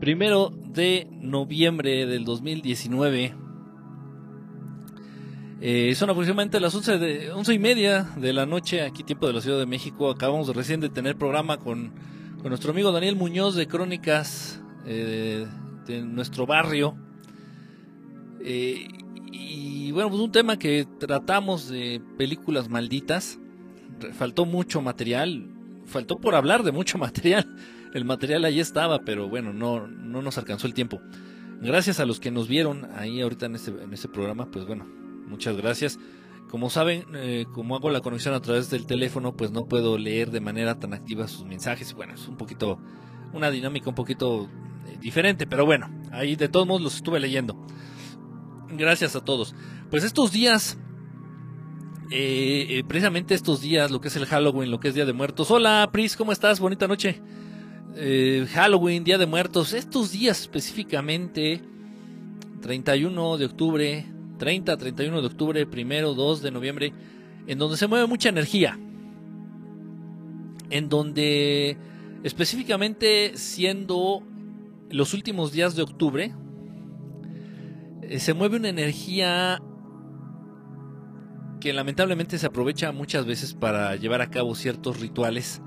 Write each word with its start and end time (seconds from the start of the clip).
primero 0.00 0.50
de 0.50 1.08
noviembre 1.10 2.06
del 2.06 2.24
2019. 2.24 3.34
Eh, 5.60 5.94
son 5.96 6.10
aproximadamente 6.10 6.60
las 6.60 6.74
11, 6.74 6.98
de, 6.98 7.32
once 7.32 7.52
y 7.52 7.58
media 7.58 8.04
de 8.16 8.32
la 8.32 8.46
noche, 8.46 8.82
aquí 8.82 9.02
tiempo 9.02 9.26
de 9.26 9.32
la 9.32 9.40
Ciudad 9.40 9.58
de 9.58 9.66
México. 9.66 10.10
Acabamos 10.10 10.54
recién 10.54 10.80
de 10.80 10.88
tener 10.88 11.16
programa 11.16 11.58
con, 11.58 11.92
con 12.40 12.50
nuestro 12.50 12.70
amigo 12.70 12.92
Daniel 12.92 13.16
Muñoz 13.16 13.56
de 13.56 13.66
Crónicas 13.66 14.60
eh, 14.86 15.46
de 15.86 16.02
nuestro 16.02 16.46
barrio. 16.46 16.96
Eh, 18.40 18.86
y 19.32 19.90
bueno, 19.90 20.10
pues 20.10 20.22
un 20.22 20.30
tema 20.30 20.58
que 20.58 20.86
tratamos 20.98 21.68
de 21.68 22.00
películas 22.16 22.68
malditas. 22.68 23.38
Faltó 24.12 24.46
mucho 24.46 24.80
material, 24.80 25.50
faltó 25.86 26.18
por 26.18 26.36
hablar 26.36 26.62
de 26.62 26.70
mucho 26.70 26.98
material. 26.98 27.46
El 27.92 28.04
material 28.04 28.44
ahí 28.44 28.60
estaba, 28.60 29.00
pero 29.00 29.28
bueno, 29.28 29.52
no, 29.52 29.86
no 29.86 30.22
nos 30.22 30.38
alcanzó 30.38 30.66
el 30.66 30.74
tiempo. 30.74 31.00
Gracias 31.60 31.98
a 31.98 32.06
los 32.06 32.20
que 32.20 32.30
nos 32.30 32.46
vieron 32.46 32.88
ahí 32.96 33.20
ahorita 33.20 33.46
en 33.46 33.56
este, 33.56 33.70
en 33.70 33.92
este 33.92 34.08
programa, 34.08 34.50
pues 34.50 34.66
bueno, 34.66 34.86
muchas 35.26 35.56
gracias. 35.56 35.98
Como 36.48 36.70
saben, 36.70 37.04
eh, 37.14 37.46
como 37.52 37.76
hago 37.76 37.90
la 37.90 38.00
conexión 38.00 38.34
a 38.34 38.40
través 38.40 38.70
del 38.70 38.86
teléfono, 38.86 39.36
pues 39.36 39.50
no 39.50 39.66
puedo 39.66 39.98
leer 39.98 40.30
de 40.30 40.40
manera 40.40 40.78
tan 40.78 40.94
activa 40.94 41.26
sus 41.28 41.44
mensajes. 41.44 41.92
Bueno, 41.94 42.14
es 42.14 42.28
un 42.28 42.36
poquito, 42.36 42.78
una 43.32 43.50
dinámica 43.50 43.90
un 43.90 43.96
poquito 43.96 44.48
eh, 44.86 44.96
diferente, 45.00 45.46
pero 45.46 45.66
bueno, 45.66 45.90
ahí 46.12 46.36
de 46.36 46.48
todos 46.48 46.66
modos 46.66 46.80
los 46.80 46.96
estuve 46.96 47.20
leyendo. 47.20 47.66
Gracias 48.70 49.16
a 49.16 49.24
todos. 49.24 49.54
Pues 49.90 50.04
estos 50.04 50.30
días, 50.30 50.78
eh, 52.10 52.82
precisamente 52.86 53.34
estos 53.34 53.60
días, 53.60 53.90
lo 53.90 54.00
que 54.00 54.08
es 54.08 54.16
el 54.16 54.26
Halloween, 54.26 54.70
lo 54.70 54.78
que 54.78 54.88
es 54.88 54.94
Día 54.94 55.06
de 55.06 55.12
Muertos. 55.12 55.50
Hola, 55.50 55.88
Pris, 55.92 56.16
¿cómo 56.16 56.32
estás? 56.32 56.60
Bonita 56.60 56.86
noche. 56.86 57.20
Halloween, 58.52 59.02
Día 59.02 59.18
de 59.18 59.26
Muertos, 59.26 59.72
estos 59.72 60.12
días 60.12 60.40
específicamente, 60.40 61.60
31 62.62 63.38
de 63.38 63.44
octubre, 63.46 64.06
30, 64.38 64.76
31 64.76 65.20
de 65.20 65.26
octubre, 65.26 65.66
1, 65.66 66.14
2 66.14 66.42
de 66.42 66.50
noviembre, 66.52 66.92
en 67.48 67.58
donde 67.58 67.76
se 67.76 67.88
mueve 67.88 68.06
mucha 68.06 68.28
energía. 68.28 68.78
En 70.70 70.88
donde 70.88 71.76
específicamente 72.22 73.32
siendo 73.36 74.22
los 74.90 75.12
últimos 75.12 75.50
días 75.50 75.74
de 75.74 75.82
octubre, 75.82 76.34
se 78.18 78.32
mueve 78.32 78.58
una 78.58 78.68
energía 78.68 79.60
que 81.60 81.72
lamentablemente 81.72 82.38
se 82.38 82.46
aprovecha 82.46 82.92
muchas 82.92 83.26
veces 83.26 83.54
para 83.54 83.96
llevar 83.96 84.20
a 84.22 84.30
cabo 84.30 84.54
ciertos 84.54 85.00
rituales, 85.00 85.60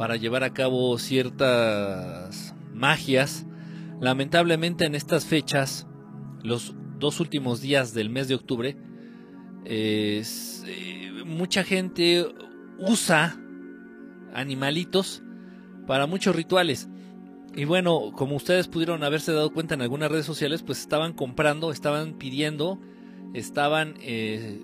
para 0.00 0.16
llevar 0.16 0.44
a 0.44 0.54
cabo 0.54 0.96
ciertas 0.96 2.54
magias. 2.72 3.44
Lamentablemente 4.00 4.86
en 4.86 4.94
estas 4.94 5.26
fechas, 5.26 5.86
los 6.42 6.74
dos 6.98 7.20
últimos 7.20 7.60
días 7.60 7.92
del 7.92 8.08
mes 8.08 8.26
de 8.26 8.34
octubre, 8.34 8.78
eh, 9.66 10.24
mucha 11.26 11.64
gente 11.64 12.26
usa 12.78 13.38
animalitos 14.32 15.22
para 15.86 16.06
muchos 16.06 16.34
rituales. 16.34 16.88
Y 17.54 17.66
bueno, 17.66 18.12
como 18.16 18.36
ustedes 18.36 18.68
pudieron 18.68 19.04
haberse 19.04 19.34
dado 19.34 19.52
cuenta 19.52 19.74
en 19.74 19.82
algunas 19.82 20.10
redes 20.10 20.24
sociales, 20.24 20.62
pues 20.62 20.80
estaban 20.80 21.12
comprando, 21.12 21.72
estaban 21.72 22.14
pidiendo, 22.14 22.80
estaban 23.34 23.96
eh, 24.00 24.62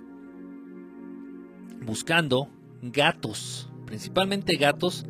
buscando 1.82 2.48
gatos, 2.80 3.68
principalmente 3.84 4.56
gatos 4.56 5.04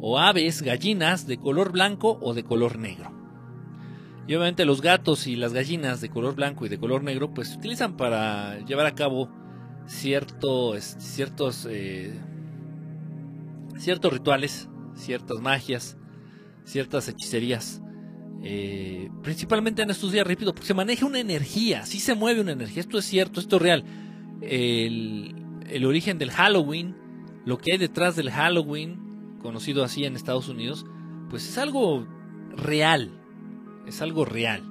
o 0.00 0.18
aves, 0.18 0.62
gallinas 0.62 1.26
de 1.26 1.38
color 1.38 1.72
blanco 1.72 2.18
o 2.22 2.34
de 2.34 2.44
color 2.44 2.78
negro. 2.78 3.12
Y 4.26 4.34
obviamente 4.34 4.64
los 4.64 4.82
gatos 4.82 5.26
y 5.26 5.36
las 5.36 5.52
gallinas 5.52 6.00
de 6.00 6.10
color 6.10 6.34
blanco 6.34 6.66
y 6.66 6.68
de 6.68 6.78
color 6.78 7.02
negro 7.02 7.32
pues 7.32 7.48
se 7.48 7.56
utilizan 7.56 7.96
para 7.96 8.58
llevar 8.66 8.86
a 8.86 8.94
cabo 8.94 9.30
cierto, 9.86 10.74
ciertos, 10.78 11.66
eh, 11.68 12.12
ciertos 13.78 14.12
rituales, 14.12 14.68
ciertas 14.94 15.40
magias, 15.40 15.96
ciertas 16.64 17.08
hechicerías. 17.08 17.80
Eh, 18.44 19.10
principalmente 19.22 19.82
en 19.82 19.90
estos 19.90 20.12
días, 20.12 20.26
repito, 20.26 20.52
porque 20.52 20.66
se 20.66 20.74
maneja 20.74 21.06
una 21.06 21.20
energía, 21.20 21.86
sí 21.86 21.98
se 21.98 22.14
mueve 22.14 22.42
una 22.42 22.52
energía, 22.52 22.82
esto 22.82 22.98
es 22.98 23.06
cierto, 23.06 23.40
esto 23.40 23.56
es 23.56 23.62
real. 23.62 23.84
El, 24.42 25.34
el 25.70 25.86
origen 25.86 26.18
del 26.18 26.30
Halloween, 26.30 26.94
lo 27.46 27.56
que 27.56 27.72
hay 27.72 27.78
detrás 27.78 28.14
del 28.14 28.30
Halloween, 28.30 29.07
conocido 29.38 29.84
así 29.84 30.04
en 30.04 30.16
Estados 30.16 30.48
Unidos, 30.48 30.86
pues 31.30 31.48
es 31.48 31.58
algo 31.58 32.06
real, 32.56 33.20
es 33.86 34.02
algo 34.02 34.24
real. 34.24 34.62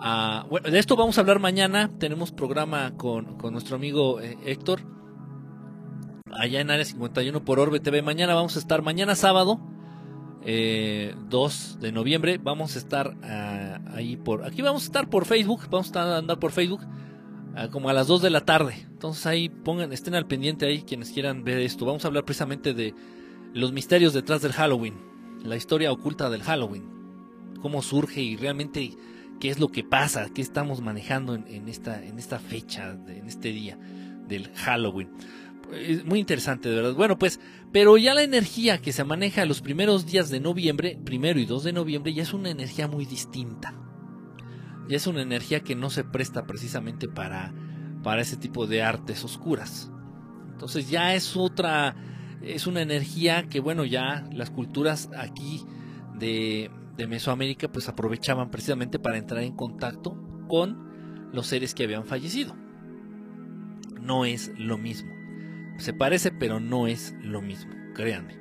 Ah, 0.00 0.46
de 0.70 0.78
esto 0.78 0.96
vamos 0.96 1.18
a 1.18 1.22
hablar 1.22 1.40
mañana. 1.40 1.90
Tenemos 1.98 2.30
programa 2.30 2.96
con, 2.96 3.36
nuestro 3.50 3.76
amigo 3.76 4.20
eh, 4.20 4.38
Héctor. 4.44 4.80
Allá 6.30 6.60
en 6.60 6.70
Área 6.70 6.84
51 6.84 7.44
por 7.44 7.58
Orbe 7.58 7.80
TV. 7.80 8.02
Mañana 8.02 8.34
vamos 8.34 8.56
a 8.56 8.60
estar, 8.60 8.82
mañana 8.82 9.16
sábado, 9.16 9.60
2 10.42 10.44
eh, 10.44 11.14
de 11.80 11.92
noviembre. 11.92 12.38
Vamos 12.38 12.76
a 12.76 12.78
estar 12.78 13.16
ah, 13.24 13.80
ahí 13.92 14.16
por. 14.16 14.44
Aquí 14.44 14.62
vamos 14.62 14.82
a 14.82 14.86
estar 14.86 15.10
por 15.10 15.24
Facebook. 15.24 15.62
Vamos 15.68 15.94
a 15.96 16.18
andar 16.18 16.38
por 16.38 16.52
Facebook. 16.52 16.86
Ah, 17.56 17.68
como 17.68 17.88
a 17.88 17.92
las 17.92 18.06
2 18.06 18.22
de 18.22 18.30
la 18.30 18.44
tarde. 18.44 18.86
Entonces 18.88 19.26
ahí 19.26 19.48
pongan, 19.48 19.92
estén 19.92 20.14
al 20.14 20.26
pendiente 20.26 20.66
ahí 20.66 20.82
quienes 20.82 21.10
quieran 21.10 21.42
ver 21.42 21.58
esto. 21.58 21.84
Vamos 21.84 22.04
a 22.04 22.08
hablar 22.08 22.24
precisamente 22.24 22.72
de 22.72 22.94
los 23.54 23.72
misterios 23.72 24.12
detrás 24.12 24.42
del 24.42 24.52
Halloween. 24.52 24.94
La 25.44 25.56
historia 25.56 25.92
oculta 25.92 26.30
del 26.30 26.42
Halloween 26.42 26.98
cómo 27.58 27.82
surge 27.82 28.22
y 28.22 28.36
realmente 28.36 28.96
qué 29.40 29.50
es 29.50 29.58
lo 29.58 29.68
que 29.68 29.84
pasa, 29.84 30.28
qué 30.34 30.42
estamos 30.42 30.80
manejando 30.80 31.34
en, 31.34 31.68
esta, 31.68 32.04
en 32.04 32.18
esta 32.18 32.38
fecha, 32.38 32.92
en 33.06 33.26
este 33.26 33.50
día 33.50 33.78
del 34.26 34.50
Halloween. 34.54 35.10
Es 35.72 36.04
muy 36.04 36.18
interesante, 36.18 36.68
de 36.68 36.76
verdad. 36.76 36.94
Bueno, 36.94 37.18
pues, 37.18 37.40
pero 37.72 37.96
ya 37.98 38.14
la 38.14 38.22
energía 38.22 38.78
que 38.78 38.92
se 38.92 39.04
maneja 39.04 39.44
los 39.44 39.60
primeros 39.60 40.06
días 40.06 40.30
de 40.30 40.40
noviembre, 40.40 40.98
primero 41.04 41.38
y 41.38 41.44
2 41.44 41.62
de 41.62 41.72
noviembre, 41.72 42.14
ya 42.14 42.22
es 42.22 42.32
una 42.32 42.50
energía 42.50 42.88
muy 42.88 43.04
distinta. 43.04 43.74
Ya 44.88 44.96
es 44.96 45.06
una 45.06 45.20
energía 45.20 45.60
que 45.60 45.74
no 45.74 45.90
se 45.90 46.04
presta 46.04 46.46
precisamente 46.46 47.06
para, 47.06 47.52
para 48.02 48.22
ese 48.22 48.38
tipo 48.38 48.66
de 48.66 48.82
artes 48.82 49.22
oscuras. 49.24 49.90
Entonces 50.52 50.88
ya 50.88 51.14
es 51.14 51.36
otra, 51.36 51.94
es 52.42 52.66
una 52.66 52.82
energía 52.82 53.48
que, 53.48 53.60
bueno, 53.60 53.84
ya 53.84 54.28
las 54.32 54.50
culturas 54.50 55.10
aquí 55.16 55.64
de, 56.18 56.70
Mesoamérica 57.08 57.70
pues 57.70 57.88
aprovechaban 57.88 58.50
precisamente 58.50 58.98
para 58.98 59.18
entrar 59.18 59.42
en 59.44 59.54
contacto 59.54 60.20
con 60.48 61.30
los 61.32 61.46
seres 61.46 61.74
que 61.74 61.84
habían 61.84 62.04
fallecido. 62.04 62.56
No 64.00 64.24
es 64.24 64.50
lo 64.56 64.78
mismo. 64.78 65.12
Se 65.78 65.92
parece, 65.92 66.32
pero 66.32 66.58
no 66.58 66.88
es 66.88 67.14
lo 67.22 67.40
mismo, 67.40 67.72
créanme. 67.94 68.36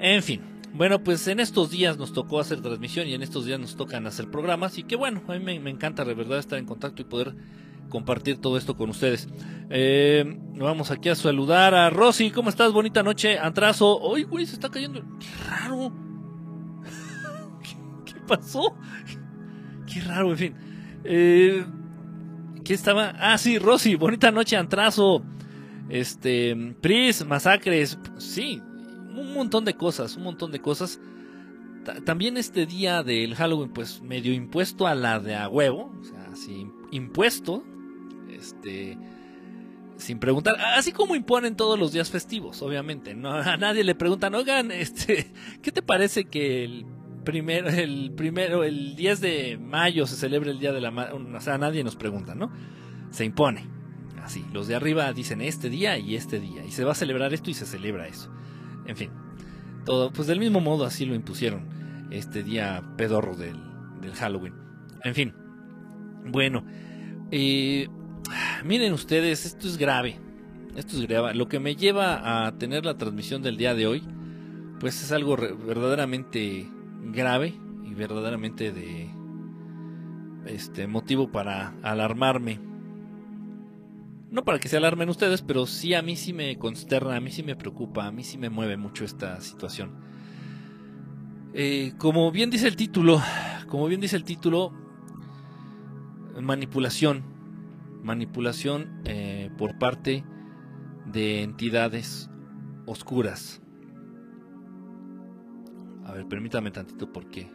En 0.00 0.22
fin, 0.22 0.42
bueno, 0.74 1.02
pues 1.02 1.26
en 1.28 1.40
estos 1.40 1.70
días 1.70 1.96
nos 1.96 2.12
tocó 2.12 2.40
hacer 2.40 2.60
transmisión 2.60 3.08
y 3.08 3.14
en 3.14 3.22
estos 3.22 3.46
días 3.46 3.58
nos 3.58 3.76
tocan 3.76 4.06
hacer 4.06 4.30
programas 4.30 4.76
y 4.78 4.82
que 4.82 4.96
bueno, 4.96 5.22
a 5.26 5.38
mí 5.38 5.58
me, 5.58 5.70
encanta 5.70 6.04
de 6.04 6.14
verdad 6.14 6.38
estar 6.38 6.58
en 6.58 6.66
contacto 6.66 7.00
y 7.00 7.06
poder 7.06 7.34
compartir 7.88 8.40
todo 8.40 8.56
esto 8.56 8.76
con 8.76 8.90
ustedes. 8.90 9.28
Eh, 9.70 10.38
vamos 10.56 10.90
aquí 10.90 11.08
a 11.08 11.14
saludar 11.14 11.74
a 11.74 11.90
Rosy. 11.90 12.30
¿Cómo 12.30 12.50
estás? 12.50 12.72
Bonita 12.72 13.02
noche. 13.02 13.38
Antrazo. 13.38 13.98
Uy, 14.00 14.24
güey, 14.24 14.46
se 14.46 14.54
está 14.54 14.68
cayendo. 14.70 15.02
Qué 15.18 15.26
raro 15.48 15.92
pasó? 18.26 18.74
Qué 19.92 20.00
raro, 20.02 20.30
en 20.30 20.36
fin. 20.38 20.54
Eh, 21.04 21.64
¿Qué 22.64 22.74
estaba? 22.74 23.14
Ah, 23.18 23.38
sí, 23.38 23.58
Rosy, 23.58 23.94
bonita 23.94 24.30
noche, 24.30 24.56
Antrazo. 24.56 25.22
Este, 25.88 26.54
Pris, 26.82 27.24
masacres. 27.24 27.98
Sí, 28.18 28.60
un 29.16 29.32
montón 29.32 29.64
de 29.64 29.74
cosas, 29.74 30.16
un 30.16 30.24
montón 30.24 30.52
de 30.52 30.60
cosas. 30.60 31.00
también 32.04 32.36
este 32.36 32.66
día 32.66 33.02
del 33.02 33.34
Halloween, 33.34 33.72
pues 33.72 34.02
medio 34.02 34.34
impuesto 34.34 34.86
a 34.86 34.94
la 34.94 35.18
de 35.20 35.34
a 35.34 35.48
huevo. 35.48 35.90
O 35.98 36.04
sea, 36.04 36.36
sí, 36.36 36.66
impuesto. 36.90 37.64
Este 38.38 38.98
sin 39.98 40.20
preguntar, 40.20 40.54
así 40.76 40.92
como 40.92 41.16
imponen 41.16 41.56
todos 41.56 41.76
los 41.76 41.92
días 41.92 42.08
festivos, 42.08 42.62
obviamente, 42.62 43.14
no 43.14 43.30
a 43.34 43.56
nadie 43.56 43.84
le 43.84 43.94
preguntan, 43.94 44.34
"Oigan, 44.34 44.70
este, 44.70 45.32
¿qué 45.62 45.72
te 45.72 45.82
parece 45.82 46.24
que 46.24 46.64
el 46.64 46.86
primero, 47.24 47.68
el 47.68 48.12
primero, 48.12 48.64
el 48.64 48.96
10 48.96 49.20
de 49.20 49.58
mayo 49.58 50.06
se 50.06 50.16
celebra 50.16 50.50
el 50.50 50.60
Día 50.60 50.72
de 50.72 50.80
la 50.80 50.90
Madre, 50.90 51.12
o 51.14 51.40
sea, 51.40 51.58
nadie 51.58 51.84
nos 51.84 51.96
pregunta, 51.96 52.34
¿no? 52.34 52.50
Se 53.10 53.24
impone. 53.24 53.66
Así, 54.22 54.44
los 54.52 54.68
de 54.68 54.74
arriba 54.74 55.12
dicen 55.12 55.40
este 55.40 55.70
día 55.70 55.98
y 55.98 56.14
este 56.14 56.38
día, 56.38 56.64
y 56.64 56.70
se 56.70 56.84
va 56.84 56.92
a 56.92 56.94
celebrar 56.94 57.32
esto 57.34 57.50
y 57.50 57.54
se 57.54 57.66
celebra 57.66 58.08
eso. 58.08 58.30
En 58.86 58.96
fin, 58.96 59.10
todo, 59.84 60.12
pues 60.12 60.28
del 60.28 60.38
mismo 60.38 60.60
modo 60.60 60.84
así 60.84 61.06
lo 61.06 61.14
impusieron 61.14 61.66
este 62.10 62.42
día 62.42 62.82
pedorro 62.96 63.36
del, 63.36 63.58
Halloween. 64.14 64.54
En 65.04 65.14
fin, 65.14 65.34
bueno, 66.26 66.64
eh, 67.30 67.88
miren 68.64 68.92
ustedes, 68.92 69.46
esto 69.46 69.66
es 69.66 69.76
grave. 69.76 70.18
Esto 70.76 70.96
es 70.96 71.08
grave. 71.08 71.34
Lo 71.34 71.48
que 71.48 71.58
me 71.58 71.74
lleva 71.74 72.46
a 72.46 72.58
tener 72.58 72.84
la 72.84 72.96
transmisión 72.96 73.42
del 73.42 73.56
día 73.56 73.74
de 73.74 73.86
hoy, 73.86 74.02
pues 74.80 75.02
es 75.02 75.12
algo 75.12 75.36
verdaderamente 75.36 76.68
grave 77.12 77.54
y 77.84 77.94
verdaderamente 77.94 78.72
de 78.72 79.10
este 80.46 80.86
motivo 80.86 81.30
para 81.30 81.74
alarmarme. 81.82 82.60
No 84.30 84.44
para 84.44 84.58
que 84.58 84.68
se 84.68 84.76
alarmen 84.76 85.08
ustedes, 85.08 85.42
pero 85.42 85.66
sí 85.66 85.94
a 85.94 86.02
mí 86.02 86.14
sí 86.14 86.32
me 86.32 86.58
consterna, 86.58 87.16
a 87.16 87.20
mí 87.20 87.30
sí 87.30 87.42
me 87.42 87.56
preocupa, 87.56 88.06
a 88.06 88.12
mí 88.12 88.24
sí 88.24 88.36
me 88.36 88.50
mueve 88.50 88.76
mucho 88.76 89.04
esta 89.04 89.40
situación. 89.40 89.92
Eh, 91.54 91.94
como 91.96 92.30
bien 92.30 92.50
dice 92.50 92.68
el 92.68 92.76
título, 92.76 93.22
como 93.68 93.86
bien 93.86 94.00
dice 94.00 94.16
el 94.16 94.24
título, 94.24 94.72
manipulación, 96.40 97.24
manipulación 98.02 99.02
eh, 99.04 99.50
por 99.56 99.78
parte 99.78 100.24
de 101.06 101.42
entidades 101.42 102.30
oscuras. 102.86 103.60
A 106.04 106.12
ver, 106.12 106.26
permítame 106.26 106.70
tantito 106.70 107.12
porque 107.12 107.50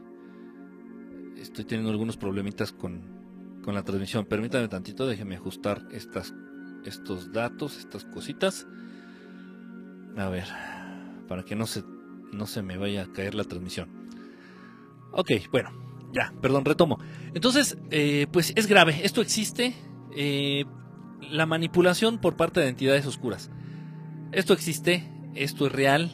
estoy 1.38 1.66
teniendo 1.66 1.92
algunos 1.92 2.18
problemitas 2.18 2.72
con, 2.72 3.02
con 3.64 3.74
la 3.74 3.84
transmisión. 3.84 4.26
Permítame 4.26 4.68
tantito, 4.68 5.08
déjeme 5.08 5.36
ajustar 5.36 5.88
estas, 5.92 6.34
estos 6.86 7.32
datos, 7.32 7.78
estas 7.78 8.06
cositas. 8.06 8.68
A 10.18 10.30
ver, 10.30 10.46
para 11.28 11.44
que 11.44 11.56
no 11.56 11.66
se, 11.66 11.84
no 12.32 12.46
se 12.46 12.62
me 12.62 12.78
vaya 12.78 13.04
a 13.04 13.12
caer 13.12 13.34
la 13.34 13.44
transmisión. 13.44 13.90
Ok, 15.12 15.32
bueno, 15.52 15.72
ya, 16.14 16.34
perdón, 16.42 16.66
retomo. 16.66 17.00
Entonces, 17.34 17.78
eh, 17.90 18.28
pues 18.32 18.54
es 18.56 18.68
grave, 18.68 19.02
esto 19.04 19.22
existe. 19.22 19.74
Eh, 20.16 20.66
la 21.22 21.46
manipulación 21.46 22.20
por 22.20 22.36
parte 22.36 22.60
de 22.60 22.68
entidades 22.68 23.06
oscuras. 23.06 23.50
Esto 24.32 24.54
existe, 24.54 25.10
esto 25.36 25.68
es 25.68 25.72
real, 25.72 26.12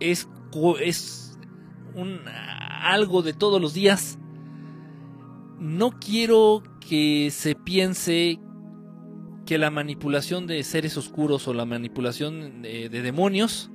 es, 0.00 0.28
es 0.80 1.38
un, 1.94 2.20
algo 2.82 3.22
de 3.22 3.32
todos 3.32 3.60
los 3.60 3.74
días. 3.74 4.18
No 5.58 5.98
quiero 6.00 6.62
que 6.80 7.30
se 7.30 7.54
piense 7.54 8.40
que 9.46 9.58
la 9.58 9.70
manipulación 9.70 10.46
de 10.46 10.62
seres 10.62 10.96
oscuros 10.96 11.46
o 11.48 11.54
la 11.54 11.66
manipulación 11.66 12.62
de, 12.62 12.88
de 12.88 13.02
demonios 13.02 13.70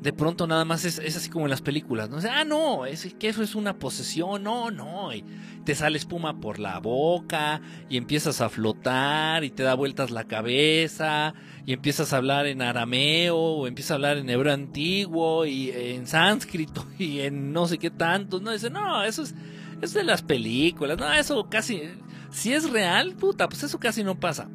de 0.00 0.12
pronto 0.12 0.46
nada 0.46 0.64
más 0.64 0.84
es, 0.84 0.98
así 0.98 1.30
como 1.30 1.46
en 1.46 1.50
las 1.50 1.62
películas, 1.62 2.10
¿no? 2.10 2.18
ah, 2.30 2.44
no, 2.44 2.86
es 2.86 3.14
que 3.18 3.28
eso 3.28 3.42
es 3.42 3.54
una 3.54 3.78
posesión, 3.78 4.42
no, 4.42 4.70
no, 4.70 5.12
y 5.14 5.24
te 5.64 5.74
sale 5.74 5.96
espuma 5.96 6.38
por 6.38 6.58
la 6.58 6.78
boca 6.78 7.60
y 7.88 7.96
empiezas 7.96 8.40
a 8.40 8.48
flotar 8.48 9.42
y 9.42 9.50
te 9.50 9.62
da 9.62 9.74
vueltas 9.74 10.10
la 10.10 10.24
cabeza 10.24 11.34
y 11.64 11.72
empiezas 11.72 12.12
a 12.12 12.18
hablar 12.18 12.46
en 12.46 12.62
arameo 12.62 13.36
o 13.36 13.66
empiezas 13.66 13.92
a 13.92 13.94
hablar 13.94 14.18
en 14.18 14.28
hebreo 14.28 14.52
antiguo 14.52 15.46
y 15.46 15.70
en 15.70 16.06
sánscrito 16.06 16.86
y 16.98 17.20
en 17.20 17.52
no 17.52 17.66
sé 17.66 17.78
qué 17.78 17.90
tanto, 17.90 18.40
no, 18.40 18.52
dice, 18.52 18.70
no, 18.70 19.02
eso 19.02 19.22
es, 19.22 19.34
es 19.80 19.94
de 19.94 20.04
las 20.04 20.22
películas, 20.22 20.98
no, 20.98 21.10
eso 21.12 21.48
casi, 21.48 21.82
si 22.30 22.52
es 22.52 22.70
real, 22.70 23.14
puta, 23.14 23.48
pues 23.48 23.62
eso 23.62 23.78
casi 23.80 24.04
no 24.04 24.20
pasa. 24.20 24.48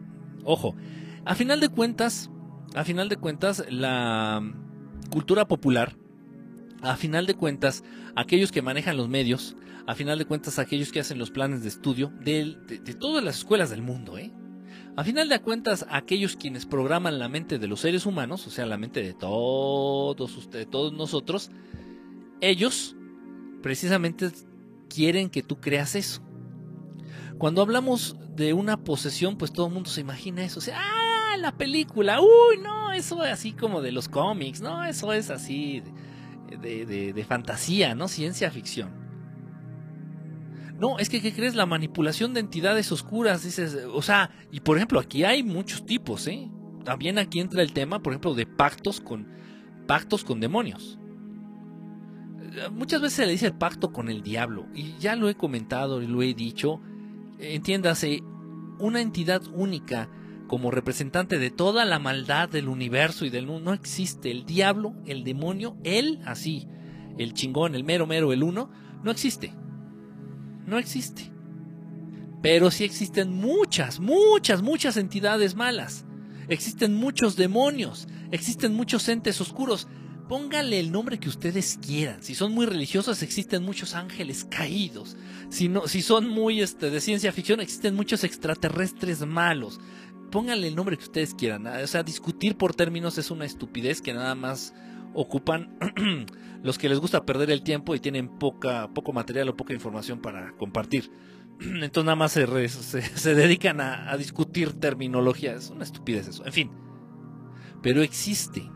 Ojo, 0.44 0.76
a 1.26 1.36
final 1.36 1.60
de 1.60 1.70
cuentas, 1.70 2.30
a 2.76 2.84
final 2.84 3.10
de 3.10 3.18
cuentas, 3.18 3.66
la 3.70 4.42
cultura 5.12 5.48
popular, 5.48 5.96
a 6.82 6.96
final 6.96 7.28
de 7.28 7.36
cuentas, 7.36 7.84
aquellos 8.16 8.52
que 8.52 8.64
manejan 8.64 8.98
los 8.98 9.08
medios, 9.08 9.56
a 9.86 9.94
final 9.94 10.18
de 10.18 10.26
cuentas, 10.26 10.58
aquellos 10.58 10.92
que 10.92 11.00
hacen 11.00 11.20
los 11.20 11.30
planes 11.30 11.62
de 11.62 11.70
estudio 11.70 12.12
de, 12.24 12.56
todas 13.00 13.24
las 13.24 13.38
escuelas 13.38 13.70
del 13.70 13.84
mundo, 13.84 14.18
¿eh? 14.18 14.32
A 14.98 15.04
final 15.04 15.30
de 15.30 15.40
cuentas, 15.40 15.86
aquellos 15.90 16.36
quienes 16.36 16.66
programan 16.66 17.20
la 17.20 17.30
mente 17.30 17.60
de 17.60 17.68
los 17.68 17.82
seres 17.82 18.06
humanos, 18.06 18.46
o 18.48 18.50
sea, 18.50 18.66
la 18.66 18.78
mente 18.78 19.02
de 19.02 19.14
todos 19.14 20.38
ustedes, 20.38 20.70
todos 20.70 20.92
nosotros, 20.92 21.52
ellos 22.42 22.96
precisamente 23.62 24.32
quieren 24.90 25.30
que 25.30 25.44
tú 25.44 25.62
creas 25.62 25.96
eso. 25.96 26.22
Cuando 27.38 27.62
hablamos 27.62 28.18
de 28.36 28.54
una 28.54 28.84
posesión, 28.84 29.38
pues 29.38 29.54
todo 29.54 29.68
el 29.68 29.74
mundo 29.74 29.90
se 29.90 30.02
imagina 30.02 30.44
eso. 30.44 30.60
O 30.60 30.62
sea, 30.62 30.78
¡ah! 30.80 31.01
La 31.40 31.52
película. 31.58 32.20
¡Uy, 32.22 32.58
no! 32.62 32.82
eso 32.94 33.24
es 33.24 33.32
así 33.32 33.54
como 33.54 33.82
de 33.82 33.92
los 33.92 34.10
cómics, 34.10 34.62
¿no? 34.62 34.84
Eso 34.84 35.14
es 35.14 35.30
así 35.30 35.82
de, 36.62 37.26
fantasía, 37.28 37.96
¿no? 37.96 38.08
Ciencia 38.08 38.52
ficción. 38.52 38.90
No, 40.80 40.98
es 40.98 41.10
que, 41.10 41.22
¿qué 41.22 41.32
crees? 41.32 41.56
La 41.56 41.66
manipulación 41.66 42.34
de 42.34 42.40
entidades 42.40 42.92
oscuras, 42.92 43.44
dices, 43.44 43.78
o 43.94 44.02
sea, 44.02 44.32
y 44.52 44.62
por 44.62 44.78
ejemplo, 44.78 45.00
aquí 45.00 45.24
hay 45.24 45.44
muchos 45.44 45.86
tipos, 45.86 46.28
¿eh? 46.28 46.50
También 46.84 47.20
aquí 47.20 47.40
entra 47.40 47.62
el 47.62 47.72
tema, 47.72 48.02
por 48.02 48.14
ejemplo, 48.14 48.34
de 48.34 48.48
pactos 48.48 49.00
con, 49.00 49.28
pactos 49.88 50.24
con 50.24 50.40
demonios. 50.40 50.98
Muchas 52.72 53.02
veces 53.02 53.16
se 53.16 53.26
le 53.28 53.32
dice 53.34 53.46
el 53.46 53.54
pacto 53.54 53.94
con 53.94 54.10
el 54.10 54.24
diablo, 54.24 54.66
y 54.74 54.98
ya 54.98 55.16
lo 55.16 55.30
he 55.30 55.36
comentado 55.36 56.02
y 56.02 56.08
lo 56.08 56.24
he 56.24 56.34
dicho, 56.34 56.82
entiéndase, 57.38 58.24
una 58.80 59.02
entidad 59.02 59.44
única 59.54 60.10
como 60.52 60.70
representante 60.70 61.40
de 61.40 61.50
toda 61.50 61.86
la 61.86 61.98
maldad 61.98 62.50
del 62.50 62.68
universo 62.68 63.24
y 63.24 63.30
del 63.30 63.48
mundo. 63.48 63.72
No 63.72 63.74
existe 63.74 64.32
el 64.32 64.46
diablo, 64.46 64.94
el 65.06 65.24
demonio, 65.24 65.78
él 65.86 66.20
así, 66.26 66.68
el 67.18 67.34
chingón, 67.34 67.74
el 67.74 67.86
mero 67.86 68.06
mero, 68.06 68.34
el 68.34 68.44
uno, 68.44 68.70
no 69.02 69.12
existe. 69.12 69.54
No 70.66 70.78
existe. 70.78 71.32
Pero 72.42 72.70
sí 72.70 72.84
existen 72.84 73.34
muchas, 73.34 74.02
muchas, 74.02 74.62
muchas 74.62 74.98
entidades 74.98 75.56
malas. 75.56 76.04
Existen 76.50 76.96
muchos 76.96 77.38
demonios, 77.38 78.10
existen 78.32 78.74
muchos 78.74 79.08
entes 79.08 79.40
oscuros. 79.40 79.88
Póngale 80.28 80.82
el 80.82 80.92
nombre 80.92 81.18
que 81.18 81.30
ustedes 81.30 81.80
quieran. 81.82 82.24
Si 82.24 82.36
son 82.36 82.52
muy 82.52 82.66
religiosos, 82.66 83.22
existen 83.22 83.64
muchos 83.64 83.96
ángeles 83.96 84.44
caídos. 84.44 85.16
Si, 85.50 85.70
no, 85.70 85.88
si 85.88 86.02
son 86.02 86.28
muy 86.28 86.62
este, 86.62 86.90
de 86.90 87.00
ciencia 87.00 87.32
ficción, 87.32 87.62
existen 87.62 87.96
muchos 87.96 88.26
extraterrestres 88.26 89.26
malos 89.26 89.80
pónganle 90.32 90.68
el 90.68 90.76
nombre 90.76 90.98
que 90.98 91.04
ustedes 91.04 91.36
quieran. 91.36 91.68
O 91.68 91.88
sea, 91.88 92.04
discutir 92.04 92.58
por 92.58 92.74
términos 92.74 93.18
es 93.18 93.30
una 93.30 93.46
estupidez 93.46 94.02
que 94.02 94.14
nada 94.14 94.34
más 94.34 94.74
ocupan 95.14 95.78
los 96.64 96.78
que 96.78 96.90
les 96.90 97.00
gusta 97.00 97.26
perder 97.26 97.52
el 97.52 97.64
tiempo 97.64 97.94
y 97.94 98.00
tienen 98.00 98.30
poca, 98.40 98.90
poco 98.94 99.14
material 99.14 99.50
o 99.50 99.58
poca 99.58 99.74
información 99.74 100.20
para 100.20 100.54
compartir. 100.54 101.12
Entonces 101.60 102.06
nada 102.06 102.16
más 102.16 102.32
se, 102.32 102.70
se, 102.70 103.36
dedican 103.36 103.82
a, 103.82 104.10
a, 104.10 104.18
discutir 104.18 104.74
terminología. 104.74 105.54
Es 105.54 105.70
una 105.70 105.84
estupidez 105.84 106.28
eso. 106.28 106.46
En 106.46 106.54
fin. 106.54 106.72
Pero 107.84 108.02
existe. 108.02 108.70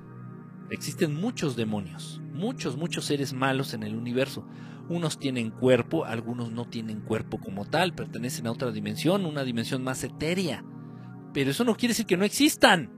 Existen 0.69 1.15
muchos 1.15 1.55
demonios. 1.55 2.21
Muchos, 2.33 2.75
muchos 2.75 3.05
seres 3.05 3.33
malos 3.33 3.73
en 3.73 3.83
el 3.83 3.95
universo. 3.95 4.45
Unos 4.89 5.17
tienen 5.17 5.49
cuerpo, 5.51 6.05
algunos 6.05 6.51
no 6.51 6.65
tienen 6.65 7.01
cuerpo 7.01 7.39
como 7.39 7.65
tal. 7.65 7.95
Pertenecen 7.95 8.45
a 8.45 8.51
otra 8.51 8.71
dimensión, 8.71 9.25
una 9.25 9.43
dimensión 9.43 9.83
más 9.83 10.03
etérea 10.03 10.63
pero 11.35 11.51
eso 11.51 11.65
no 11.65 11.75
quiere 11.75 11.91
decir 11.91 12.05
que 12.05 12.15
no 12.15 12.23
existan. 12.23 12.89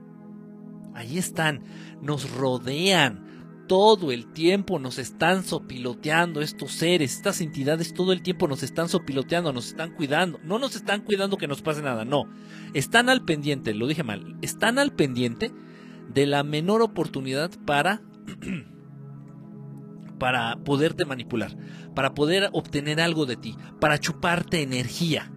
Ahí 0.94 1.18
están, 1.18 1.64
nos 2.00 2.30
rodean. 2.30 3.26
Todo 3.66 4.12
el 4.12 4.32
tiempo 4.32 4.78
nos 4.78 4.98
están 4.98 5.42
sopiloteando 5.42 6.40
estos 6.40 6.70
seres, 6.70 7.16
estas 7.16 7.40
entidades 7.40 7.92
todo 7.92 8.12
el 8.12 8.22
tiempo 8.22 8.46
nos 8.46 8.62
están 8.62 8.88
sopiloteando, 8.88 9.52
nos 9.52 9.66
están 9.66 9.92
cuidando. 9.92 10.38
No 10.44 10.60
nos 10.60 10.76
están 10.76 11.02
cuidando 11.02 11.36
que 11.36 11.48
nos 11.48 11.62
pase 11.62 11.82
nada, 11.82 12.04
no. 12.04 12.30
Están 12.74 13.08
al 13.08 13.24
pendiente, 13.24 13.74
lo 13.74 13.88
dije 13.88 14.04
mal, 14.04 14.36
están 14.40 14.78
al 14.78 14.92
pendiente 14.92 15.50
de 16.08 16.26
la 16.26 16.44
menor 16.44 16.80
oportunidad 16.80 17.50
para 17.66 18.02
para 20.20 20.56
poderte 20.62 21.04
manipular, 21.04 21.56
para 21.96 22.14
poder 22.14 22.50
obtener 22.52 23.00
algo 23.00 23.26
de 23.26 23.36
ti, 23.36 23.56
para 23.80 23.98
chuparte 23.98 24.62
energía 24.62 25.32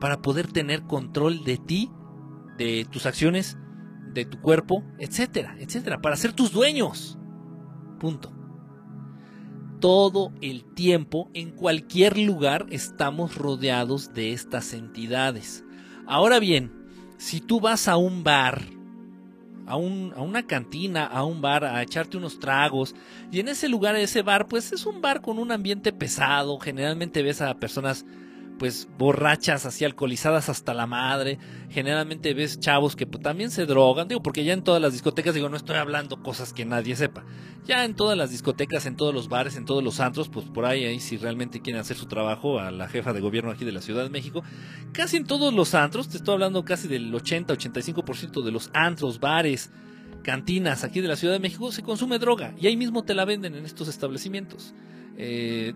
para 0.00 0.20
poder 0.22 0.52
tener 0.52 0.82
control 0.82 1.44
de 1.44 1.56
ti, 1.58 1.90
de 2.56 2.86
tus 2.90 3.06
acciones, 3.06 3.56
de 4.12 4.24
tu 4.24 4.40
cuerpo, 4.40 4.82
etcétera, 4.98 5.56
etcétera, 5.58 6.00
para 6.00 6.16
ser 6.16 6.32
tus 6.32 6.52
dueños. 6.52 7.18
Punto. 7.98 8.32
Todo 9.80 10.32
el 10.40 10.64
tiempo, 10.74 11.30
en 11.34 11.50
cualquier 11.50 12.18
lugar, 12.18 12.66
estamos 12.70 13.36
rodeados 13.36 14.14
de 14.14 14.32
estas 14.32 14.72
entidades. 14.72 15.64
Ahora 16.06 16.38
bien, 16.38 16.72
si 17.18 17.40
tú 17.40 17.60
vas 17.60 17.88
a 17.88 17.96
un 17.96 18.24
bar, 18.24 18.62
a, 19.66 19.76
un, 19.76 20.14
a, 20.16 20.22
una 20.22 20.46
cantina, 20.46 21.04
a 21.04 21.24
un 21.24 21.42
bar, 21.42 21.64
a 21.64 21.82
echarte 21.82 22.16
unos 22.16 22.38
tragos. 22.38 22.94
Y 23.30 23.40
en 23.40 23.48
ese 23.48 23.68
lugar, 23.68 23.96
ese 23.96 24.22
bar, 24.22 24.46
pues 24.46 24.72
es 24.72 24.86
un 24.86 25.00
bar 25.00 25.20
con 25.20 25.38
un 25.38 25.52
ambiente 25.52 25.92
pesado. 25.92 26.58
Generalmente 26.58 27.22
ves 27.22 27.42
a 27.42 27.58
personas 27.58 28.06
pues 28.58 28.88
borrachas, 28.98 29.66
así 29.66 29.84
alcoholizadas 29.84 30.48
hasta 30.48 30.74
la 30.74 30.86
madre. 30.86 31.38
Generalmente 31.70 32.34
ves 32.34 32.58
chavos 32.58 32.96
que 32.96 33.06
pues, 33.06 33.22
también 33.22 33.50
se 33.50 33.66
drogan, 33.66 34.08
digo, 34.08 34.22
porque 34.22 34.44
ya 34.44 34.52
en 34.52 34.62
todas 34.62 34.80
las 34.80 34.92
discotecas, 34.92 35.34
digo, 35.34 35.48
no 35.48 35.56
estoy 35.56 35.76
hablando 35.76 36.22
cosas 36.22 36.52
que 36.52 36.64
nadie 36.64 36.96
sepa. 36.96 37.24
Ya 37.64 37.84
en 37.84 37.94
todas 37.94 38.16
las 38.16 38.30
discotecas, 38.30 38.86
en 38.86 38.96
todos 38.96 39.14
los 39.14 39.28
bares, 39.28 39.56
en 39.56 39.64
todos 39.64 39.82
los 39.82 40.00
antros, 40.00 40.28
pues 40.28 40.46
por 40.46 40.64
ahí, 40.64 40.84
ahí 40.84 41.00
si 41.00 41.16
realmente 41.16 41.60
quieren 41.60 41.80
hacer 41.80 41.96
su 41.96 42.06
trabajo 42.06 42.58
a 42.60 42.70
la 42.70 42.88
jefa 42.88 43.12
de 43.12 43.20
gobierno 43.20 43.50
aquí 43.50 43.64
de 43.64 43.72
la 43.72 43.82
Ciudad 43.82 44.04
de 44.04 44.10
México, 44.10 44.42
casi 44.92 45.16
en 45.16 45.24
todos 45.24 45.52
los 45.52 45.74
antros, 45.74 46.08
te 46.08 46.16
estoy 46.16 46.34
hablando 46.34 46.64
casi 46.64 46.88
del 46.88 47.12
80-85% 47.12 48.42
de 48.42 48.52
los 48.52 48.70
antros, 48.72 49.20
bares, 49.20 49.70
cantinas 50.22 50.82
aquí 50.82 51.00
de 51.00 51.08
la 51.08 51.16
Ciudad 51.16 51.34
de 51.34 51.40
México 51.40 51.70
se 51.70 51.84
consume 51.84 52.18
droga 52.18 52.52
y 52.58 52.66
ahí 52.66 52.76
mismo 52.76 53.04
te 53.04 53.14
la 53.14 53.24
venden 53.24 53.54
en 53.54 53.64
estos 53.64 53.86
establecimientos. 53.88 54.74
eh, 55.18 55.72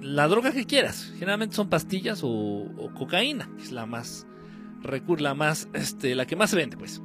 la 0.00 0.28
droga 0.28 0.52
que 0.52 0.64
quieras. 0.64 1.12
Generalmente 1.14 1.56
son 1.56 1.68
pastillas 1.68 2.20
o, 2.22 2.90
cocaína, 2.94 3.50
que 3.56 3.64
es 3.64 3.72
la 3.72 3.86
más 3.86 4.26
la 5.18 5.34
más, 5.34 5.68
este, 5.74 6.14
la 6.14 6.26
que 6.26 6.36
más 6.36 6.50
se 6.50 6.56
vende, 6.56 6.76
pues. 6.76 7.02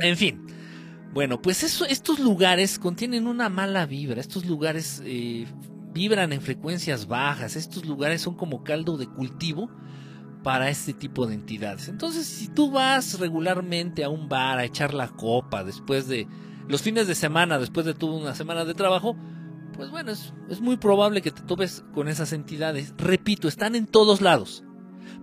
En 0.00 0.16
fin. 0.16 0.46
Bueno, 1.12 1.42
pues 1.42 1.62
estos 1.62 2.20
lugares 2.20 2.78
contienen 2.78 3.26
una 3.26 3.48
mala 3.48 3.84
vibra. 3.84 4.20
Estos 4.20 4.46
lugares 4.46 5.02
eh, 5.04 5.46
vibran 5.92 6.32
en 6.32 6.40
frecuencias 6.40 7.06
bajas. 7.06 7.56
Estos 7.56 7.84
lugares 7.84 8.22
son 8.22 8.34
como 8.36 8.62
caldo 8.62 8.96
de 8.96 9.06
cultivo 9.06 9.68
para 10.42 10.70
este 10.70 10.94
tipo 10.94 11.26
de 11.26 11.34
entidades. 11.34 11.88
Entonces, 11.88 12.26
si 12.26 12.48
tú 12.48 12.70
vas 12.70 13.18
regularmente 13.18 14.04
a 14.04 14.08
un 14.08 14.28
bar 14.28 14.58
a 14.58 14.64
echar 14.64 14.94
la 14.94 15.08
copa 15.08 15.64
después 15.64 16.06
de 16.08 16.26
los 16.68 16.82
fines 16.82 17.08
de 17.08 17.14
semana, 17.14 17.58
después 17.58 17.84
de 17.84 17.94
toda 17.94 18.14
una 18.14 18.34
semana 18.34 18.64
de 18.64 18.74
trabajo, 18.74 19.16
pues 19.80 19.90
bueno, 19.90 20.12
es, 20.12 20.34
es 20.50 20.60
muy 20.60 20.76
probable 20.76 21.22
que 21.22 21.30
te 21.30 21.40
topes 21.40 21.82
con 21.94 22.08
esas 22.08 22.34
entidades. 22.34 22.92
Repito, 22.98 23.48
están 23.48 23.74
en 23.74 23.86
todos 23.86 24.20
lados. 24.20 24.62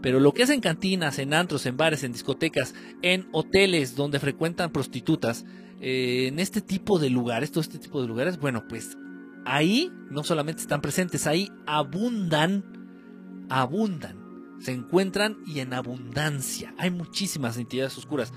Pero 0.01 0.19
lo 0.19 0.33
que 0.33 0.41
es 0.41 0.49
en 0.49 0.61
cantinas, 0.61 1.19
en 1.19 1.35
antros, 1.35 1.67
en 1.67 1.77
bares, 1.77 2.03
en 2.03 2.11
discotecas, 2.11 2.73
en 3.03 3.29
hoteles 3.33 3.95
donde 3.95 4.19
frecuentan 4.19 4.71
prostitutas, 4.71 5.45
eh, 5.79 6.25
en 6.27 6.39
este 6.39 6.61
tipo 6.61 6.97
de 6.97 7.11
lugares, 7.11 7.51
todo 7.51 7.61
este 7.61 7.77
tipo 7.77 8.01
de 8.01 8.07
lugares, 8.07 8.39
bueno, 8.39 8.67
pues 8.67 8.97
ahí 9.45 9.91
no 10.09 10.23
solamente 10.23 10.63
están 10.63 10.81
presentes, 10.81 11.27
ahí 11.27 11.51
abundan, 11.67 13.45
abundan, 13.49 14.57
se 14.59 14.71
encuentran 14.71 15.37
y 15.45 15.59
en 15.59 15.71
abundancia. 15.75 16.73
Hay 16.79 16.89
muchísimas 16.89 17.57
entidades 17.57 17.95
oscuras, 17.95 18.33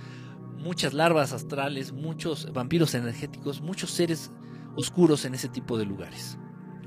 muchas 0.59 0.93
larvas 0.93 1.33
astrales, 1.33 1.93
muchos 1.93 2.53
vampiros 2.53 2.95
energéticos, 2.95 3.63
muchos 3.63 3.91
seres 3.91 4.31
oscuros 4.77 5.25
en 5.25 5.35
ese 5.35 5.49
tipo 5.49 5.79
de 5.79 5.87
lugares. 5.87 6.39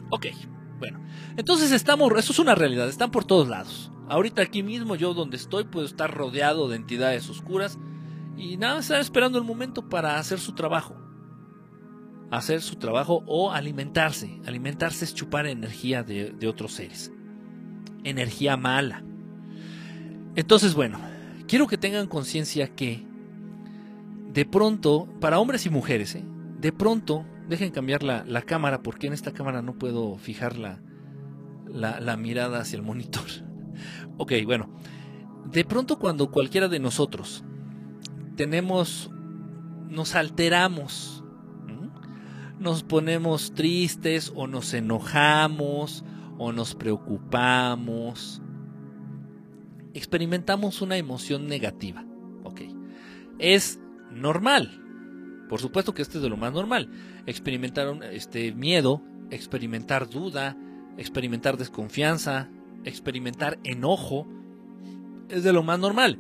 Ok, 0.10 0.28
bueno, 0.80 1.00
entonces 1.38 1.72
estamos, 1.72 2.12
eso 2.18 2.34
es 2.34 2.40
una 2.40 2.56
realidad, 2.56 2.90
están 2.90 3.12
por 3.12 3.26
todos 3.26 3.48
lados. 3.48 3.92
Ahorita 4.10 4.42
aquí 4.42 4.64
mismo, 4.64 4.96
yo 4.96 5.14
donde 5.14 5.38
estoy, 5.38 5.64
puedo 5.64 5.86
estar 5.86 6.14
rodeado 6.14 6.68
de 6.68 6.76
entidades 6.76 7.30
oscuras 7.30 7.80
y 8.36 8.58
nada, 8.58 8.80
estar 8.80 9.00
esperando 9.00 9.38
el 9.38 9.44
momento 9.44 9.88
para 9.88 10.18
hacer 10.18 10.40
su 10.40 10.54
trabajo. 10.54 10.96
Hacer 12.32 12.62
su 12.62 12.76
trabajo 12.76 13.24
o 13.28 13.52
alimentarse. 13.52 14.42
Alimentarse 14.46 15.06
es 15.06 15.14
chupar 15.14 15.46
energía 15.46 16.04
de, 16.04 16.48
otros 16.48 16.74
seres. 16.74 17.12
Energía 18.04 18.58
mala. 18.58 19.04
Entonces, 20.36 20.74
bueno, 20.74 21.00
quiero 21.48 21.68
que 21.68 21.78
tengan 21.78 22.08
conciencia 22.08 22.76
que 22.76 23.06
de 24.34 24.46
pronto, 24.46 25.08
para 25.22 25.40
hombres 25.40 25.66
y 25.68 25.70
mujeres, 25.70 26.16
¿eh? 26.16 26.26
de 26.60 26.72
pronto, 26.72 27.24
dejen 27.48 27.72
cambiar 27.72 28.04
la, 28.04 28.24
la, 28.26 28.42
cámara 28.42 28.82
porque 28.82 29.08
en 29.08 29.14
esta 29.14 29.34
cámara 29.34 29.62
no 29.62 29.78
puedo 29.78 30.18
fijar 30.18 30.58
la, 30.58 30.82
la, 31.68 32.00
la 32.00 32.18
mirada 32.18 32.60
hacia 32.60 32.78
el 32.78 32.84
monitor. 32.84 33.26
Ok, 34.16 34.34
bueno. 34.46 34.70
De 35.52 35.66
pronto 35.66 35.98
cuando 35.98 36.30
cualquiera 36.30 36.68
de 36.68 36.80
nosotros 36.80 37.44
tenemos, 38.36 39.10
nos 39.90 40.14
alteramos, 40.14 41.24
nos 42.60 42.84
ponemos 42.84 43.54
tristes 43.54 44.32
o 44.36 44.48
nos 44.48 44.74
enojamos 44.74 46.06
o 46.38 46.52
nos 46.52 46.76
preocupamos, 46.76 48.42
experimentamos 49.94 50.82
una 50.82 50.98
emoción 50.98 51.48
negativa. 51.48 52.06
Ok. 52.44 52.62
Es 53.40 53.80
normal. 54.12 54.80
Por 55.50 55.60
supuesto 55.60 55.94
que 55.94 56.02
esto 56.02 56.18
es 56.18 56.24
de 56.24 56.30
lo 56.30 56.38
más 56.38 56.54
normal. 56.54 56.90
Experimentar 57.26 57.88
este 58.12 58.54
miedo, 58.54 59.02
experimentar 59.30 60.10
duda, 60.10 60.58
experimentar 60.98 61.58
desconfianza, 61.58 62.50
experimentar 62.84 63.60
enojo 63.64 64.28
es 65.30 65.44
de 65.44 65.54
lo 65.54 65.64
más 65.64 65.80
normal. 65.80 66.20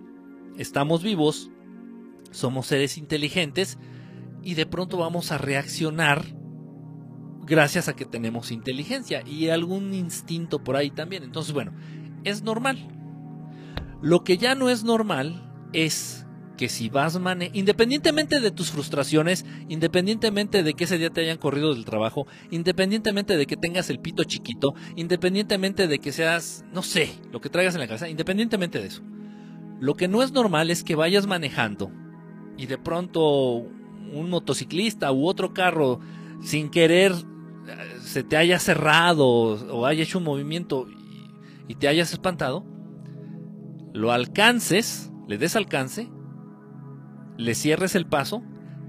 Estamos 0.57 1.03
vivos, 1.03 1.51
somos 2.31 2.67
seres 2.67 2.97
inteligentes 2.97 3.77
y 4.41 4.55
de 4.55 4.65
pronto 4.65 4.97
vamos 4.97 5.31
a 5.31 5.37
reaccionar 5.37 6.23
gracias 7.45 7.87
a 7.87 7.95
que 7.95 8.05
tenemos 8.05 8.51
inteligencia 8.51 9.23
y 9.25 9.49
algún 9.49 9.93
instinto 9.93 10.63
por 10.63 10.75
ahí 10.75 10.89
también. 10.89 11.23
Entonces, 11.23 11.53
bueno, 11.53 11.73
es 12.23 12.43
normal. 12.43 12.87
Lo 14.01 14.23
que 14.23 14.37
ya 14.37 14.55
no 14.55 14.69
es 14.69 14.83
normal 14.83 15.51
es 15.73 16.22
que 16.57 16.69
si 16.69 16.89
vas 16.89 17.19
mane 17.19 17.49
independientemente 17.53 18.39
de 18.39 18.51
tus 18.51 18.71
frustraciones, 18.71 19.45
independientemente 19.69 20.63
de 20.63 20.73
que 20.73 20.83
ese 20.83 20.97
día 20.97 21.09
te 21.09 21.21
hayan 21.21 21.37
corrido 21.37 21.73
del 21.73 21.85
trabajo, 21.85 22.27
independientemente 22.51 23.37
de 23.37 23.45
que 23.45 23.57
tengas 23.57 23.89
el 23.89 23.99
pito 23.99 24.23
chiquito, 24.23 24.75
independientemente 24.95 25.87
de 25.87 25.99
que 25.99 26.11
seas, 26.11 26.63
no 26.71 26.83
sé, 26.83 27.09
lo 27.31 27.41
que 27.41 27.49
traigas 27.49 27.73
en 27.75 27.81
la 27.81 27.87
cabeza, 27.87 28.09
independientemente 28.09 28.79
de 28.79 28.87
eso. 28.87 29.01
Lo 29.79 29.95
que 29.95 30.07
no 30.07 30.23
es 30.23 30.31
normal 30.31 30.69
es 30.69 30.83
que 30.83 30.95
vayas 30.95 31.27
manejando 31.27 31.91
y 32.57 32.67
de 32.67 32.77
pronto 32.77 33.57
un 34.13 34.29
motociclista 34.29 35.11
u 35.11 35.27
otro 35.27 35.53
carro 35.53 35.99
sin 36.41 36.69
querer 36.69 37.13
se 38.01 38.23
te 38.23 38.37
haya 38.37 38.59
cerrado 38.59 39.25
o 39.25 39.85
haya 39.85 40.03
hecho 40.03 40.19
un 40.19 40.25
movimiento 40.25 40.87
y 41.67 41.75
te 41.75 41.87
hayas 41.87 42.11
espantado, 42.11 42.65
lo 43.93 44.11
alcances, 44.11 45.11
le 45.27 45.37
des 45.37 45.55
alcance 45.55 46.09
le 47.37 47.55
cierres 47.55 47.95
el 47.95 48.05
paso, 48.05 48.43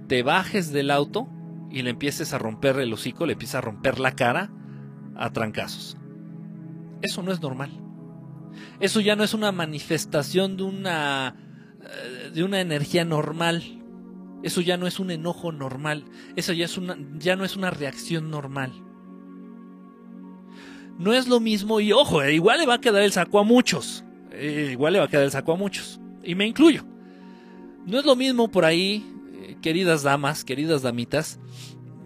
te 0.09 0.23
bajes 0.23 0.73
del 0.73 0.91
auto 0.91 1.29
y 1.71 1.83
le 1.83 1.91
empieces 1.91 2.33
a 2.33 2.39
romper 2.39 2.79
el 2.79 2.93
hocico, 2.93 3.27
le 3.27 3.33
empiezas 3.33 3.57
a 3.57 3.61
romper 3.63 3.99
la 3.99 4.13
cara 4.13 4.51
a 5.17 5.31
trancazos. 5.33 5.97
Eso 7.03 7.23
no 7.23 7.33
es 7.33 7.41
normal. 7.41 7.71
Eso 8.81 9.01
ya 9.01 9.17
no 9.17 9.25
es 9.25 9.35
una 9.35 9.53
manifestación 9.53 10.57
de 10.57 10.63
una 10.63 11.37
eh, 11.81 12.31
de 12.33 12.45
una 12.45 12.61
energía 12.61 13.05
normal. 13.05 13.63
Eso 14.43 14.61
ya 14.61 14.77
no 14.77 14.87
es 14.87 15.01
un 15.01 15.11
enojo 15.11 15.53
normal. 15.53 16.05
Eso 16.37 16.53
ya 16.53 16.65
es 16.65 16.79
una 16.79 16.97
ya 17.19 17.37
no 17.37 17.45
es 17.45 17.57
una 17.57 17.71
reacción 17.71 18.31
normal. 18.31 18.73
No 20.99 21.13
es 21.13 21.27
lo 21.27 21.41
mismo 21.41 21.81
y 21.81 21.93
ojo, 21.93 22.23
eh, 22.23 22.35
igual 22.35 22.61
le 22.61 22.67
va 22.67 22.75
a 22.75 22.81
quedar 22.81 23.03
el 23.03 23.13
saco 23.13 23.39
a 23.39 23.43
muchos. 23.43 24.05
Eh, 24.31 24.69
igual 24.73 24.93
le 24.93 25.01
va 25.01 25.07
a 25.07 25.09
quedar 25.09 25.25
el 25.25 25.31
saco 25.31 25.53
a 25.53 25.57
muchos. 25.57 26.01
Y 26.23 26.35
me 26.35 26.47
incluyo. 26.47 26.85
No 27.87 27.99
es 27.99 28.05
lo 28.05 28.17
mismo 28.17 28.51
por 28.51 28.65
ahí, 28.65 29.05
eh, 29.35 29.57
queridas 29.61 30.03
damas, 30.03 30.45
queridas 30.45 30.83
damitas, 30.83 31.39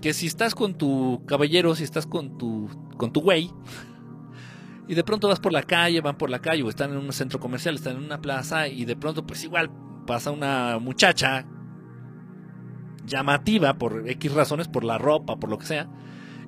que 0.00 0.12
si 0.12 0.26
estás 0.26 0.54
con 0.54 0.74
tu 0.74 1.24
caballero, 1.26 1.74
si 1.74 1.84
estás 1.84 2.06
con 2.06 2.38
tu 2.38 2.68
con 2.96 3.12
tu 3.12 3.20
güey, 3.20 3.50
y 4.88 4.94
de 4.94 5.04
pronto 5.04 5.28
vas 5.28 5.38
por 5.38 5.52
la 5.52 5.62
calle, 5.62 6.00
van 6.00 6.18
por 6.18 6.30
la 6.30 6.40
calle 6.40 6.62
o 6.62 6.68
están 6.68 6.90
en 6.90 6.96
un 6.96 7.12
centro 7.12 7.38
comercial, 7.38 7.74
están 7.74 7.96
en 7.96 8.04
una 8.04 8.20
plaza 8.20 8.68
y 8.68 8.84
de 8.84 8.96
pronto 8.96 9.26
pues 9.26 9.44
igual 9.44 9.70
pasa 10.06 10.30
una 10.30 10.78
muchacha 10.80 11.46
llamativa 13.04 13.74
por 13.78 14.08
X 14.08 14.32
razones, 14.32 14.66
por 14.68 14.84
la 14.84 14.98
ropa, 14.98 15.36
por 15.36 15.50
lo 15.50 15.58
que 15.58 15.66
sea. 15.66 15.88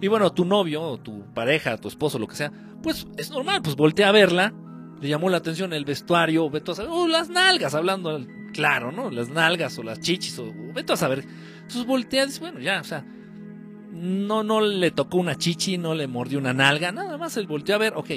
Y 0.00 0.08
bueno, 0.08 0.32
tu 0.32 0.44
novio, 0.44 0.82
o 0.82 0.99
tu 0.99 1.26
pareja, 1.34 1.76
tu 1.76 1.88
esposo, 1.88 2.18
lo 2.18 2.26
que 2.26 2.37
sea, 2.37 2.52
pues 2.82 3.06
es 3.18 3.30
normal, 3.30 3.60
pues 3.62 3.76
voltea 3.76 4.08
a 4.08 4.12
verla, 4.12 4.54
le 5.00 5.09
llamó 5.09 5.30
la 5.30 5.38
atención 5.38 5.73
el 5.73 5.85
vestuario, 5.85 6.50
ve 6.50 6.61
todas, 6.61 6.87
oh, 6.88 7.09
las 7.09 7.30
nalgas, 7.30 7.75
hablando 7.75 8.21
claro, 8.52 8.92
¿no? 8.92 9.11
Las 9.11 9.30
nalgas 9.30 9.78
o 9.78 9.83
las 9.83 10.00
chichis, 10.00 10.38
o, 10.38 10.52
vete 10.75 10.92
a 10.92 10.97
saber. 10.97 11.25
Entonces 11.54 11.87
voltea 11.87 12.26
dice, 12.26 12.40
bueno, 12.40 12.61
ya, 12.61 12.80
o 12.80 12.85
sea, 12.85 13.04
no, 13.92 14.42
no 14.42 14.61
le 14.61 14.90
tocó 14.90 15.19
una 15.19 15.37
chichi, 15.37 15.78
no 15.78 15.95
le 15.95 16.07
mordió 16.07 16.38
una 16.38 16.52
nalga, 16.52 16.92
nada 16.92 17.16
más 17.16 17.37
él 17.37 17.47
volteó 17.47 17.75
a 17.75 17.78
ver, 17.78 17.95
ok, 17.97 18.11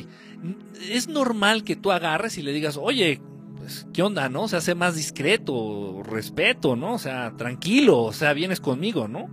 es 0.89 1.07
normal 1.07 1.63
que 1.63 1.75
tú 1.75 1.91
agarres 1.91 2.37
y 2.37 2.41
le 2.41 2.51
digas, 2.51 2.77
oye, 2.77 3.21
pues, 3.57 3.87
¿qué 3.93 4.01
onda, 4.01 4.27
no? 4.27 4.43
O 4.43 4.47
sea, 4.49 4.59
sé 4.59 4.75
más 4.75 4.95
discreto, 4.95 6.03
respeto, 6.03 6.75
¿no? 6.75 6.95
O 6.95 6.99
sea, 6.99 7.33
tranquilo, 7.37 8.01
o 8.03 8.11
sea, 8.11 8.33
vienes 8.33 8.59
conmigo, 8.59 9.07
¿no? 9.07 9.29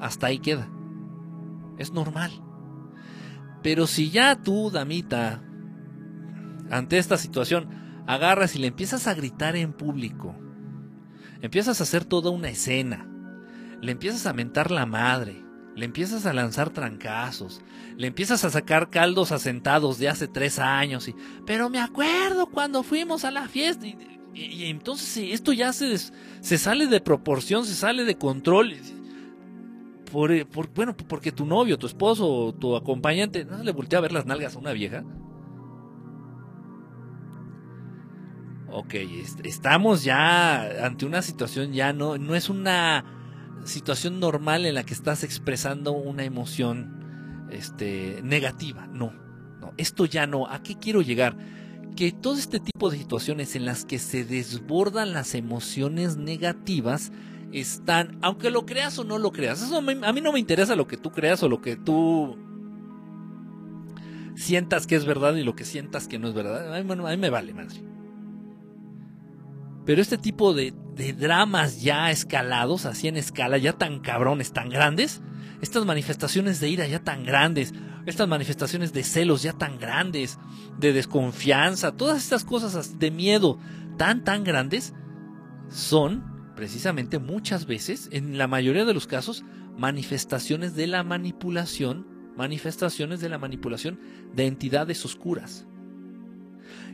Hasta 0.00 0.28
ahí 0.28 0.38
queda. 0.38 0.70
Es 1.78 1.92
normal. 1.92 2.32
Pero 3.62 3.86
si 3.86 4.10
ya 4.10 4.42
tú, 4.42 4.70
damita, 4.70 5.42
ante 6.70 6.98
esta 6.98 7.16
situación, 7.16 7.68
agarras 8.06 8.54
y 8.54 8.58
le 8.58 8.68
empiezas 8.68 9.06
a 9.06 9.14
gritar 9.14 9.56
en 9.56 9.72
público, 9.72 10.34
empiezas 11.40 11.80
a 11.80 11.84
hacer 11.84 12.04
toda 12.04 12.30
una 12.30 12.48
escena, 12.48 13.08
le 13.80 13.92
empiezas 13.92 14.26
a 14.26 14.32
mentar 14.32 14.70
la 14.70 14.86
madre, 14.86 15.44
le 15.76 15.84
empiezas 15.84 16.26
a 16.26 16.32
lanzar 16.32 16.70
trancazos, 16.70 17.60
le 17.96 18.06
empiezas 18.06 18.44
a 18.44 18.50
sacar 18.50 18.90
caldos 18.90 19.32
asentados 19.32 19.98
de 19.98 20.08
hace 20.08 20.28
tres 20.28 20.58
años, 20.58 21.08
y, 21.08 21.14
pero 21.46 21.70
me 21.70 21.80
acuerdo 21.80 22.46
cuando 22.46 22.82
fuimos 22.82 23.24
a 23.24 23.30
la 23.30 23.48
fiesta, 23.48 23.86
y, 23.86 23.96
entonces 24.64 25.32
esto 25.32 25.52
ya 25.52 25.72
se, 25.72 25.96
se 25.96 26.58
sale 26.58 26.86
de 26.86 27.00
proporción, 27.00 27.64
se 27.64 27.74
sale 27.74 28.04
de 28.04 28.16
control. 28.16 28.74
Por, 30.10 30.46
por, 30.48 30.72
bueno, 30.72 30.96
porque 30.96 31.32
tu 31.32 31.44
novio, 31.44 31.78
tu 31.78 31.86
esposo, 31.86 32.54
tu 32.58 32.76
acompañante, 32.76 33.44
¿no 33.44 33.62
le 33.62 33.72
voltea 33.72 33.98
a 33.98 34.02
ver 34.02 34.12
las 34.12 34.26
nalgas 34.26 34.54
a 34.54 34.58
una 34.58 34.72
vieja? 34.72 35.04
Ok, 38.74 38.94
estamos 39.44 40.02
ya 40.02 40.84
ante 40.84 41.06
una 41.06 41.22
situación 41.22 41.72
ya 41.72 41.92
no, 41.92 42.18
no 42.18 42.34
es 42.34 42.50
una 42.50 43.04
situación 43.64 44.18
normal 44.18 44.66
en 44.66 44.74
la 44.74 44.84
que 44.84 44.94
estás 44.94 45.22
expresando 45.22 45.92
una 45.92 46.24
emoción 46.24 47.46
este, 47.50 48.20
negativa. 48.24 48.88
No, 48.88 49.12
no, 49.60 49.72
esto 49.76 50.06
ya 50.06 50.26
no. 50.26 50.48
¿A 50.48 50.62
qué 50.62 50.76
quiero 50.76 51.02
llegar? 51.02 51.36
Que 51.96 52.10
todo 52.10 52.34
este 52.34 52.58
tipo 52.58 52.90
de 52.90 52.98
situaciones 52.98 53.54
en 53.54 53.64
las 53.64 53.84
que 53.84 54.00
se 54.00 54.24
desbordan 54.24 55.12
las 55.12 55.36
emociones 55.36 56.16
negativas 56.16 57.12
están, 57.52 58.18
aunque 58.22 58.50
lo 58.50 58.66
creas 58.66 58.98
o 58.98 59.04
no 59.04 59.18
lo 59.18 59.30
creas, 59.30 59.62
eso 59.62 59.78
a 59.78 59.80
mí 60.12 60.20
no 60.20 60.32
me 60.32 60.40
interesa 60.40 60.74
lo 60.74 60.88
que 60.88 60.96
tú 60.96 61.12
creas 61.12 61.44
o 61.44 61.48
lo 61.48 61.60
que 61.60 61.76
tú 61.76 62.36
sientas 64.34 64.88
que 64.88 64.96
es 64.96 65.04
verdad 65.04 65.36
y 65.36 65.44
lo 65.44 65.54
que 65.54 65.64
sientas 65.64 66.08
que 66.08 66.18
no 66.18 66.26
es 66.26 66.34
verdad. 66.34 66.74
A 66.74 66.82
mí, 66.82 67.16
me 67.16 67.30
vale, 67.30 67.54
madre. 67.54 67.93
Pero 69.84 70.00
este 70.00 70.18
tipo 70.18 70.54
de, 70.54 70.72
dramas 71.18 71.82
ya 71.82 72.10
escalados, 72.10 72.86
así 72.86 73.08
en 73.08 73.16
escala, 73.16 73.58
ya 73.58 73.74
tan 73.74 74.00
cabrones, 74.00 74.52
tan 74.52 74.70
grandes, 74.70 75.22
estas 75.60 75.84
manifestaciones 75.84 76.60
de 76.60 76.68
ira 76.70 76.86
ya 76.86 77.00
tan 77.00 77.24
grandes, 77.24 77.74
estas 78.06 78.28
manifestaciones 78.28 78.92
de 78.92 79.02
celos 79.02 79.42
ya 79.42 79.52
tan 79.52 79.78
grandes, 79.78 80.38
de 80.78 80.92
desconfianza, 80.92 81.92
todas 81.92 82.22
estas 82.22 82.44
cosas 82.44 82.98
de 82.98 83.10
miedo 83.10 83.58
tan 83.98 84.24
tan 84.24 84.44
grandes, 84.44 84.94
son 85.68 86.52
precisamente 86.54 87.18
muchas 87.18 87.66
veces, 87.66 88.08
en 88.12 88.38
la 88.38 88.46
mayoría 88.46 88.84
de 88.84 88.94
los 88.94 89.06
casos, 89.06 89.44
manifestaciones 89.76 90.74
de 90.76 90.86
la 90.86 91.02
manipulación, 91.02 92.06
manifestaciones 92.36 93.20
de 93.20 93.28
la 93.28 93.38
manipulación 93.38 94.00
de 94.34 94.46
entidades 94.46 95.04
oscuras. 95.04 95.66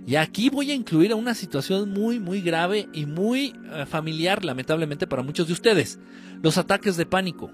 Y 0.07 0.17
aquí 0.17 0.49
voy 0.49 0.71
a 0.71 0.75
incluir 0.75 1.13
a 1.13 1.17
una 1.17 1.35
situación 1.35 1.93
muy, 1.93 2.19
muy 2.19 2.41
grave 2.41 2.89
y 2.93 3.07
muy 3.07 3.55
eh, 3.73 3.87
familiar, 3.87 4.45
lamentablemente, 4.45 5.07
para 5.07 5.23
muchos 5.23 5.47
de 5.47 5.53
ustedes. 5.53 5.99
Los 6.43 6.59
ataques 6.59 6.97
de 6.97 7.07
pánico. 7.07 7.51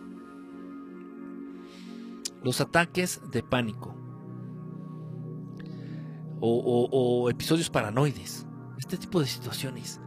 Los 2.42 2.60
ataques 2.60 3.20
de 3.32 3.42
pánico. 3.42 3.94
O, 6.40 7.28
episodios 7.30 7.70
paranoides. 7.70 8.46
Este 8.78 8.96
tipo 8.96 9.20
de 9.20 9.26
situaciones. 9.26 10.00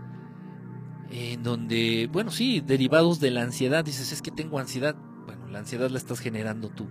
En 1.12 1.43
donde, 1.43 2.08
bueno, 2.12 2.31
sí, 2.31 2.62
derivados 2.62 3.19
de 3.19 3.31
la 3.31 3.41
ansiedad. 3.41 3.84
Dices, 3.84 4.12
es 4.13 4.22
que 4.22 4.31
tengo 4.31 4.60
ansiedad. 4.60 4.96
Bueno, 5.25 5.48
la 5.50 5.60
ansiedad 5.60 5.89
la 5.89 5.98
estás 5.98 6.19
generando 6.19 6.69
tú. 6.69 6.88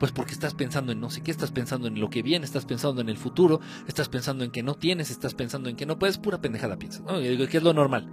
Pues 0.00 0.12
porque 0.12 0.32
estás 0.32 0.54
pensando 0.54 0.92
en 0.92 1.00
no 1.00 1.10
sé 1.10 1.20
qué, 1.20 1.30
estás 1.30 1.50
pensando 1.50 1.86
en 1.86 2.00
lo 2.00 2.08
que 2.08 2.22
viene, 2.22 2.46
estás 2.46 2.64
pensando 2.64 3.02
en 3.02 3.10
el 3.10 3.18
futuro, 3.18 3.60
estás 3.86 4.08
pensando 4.08 4.44
en 4.44 4.50
que 4.50 4.62
no 4.62 4.74
tienes, 4.74 5.10
estás 5.10 5.34
pensando 5.34 5.68
en 5.68 5.76
que 5.76 5.84
no 5.84 5.98
puedes, 5.98 6.16
pura 6.16 6.40
pendejada 6.40 6.78
piensa, 6.78 7.02
¿no? 7.02 7.18
Que 7.18 7.58
es 7.58 7.62
lo 7.62 7.74
normal. 7.74 8.10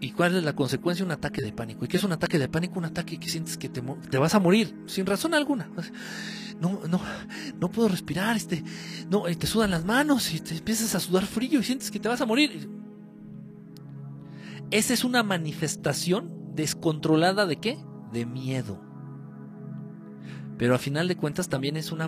¿Y 0.00 0.10
cuál 0.10 0.36
es 0.36 0.44
la 0.44 0.54
consecuencia? 0.54 1.02
Un 1.02 1.12
ataque 1.12 1.40
de 1.40 1.50
pánico. 1.50 1.86
¿Y 1.86 1.88
qué 1.88 1.96
es 1.96 2.04
un 2.04 2.12
ataque 2.12 2.38
de 2.38 2.46
pánico? 2.46 2.78
Un 2.78 2.84
ataque 2.84 3.18
que 3.18 3.30
sientes 3.30 3.56
que 3.56 3.70
te, 3.70 3.80
te 4.10 4.18
vas 4.18 4.34
a 4.34 4.38
morir, 4.38 4.76
sin 4.84 5.06
razón 5.06 5.32
alguna. 5.32 5.70
No, 6.60 6.82
no, 6.86 7.00
no 7.58 7.70
puedo 7.70 7.88
respirar, 7.88 8.36
este, 8.36 8.62
no, 9.08 9.22
te 9.22 9.46
sudan 9.46 9.70
las 9.70 9.86
manos 9.86 10.34
y 10.34 10.40
te 10.40 10.58
empiezas 10.58 10.94
a 10.94 11.00
sudar 11.00 11.24
frío 11.24 11.60
y 11.60 11.64
sientes 11.64 11.90
que 11.90 11.98
te 11.98 12.08
vas 12.08 12.20
a 12.20 12.26
morir. 12.26 12.68
Esa 14.70 14.92
es 14.92 15.04
una 15.04 15.22
manifestación 15.22 16.54
descontrolada 16.54 17.46
de 17.46 17.56
qué? 17.56 17.78
De 18.12 18.26
miedo 18.26 18.83
pero 20.58 20.74
a 20.74 20.78
final 20.78 21.08
de 21.08 21.16
cuentas 21.16 21.48
también 21.48 21.76
es 21.76 21.92
una, 21.92 22.06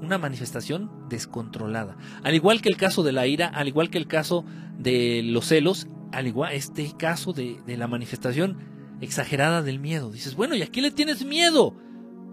una 0.00 0.18
manifestación 0.18 0.90
descontrolada. 1.08 1.96
Al 2.22 2.34
igual 2.34 2.62
que 2.62 2.68
el 2.68 2.76
caso 2.76 3.02
de 3.02 3.12
la 3.12 3.26
ira, 3.26 3.48
al 3.48 3.68
igual 3.68 3.90
que 3.90 3.98
el 3.98 4.06
caso 4.06 4.44
de 4.78 5.22
los 5.24 5.46
celos, 5.46 5.86
al 6.12 6.26
igual 6.26 6.52
este 6.52 6.92
caso 6.96 7.32
de, 7.32 7.60
de 7.66 7.76
la 7.76 7.88
manifestación 7.88 8.58
exagerada 9.00 9.62
del 9.62 9.78
miedo. 9.78 10.10
Dices, 10.10 10.34
bueno, 10.34 10.54
¿y 10.54 10.62
a 10.62 10.66
qué 10.66 10.80
le 10.80 10.90
tienes 10.90 11.24
miedo? 11.24 11.76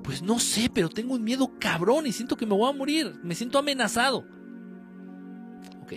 Pues 0.04 0.22
no 0.22 0.40
sé, 0.40 0.70
pero 0.74 0.90
tengo 0.90 1.16
un 1.16 1.24
miedo 1.24 1.52
cabrón 1.60 2.08
y 2.08 2.12
siento 2.12 2.38
que 2.38 2.46
me 2.46 2.56
voy 2.56 2.70
a 2.70 2.78
morir, 2.78 3.20
me 3.24 3.36
siento 3.36 3.60
amenazado. 3.60 4.26
Ok, 5.82 5.94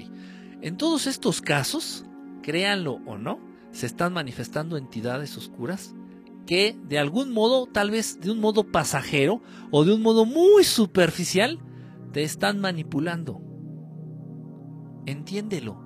en 0.61 0.77
todos 0.77 1.07
estos 1.07 1.40
casos, 1.40 2.05
créanlo 2.42 3.01
o 3.07 3.16
no, 3.16 3.38
se 3.70 3.87
están 3.87 4.12
manifestando 4.12 4.77
entidades 4.77 5.37
oscuras 5.37 5.94
que 6.48 6.74
de 6.88 6.98
algún 6.98 7.30
modo, 7.30 7.66
tal 7.66 7.90
vez 7.90 8.20
de 8.22 8.30
un 8.30 8.40
modo 8.40 8.64
pasajero 8.64 9.42
o 9.70 9.84
de 9.84 9.92
un 9.92 10.00
modo 10.00 10.24
muy 10.24 10.64
superficial, 10.64 11.58
te 12.14 12.22
están 12.22 12.58
manipulando. 12.58 13.42
Entiéndelo. 15.04 15.78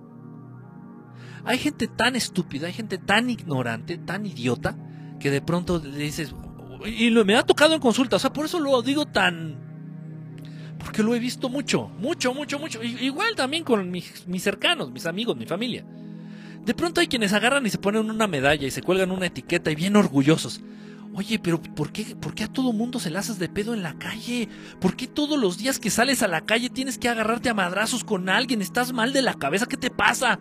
Hay 1.44 1.58
gente 1.58 1.88
tan 1.88 2.14
estúpida, 2.14 2.68
hay 2.68 2.72
gente 2.72 2.96
tan 2.96 3.28
ignorante, 3.28 3.98
tan 3.98 4.24
idiota, 4.24 4.78
que 5.18 5.32
de 5.32 5.42
pronto 5.42 5.82
le 5.84 5.98
dices, 5.98 6.32
y 6.86 7.10
me 7.10 7.34
ha 7.34 7.42
tocado 7.42 7.74
en 7.74 7.80
consulta, 7.80 8.14
o 8.14 8.20
sea, 8.20 8.32
por 8.32 8.44
eso 8.44 8.60
lo 8.60 8.80
digo 8.82 9.04
tan... 9.06 9.58
Porque 10.78 11.02
lo 11.02 11.12
he 11.16 11.18
visto 11.18 11.48
mucho, 11.48 11.88
mucho, 11.98 12.34
mucho, 12.34 12.60
mucho. 12.60 12.80
Igual 12.84 13.34
también 13.34 13.64
con 13.64 13.90
mis, 13.90 14.28
mis 14.28 14.44
cercanos, 14.44 14.92
mis 14.92 15.06
amigos, 15.06 15.36
mi 15.36 15.46
familia. 15.46 15.84
De 16.64 16.74
pronto 16.74 17.00
hay 17.00 17.08
quienes 17.08 17.32
agarran 17.32 17.66
y 17.66 17.70
se 17.70 17.78
ponen 17.78 18.08
una 18.08 18.26
medalla 18.26 18.66
y 18.66 18.70
se 18.70 18.82
cuelgan 18.82 19.10
una 19.10 19.26
etiqueta 19.26 19.70
y 19.70 19.74
bien 19.74 19.96
orgullosos. 19.96 20.60
Oye, 21.14 21.38
pero 21.38 21.60
¿por 21.60 21.92
qué, 21.92 22.16
¿por 22.16 22.34
qué 22.34 22.44
a 22.44 22.48
todo 22.48 22.72
mundo 22.72 22.98
se 22.98 23.10
la 23.10 23.18
haces 23.18 23.38
de 23.38 23.48
pedo 23.48 23.74
en 23.74 23.82
la 23.82 23.98
calle? 23.98 24.48
¿Por 24.80 24.96
qué 24.96 25.06
todos 25.06 25.38
los 25.38 25.58
días 25.58 25.78
que 25.78 25.90
sales 25.90 26.22
a 26.22 26.28
la 26.28 26.42
calle 26.42 26.70
tienes 26.70 26.96
que 26.98 27.08
agarrarte 27.08 27.50
a 27.50 27.54
madrazos 27.54 28.02
con 28.04 28.28
alguien? 28.28 28.62
¿Estás 28.62 28.92
mal 28.92 29.12
de 29.12 29.20
la 29.20 29.34
cabeza? 29.34 29.66
¿Qué 29.66 29.76
te 29.76 29.90
pasa? 29.90 30.40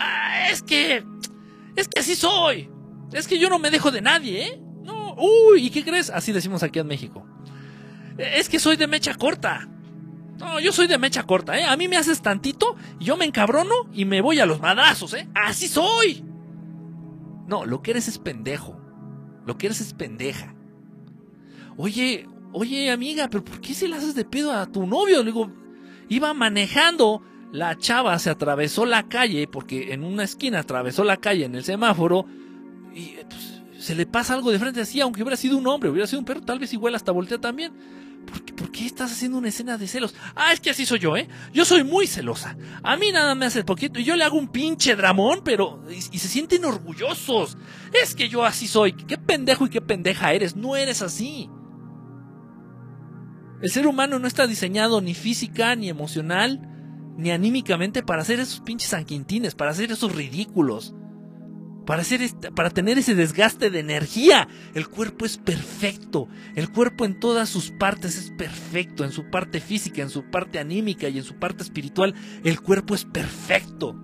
Ah, 0.00 0.48
es 0.50 0.62
que... 0.62 1.04
Es 1.76 1.86
que 1.86 2.00
así 2.00 2.16
soy. 2.16 2.68
Es 3.12 3.28
que 3.28 3.38
yo 3.38 3.48
no 3.48 3.60
me 3.60 3.70
dejo 3.70 3.92
de 3.92 4.00
nadie, 4.00 4.46
¿eh? 4.46 4.62
No, 4.82 5.14
uy, 5.14 5.66
¿y 5.66 5.70
qué 5.70 5.84
crees? 5.84 6.10
Así 6.10 6.32
decimos 6.32 6.62
aquí 6.64 6.80
en 6.80 6.86
México. 6.86 7.24
Es 8.16 8.48
que 8.48 8.58
soy 8.58 8.76
de 8.76 8.88
mecha 8.88 9.14
corta. 9.14 9.68
No, 10.38 10.60
yo 10.60 10.72
soy 10.72 10.86
de 10.86 10.98
mecha 10.98 11.24
corta, 11.24 11.58
¿eh? 11.58 11.64
A 11.64 11.76
mí 11.76 11.88
me 11.88 11.96
haces 11.96 12.22
tantito 12.22 12.76
yo 13.00 13.16
me 13.16 13.24
encabrono 13.24 13.74
y 13.92 14.04
me 14.04 14.20
voy 14.20 14.38
a 14.40 14.46
los 14.46 14.60
madrazos, 14.60 15.14
¿eh? 15.14 15.28
Así 15.34 15.68
soy. 15.68 16.24
No, 17.46 17.64
lo 17.64 17.82
que 17.82 17.92
eres 17.92 18.08
es 18.08 18.18
pendejo. 18.18 18.78
Lo 19.46 19.56
que 19.56 19.66
eres 19.66 19.80
es 19.80 19.94
pendeja. 19.94 20.54
Oye, 21.76 22.28
oye, 22.52 22.90
amiga, 22.90 23.28
pero 23.28 23.44
¿por 23.44 23.60
qué 23.60 23.74
se 23.74 23.88
le 23.88 23.96
haces 23.96 24.14
de 24.14 24.24
pedo 24.24 24.52
a 24.52 24.66
tu 24.66 24.86
novio? 24.86 25.20
Le 25.20 25.26
digo, 25.32 25.50
iba 26.08 26.34
manejando, 26.34 27.22
la 27.52 27.78
chava 27.78 28.18
se 28.18 28.30
atravesó 28.30 28.84
la 28.84 29.08
calle, 29.08 29.48
porque 29.48 29.92
en 29.92 30.04
una 30.04 30.24
esquina 30.24 30.60
atravesó 30.60 31.04
la 31.04 31.16
calle 31.16 31.46
en 31.46 31.54
el 31.54 31.64
semáforo, 31.64 32.26
y 32.94 33.14
pues, 33.28 33.62
se 33.78 33.94
le 33.94 34.06
pasa 34.06 34.34
algo 34.34 34.50
de 34.50 34.58
frente 34.58 34.80
así, 34.80 35.00
aunque 35.00 35.22
hubiera 35.22 35.36
sido 35.36 35.56
un 35.56 35.66
hombre, 35.66 35.88
hubiera 35.88 36.06
sido 36.06 36.18
un 36.20 36.24
perro, 36.24 36.42
tal 36.42 36.58
vez 36.58 36.72
igual 36.72 36.94
hasta 36.94 37.12
voltea 37.12 37.38
también. 37.38 37.72
¿Por 38.56 38.70
qué, 38.70 38.86
estás 38.86 39.12
haciendo 39.12 39.38
una 39.38 39.48
escena 39.48 39.78
de 39.78 39.86
celos? 39.86 40.14
Ah, 40.34 40.52
es 40.52 40.60
que 40.60 40.70
así 40.70 40.84
soy 40.84 40.98
yo, 40.98 41.16
¿eh? 41.16 41.28
Yo 41.52 41.64
soy 41.64 41.84
muy 41.84 42.06
celosa. 42.06 42.56
A 42.82 42.96
mí 42.96 43.12
nada 43.12 43.34
me 43.34 43.46
hace 43.46 43.64
poquito 43.64 44.00
y 44.00 44.04
yo 44.04 44.16
le 44.16 44.24
hago 44.24 44.38
un 44.38 44.48
pinche 44.48 44.96
dramón, 44.96 45.40
pero... 45.44 45.82
Y, 45.90 45.96
y, 45.96 46.18
se 46.18 46.28
sienten 46.28 46.64
orgullosos. 46.64 47.56
Es 48.02 48.14
que 48.14 48.28
yo 48.28 48.44
así 48.44 48.66
soy. 48.66 48.92
Qué 48.92 49.18
pendejo 49.18 49.66
y 49.66 49.70
qué 49.70 49.80
pendeja 49.80 50.32
eres. 50.32 50.56
No 50.56 50.76
eres 50.76 51.02
así. 51.02 51.48
El 53.60 53.70
ser 53.70 53.86
humano 53.86 54.18
no 54.18 54.28
está 54.28 54.46
diseñado 54.46 55.00
ni 55.00 55.14
física, 55.14 55.74
ni 55.74 55.88
emocional, 55.88 56.60
ni 57.16 57.30
anímicamente 57.30 58.02
para 58.02 58.22
hacer 58.22 58.38
esos 58.38 58.60
pinches 58.60 58.90
sanquintines, 58.90 59.54
para 59.54 59.72
hacer 59.72 59.90
esos 59.90 60.14
ridículos 60.14 60.94
para, 61.88 62.02
hacer 62.02 62.20
para 62.54 62.68
tener 62.68 62.98
ese 62.98 63.14
desgaste 63.14 63.70
de 63.70 63.78
energía. 63.78 64.46
El 64.74 64.88
cuerpo 64.88 65.24
es 65.24 65.38
perfecto. 65.38 66.28
El 66.54 66.70
cuerpo 66.70 67.06
en 67.06 67.18
todas 67.18 67.48
sus 67.48 67.70
partes 67.70 68.18
es 68.18 68.30
perfecto. 68.30 69.04
En 69.04 69.10
su 69.10 69.30
parte 69.30 69.58
física, 69.58 70.02
en 70.02 70.10
su 70.10 70.24
parte 70.24 70.58
anímica 70.58 71.08
y 71.08 71.16
en 71.16 71.24
su 71.24 71.36
parte 71.36 71.62
espiritual. 71.62 72.14
El 72.44 72.60
cuerpo 72.60 72.94
es 72.94 73.06
perfecto. 73.06 73.96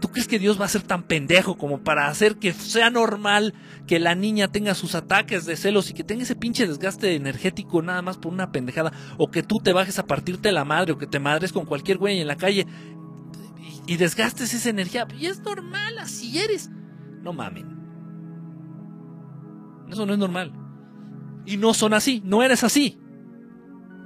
¿Tú 0.00 0.08
crees 0.08 0.28
que 0.28 0.38
Dios 0.38 0.58
va 0.58 0.64
a 0.64 0.68
ser 0.68 0.80
tan 0.80 1.02
pendejo 1.02 1.58
como 1.58 1.84
para 1.84 2.08
hacer 2.08 2.36
que 2.36 2.54
sea 2.54 2.88
normal 2.88 3.52
que 3.86 3.98
la 3.98 4.14
niña 4.14 4.48
tenga 4.48 4.74
sus 4.74 4.94
ataques 4.94 5.44
de 5.44 5.56
celos 5.56 5.90
y 5.90 5.92
que 5.92 6.04
tenga 6.04 6.22
ese 6.22 6.36
pinche 6.36 6.66
desgaste 6.66 7.16
energético 7.16 7.82
nada 7.82 8.00
más 8.00 8.16
por 8.16 8.32
una 8.32 8.50
pendejada? 8.50 8.94
O 9.18 9.30
que 9.30 9.42
tú 9.42 9.56
te 9.62 9.74
bajes 9.74 9.98
a 9.98 10.06
partirte 10.06 10.52
la 10.52 10.64
madre 10.64 10.92
o 10.92 10.98
que 10.98 11.06
te 11.06 11.18
madres 11.18 11.52
con 11.52 11.66
cualquier 11.66 11.98
güey 11.98 12.18
en 12.18 12.28
la 12.28 12.36
calle 12.36 12.66
y 13.86 13.96
desgastes 13.96 14.52
esa 14.54 14.70
energía. 14.70 15.06
Y 15.18 15.26
es 15.26 15.40
normal, 15.40 15.98
así 15.98 16.38
eres. 16.38 16.70
No 17.22 17.32
mamen. 17.32 17.76
Eso 19.90 20.04
no 20.06 20.12
es 20.12 20.18
normal. 20.18 20.52
Y 21.44 21.56
no 21.56 21.74
son 21.74 21.94
así, 21.94 22.20
no 22.24 22.42
eres 22.42 22.64
así. 22.64 22.98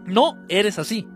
No 0.07 0.37
eres 0.49 0.79
así. 0.79 1.07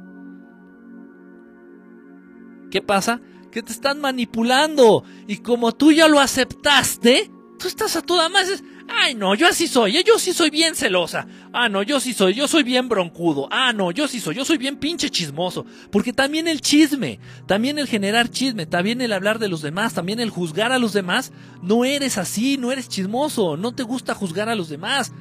¿Qué 2.71 2.81
pasa? 2.81 3.21
Que 3.53 3.63
te 3.63 3.73
están 3.73 4.01
manipulando. 4.01 5.05
Y 5.29 5.39
como 5.39 5.73
tú 5.73 5.93
ya 5.93 6.09
lo 6.09 6.19
aceptaste, 6.19 7.31
tú 7.59 7.69
estás 7.69 7.97
a 7.97 8.03
toda 8.03 8.29
más. 8.29 8.63
Ay, 8.87 9.15
no, 9.15 9.35
yo 9.35 9.49
así 9.49 9.67
soy, 9.67 9.97
¿eh? 9.97 10.05
yo 10.07 10.19
sí 10.19 10.33
soy 10.33 10.51
bien 10.51 10.75
celosa. 10.75 11.27
Ah, 11.53 11.69
no, 11.69 11.83
yo 11.83 12.01
sí 12.01 12.13
soy, 12.13 12.35
yo 12.35 12.47
soy 12.47 12.63
bien 12.63 12.89
broncudo. 12.89 13.49
Ah, 13.51 13.73
no, 13.73 13.91
yo 13.91 14.09
sí 14.09 14.21
soy, 14.21 14.35
yo 14.35 14.45
soy 14.45 14.59
bien 14.59 14.77
pinche 14.77 15.11
chismoso. 15.11 15.65
Porque 15.91 16.13
también 16.13 16.49
el 16.49 16.61
chisme, 16.61 17.19
también 17.47 17.79
el 17.79 17.87
generar 17.87 18.29
chisme, 18.29 18.67
también 18.67 19.01
el 19.01 19.13
hablar 19.13 19.39
de 19.39 19.49
los 19.49 19.63
demás, 19.63 19.95
también 19.95 20.21
el 20.21 20.31
juzgar 20.31 20.71
a 20.73 20.79
los 20.79 20.93
demás, 20.93 21.33
no 21.63 21.85
eres 21.85 22.19
así, 22.19 22.59
no 22.59 22.73
eres 22.73 22.89
chismoso, 22.89 23.57
no 23.57 23.75
te 23.75 23.83
gusta 23.83 24.15
juzgar 24.15 24.49
a 24.49 24.55
los 24.55 24.69
demás. 24.69 25.13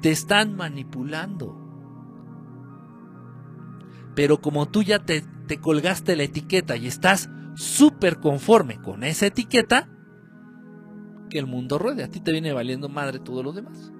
te 0.00 0.10
están 0.10 0.54
manipulando. 0.54 1.58
Pero 4.14 4.40
como 4.40 4.68
tú 4.68 4.82
ya 4.82 4.98
te, 4.98 5.24
te 5.46 5.58
colgaste 5.58 6.16
la 6.16 6.24
etiqueta 6.24 6.76
y 6.76 6.86
estás 6.86 7.28
súper 7.56 8.18
conforme 8.18 8.80
con 8.80 9.02
esa 9.02 9.26
etiqueta, 9.26 9.88
que 11.34 11.40
el 11.40 11.46
mundo 11.48 11.78
ruede. 11.78 12.04
A 12.04 12.08
ti 12.08 12.20
te 12.20 12.30
viene 12.30 12.52
valiendo 12.52 12.88
madre 12.88 13.18
todo 13.18 13.42
lo 13.42 13.52
demás. 13.52 13.90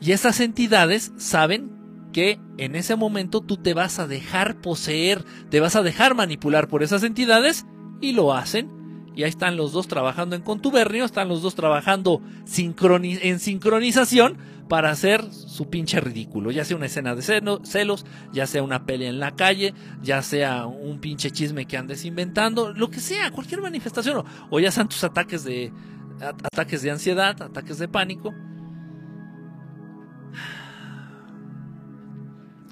Y 0.00 0.12
esas 0.12 0.38
entidades 0.38 1.12
saben 1.16 1.72
que 2.12 2.38
en 2.58 2.76
ese 2.76 2.94
momento 2.94 3.40
tú 3.40 3.56
te 3.56 3.74
vas 3.74 3.98
a 3.98 4.06
dejar 4.06 4.60
poseer, 4.60 5.24
te 5.48 5.58
vas 5.58 5.74
a 5.74 5.82
dejar 5.82 6.14
manipular 6.14 6.68
por 6.68 6.84
esas 6.84 7.02
entidades 7.02 7.66
y 8.00 8.12
lo 8.12 8.32
hacen. 8.32 8.70
Y 9.16 9.24
ahí 9.24 9.30
están 9.30 9.56
los 9.56 9.72
dos 9.72 9.88
trabajando 9.88 10.36
en 10.36 10.42
contubernio, 10.42 11.04
están 11.04 11.26
los 11.28 11.42
dos 11.42 11.56
trabajando 11.56 12.22
en 12.56 13.40
sincronización 13.40 14.38
para 14.70 14.92
hacer 14.92 15.32
su 15.32 15.68
pinche 15.68 16.00
ridículo. 16.00 16.52
Ya 16.52 16.64
sea 16.64 16.76
una 16.76 16.86
escena 16.86 17.16
de 17.16 17.22
celos, 17.22 18.06
ya 18.32 18.46
sea 18.46 18.62
una 18.62 18.86
pelea 18.86 19.10
en 19.10 19.18
la 19.18 19.34
calle, 19.34 19.74
ya 20.00 20.22
sea 20.22 20.64
un 20.66 21.00
pinche 21.00 21.32
chisme 21.32 21.66
que 21.66 21.76
andes 21.76 22.04
inventando, 22.04 22.72
lo 22.72 22.88
que 22.88 23.00
sea, 23.00 23.32
cualquier 23.32 23.62
manifestación. 23.62 24.24
O, 24.48 24.60
ya 24.60 24.70
sean 24.70 24.88
tus 24.88 25.02
ataques 25.02 25.42
de, 25.42 25.72
ataques 26.20 26.82
de 26.82 26.92
ansiedad, 26.92 27.42
ataques 27.42 27.78
de 27.78 27.88
pánico. 27.88 28.32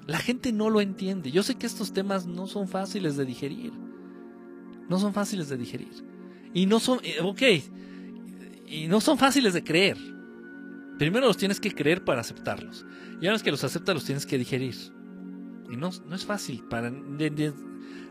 La 0.06 0.18
gente 0.18 0.52
no 0.52 0.70
lo 0.70 0.80
entiende. 0.80 1.32
Yo 1.32 1.42
sé 1.42 1.56
que 1.56 1.66
estos 1.66 1.92
temas 1.92 2.26
no 2.26 2.46
son 2.46 2.68
fáciles 2.68 3.16
de 3.16 3.24
digerir. 3.24 3.72
No 4.88 5.00
son 5.00 5.12
fáciles 5.12 5.48
de 5.48 5.56
digerir. 5.56 6.04
Y 6.54 6.66
no 6.66 6.78
son, 6.78 7.00
eh, 7.02 7.16
ok, 7.24 7.42
y 8.68 8.86
no 8.86 9.00
son 9.00 9.18
fáciles 9.18 9.52
de 9.52 9.64
creer. 9.64 10.17
Primero 10.98 11.26
los 11.26 11.36
tienes 11.36 11.60
que 11.60 11.74
creer 11.74 12.04
para 12.04 12.20
aceptarlos. 12.20 12.84
Y 13.20 13.24
una 13.24 13.32
vez 13.32 13.42
que 13.42 13.50
los 13.50 13.64
aceptas 13.64 13.94
los 13.94 14.04
tienes 14.04 14.26
que 14.26 14.38
digerir. 14.38 14.74
Y 15.70 15.76
no, 15.76 15.90
no 16.06 16.14
es 16.14 16.24
fácil. 16.24 16.64
Para, 16.68 16.90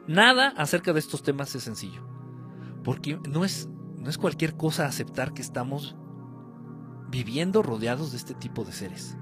nada 0.07 0.49
acerca 0.57 0.93
de 0.93 0.99
estos 0.99 1.21
temas 1.23 1.53
es 1.55 1.63
sencillo. 1.63 2.07
Porque 2.83 3.19
no 3.29 3.43
es, 3.43 3.69
no 3.97 4.09
es 4.09 4.17
cualquier 4.17 4.55
cosa 4.55 4.85
aceptar 4.85 5.33
que 5.33 5.41
estamos 5.41 5.95
viviendo 7.09 7.61
rodeados 7.61 8.11
de 8.11 8.17
este 8.17 8.33
tipo 8.33 8.63
de 8.63 8.71
seres 8.71 9.17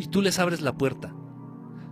y 0.00 0.06
tú 0.06 0.22
les 0.22 0.38
abres 0.38 0.62
la 0.62 0.72
puerta. 0.72 1.14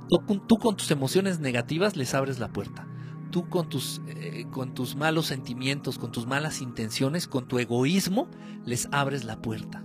Tú, 0.09 0.59
con 0.59 0.77
tus 0.77 0.91
emociones 0.91 1.41
negativas 1.41 1.95
les 1.95 2.15
abres 2.15 2.39
la 2.39 2.49
puerta. 2.49 2.88
Tú 3.31 3.49
con 3.49 3.69
tus, 3.69 4.01
eh, 4.09 4.47
con 4.51 4.75
tus 4.75 4.97
malos 4.97 5.27
sentimientos, 5.27 5.99
con 5.99 6.13
tus 6.13 6.27
malas 6.27 6.63
intenciones, 6.63 7.27
con 7.27 7.47
tu 7.47 7.59
egoísmo, 7.59 8.29
les 8.65 8.89
abres 8.91 9.25
la 9.25 9.41
puerta. 9.43 9.85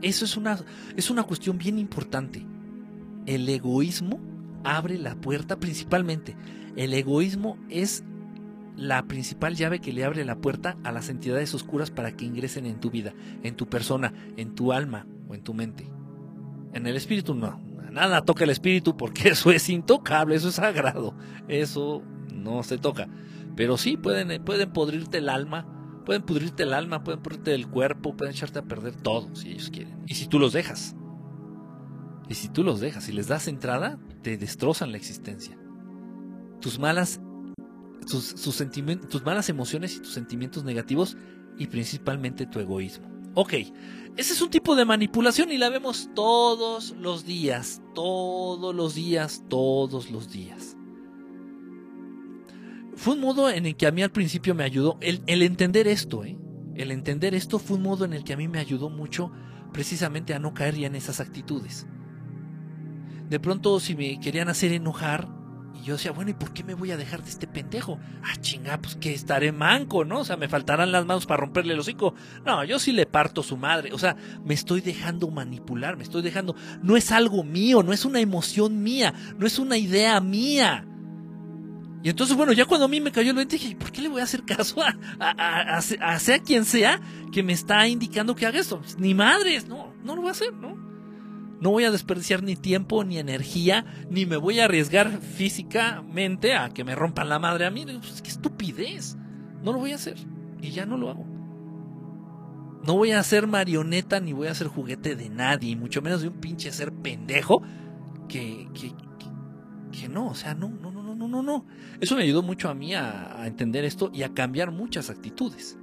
Eso 0.00 0.24
es 0.24 0.36
una, 0.36 0.58
es 0.96 1.10
una 1.10 1.22
cuestión 1.22 1.58
bien 1.58 1.78
importante. 1.78 2.46
El 3.26 3.48
egoísmo 3.48 4.20
abre 4.64 4.98
la 4.98 5.14
puerta 5.14 5.58
principalmente. 5.60 6.36
El 6.76 6.94
egoísmo 6.94 7.56
es 7.68 8.04
la 8.76 9.06
principal 9.06 9.54
llave 9.54 9.80
que 9.80 9.92
le 9.92 10.04
abre 10.04 10.24
la 10.24 10.36
puerta 10.36 10.76
a 10.82 10.92
las 10.92 11.08
entidades 11.08 11.54
oscuras 11.54 11.90
para 11.90 12.12
que 12.16 12.24
ingresen 12.24 12.66
en 12.66 12.80
tu 12.80 12.90
vida, 12.90 13.12
en 13.42 13.54
tu 13.54 13.68
persona, 13.68 14.12
en 14.36 14.54
tu 14.54 14.72
alma 14.72 15.06
o 15.28 15.34
en 15.34 15.42
tu 15.42 15.54
mente. 15.54 15.90
En 16.72 16.86
el 16.86 16.96
espíritu 16.96 17.34
no. 17.34 17.71
Nada 17.92 18.24
toca 18.24 18.44
el 18.44 18.50
espíritu 18.50 18.96
porque 18.96 19.28
eso 19.30 19.50
es 19.50 19.68
intocable, 19.68 20.34
eso 20.34 20.48
es 20.48 20.54
sagrado. 20.56 21.14
Eso 21.48 22.02
no 22.32 22.62
se 22.62 22.78
toca. 22.78 23.08
Pero 23.54 23.76
sí 23.76 23.96
pueden, 23.96 24.42
pueden 24.42 24.72
pudrirte 24.72 25.18
el 25.18 25.28
alma, 25.28 25.66
pueden 26.06 26.22
pudrirte 26.22 26.62
el 26.62 26.72
alma, 26.72 27.04
pueden 27.04 27.20
pudrirte 27.20 27.54
el 27.54 27.68
cuerpo, 27.68 28.16
pueden 28.16 28.34
echarte 28.34 28.60
a 28.60 28.62
perder 28.62 28.96
todo 28.96 29.34
si 29.34 29.50
ellos 29.52 29.70
quieren. 29.70 30.02
Y 30.06 30.14
si 30.14 30.26
tú 30.26 30.38
los 30.38 30.54
dejas. 30.54 30.96
Y 32.28 32.34
si 32.34 32.48
tú 32.48 32.64
los 32.64 32.80
dejas 32.80 33.08
y 33.10 33.12
les 33.12 33.28
das 33.28 33.46
entrada, 33.46 33.98
te 34.22 34.38
destrozan 34.38 34.90
la 34.90 34.96
existencia. 34.96 35.58
Tus 36.62 36.78
malas, 36.78 37.20
tus 38.06 39.24
malas 39.24 39.48
emociones 39.50 39.96
y 39.96 40.00
tus 40.00 40.14
sentimientos 40.14 40.64
negativos 40.64 41.18
y 41.58 41.66
principalmente 41.66 42.46
tu 42.46 42.58
egoísmo. 42.58 43.11
Ok, 43.34 43.54
ese 44.16 44.34
es 44.34 44.42
un 44.42 44.50
tipo 44.50 44.76
de 44.76 44.84
manipulación 44.84 45.50
y 45.50 45.56
la 45.56 45.70
vemos 45.70 46.10
todos 46.14 46.94
los 46.98 47.24
días, 47.24 47.80
todos 47.94 48.74
los 48.74 48.94
días, 48.94 49.42
todos 49.48 50.10
los 50.10 50.30
días. 50.30 50.76
Fue 52.94 53.14
un 53.14 53.20
modo 53.20 53.48
en 53.48 53.64
el 53.64 53.74
que 53.74 53.86
a 53.86 53.90
mí 53.90 54.02
al 54.02 54.10
principio 54.10 54.54
me 54.54 54.64
ayudó, 54.64 54.98
el, 55.00 55.22
entender 55.42 55.88
esto, 55.88 56.24
¿eh? 56.24 56.36
el 56.74 56.90
entender 56.90 57.34
esto 57.34 57.58
fue 57.58 57.78
un 57.78 57.84
modo 57.84 58.04
en 58.04 58.12
el 58.12 58.22
que 58.22 58.34
a 58.34 58.36
mí 58.36 58.48
me 58.48 58.58
ayudó 58.58 58.90
mucho 58.90 59.32
precisamente 59.72 60.34
a 60.34 60.38
no 60.38 60.52
caer 60.52 60.76
ya 60.76 60.88
en 60.88 60.94
esas 60.94 61.18
actitudes. 61.18 61.86
De 63.30 63.40
pronto 63.40 63.80
si 63.80 63.94
me 63.94 64.20
querían 64.20 64.50
hacer 64.50 64.72
enojar, 64.72 65.26
y 65.82 65.86
yo 65.86 65.94
decía, 65.94 66.12
bueno, 66.12 66.30
¿y 66.30 66.34
por 66.34 66.52
qué 66.52 66.62
me 66.62 66.74
voy 66.74 66.92
a 66.92 66.96
dejar 66.96 67.24
de 67.24 67.30
este 67.30 67.48
pendejo? 67.48 67.98
Ah, 68.22 68.36
chinga, 68.40 68.78
pues 68.78 68.94
que 68.94 69.12
estaré 69.12 69.50
manco, 69.50 70.04
¿no? 70.04 70.20
O 70.20 70.24
sea, 70.24 70.36
me 70.36 70.48
faltarán 70.48 70.92
las 70.92 71.04
manos 71.04 71.26
para 71.26 71.40
romperle 71.40 71.74
el 71.74 71.80
hocico. 71.80 72.14
No, 72.46 72.62
yo 72.62 72.78
sí 72.78 72.92
le 72.92 73.04
parto 73.04 73.42
su 73.42 73.56
madre. 73.56 73.92
O 73.92 73.98
sea, 73.98 74.14
me 74.44 74.54
estoy 74.54 74.80
dejando 74.80 75.28
manipular, 75.28 75.96
me 75.96 76.04
estoy 76.04 76.22
dejando. 76.22 76.54
No 76.82 76.96
es 76.96 77.10
algo 77.10 77.42
mío, 77.42 77.82
no 77.82 77.92
es 77.92 78.04
una 78.04 78.20
emoción 78.20 78.84
mía, 78.84 79.12
no 79.36 79.44
es 79.44 79.58
una 79.58 79.76
idea 79.76 80.20
mía. 80.20 80.86
Y 82.04 82.10
entonces, 82.10 82.36
bueno, 82.36 82.52
ya 82.52 82.64
cuando 82.64 82.84
a 82.84 82.88
mí 82.88 83.00
me 83.00 83.10
cayó 83.10 83.30
el 83.30 83.36
20, 83.36 83.56
dije, 83.56 83.74
¿por 83.74 83.90
qué 83.90 84.02
le 84.02 84.08
voy 84.08 84.20
a 84.20 84.24
hacer 84.24 84.44
caso 84.44 84.82
a, 84.82 84.96
a, 85.18 85.78
a, 85.78 86.18
sea 86.20 86.38
quien 86.38 86.64
sea 86.64 87.00
que 87.32 87.42
me 87.42 87.54
está 87.54 87.88
indicando 87.88 88.36
que 88.36 88.46
haga 88.46 88.60
esto? 88.60 88.82
Ni 88.98 89.14
madres, 89.14 89.66
no, 89.66 89.92
no 90.04 90.14
lo 90.14 90.22
voy 90.22 90.28
a 90.28 90.32
hacer, 90.32 90.52
¿no? 90.52 90.81
No 91.62 91.70
voy 91.70 91.84
a 91.84 91.92
desperdiciar 91.92 92.42
ni 92.42 92.56
tiempo, 92.56 93.04
ni 93.04 93.18
energía, 93.18 93.84
ni 94.10 94.26
me 94.26 94.36
voy 94.36 94.58
a 94.58 94.64
arriesgar 94.64 95.20
físicamente 95.20 96.56
a 96.56 96.70
que 96.70 96.82
me 96.82 96.96
rompan 96.96 97.28
la 97.28 97.38
madre 97.38 97.66
a 97.66 97.70
mí. 97.70 97.86
Pues, 97.86 98.20
qué 98.20 98.30
estupidez. 98.30 99.16
No 99.62 99.72
lo 99.72 99.78
voy 99.78 99.92
a 99.92 99.94
hacer. 99.94 100.16
Y 100.60 100.72
ya 100.72 100.86
no 100.86 100.96
lo 100.96 101.08
hago. 101.08 101.24
No 102.84 102.96
voy 102.96 103.12
a 103.12 103.22
ser 103.22 103.46
marioneta 103.46 104.18
ni 104.18 104.32
voy 104.32 104.48
a 104.48 104.56
ser 104.56 104.66
juguete 104.66 105.14
de 105.14 105.28
nadie, 105.28 105.76
mucho 105.76 106.02
menos 106.02 106.22
de 106.22 106.28
un 106.30 106.40
pinche 106.40 106.72
ser 106.72 106.92
pendejo 106.92 107.62
que, 108.28 108.68
que, 108.74 108.92
que, 109.92 110.08
no, 110.08 110.30
o 110.30 110.34
sea, 110.34 110.54
no, 110.54 110.68
no, 110.68 110.90
no, 110.90 111.14
no, 111.14 111.28
no, 111.28 111.42
no. 111.44 111.64
Eso 112.00 112.16
me 112.16 112.24
ayudó 112.24 112.42
mucho 112.42 112.70
a 112.70 112.74
mí 112.74 112.92
a 112.92 113.46
entender 113.46 113.84
esto 113.84 114.10
y 114.12 114.24
a 114.24 114.34
cambiar 114.34 114.72
muchas 114.72 115.10
actitudes. 115.10 115.78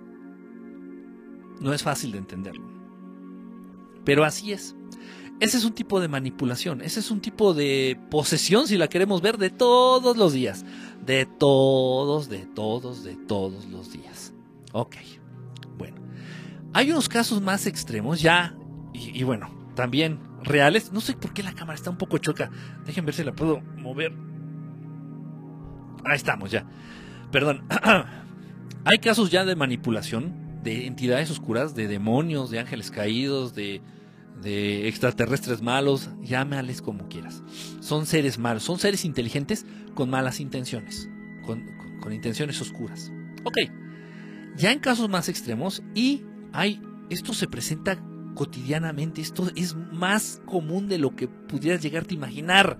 No 1.61 1.71
es 1.71 1.83
fácil 1.83 2.11
de 2.11 2.17
entenderlo. 2.17 2.67
Pero 4.03 4.25
así 4.25 4.51
es. 4.51 4.75
Ese 5.39 5.57
es 5.57 5.63
un 5.63 5.73
tipo 5.73 6.01
de 6.01 6.09
manipulación, 6.09 6.81
ese 6.81 6.99
es 6.99 7.11
un 7.11 7.21
tipo 7.21 7.53
de 7.53 7.97
posesión, 8.09 8.67
si 8.67 8.77
la 8.77 8.89
queremos 8.89 9.21
ver, 9.21 9.37
de 9.37 9.49
todos 9.49 10.17
los 10.17 10.33
días. 10.33 10.65
De 11.05 11.25
todos, 11.25 12.27
de 12.27 12.39
todos, 12.39 13.03
de 13.03 13.15
todos 13.15 13.65
los 13.65 13.91
días. 13.91 14.33
Ok, 14.73 14.97
bueno. 15.77 15.97
Hay 16.73 16.91
unos 16.91 17.07
casos 17.07 17.41
más 17.41 17.67
extremos 17.67 18.21
ya, 18.21 18.53
y, 18.93 19.23
bueno, 19.23 19.49
también 19.75 20.19
reales. 20.43 20.91
No 20.91 20.99
sé 20.99 21.13
por 21.13 21.33
qué 21.33 21.41
la 21.41 21.53
cámara 21.53 21.75
está 21.75 21.89
un 21.89 21.97
poco 21.97 22.17
choca. 22.17 22.51
Déjenme 22.85 23.07
ver 23.07 23.15
si 23.15 23.23
la 23.23 23.33
puedo 23.33 23.61
mover. 23.77 24.13
Ahí 26.05 26.15
estamos 26.15 26.51
ya. 26.51 26.65
Perdón. 27.31 27.63
Hay 28.85 28.99
casos 28.99 29.29
ya 29.29 29.45
de 29.45 29.55
manipulación 29.55 30.61
de 30.63 30.87
entidades 30.87 31.29
oscuras, 31.31 31.75
de 31.75 31.87
demonios, 31.87 32.49
de 32.49 32.59
ángeles 32.59 32.91
caídos, 32.91 33.55
de 33.55 33.81
de 34.41 34.87
extraterrestres 34.87 35.61
malos, 35.61 36.09
llámales 36.21 36.81
como 36.81 37.07
quieras. 37.09 37.43
Son 37.79 38.05
seres 38.05 38.37
malos, 38.37 38.63
son 38.63 38.79
seres 38.79 39.05
inteligentes 39.05 39.65
con 39.93 40.09
malas 40.09 40.39
intenciones, 40.39 41.09
con, 41.45 41.63
intenciones 42.11 42.59
oscuras. 42.61 43.11
Ok, 43.43 43.57
ya 44.55 44.71
en 44.71 44.79
casos 44.79 45.09
más 45.09 45.29
extremos, 45.29 45.83
y 45.93 46.23
hay, 46.53 46.81
esto 47.09 47.33
se 47.33 47.47
presenta 47.47 48.01
cotidianamente, 48.33 49.21
esto 49.21 49.49
es 49.55 49.75
más 49.75 50.41
común 50.45 50.87
de 50.87 50.97
lo 50.97 51.15
que 51.15 51.27
pudieras 51.27 51.81
llegarte 51.81 52.13
a 52.13 52.17
imaginar. 52.17 52.79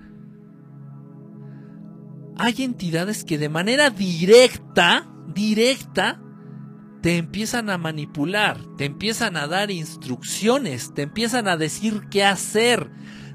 Hay 2.38 2.64
entidades 2.64 3.24
que 3.24 3.38
de 3.38 3.50
manera 3.50 3.90
directa, 3.90 5.08
directa, 5.34 6.22
te 7.02 7.18
empiezan 7.18 7.70
a 7.70 7.78
manipular, 7.78 8.58
te 8.78 8.86
empiezan 8.86 9.38
a 9.38 9.48
dar 9.48 9.72
instrucciones, 9.72 10.94
te 10.94 11.04
empiezan 11.04 11.48
a 11.48 11.56
decir 11.56 12.04
qué 12.10 12.26
hacer, 12.26 12.90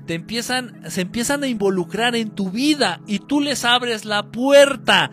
te 0.06 0.14
empiezan, 0.14 0.90
se 0.90 1.00
empiezan 1.00 1.42
a 1.44 1.48
involucrar 1.48 2.14
en 2.14 2.30
tu 2.30 2.50
vida 2.50 3.00
y 3.06 3.20
tú 3.20 3.40
les 3.40 3.64
abres 3.64 4.04
la 4.04 4.30
puerta. 4.30 5.10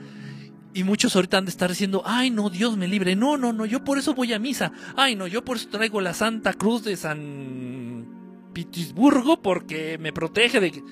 Y 0.74 0.84
muchos 0.84 1.16
ahorita 1.16 1.38
han 1.38 1.46
de 1.46 1.52
estar 1.52 1.70
diciendo, 1.70 2.02
ay 2.06 2.30
no, 2.30 2.50
Dios 2.50 2.78
me 2.78 2.88
libre, 2.88 3.16
no, 3.16 3.38
no, 3.38 3.54
no, 3.54 3.66
yo 3.66 3.84
por 3.84 3.98
eso 3.98 4.14
voy 4.14 4.34
a 4.34 4.40
misa, 4.40 4.72
ay 4.96 5.16
no, 5.16 5.28
yo 5.28 5.44
por 5.44 5.58
eso 5.58 5.70
traigo 5.70 6.02
la 6.02 6.14
Santa 6.14 6.54
Cruz 6.54 6.84
de 6.84 6.98
San 6.98 8.06
Petersburgo 8.54 9.42
porque 9.42 9.98
me 9.98 10.12
protege 10.12 10.60
de... 10.60 10.84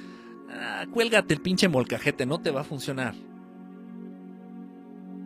Ah, 0.52 0.86
cuélgate 0.92 1.34
el 1.34 1.42
pinche 1.42 1.68
molcajete, 1.68 2.26
no 2.26 2.40
te 2.40 2.52
va 2.52 2.62
a 2.62 2.66
funcionar. 2.66 3.14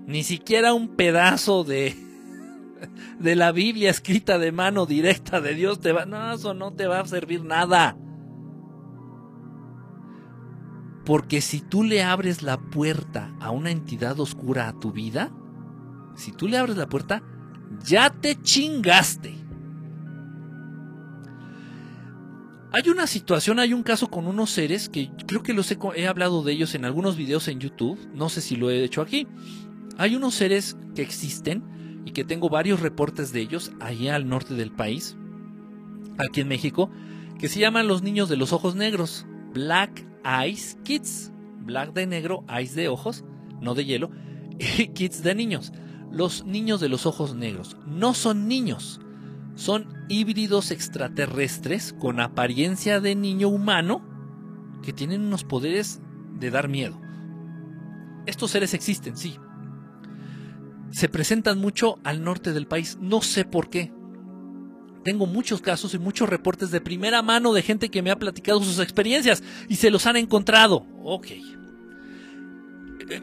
Ni 0.06 0.24
siquiera 0.24 0.74
un 0.74 0.90
pedazo 0.96 1.64
de 1.64 1.96
de 3.20 3.36
la 3.36 3.52
Biblia 3.52 3.90
escrita 3.90 4.38
de 4.38 4.52
mano 4.52 4.86
directa 4.86 5.42
de 5.42 5.54
Dios 5.54 5.80
te 5.80 5.92
va, 5.92 6.06
no, 6.06 6.34
eso 6.34 6.54
no 6.54 6.74
te 6.74 6.88
va 6.88 7.00
a 7.00 7.06
servir 7.06 7.44
nada. 7.44 7.98
Porque 11.06 11.42
si 11.42 11.60
tú 11.60 11.84
le 11.84 12.04
abres 12.04 12.44
la 12.44 12.58
puerta 12.58 13.34
a 13.40 13.52
una 13.52 13.72
entidad 13.72 14.20
oscura 14.20 14.70
a 14.70 14.80
tu 14.80 14.92
vida, 14.92 15.32
si 16.16 16.32
tú 16.32 16.48
le 16.48 16.58
abres 16.58 16.78
la 16.78 16.88
puerta, 16.88 17.22
ya 17.84 18.10
te 18.10 18.42
chingaste. 18.42 19.36
Hay 22.72 22.90
una 22.90 23.06
situación, 23.06 23.60
hay 23.60 23.74
un 23.74 23.84
caso 23.84 24.10
con 24.10 24.26
unos 24.26 24.50
seres 24.50 24.90
que 24.90 25.12
creo 25.28 25.44
que 25.44 25.54
los 25.54 25.72
he, 25.72 25.78
he, 25.96 26.08
hablado 26.08 26.42
de 26.42 26.54
ellos 26.54 26.74
en 26.74 26.86
algunos 26.86 27.18
videos 27.18 27.48
en 27.48 27.60
YouTube, 27.60 28.00
no 28.16 28.30
sé 28.30 28.42
si 28.42 28.56
lo 28.56 28.72
he 28.72 28.84
hecho 28.84 29.02
aquí. 29.02 29.28
Hay 29.98 30.16
unos 30.16 30.34
seres 30.34 30.76
que 30.96 31.04
existen 31.04 31.64
y 32.06 32.12
que 32.12 32.24
tengo 32.24 32.50
varios 32.50 32.80
reportes 32.80 33.32
de 33.32 33.42
ellos 33.42 33.72
allá 33.80 34.16
al 34.16 34.28
norte 34.28 34.54
del 34.54 34.72
país, 34.72 35.18
aquí 36.18 36.42
en 36.42 36.48
México, 36.48 36.90
que 37.40 37.50
se 37.50 37.60
llaman 37.60 37.88
los 37.88 38.04
niños 38.04 38.30
de 38.30 38.38
los 38.38 38.54
ojos 38.54 38.76
negros, 38.76 39.26
Black 39.54 40.06
Eyes 40.24 40.78
Kids, 40.84 41.32
Black 41.60 41.94
de 41.94 42.08
negro, 42.08 42.44
Eyes 42.50 42.76
de 42.76 42.88
ojos, 42.88 43.24
no 43.62 43.76
de 43.76 43.86
hielo, 43.86 44.12
y 44.60 44.88
Kids 44.88 45.24
de 45.24 45.36
niños. 45.36 45.74
Los 46.12 46.46
niños 46.46 46.80
de 46.80 46.90
los 46.90 47.06
ojos 47.06 47.36
negros 47.36 47.78
no 47.88 48.14
son 48.14 48.48
niños, 48.48 49.02
son 49.56 50.06
híbridos 50.10 50.72
extraterrestres 50.72 51.94
con 51.94 52.20
apariencia 52.20 53.00
de 53.00 53.16
niño 53.16 53.50
humano 53.50 54.02
que 54.84 54.94
tienen 54.94 55.22
unos 55.22 55.44
poderes 55.44 56.02
de 56.40 56.52
dar 56.52 56.68
miedo. 56.68 57.00
Estos 58.26 58.52
seres 58.52 58.74
existen, 58.74 59.18
sí. 59.18 59.38
Se 60.94 61.10
presentan 61.10 61.58
mucho 61.58 61.98
al 62.04 62.24
norte 62.24 62.54
del 62.54 62.68
país, 62.68 63.00
no 63.02 63.22
sé 63.22 63.46
por 63.46 63.72
qué. 63.72 63.92
Tengo 65.04 65.26
muchos 65.26 65.60
casos 65.60 65.96
y 65.96 66.00
muchos 66.00 66.30
reportes 66.30 66.70
de 66.70 66.82
primera 66.82 67.24
mano 67.24 67.52
de 67.52 67.64
gente 67.64 67.90
que 67.90 68.04
me 68.04 68.12
ha 68.12 68.20
platicado 68.20 68.64
sus 68.64 68.78
experiencias 68.78 69.42
y 69.68 69.78
se 69.78 69.90
los 69.90 70.06
han 70.06 70.18
encontrado. 70.18 70.86
Ok. 71.04 71.28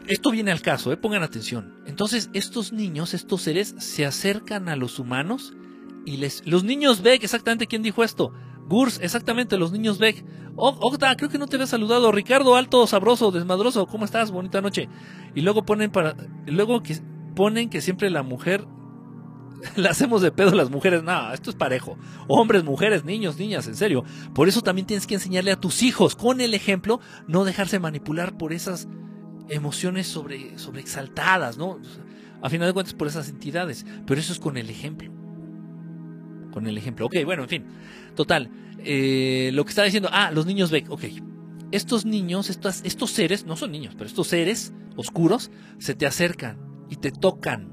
Esto 0.07 0.31
viene 0.31 0.51
al 0.51 0.61
caso, 0.61 0.91
eh, 0.91 0.97
pongan 0.97 1.23
atención. 1.23 1.73
Entonces, 1.85 2.29
estos 2.33 2.73
niños, 2.73 3.13
estos 3.13 3.41
seres, 3.41 3.73
se 3.79 4.05
acercan 4.05 4.67
a 4.67 4.75
los 4.75 4.99
humanos 4.99 5.53
y 6.05 6.17
les. 6.17 6.45
Los 6.45 6.65
niños 6.65 7.01
Beck, 7.01 7.23
exactamente 7.23 7.67
quién 7.67 7.83
dijo 7.83 8.03
esto. 8.03 8.33
Gurs, 8.67 8.99
exactamente, 9.01 9.57
los 9.57 9.71
niños 9.71 9.97
Beck. 9.97 10.25
Octa, 10.57 11.15
creo 11.15 11.29
que 11.29 11.37
no 11.37 11.47
te 11.47 11.55
había 11.55 11.67
saludado. 11.67 12.11
Ricardo, 12.11 12.57
alto, 12.57 12.85
sabroso, 12.85 13.31
desmadroso, 13.31 13.87
¿cómo 13.87 14.03
estás? 14.03 14.29
Bonita 14.29 14.61
noche. 14.61 14.89
Y 15.33 15.41
luego 15.41 15.65
ponen 15.65 15.89
para. 15.89 16.15
Luego 16.45 16.83
que 16.83 16.99
ponen 17.35 17.69
que 17.69 17.81
siempre 17.81 18.09
la 18.09 18.23
mujer 18.23 18.65
la 19.75 19.91
hacemos 19.91 20.21
de 20.21 20.31
pedo 20.31 20.51
las 20.51 20.69
mujeres. 20.69 21.03
No, 21.03 21.33
esto 21.33 21.49
es 21.49 21.55
parejo. 21.55 21.97
Hombres, 22.27 22.63
mujeres, 22.63 23.05
niños, 23.05 23.37
niñas, 23.37 23.67
en 23.67 23.75
serio. 23.75 24.03
Por 24.33 24.47
eso 24.47 24.61
también 24.61 24.87
tienes 24.87 25.07
que 25.07 25.15
enseñarle 25.15 25.51
a 25.51 25.59
tus 25.59 25.83
hijos, 25.83 26.15
con 26.15 26.41
el 26.41 26.53
ejemplo, 26.53 26.99
no 27.27 27.43
dejarse 27.43 27.79
manipular 27.79 28.37
por 28.37 28.53
esas 28.53 28.87
emociones 29.49 30.07
sobre, 30.07 30.57
sobre 30.57 30.81
exaltadas, 30.81 31.57
¿no? 31.57 31.79
A 32.41 32.49
final 32.49 32.67
de 32.67 32.73
cuentas, 32.73 32.93
por 32.93 33.07
esas 33.07 33.29
entidades. 33.29 33.85
Pero 34.05 34.19
eso 34.19 34.33
es 34.33 34.39
con 34.39 34.57
el 34.57 34.69
ejemplo. 34.69 35.11
Con 36.51 36.67
el 36.67 36.77
ejemplo. 36.77 37.05
Ok, 37.05 37.17
bueno, 37.25 37.43
en 37.43 37.49
fin. 37.49 37.65
Total. 38.15 38.49
Eh, 38.79 39.51
lo 39.53 39.63
que 39.63 39.69
estaba 39.69 39.85
diciendo. 39.85 40.09
Ah, 40.11 40.31
los 40.31 40.45
niños 40.45 40.71
ve. 40.71 40.85
Ok. 40.89 41.05
Estos 41.71 42.05
niños, 42.05 42.49
estos 42.49 43.11
seres, 43.11 43.45
no 43.45 43.55
son 43.55 43.71
niños, 43.71 43.93
pero 43.95 44.05
estos 44.05 44.27
seres 44.27 44.73
oscuros 44.97 45.51
se 45.79 45.95
te 45.95 46.05
acercan 46.05 46.70
y 46.91 46.97
te 46.97 47.11
tocan 47.11 47.71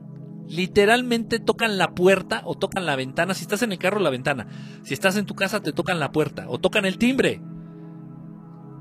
literalmente 0.48 1.38
tocan 1.38 1.78
la 1.78 1.94
puerta 1.94 2.42
o 2.44 2.54
tocan 2.54 2.86
la 2.86 2.96
ventana. 2.96 3.34
Si 3.34 3.42
estás 3.42 3.62
en 3.62 3.72
el 3.72 3.78
carro, 3.78 4.00
la 4.00 4.10
ventana. 4.10 4.46
Si 4.82 4.94
estás 4.94 5.16
en 5.16 5.26
tu 5.26 5.34
casa, 5.34 5.60
te 5.60 5.72
tocan 5.72 6.00
la 6.00 6.10
puerta 6.10 6.46
o 6.48 6.58
tocan 6.58 6.86
el 6.86 6.98
timbre. 6.98 7.40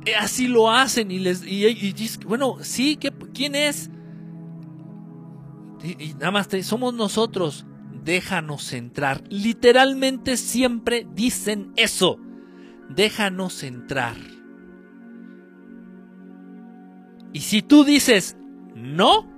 Eh, 0.06 0.16
así 0.16 0.48
lo 0.48 0.72
hacen 0.72 1.12
y 1.12 1.20
les. 1.20 1.44
Y, 1.46 1.94
bueno, 2.26 2.58
sí, 2.62 2.98
¿quién 3.34 3.56
es? 3.56 3.90
Y, 5.84 6.14
nada 6.14 6.32
más 6.32 6.48
somos 6.64 6.94
nosotros. 6.94 7.66
Déjanos 8.04 8.72
entrar. 8.72 9.22
Literalmente 9.30 10.38
siempre 10.38 11.06
dicen 11.14 11.74
eso. 11.76 12.18
Déjanos 12.90 13.64
entrar. 13.64 14.16
Y 17.34 17.42
si 17.42 17.62
tú 17.62 17.84
dices 17.84 18.38
no, 18.74 19.37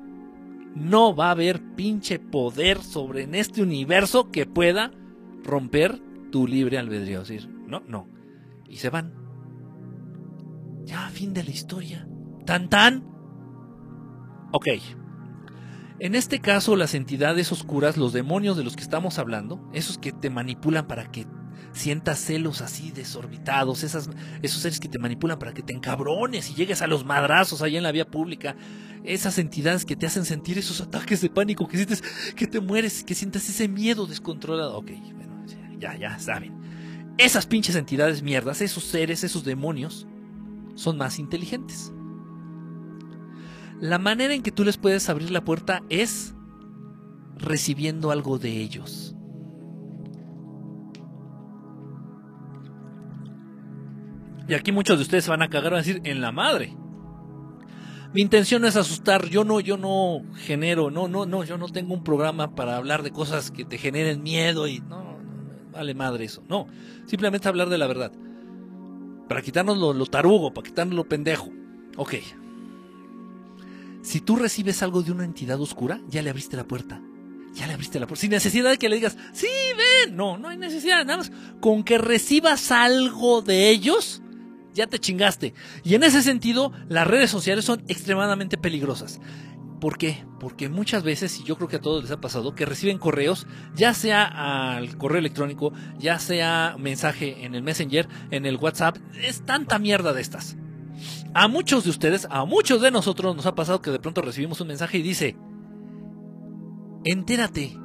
no 0.75 1.15
va 1.15 1.27
a 1.27 1.31
haber 1.31 1.75
pinche 1.75 2.19
poder 2.19 2.81
sobre 2.81 3.23
en 3.23 3.35
este 3.35 3.61
universo 3.61 4.31
que 4.31 4.45
pueda 4.45 4.91
romper 5.43 6.01
tu 6.31 6.47
libre 6.47 6.77
albedrío. 6.77 7.19
Decir, 7.19 7.49
no, 7.49 7.81
no. 7.87 8.07
Y 8.67 8.77
se 8.77 8.89
van. 8.89 9.13
Ya, 10.85 11.09
fin 11.09 11.33
de 11.33 11.43
la 11.43 11.51
historia. 11.51 12.07
Tan 12.45 12.69
tan. 12.69 13.03
Ok. 14.51 14.67
En 15.99 16.15
este 16.15 16.39
caso, 16.39 16.75
las 16.75 16.93
entidades 16.93 17.51
oscuras, 17.51 17.97
los 17.97 18.13
demonios 18.13 18.55
de 18.55 18.63
los 18.63 18.75
que 18.75 18.83
estamos 18.83 19.19
hablando, 19.19 19.69
esos 19.73 19.97
que 19.97 20.13
te 20.13 20.29
manipulan 20.29 20.87
para 20.87 21.11
que 21.11 21.27
sientas 21.79 22.19
celos 22.19 22.61
así 22.61 22.91
desorbitados, 22.91 23.83
esas, 23.83 24.09
esos 24.41 24.61
seres 24.61 24.79
que 24.79 24.89
te 24.89 24.99
manipulan 24.99 25.39
para 25.39 25.53
que 25.53 25.63
te 25.63 25.73
encabrones 25.73 26.49
y 26.51 26.53
llegues 26.53 26.81
a 26.81 26.87
los 26.87 27.05
madrazos 27.05 27.61
allá 27.61 27.77
en 27.77 27.83
la 27.83 27.91
vía 27.91 28.05
pública, 28.05 28.55
esas 29.03 29.37
entidades 29.37 29.85
que 29.85 29.95
te 29.95 30.05
hacen 30.05 30.25
sentir 30.25 30.57
esos 30.57 30.81
ataques 30.81 31.21
de 31.21 31.29
pánico, 31.29 31.67
que 31.67 31.77
sientes 31.77 32.03
que 32.35 32.47
te 32.47 32.59
mueres, 32.59 33.03
que 33.03 33.15
sientes 33.15 33.47
ese 33.49 33.67
miedo 33.67 34.05
descontrolado. 34.05 34.77
Ok, 34.77 34.91
bueno, 35.15 35.45
ya, 35.79 35.97
ya 35.97 36.19
saben. 36.19 36.59
Esas 37.17 37.47
pinches 37.47 37.75
entidades 37.75 38.21
mierdas, 38.21 38.61
esos 38.61 38.83
seres, 38.83 39.23
esos 39.23 39.43
demonios, 39.43 40.05
son 40.75 40.97
más 40.97 41.17
inteligentes. 41.17 41.91
La 43.79 43.97
manera 43.97 44.33
en 44.33 44.43
que 44.43 44.51
tú 44.51 44.65
les 44.65 44.77
puedes 44.77 45.09
abrir 45.09 45.31
la 45.31 45.45
puerta 45.45 45.83
es 45.89 46.33
recibiendo 47.37 48.11
algo 48.11 48.37
de 48.37 48.61
ellos. 48.61 49.15
Y 54.49 54.55
aquí 54.55 54.71
muchos 54.71 54.97
de 54.97 55.03
ustedes 55.03 55.25
se 55.25 55.29
van 55.29 55.43
a 55.43 55.49
cagar 55.49 55.71
van 55.71 55.81
a 55.81 55.83
decir, 55.83 56.01
en 56.03 56.21
la 56.21 56.31
madre. 56.31 56.75
Mi 58.13 58.21
intención 58.21 58.63
no 58.63 58.67
es 58.67 58.75
asustar, 58.75 59.27
yo 59.27 59.43
no, 59.43 59.59
yo 59.59 59.77
no 59.77 60.23
genero, 60.35 60.89
no, 60.89 61.07
no, 61.07 61.27
no, 61.27 61.43
yo 61.43 61.59
no 61.59 61.69
tengo 61.69 61.93
un 61.93 62.03
programa 62.03 62.55
para 62.55 62.75
hablar 62.75 63.03
de 63.03 63.11
cosas 63.11 63.51
que 63.51 63.63
te 63.63 63.77
generen 63.77 64.23
miedo 64.23 64.67
y 64.67 64.79
no, 64.79 65.19
no 65.19 65.71
vale 65.71 65.93
madre 65.93 66.25
eso. 66.25 66.43
No, 66.49 66.65
simplemente 67.05 67.47
hablar 67.47 67.69
de 67.69 67.77
la 67.77 67.85
verdad. 67.85 68.11
Para 69.27 69.43
quitarnos 69.43 69.77
lo, 69.77 69.93
lo 69.93 70.07
tarugo, 70.07 70.51
para 70.51 70.67
quitarnos 70.67 70.95
lo 70.95 71.07
pendejo. 71.07 71.51
Ok. 71.97 72.15
Si 74.01 74.21
tú 74.21 74.35
recibes 74.35 74.81
algo 74.81 75.03
de 75.03 75.11
una 75.11 75.25
entidad 75.25 75.61
oscura, 75.61 76.01
ya 76.07 76.23
le 76.23 76.31
abriste 76.31 76.57
la 76.57 76.63
puerta. 76.63 76.99
Ya 77.53 77.67
le 77.67 77.73
abriste 77.73 77.99
la 77.99 78.07
puerta. 78.07 78.21
Sin 78.21 78.31
necesidad 78.31 78.71
de 78.71 78.77
que 78.79 78.89
le 78.89 78.95
digas, 78.95 79.15
sí, 79.33 79.47
ven. 80.05 80.15
No, 80.15 80.39
no 80.39 80.47
hay 80.47 80.57
necesidad. 80.57 81.05
Nada 81.05 81.17
más. 81.17 81.31
Con 81.59 81.83
que 81.83 81.99
recibas 81.99 82.71
algo 82.71 83.43
de 83.43 83.69
ellos, 83.69 84.23
ya 84.79 84.87
te 84.87 84.97
chingaste. 84.97 85.53
Y 85.83 85.95
en 85.95 86.03
ese 86.03 86.21
sentido, 86.23 86.71
las 86.87 87.05
redes 87.05 87.29
sociales 87.29 87.65
son 87.65 87.83
extremadamente 87.89 88.57
peligrosas. 88.57 89.19
¿Por 89.81 89.97
qué? 89.97 90.25
Porque 90.39 90.69
muchas 90.69 91.03
veces, 91.03 91.37
y 91.39 91.43
yo 91.43 91.57
creo 91.57 91.67
que 91.67 91.75
a 91.77 91.81
todos 91.81 92.03
les 92.03 92.11
ha 92.11 92.21
pasado, 92.21 92.55
que 92.55 92.65
reciben 92.65 92.97
correos, 92.97 93.45
ya 93.75 93.93
sea 93.93 94.23
al 94.75 94.97
correo 94.97 95.19
electrónico, 95.19 95.73
ya 95.97 96.17
sea 96.19 96.75
mensaje 96.79 97.45
en 97.45 97.55
el 97.55 97.63
Messenger, 97.63 98.07
en 98.31 98.45
el 98.45 98.55
WhatsApp, 98.55 98.97
es 99.21 99.45
tanta 99.45 99.79
mierda 99.79 100.13
de 100.13 100.21
estas. 100.21 100.55
A 101.33 101.49
muchos 101.49 101.83
de 101.83 101.89
ustedes, 101.89 102.25
a 102.29 102.45
muchos 102.45 102.81
de 102.81 102.91
nosotros 102.91 103.35
nos 103.35 103.45
ha 103.45 103.55
pasado 103.55 103.81
que 103.81 103.91
de 103.91 103.99
pronto 103.99 104.21
recibimos 104.21 104.61
un 104.61 104.67
mensaje 104.67 104.97
y 104.97 105.01
dice, 105.01 105.35
entérate, 107.03 107.77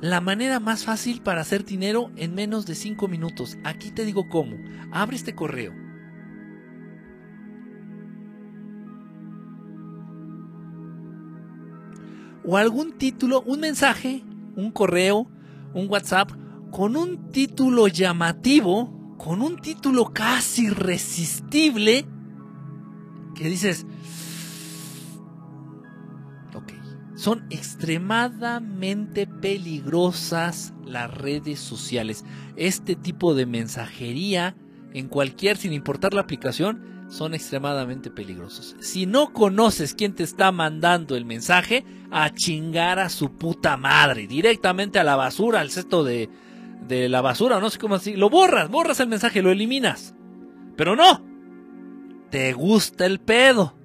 la 0.00 0.20
manera 0.20 0.60
más 0.60 0.84
fácil 0.84 1.20
para 1.20 1.40
hacer 1.40 1.64
dinero 1.64 2.12
en 2.16 2.34
menos 2.34 2.66
de 2.66 2.76
5 2.76 3.08
minutos. 3.08 3.58
Aquí 3.64 3.90
te 3.90 4.04
digo 4.04 4.28
cómo. 4.28 4.56
Abre 4.92 5.16
este 5.16 5.34
correo 5.34 5.81
o 12.44 12.56
algún 12.56 12.92
título, 12.98 13.42
un 13.42 13.60
mensaje, 13.60 14.24
un 14.56 14.70
correo, 14.70 15.28
un 15.74 15.88
WhatsApp 15.88 16.30
con 16.70 16.96
un 16.96 17.30
título 17.30 17.86
llamativo, 17.86 19.16
con 19.18 19.42
un 19.42 19.58
título 19.58 20.12
casi 20.12 20.66
irresistible, 20.66 22.06
que 23.34 23.48
dices, 23.48 23.86
ok, 26.54 26.72
son 27.14 27.46
extremadamente 27.50 29.26
peligrosas 29.26 30.72
las 30.84 31.12
redes 31.12 31.60
sociales. 31.60 32.24
Este 32.56 32.96
tipo 32.96 33.34
de 33.34 33.46
mensajería, 33.46 34.56
en 34.94 35.08
cualquier, 35.08 35.56
sin 35.56 35.72
importar 35.72 36.14
la 36.14 36.22
aplicación, 36.22 37.01
son 37.12 37.34
extremadamente 37.34 38.10
peligrosos. 38.10 38.74
Si 38.80 39.04
no 39.04 39.34
conoces 39.34 39.94
quién 39.94 40.14
te 40.14 40.22
está 40.22 40.50
mandando 40.50 41.14
el 41.14 41.26
mensaje, 41.26 41.84
a 42.10 42.30
chingar 42.30 42.98
a 42.98 43.10
su 43.10 43.36
puta 43.36 43.76
madre, 43.76 44.26
directamente 44.26 44.98
a 44.98 45.04
la 45.04 45.14
basura, 45.14 45.60
al 45.60 45.70
cesto 45.70 46.04
de, 46.04 46.30
de 46.88 47.10
la 47.10 47.20
basura, 47.20 47.60
no 47.60 47.68
sé 47.68 47.78
cómo 47.78 47.96
así, 47.96 48.16
lo 48.16 48.30
borras, 48.30 48.70
borras 48.70 48.98
el 49.00 49.08
mensaje, 49.08 49.42
lo 49.42 49.50
eliminas. 49.50 50.14
Pero 50.74 50.96
no, 50.96 51.22
te 52.30 52.54
gusta 52.54 53.04
el 53.04 53.20
pedo, 53.20 53.76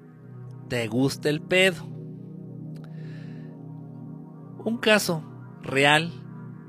te 0.69 0.87
gusta 0.87 1.27
el 1.27 1.41
pedo. 1.41 1.83
Un 4.63 4.77
caso 4.77 5.21
real 5.63 6.13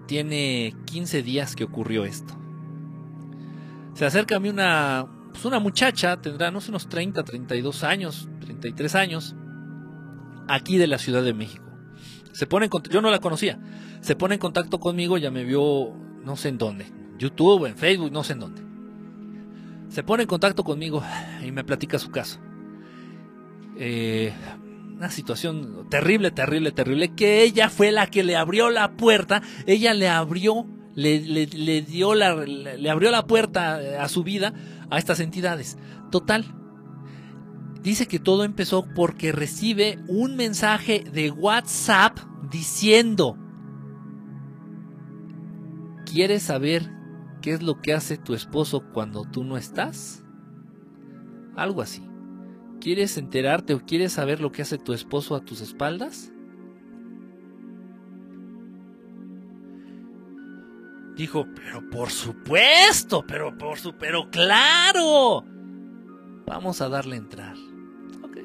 tiene 0.09 0.75
15 0.87 1.23
días 1.23 1.55
que 1.55 1.63
ocurrió 1.63 2.05
esto. 2.05 2.35
Se 3.95 4.05
acerca 4.05 4.37
a 4.37 4.41
mí 4.41 4.49
una, 4.49 5.07
pues 5.39 5.47
una 5.47 5.61
muchacha, 5.61 6.17
tendrá 6.21 6.51
no 6.51 6.61
sé, 6.61 6.73
unos 6.73 6.89
30, 6.89 7.23
32 7.23 7.85
años, 7.85 8.29
33 8.41 8.95
años, 8.97 9.37
aquí 10.49 10.79
de 10.79 10.89
la 10.89 10.99
Ciudad 10.99 11.23
de 11.23 11.33
México. 11.33 11.65
Se 12.33 12.49
pone 12.49 12.69
yo 12.91 13.01
no 13.01 13.09
la 13.09 13.21
conocía, 13.21 13.61
se 14.01 14.17
pone 14.17 14.35
en 14.35 14.41
contacto 14.41 14.81
conmigo, 14.81 15.17
ya 15.17 15.31
me 15.31 15.45
vio 15.45 15.95
no 16.25 16.35
sé 16.35 16.49
en 16.49 16.59
dónde, 16.59 16.87
YouTube, 17.19 17.67
en 17.67 17.77
Facebook, 17.77 18.11
no 18.11 18.25
sé 18.25 18.33
en 18.33 18.41
dónde. 18.41 18.63
Se 19.91 20.03
pone 20.03 20.25
en 20.25 20.29
contacto 20.29 20.65
conmigo 20.65 21.05
y 21.47 21.53
me 21.53 21.63
platica 21.63 22.01
su 22.01 22.11
caso. 22.11 22.41
Eh, 23.77 24.33
una 24.97 25.11
situación 25.11 25.87
terrible, 25.89 26.33
terrible, 26.33 26.73
terrible, 26.73 27.15
que 27.15 27.45
ella 27.45 27.71
fue 27.71 27.93
la 27.93 28.09
que 28.09 28.25
le 28.25 28.35
abrió 28.35 28.71
la 28.71 28.97
puerta, 28.97 29.43
ella 29.67 29.95
le 29.95 30.09
abrió, 30.09 30.67
le, 30.99 31.83
dio 31.83 32.15
la, 32.15 32.35
le 32.35 32.91
abrió 32.91 33.11
la 33.11 33.27
puerta 33.27 33.81
eh, 33.81 33.97
a 33.97 34.09
su 34.09 34.25
vida 34.25 34.53
a 34.91 34.99
estas 34.99 35.21
entidades. 35.21 35.79
Total, 36.11 36.45
dice 37.83 38.07
que 38.07 38.19
todo 38.19 38.45
empezó 38.45 38.85
porque 38.95 39.31
recibe 39.31 39.99
un 40.09 40.37
mensaje 40.37 41.05
de 41.13 41.31
WhatsApp 41.31 42.19
diciendo, 42.51 43.37
¿quieres 46.05 46.43
saber 46.43 46.91
qué 47.43 47.53
es 47.53 47.63
lo 47.63 47.81
que 47.81 47.93
hace 47.93 48.19
tu 48.19 48.35
esposo 48.35 48.83
cuando 48.93 49.25
tú 49.25 49.45
no 49.45 49.57
estás? 49.57 50.25
Algo 51.55 51.81
así. 51.81 52.03
¿Quieres 52.81 53.19
enterarte 53.19 53.75
o 53.75 53.81
quieres 53.81 54.13
saber 54.13 54.41
lo 54.41 54.51
que 54.51 54.63
hace 54.63 54.79
tu 54.79 54.93
esposo 54.93 55.37
a 55.37 55.45
tus 55.45 55.61
espaldas? 55.61 56.33
Dijo, 61.19 61.49
pero 61.53 61.91
por 61.91 62.11
supuesto, 62.11 63.25
pero 63.27 63.59
por 63.59 63.77
su, 63.77 63.93
pero 63.99 64.31
claro. 64.31 65.45
Vamos 66.47 66.81
a 66.81 66.89
darle 66.89 67.17
entrar. 67.17 67.57
Ok. 68.23 68.39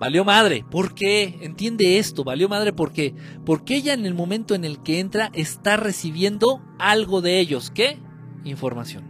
Valió 0.00 0.24
madre. 0.24 0.64
¿Por 0.68 0.92
qué? 0.92 1.38
Entiende 1.42 1.98
esto. 1.98 2.24
Valió 2.24 2.48
madre 2.48 2.72
porque 2.72 3.14
porque 3.46 3.76
ella 3.76 3.94
en 3.94 4.06
el 4.06 4.14
momento 4.14 4.56
en 4.56 4.64
el 4.64 4.82
que 4.82 4.98
entra 4.98 5.30
está 5.34 5.76
recibiendo 5.76 6.60
algo 6.80 7.20
de 7.20 7.38
ellos. 7.38 7.70
¿Qué? 7.70 8.00
Información. 8.42 9.04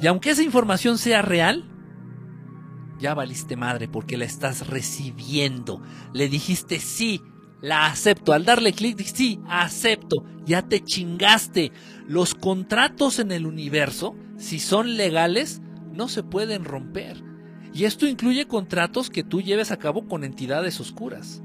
Y 0.00 0.06
aunque 0.06 0.30
esa 0.30 0.44
información 0.44 0.96
sea 0.96 1.22
real, 1.22 1.68
ya 3.00 3.14
valiste 3.14 3.56
madre 3.56 3.88
porque 3.88 4.16
la 4.16 4.26
estás 4.26 4.68
recibiendo. 4.68 5.82
Le 6.12 6.28
dijiste 6.28 6.78
sí, 6.78 7.20
la 7.60 7.86
acepto. 7.86 8.32
Al 8.32 8.44
darle 8.44 8.72
clic, 8.72 9.00
sí, 9.02 9.40
acepto. 9.48 10.24
Ya 10.44 10.62
te 10.62 10.82
chingaste. 10.82 11.72
Los 12.06 12.34
contratos 12.34 13.18
en 13.18 13.32
el 13.32 13.46
universo, 13.46 14.16
si 14.36 14.58
son 14.58 14.96
legales, 14.96 15.60
no 15.92 16.08
se 16.08 16.22
pueden 16.22 16.64
romper. 16.64 17.22
Y 17.72 17.84
esto 17.84 18.06
incluye 18.06 18.46
contratos 18.46 19.10
que 19.10 19.22
tú 19.22 19.40
lleves 19.40 19.70
a 19.70 19.78
cabo 19.78 20.08
con 20.08 20.24
entidades 20.24 20.80
oscuras. 20.80 21.42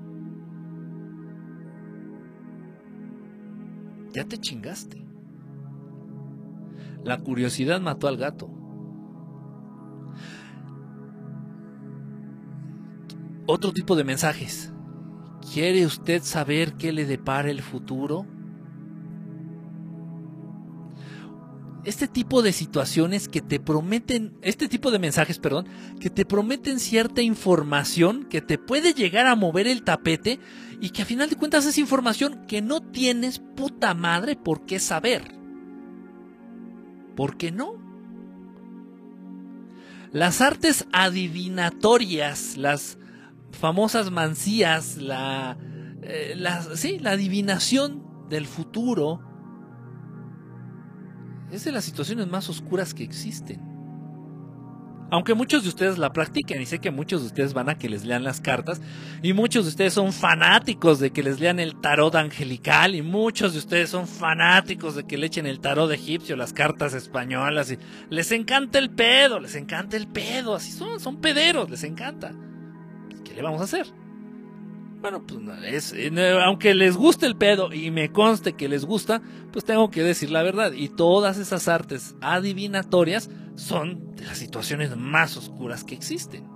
Ya 4.14 4.24
te 4.24 4.38
chingaste. 4.38 5.06
La 7.04 7.20
curiosidad 7.20 7.82
mató 7.82 8.08
al 8.08 8.18
gato. 8.18 8.50
Otro 13.46 13.72
tipo 13.74 13.96
de 13.96 14.04
mensajes. 14.04 14.75
¿Quiere 15.54 15.86
usted 15.86 16.24
saber 16.24 16.74
qué 16.74 16.92
le 16.92 17.06
depara 17.06 17.50
el 17.50 17.62
futuro? 17.62 18.26
Este 21.84 22.08
tipo 22.08 22.42
de 22.42 22.52
situaciones 22.52 23.28
que 23.28 23.42
te 23.42 23.60
prometen, 23.60 24.38
este 24.42 24.68
tipo 24.68 24.90
de 24.90 24.98
mensajes, 24.98 25.38
perdón, 25.38 25.68
que 26.00 26.10
te 26.10 26.26
prometen 26.26 26.80
cierta 26.80 27.22
información 27.22 28.24
que 28.24 28.42
te 28.42 28.58
puede 28.58 28.94
llegar 28.94 29.28
a 29.28 29.36
mover 29.36 29.68
el 29.68 29.84
tapete 29.84 30.40
y 30.82 30.90
que 30.90 31.04
a 31.04 31.06
final 31.06 31.30
de 31.30 31.36
cuentas 31.36 31.66
es 31.68 31.78
información 31.78 32.48
que 32.48 32.64
no 32.64 32.82
tienes 32.82 33.40
puta 33.56 33.94
madre 33.94 34.36
por 34.36 34.66
qué 34.66 34.80
saber. 34.80 35.36
¿Por 37.16 37.38
qué 37.38 37.52
no? 37.52 37.76
Las 40.12 40.42
artes 40.42 40.88
adivinatorias, 40.92 42.58
las 42.58 42.98
famosas 43.56 44.12
mancías, 44.12 44.98
la, 44.98 45.58
eh, 46.02 46.34
la, 46.36 46.62
sí, 46.76 47.00
la 47.00 47.12
adivinación 47.12 48.04
del 48.30 48.46
futuro, 48.46 49.22
es 51.52 51.64
de 51.64 51.72
las 51.72 51.86
situaciones 51.86 52.28
más 52.28 52.50
oscuras 52.50 52.94
que 52.94 53.04
existen. 53.04 53.76
Aunque 55.12 55.36
muchos 55.36 55.62
de 55.64 55.70
ustedes 55.70 56.00
la 56.00 56.12
practiquen 56.12 56.62
y 56.62 56.66
sé 56.66 56.80
que 56.80 56.90
muchos 56.90 57.22
de 57.22 57.28
ustedes 57.28 57.54
van 57.54 57.70
a 57.70 57.78
que 57.78 57.88
les 57.88 58.06
lean 58.06 58.24
las 58.24 58.42
cartas 58.42 58.82
y 59.22 59.34
muchos 59.34 59.66
de 59.66 59.70
ustedes 59.70 59.94
son 59.94 60.12
fanáticos 60.12 61.00
de 61.00 61.12
que 61.12 61.22
les 61.22 61.40
lean 61.40 61.60
el 61.60 61.80
tarot 61.80 62.16
angelical 62.16 62.96
y 62.96 63.04
muchos 63.04 63.54
de 63.54 63.60
ustedes 63.60 63.92
son 63.92 64.08
fanáticos 64.08 64.96
de 64.96 65.06
que 65.06 65.18
le 65.18 65.28
echen 65.28 65.46
el 65.46 65.60
tarot 65.60 65.92
egipcio, 65.92 66.36
las 66.36 66.54
cartas 66.54 66.96
españolas 66.96 67.72
y 67.72 67.78
les 68.10 68.32
encanta 68.32 68.80
el 68.80 68.90
pedo, 68.90 69.40
les 69.40 69.56
encanta 69.56 69.96
el 69.96 70.08
pedo, 70.08 70.56
así 70.56 70.72
son, 70.72 71.00
son 71.00 71.18
pederos, 71.18 71.70
les 71.70 71.84
encanta. 71.84 72.34
¿Qué 73.36 73.42
le 73.42 73.48
vamos 73.48 73.60
a 73.60 73.66
hacer? 73.66 73.86
Bueno, 75.02 75.22
pues 75.28 75.94
eh, 75.94 76.40
aunque 76.42 76.74
les 76.74 76.96
guste 76.96 77.26
el 77.26 77.36
pedo 77.36 77.74
y 77.74 77.92
me 77.92 78.14
conste 78.14 78.54
que 78.54 78.70
les 78.70 78.86
gusta, 78.86 79.22
pues 79.52 79.66
tengo 79.66 79.92
que 79.92 80.04
decir 80.04 80.32
la 80.32 80.42
verdad. 80.42 80.72
Y 80.72 80.88
todas 80.88 81.38
esas 81.38 81.68
artes 81.68 82.16
adivinatorias 82.22 83.30
son 83.56 84.16
de 84.16 84.26
las 84.26 84.38
situaciones 84.38 84.96
más 84.96 85.36
oscuras 85.36 85.84
que 85.84 85.96
existen. 85.96 86.48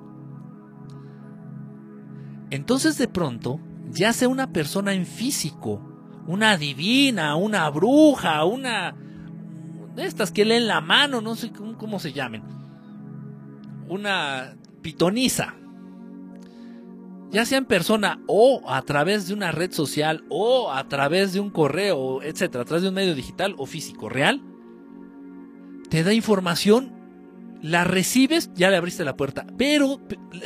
Entonces 2.50 2.98
de 2.98 3.10
pronto, 3.10 3.60
ya 3.92 4.14
sea 4.14 4.30
una 4.30 4.54
persona 4.54 4.94
en 4.94 5.06
físico, 5.06 5.84
una 6.28 6.52
adivina, 6.52 7.36
una 7.36 7.70
bruja, 7.70 8.46
una 8.46 8.96
de 9.96 10.06
estas 10.06 10.32
que 10.32 10.46
leen 10.46 10.66
la 10.66 10.80
mano, 10.80 11.20
no 11.20 11.36
sé 11.36 11.52
cómo, 11.52 11.78
cómo 11.78 12.00
se 12.00 12.14
llamen, 12.14 12.42
una 13.90 14.56
pitoniza, 14.82 15.56
ya 17.32 17.46
sea 17.46 17.60
en 17.60 17.66
persona 17.66 18.22
o 18.28 18.62
a 18.68 18.82
través 18.82 19.28
de 19.28 19.34
una 19.34 19.52
red 19.52 19.72
social 19.72 20.24
o 20.30 20.72
a 20.72 20.88
través 20.88 21.34
de 21.34 21.40
un 21.40 21.50
correo, 21.50 22.22
etcétera, 22.24 22.64
a 22.64 22.66
través 22.66 22.84
de 22.84 22.90
un 22.90 22.96
medio 22.96 23.16
digital 23.16 23.56
o 23.58 23.66
físico 23.66 24.10
real, 24.10 24.42
te 25.90 26.04
da 26.04 26.14
información, 26.14 26.94
la 27.62 27.84
recibes, 27.84 28.52
ya 28.56 28.70
le 28.70 28.78
abriste 28.78 29.04
la 29.04 29.16
puerta. 29.16 29.46
Pero 29.58 30.00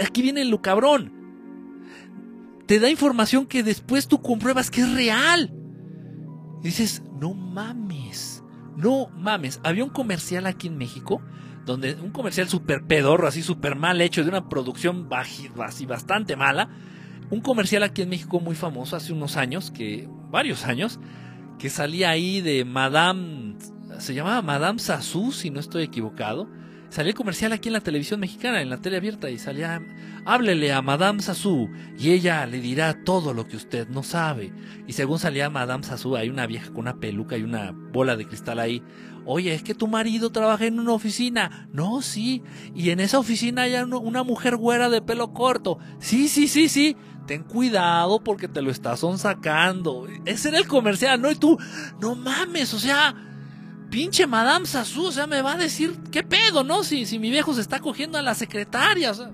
aquí 0.03 0.21
viene 0.21 0.45
lo 0.45 0.61
cabrón. 0.61 1.13
Te 2.65 2.79
da 2.79 2.89
información 2.89 3.45
que 3.45 3.63
después 3.63 4.07
tú 4.07 4.21
compruebas 4.21 4.71
que 4.71 4.81
es 4.81 4.93
real. 4.93 5.53
Y 6.61 6.67
dices, 6.67 7.03
no 7.19 7.33
mames, 7.33 8.43
no 8.75 9.07
mames. 9.09 9.59
Había 9.63 9.83
un 9.83 9.89
comercial 9.89 10.47
aquí 10.47 10.67
en 10.67 10.77
México 10.77 11.21
donde 11.65 11.95
un 11.95 12.11
comercial 12.11 12.49
súper 12.49 12.83
pedorro, 12.83 13.27
así 13.27 13.41
súper 13.41 13.75
mal 13.75 14.01
hecho, 14.01 14.23
de 14.23 14.29
una 14.29 14.49
producción 14.49 15.07
así 15.11 15.85
bastante 15.85 16.35
mala. 16.35 16.69
Un 17.29 17.41
comercial 17.41 17.83
aquí 17.83 18.01
en 18.01 18.09
México 18.09 18.39
muy 18.39 18.55
famoso 18.55 18.95
hace 18.95 19.13
unos 19.13 19.37
años, 19.37 19.71
que 19.71 20.07
varios 20.29 20.65
años, 20.65 20.99
que 21.57 21.69
salía 21.69 22.09
ahí 22.09 22.41
de 22.41 22.65
Madame, 22.65 23.55
se 23.99 24.13
llamaba 24.13 24.41
Madame 24.41 24.79
Sassou, 24.79 25.31
si 25.31 25.49
no 25.49 25.59
estoy 25.59 25.83
equivocado. 25.83 26.47
Salía 26.89 27.09
el 27.09 27.15
comercial 27.15 27.53
aquí 27.53 27.69
en 27.69 27.73
la 27.73 27.81
televisión 27.81 28.19
mexicana, 28.19 28.61
en 28.61 28.69
la 28.69 28.77
tele 28.77 28.97
abierta, 28.97 29.31
y 29.31 29.39
salía, 29.39 29.81
háblele 30.25 30.73
a 30.73 30.83
Madame 30.83 31.23
Sassou, 31.23 31.71
y 31.97 32.11
ella 32.11 32.45
le 32.45 32.59
dirá 32.59 33.03
todo 33.03 33.33
lo 33.33 33.47
que 33.47 33.55
usted 33.55 33.87
no 33.87 34.03
sabe. 34.03 34.53
Y 34.85 34.93
según 34.93 35.17
salía 35.17 35.49
Madame 35.49 35.83
Sassou, 35.83 36.17
hay 36.17 36.29
una 36.29 36.45
vieja 36.45 36.67
con 36.67 36.81
una 36.81 36.99
peluca 36.99 37.35
y 37.35 37.41
una 37.41 37.71
bola 37.71 38.15
de 38.15 38.27
cristal 38.27 38.59
ahí. 38.59 38.83
Oye, 39.25 39.53
es 39.53 39.63
que 39.63 39.73
tu 39.73 39.87
marido 39.87 40.31
trabaja 40.31 40.65
en 40.65 40.79
una 40.79 40.93
oficina. 40.93 41.67
No, 41.71 42.01
sí. 42.01 42.43
Y 42.75 42.89
en 42.89 42.99
esa 42.99 43.19
oficina 43.19 43.63
hay 43.63 43.75
una 43.75 44.23
mujer 44.23 44.57
güera 44.57 44.89
de 44.89 45.01
pelo 45.01 45.33
corto. 45.33 45.79
Sí, 45.99 46.27
sí, 46.27 46.47
sí, 46.47 46.67
sí. 46.67 46.97
Ten 47.25 47.43
cuidado 47.43 48.21
porque 48.21 48.49
te 48.49 48.61
lo 48.61 48.69
estás 48.69 49.01
sacando. 49.17 50.07
Ese 50.25 50.49
era 50.49 50.57
el 50.57 50.67
comercial, 50.67 51.21
¿no? 51.21 51.31
Y 51.31 51.35
tú, 51.35 51.57
no 52.01 52.15
mames, 52.15 52.73
o 52.73 52.79
sea, 52.79 53.15
pinche 53.89 54.27
Madame 54.27 54.65
Sassou, 54.65 55.05
o 55.05 55.11
sea, 55.11 55.25
me 55.25 55.41
va 55.41 55.53
a 55.53 55.57
decir, 55.57 55.95
¿qué 56.11 56.23
pedo, 56.23 56.63
no? 56.63 56.83
Si, 56.83 57.05
si 57.05 57.19
mi 57.19 57.29
viejo 57.29 57.53
se 57.53 57.61
está 57.61 57.79
cogiendo 57.79 58.17
a 58.17 58.21
la 58.21 58.35
secretaria, 58.35 59.11
o 59.11 59.13
sea. 59.13 59.31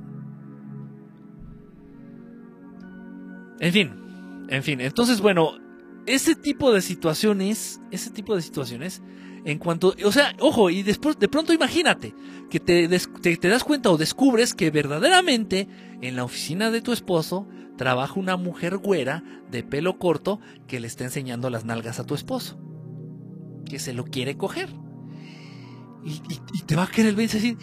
En 3.60 3.74
fin, 3.74 4.46
en 4.50 4.62
fin, 4.62 4.82
entonces, 4.82 5.20
bueno, 5.20 5.58
ese 6.06 6.36
tipo 6.36 6.72
de 6.72 6.82
situaciones, 6.82 7.82
ese 7.90 8.12
tipo 8.12 8.36
de 8.36 8.42
situaciones, 8.42 9.02
en 9.46 9.58
cuanto, 9.58 9.96
o 10.06 10.12
sea, 10.12 10.36
ojo, 10.40 10.70
y 10.70 10.84
después, 10.84 11.18
de 11.20 11.28
pronto 11.28 11.54
imagínate 11.54 12.14
que 12.50 12.60
te, 12.60 12.88
te, 12.88 13.48
das 13.48 13.64
cuenta 13.64 13.90
o 13.90 13.98
descubres 13.98 14.54
que 14.54 14.72
verdaderamente 14.72 15.68
en 16.02 16.16
la 16.16 16.24
oficina 16.24 16.72
de 16.72 16.82
tu 16.82 16.92
esposo 16.92 17.48
trabaja 17.78 18.20
una 18.20 18.38
mujer 18.38 18.78
güera 18.78 19.24
de 19.50 19.64
pelo 19.64 19.98
corto 19.98 20.40
que 20.68 20.80
le 20.80 20.88
está 20.88 21.06
enseñando 21.06 21.50
las 21.50 21.66
nalgas 21.66 22.00
a 22.00 22.06
tu 22.06 22.16
esposo, 22.16 22.60
que 23.66 23.80
se 23.80 23.94
lo 23.94 24.06
quiere 24.06 24.36
coger. 24.36 24.70
Y, 26.04 26.20
te 26.66 26.76
va 26.76 26.84
a 26.84 26.88
querer 26.88 27.16
ver 27.16 27.26
y 27.26 27.34
decir, 27.34 27.58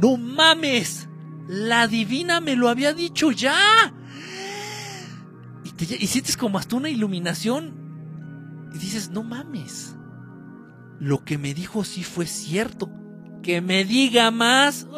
no 0.00 0.16
mames, 0.16 1.08
la 1.48 1.88
divina 1.88 2.40
me 2.40 2.56
lo 2.56 2.68
había 2.68 2.94
dicho 2.94 3.30
ya. 3.30 3.94
Y, 5.64 5.94
y 5.94 6.06
sientes 6.06 6.36
como 6.36 6.58
hasta 6.58 6.76
una 6.76 6.88
iluminación 6.88 8.70
y 8.74 8.78
dices, 8.78 9.10
no 9.10 9.22
mames 9.22 9.97
lo 11.00 11.24
que 11.24 11.38
me 11.38 11.54
dijo 11.54 11.84
sí 11.84 12.02
fue 12.02 12.26
cierto. 12.26 12.90
Que 13.42 13.60
me 13.60 13.84
diga 13.84 14.30
más. 14.30 14.86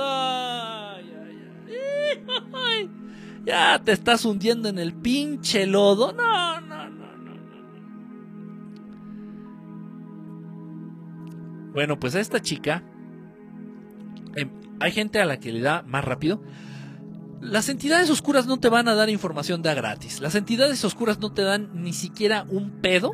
Ya 3.42 3.80
te 3.82 3.92
estás 3.92 4.24
hundiendo 4.24 4.68
en 4.68 4.78
el 4.78 4.92
pinche 4.92 5.66
lodo. 5.66 6.12
No, 6.12 6.60
no, 6.60 6.90
no, 6.90 7.16
no. 7.16 7.32
Bueno, 11.72 11.98
pues 11.98 12.14
a 12.14 12.20
esta 12.20 12.40
chica. 12.40 12.84
Em, 14.36 14.50
hay 14.78 14.92
gente 14.92 15.20
a 15.20 15.24
la 15.24 15.40
que 15.40 15.52
le 15.52 15.60
da 15.60 15.82
más 15.82 16.04
rápido. 16.04 16.42
Las 17.40 17.70
entidades 17.70 18.10
oscuras 18.10 18.46
no 18.46 18.60
te 18.60 18.68
van 18.68 18.88
a 18.88 18.94
dar 18.94 19.08
información 19.08 19.62
de 19.62 19.74
gratis. 19.74 20.20
Las 20.20 20.34
entidades 20.34 20.84
oscuras 20.84 21.18
no 21.18 21.32
te 21.32 21.42
dan 21.42 21.70
ni 21.82 21.94
siquiera 21.94 22.44
un 22.50 22.70
pedo 22.82 23.12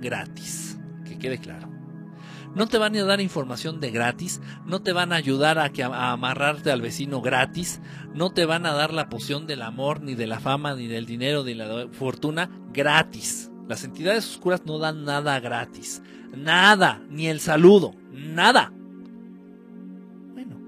gratis. 0.00 0.78
Que 1.04 1.18
quede 1.18 1.38
claro. 1.38 1.77
No 2.54 2.66
te 2.66 2.78
van 2.78 2.96
a 2.96 3.04
dar 3.04 3.20
información 3.20 3.80
de 3.80 3.90
gratis, 3.90 4.40
no 4.66 4.80
te 4.82 4.92
van 4.92 5.12
a 5.12 5.16
ayudar 5.16 5.58
a, 5.58 5.70
que, 5.70 5.84
amarrarte 5.84 6.70
al 6.70 6.80
vecino 6.80 7.20
gratis, 7.20 7.80
no 8.14 8.30
te 8.30 8.46
van 8.46 8.66
a 8.66 8.72
dar 8.72 8.92
la 8.92 9.08
poción 9.08 9.46
del 9.46 9.62
amor, 9.62 10.00
ni 10.00 10.14
de 10.14 10.26
la 10.26 10.40
fama, 10.40 10.74
ni 10.74 10.86
del 10.86 11.06
dinero, 11.06 11.44
ni 11.44 11.54
de 11.54 11.66
la 11.66 11.88
fortuna 11.92 12.50
gratis. 12.72 13.50
Las 13.68 13.84
entidades 13.84 14.26
oscuras 14.26 14.62
no 14.64 14.78
dan 14.78 15.04
nada 15.04 15.38
gratis. 15.40 16.02
Nada, 16.36 17.02
ni 17.10 17.28
el 17.28 17.40
saludo, 17.40 17.94
nada. 18.10 18.72
Bueno, 20.32 20.58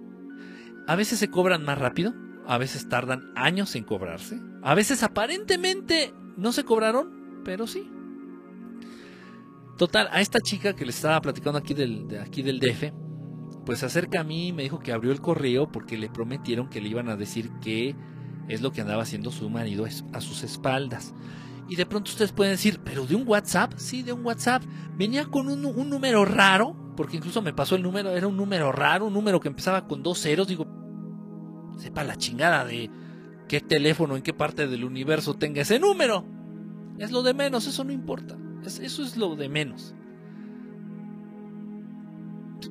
a 0.86 0.96
veces 0.96 1.18
se 1.18 1.30
cobran 1.30 1.64
más 1.64 1.78
rápido, 1.78 2.14
a 2.46 2.58
veces 2.58 2.88
tardan 2.88 3.32
años 3.34 3.74
en 3.74 3.84
cobrarse, 3.84 4.38
a 4.62 4.74
veces 4.74 5.02
aparentemente 5.02 6.14
no 6.36 6.52
se 6.52 6.64
cobraron, 6.64 7.42
pero 7.44 7.66
sí. 7.66 7.90
Total, 9.80 10.10
a 10.12 10.20
esta 10.20 10.40
chica 10.42 10.76
que 10.76 10.84
le 10.84 10.90
estaba 10.90 11.18
platicando 11.22 11.58
aquí 11.58 11.72
del, 11.72 12.06
de 12.06 12.20
aquí 12.20 12.42
del 12.42 12.60
DF, 12.60 12.92
pues 13.64 13.78
se 13.78 13.86
acerca 13.86 14.20
a 14.20 14.24
mí 14.24 14.48
y 14.48 14.52
me 14.52 14.62
dijo 14.62 14.78
que 14.78 14.92
abrió 14.92 15.10
el 15.10 15.22
correo 15.22 15.72
porque 15.72 15.96
le 15.96 16.10
prometieron 16.10 16.68
que 16.68 16.82
le 16.82 16.90
iban 16.90 17.08
a 17.08 17.16
decir 17.16 17.50
qué 17.62 17.96
es 18.46 18.60
lo 18.60 18.72
que 18.72 18.82
andaba 18.82 19.04
haciendo 19.04 19.30
su 19.30 19.48
marido 19.48 19.86
a 20.12 20.20
sus 20.20 20.42
espaldas. 20.42 21.14
Y 21.66 21.76
de 21.76 21.86
pronto 21.86 22.10
ustedes 22.10 22.30
pueden 22.30 22.52
decir, 22.52 22.78
¿pero 22.84 23.06
de 23.06 23.14
un 23.14 23.26
WhatsApp? 23.26 23.72
Sí, 23.78 24.02
de 24.02 24.12
un 24.12 24.22
WhatsApp. 24.22 24.62
Venía 24.98 25.24
con 25.24 25.48
un, 25.48 25.64
un 25.64 25.88
número 25.88 26.26
raro, 26.26 26.76
porque 26.94 27.16
incluso 27.16 27.40
me 27.40 27.54
pasó 27.54 27.74
el 27.74 27.82
número, 27.82 28.10
era 28.10 28.26
un 28.26 28.36
número 28.36 28.72
raro, 28.72 29.06
un 29.06 29.14
número 29.14 29.40
que 29.40 29.48
empezaba 29.48 29.88
con 29.88 30.02
dos 30.02 30.20
ceros. 30.20 30.46
Digo, 30.46 30.66
sepa 31.78 32.04
la 32.04 32.16
chingada 32.16 32.66
de 32.66 32.90
qué 33.48 33.62
teléfono, 33.62 34.14
en 34.14 34.22
qué 34.22 34.34
parte 34.34 34.68
del 34.68 34.84
universo 34.84 35.38
tenga 35.38 35.62
ese 35.62 35.78
número. 35.78 36.26
Es 36.98 37.10
lo 37.12 37.22
de 37.22 37.32
menos, 37.32 37.66
eso 37.66 37.82
no 37.82 37.92
importa 37.92 38.36
eso 38.64 39.02
es 39.02 39.16
lo 39.16 39.36
de 39.36 39.48
menos. 39.48 39.94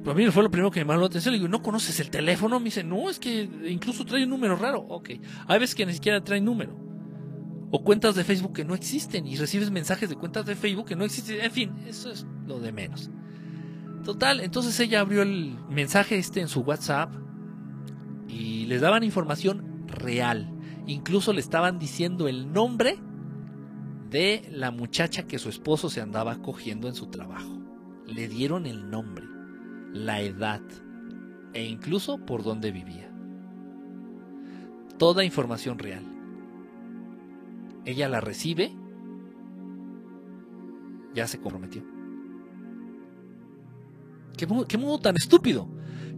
Para 0.04 0.16
mí 0.16 0.26
fue 0.28 0.44
lo 0.44 0.52
primero 0.52 0.72
que 0.72 0.80
me 0.86 0.92
llamó 0.92 1.02
la 1.02 1.08
atención. 1.08 1.34
Le 1.34 1.40
digo, 1.40 1.50
¿no 1.50 1.62
conoces 1.62 2.00
el 2.00 2.10
teléfono? 2.10 2.60
Me 2.60 2.66
dice, 2.66 2.84
no, 2.84 3.10
es 3.10 3.20
que 3.20 3.50
incluso 3.68 4.06
trae 4.06 4.24
un 4.24 4.30
número 4.30 4.56
raro. 4.56 4.82
Ok. 4.82 5.12
Hay 5.48 5.60
veces 5.60 5.76
que 5.76 5.86
ni 5.86 5.94
siquiera 5.94 6.24
trae 6.24 6.40
número. 6.40 6.78
O 7.72 7.84
cuentas 7.84 8.16
de 8.16 8.24
Facebook 8.24 8.54
que 8.54 8.66
no 8.66 8.76
existen 8.76 9.28
y 9.28 9.36
recibes 9.36 9.72
mensajes 9.72 10.10
de 10.10 10.16
cuentas 10.16 10.46
de 10.46 10.56
Facebook 10.56 10.88
que 10.88 10.96
no 10.96 11.06
existen. 11.06 11.42
En 11.42 11.52
fin, 11.52 11.76
eso 11.88 12.12
es 12.12 12.26
lo 12.48 12.60
de 12.60 12.72
menos. 12.72 13.10
Total, 14.04 14.40
entonces 14.40 14.80
ella 14.80 15.02
abrió 15.02 15.22
el 15.22 15.58
mensaje 15.70 16.18
este 16.18 16.40
en 16.40 16.48
su 16.48 16.62
WhatsApp 16.62 17.14
y 18.28 18.66
les 18.66 18.82
daban 18.82 19.04
información 19.04 19.86
real. 19.88 20.52
Incluso 20.88 21.34
le 21.34 21.42
estaban 21.42 21.78
diciendo 21.78 22.28
el 22.28 22.52
nombre 22.52 23.00
de 24.10 24.48
la 24.52 24.72
muchacha 24.72 25.28
que 25.28 25.40
su 25.40 25.50
esposo 25.50 25.90
se 25.90 26.02
andaba 26.02 26.42
cogiendo 26.42 26.88
en 26.88 26.96
su 26.96 27.08
trabajo. 27.08 27.60
Le 28.06 28.28
dieron 28.28 28.66
el 28.66 28.90
nombre, 28.90 29.26
la 29.94 30.22
edad 30.22 30.62
e 31.54 31.66
incluso 31.66 32.18
por 32.26 32.44
dónde 32.44 32.72
vivía. 32.72 33.12
Toda 34.98 35.24
información 35.24 35.80
real. 35.80 36.04
Ella 37.86 38.10
la 38.10 38.20
recibe, 38.20 38.76
ya 41.14 41.28
se 41.28 41.40
comprometió. 41.40 41.84
¿Qué, 44.38 44.48
qué 44.68 44.78
modo 44.78 45.00
tan 45.00 45.16
estúpido? 45.16 45.70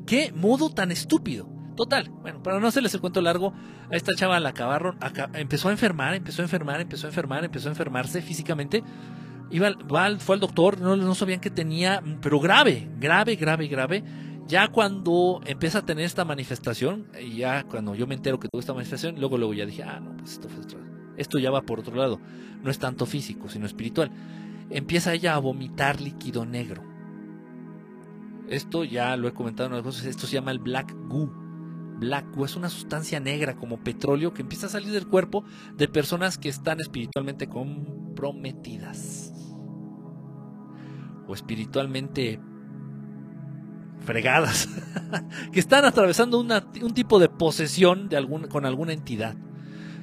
¿Qué 0.05 0.31
modo 0.33 0.69
tan 0.69 0.91
estúpido? 0.91 1.47
Total, 1.75 2.09
bueno, 2.21 2.43
para 2.43 2.59
no 2.59 2.67
hacerles 2.67 2.93
el 2.93 3.01
cuento 3.01 3.21
largo, 3.21 3.53
a 3.91 3.95
esta 3.95 4.13
chava 4.13 4.39
la 4.39 4.49
acabaron, 4.49 4.97
empezó 5.33 5.69
a 5.69 5.71
enfermar, 5.71 6.13
empezó 6.15 6.41
a 6.41 6.45
enfermar, 6.45 6.81
empezó 6.81 7.07
a 7.07 7.09
enfermar, 7.09 7.45
empezó 7.45 7.69
a 7.69 7.71
enfermarse 7.71 8.21
físicamente. 8.21 8.83
Iba, 9.49 9.71
fue 10.19 10.35
al 10.35 10.39
doctor, 10.39 10.79
no, 10.79 11.15
sabían 11.15 11.39
que 11.39 11.49
tenía, 11.49 12.03
pero 12.21 12.39
grave, 12.39 12.89
grave, 12.99 13.35
grave, 13.35 13.67
grave. 13.67 14.03
Ya 14.47 14.67
cuando 14.67 15.41
empieza 15.45 15.79
a 15.79 15.85
tener 15.85 16.03
esta 16.03 16.25
manifestación, 16.25 17.07
y 17.21 17.37
ya 17.37 17.63
cuando 17.63 17.95
yo 17.95 18.05
me 18.05 18.15
entero 18.15 18.39
que 18.39 18.49
tuvo 18.49 18.59
esta 18.59 18.73
manifestación, 18.73 19.19
luego 19.19 19.37
luego 19.37 19.53
ya 19.53 19.65
dije, 19.65 19.83
ah, 19.83 19.99
no, 20.01 20.15
pues 20.17 20.31
esto, 20.31 20.77
esto 21.15 21.39
ya 21.39 21.51
va 21.51 21.61
por 21.61 21.79
otro 21.79 21.95
lado. 21.95 22.19
No 22.61 22.69
es 22.69 22.79
tanto 22.79 23.05
físico, 23.05 23.49
sino 23.49 23.65
espiritual. 23.65 24.11
Empieza 24.69 25.13
ella 25.13 25.35
a 25.35 25.39
vomitar 25.39 26.01
líquido 26.01 26.45
negro. 26.45 26.83
Esto 28.49 28.83
ya 28.83 29.15
lo 29.15 29.29
he 29.29 29.33
comentado 29.33 29.67
en 29.67 29.73
otras 29.73 29.95
cosas, 29.95 30.07
esto 30.07 30.27
se 30.27 30.33
llama 30.33 30.51
el 30.51 30.59
black 30.59 30.93
goo 31.07 31.40
black 32.01 32.25
es 32.43 32.55
una 32.55 32.69
sustancia 32.69 33.19
negra 33.19 33.55
como 33.55 33.77
petróleo 33.77 34.33
que 34.33 34.41
empieza 34.41 34.65
a 34.65 34.69
salir 34.69 34.91
del 34.91 35.07
cuerpo 35.07 35.45
de 35.77 35.87
personas 35.87 36.39
que 36.39 36.49
están 36.49 36.81
espiritualmente 36.81 37.47
comprometidas 37.47 39.31
o 41.27 41.33
espiritualmente 41.35 42.39
fregadas, 43.99 44.67
que 45.53 45.59
están 45.59 45.85
atravesando 45.85 46.39
un 46.39 46.93
tipo 46.95 47.19
de 47.19 47.29
posesión 47.29 48.09
de 48.09 48.17
algún, 48.17 48.47
con 48.47 48.65
alguna 48.65 48.93
entidad. 48.93 49.35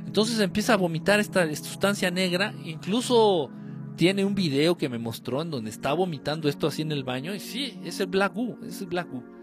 Entonces 0.07 0.39
empieza 0.39 0.75
a 0.75 0.77
vomitar 0.77 1.19
esta, 1.19 1.53
sustancia 1.57 2.13
negra, 2.13 2.55
incluso 2.65 3.51
tiene 3.97 4.25
un 4.25 4.37
video 4.37 4.79
que 4.79 4.89
me 4.89 4.99
mostró 4.99 5.43
en 5.43 5.51
donde 5.51 5.71
está 5.71 5.93
vomitando 5.95 6.49
esto 6.49 6.69
así 6.69 6.83
en 6.83 6.93
el 6.93 7.03
baño 7.03 7.35
y 7.35 7.41
sí, 7.41 7.81
es 7.85 7.99
el 7.99 8.07
Black 8.07 8.35
Goo, 8.35 8.57
es 8.65 8.81
el 8.81 8.87
Black 8.87 9.11
Goo. 9.11 9.38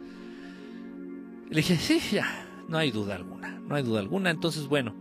Le 1.50 1.58
dije, 1.58 1.78
sí, 1.78 2.00
ya, 2.12 2.26
no 2.68 2.78
hay 2.78 2.92
duda 2.92 3.16
alguna, 3.16 3.60
no 3.60 3.76
hay 3.76 3.84
duda 3.84 4.00
alguna. 4.00 4.32
Entonces, 4.32 4.68
bueno, 4.68 4.96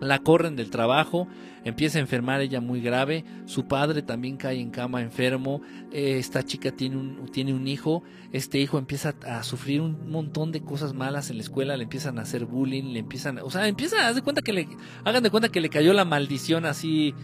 la 0.00 0.18
corren 0.18 0.56
del 0.56 0.70
trabajo, 0.70 1.28
empieza 1.64 1.98
a 1.98 2.00
enfermar 2.00 2.40
ella 2.40 2.60
muy 2.60 2.80
grave, 2.80 3.24
su 3.46 3.66
padre 3.66 4.02
también 4.02 4.36
cae 4.36 4.60
en 4.60 4.70
cama 4.70 5.00
enfermo, 5.00 5.62
eh, 5.92 6.18
esta 6.18 6.42
chica 6.42 6.72
tiene 6.72 6.96
un, 6.96 7.26
tiene 7.32 7.54
un 7.54 7.66
hijo, 7.66 8.02
este 8.32 8.58
hijo 8.58 8.78
empieza 8.78 9.14
a 9.26 9.42
sufrir 9.42 9.80
un 9.80 10.10
montón 10.10 10.52
de 10.52 10.62
cosas 10.62 10.94
malas 10.94 11.30
en 11.30 11.36
la 11.36 11.42
escuela, 11.42 11.76
le 11.76 11.84
empiezan 11.84 12.18
a 12.18 12.22
hacer 12.22 12.44
bullying, 12.44 12.92
le 12.92 12.98
empiezan, 13.00 13.38
o 13.38 13.50
sea, 13.50 13.66
empieza 13.68 14.06
a 14.06 14.12
de 14.12 14.22
cuenta 14.22 14.42
que 14.42 14.52
le, 14.52 14.68
hagan 15.04 15.22
de 15.22 15.30
cuenta 15.30 15.48
que 15.48 15.60
le 15.60 15.68
cayó 15.68 15.92
la 15.92 16.04
maldición 16.04 16.66
así 16.66 17.14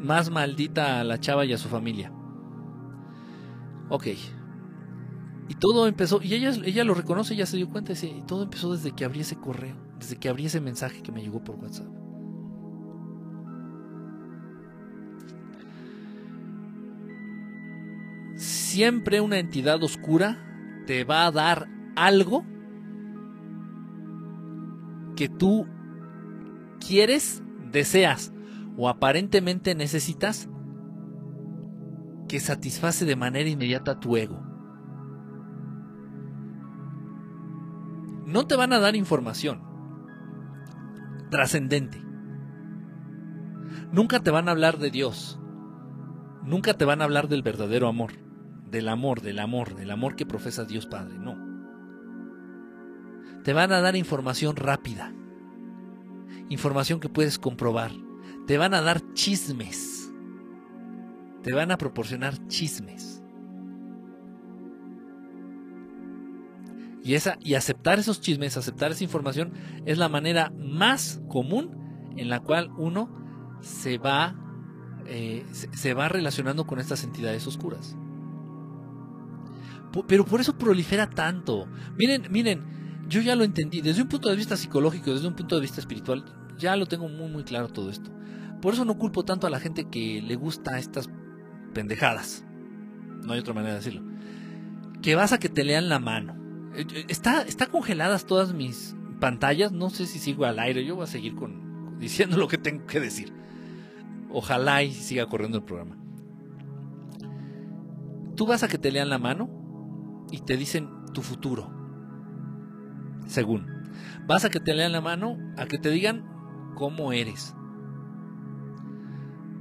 más 0.00 0.30
maldita 0.30 1.00
a 1.00 1.04
la 1.04 1.18
chava 1.18 1.44
y 1.44 1.52
a 1.52 1.58
su 1.58 1.68
familia. 1.68 2.12
Ok, 3.88 4.06
y 5.48 5.54
todo 5.54 5.86
empezó, 5.86 6.20
y 6.22 6.34
ella, 6.34 6.52
ella 6.64 6.84
lo 6.84 6.94
reconoce, 6.94 7.34
ella 7.34 7.46
se 7.46 7.56
dio 7.56 7.70
cuenta, 7.70 7.92
y 7.94 8.22
todo 8.26 8.42
empezó 8.42 8.72
desde 8.72 8.92
que 8.92 9.04
abrí 9.04 9.20
ese 9.20 9.36
correo, 9.36 9.76
desde 9.98 10.16
que 10.16 10.28
abrí 10.28 10.46
ese 10.46 10.60
mensaje 10.60 11.02
que 11.02 11.10
me 11.10 11.22
llegó 11.22 11.42
por 11.42 11.56
WhatsApp. 11.56 11.86
Siempre 18.36 19.20
una 19.22 19.38
entidad 19.38 19.82
oscura 19.82 20.84
te 20.86 21.04
va 21.04 21.26
a 21.26 21.32
dar 21.32 21.66
algo 21.96 22.44
que 25.16 25.28
tú 25.28 25.66
quieres, 26.86 27.42
deseas 27.72 28.32
o 28.76 28.88
aparentemente 28.88 29.74
necesitas 29.74 30.48
que 32.28 32.38
satisface 32.38 33.04
de 33.04 33.16
manera 33.16 33.48
inmediata 33.48 33.98
tu 33.98 34.16
ego. 34.16 34.47
No 38.28 38.46
te 38.46 38.56
van 38.56 38.74
a 38.74 38.78
dar 38.78 38.94
información 38.94 39.62
trascendente. 41.30 41.98
Nunca 43.90 44.20
te 44.20 44.30
van 44.30 44.48
a 44.48 44.50
hablar 44.50 44.78
de 44.78 44.90
Dios. 44.90 45.40
Nunca 46.42 46.74
te 46.74 46.84
van 46.84 47.00
a 47.00 47.04
hablar 47.04 47.28
del 47.28 47.42
verdadero 47.42 47.88
amor. 47.88 48.12
Del 48.70 48.88
amor, 48.88 49.22
del 49.22 49.38
amor, 49.38 49.74
del 49.74 49.90
amor 49.90 50.14
que 50.14 50.26
profesa 50.26 50.66
Dios 50.66 50.86
Padre. 50.86 51.18
No. 51.18 51.36
Te 53.44 53.54
van 53.54 53.72
a 53.72 53.80
dar 53.80 53.96
información 53.96 54.56
rápida. 54.56 55.14
Información 56.50 57.00
que 57.00 57.08
puedes 57.08 57.38
comprobar. 57.38 57.92
Te 58.46 58.58
van 58.58 58.74
a 58.74 58.82
dar 58.82 59.00
chismes. 59.14 60.12
Te 61.42 61.54
van 61.54 61.70
a 61.70 61.78
proporcionar 61.78 62.46
chismes. 62.48 63.17
Y, 67.02 67.14
esa, 67.14 67.38
y 67.40 67.54
aceptar 67.54 67.98
esos 67.98 68.20
chismes, 68.20 68.56
aceptar 68.56 68.90
esa 68.90 69.04
información, 69.04 69.52
es 69.86 69.98
la 69.98 70.08
manera 70.08 70.52
más 70.58 71.20
común 71.28 71.76
en 72.16 72.28
la 72.28 72.40
cual 72.40 72.70
uno 72.76 73.08
se 73.60 73.98
va, 73.98 74.34
eh, 75.06 75.46
se, 75.52 75.94
va 75.94 76.08
relacionando 76.08 76.66
con 76.66 76.80
estas 76.80 77.04
entidades 77.04 77.46
oscuras. 77.46 77.96
Pero 80.06 80.24
por 80.24 80.40
eso 80.40 80.58
prolifera 80.58 81.08
tanto. 81.08 81.66
Miren, 81.96 82.26
miren, 82.30 83.06
yo 83.08 83.20
ya 83.20 83.34
lo 83.36 83.44
entendí. 83.44 83.80
Desde 83.80 84.02
un 84.02 84.08
punto 84.08 84.28
de 84.28 84.36
vista 84.36 84.56
psicológico, 84.56 85.12
desde 85.12 85.28
un 85.28 85.34
punto 85.34 85.54
de 85.54 85.62
vista 85.62 85.80
espiritual, 85.80 86.24
ya 86.58 86.76
lo 86.76 86.86
tengo 86.86 87.08
muy, 87.08 87.30
muy 87.30 87.44
claro 87.44 87.68
todo 87.68 87.90
esto. 87.90 88.10
Por 88.60 88.74
eso 88.74 88.84
no 88.84 88.98
culpo 88.98 89.24
tanto 89.24 89.46
a 89.46 89.50
la 89.50 89.60
gente 89.60 89.88
que 89.88 90.20
le 90.20 90.36
gusta 90.36 90.78
estas 90.78 91.08
pendejadas. 91.72 92.44
No 93.24 93.32
hay 93.32 93.40
otra 93.40 93.54
manera 93.54 93.74
de 93.74 93.78
decirlo. 93.78 94.02
Que 95.00 95.14
vas 95.14 95.32
a 95.32 95.38
que 95.38 95.48
te 95.48 95.64
lean 95.64 95.88
la 95.88 96.00
mano 96.00 96.47
está, 97.08 97.42
está 97.42 97.66
congeladas 97.66 98.26
todas 98.26 98.54
mis 98.54 98.96
pantallas. 99.20 99.72
No 99.72 99.90
sé 99.90 100.06
si 100.06 100.18
sigo 100.18 100.44
al 100.44 100.58
aire. 100.58 100.84
Yo 100.84 100.96
voy 100.96 101.04
a 101.04 101.08
seguir 101.08 101.34
con, 101.34 101.98
diciendo 101.98 102.36
lo 102.36 102.48
que 102.48 102.58
tengo 102.58 102.86
que 102.86 103.00
decir. 103.00 103.32
Ojalá 104.30 104.82
y 104.82 104.92
siga 104.92 105.26
corriendo 105.26 105.58
el 105.58 105.64
programa. 105.64 105.96
Tú 108.36 108.46
vas 108.46 108.62
a 108.62 108.68
que 108.68 108.78
te 108.78 108.92
lean 108.92 109.08
la 109.08 109.18
mano 109.18 109.50
y 110.30 110.40
te 110.40 110.56
dicen 110.56 110.88
tu 111.12 111.22
futuro. 111.22 111.70
Según. 113.26 113.66
Vas 114.26 114.44
a 114.44 114.50
que 114.50 114.60
te 114.60 114.74
lean 114.74 114.92
la 114.92 115.00
mano, 115.00 115.36
a 115.56 115.66
que 115.66 115.78
te 115.78 115.90
digan 115.90 116.24
cómo 116.74 117.12
eres. 117.12 117.54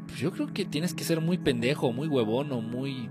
Pues 0.06 0.20
yo 0.20 0.32
creo 0.32 0.48
que 0.54 0.66
tienes 0.66 0.94
que 0.94 1.04
ser 1.04 1.22
muy 1.22 1.38
pendejo, 1.38 1.92
muy 1.92 2.08
huevón 2.08 2.52
o 2.52 2.62
muy 2.62 3.10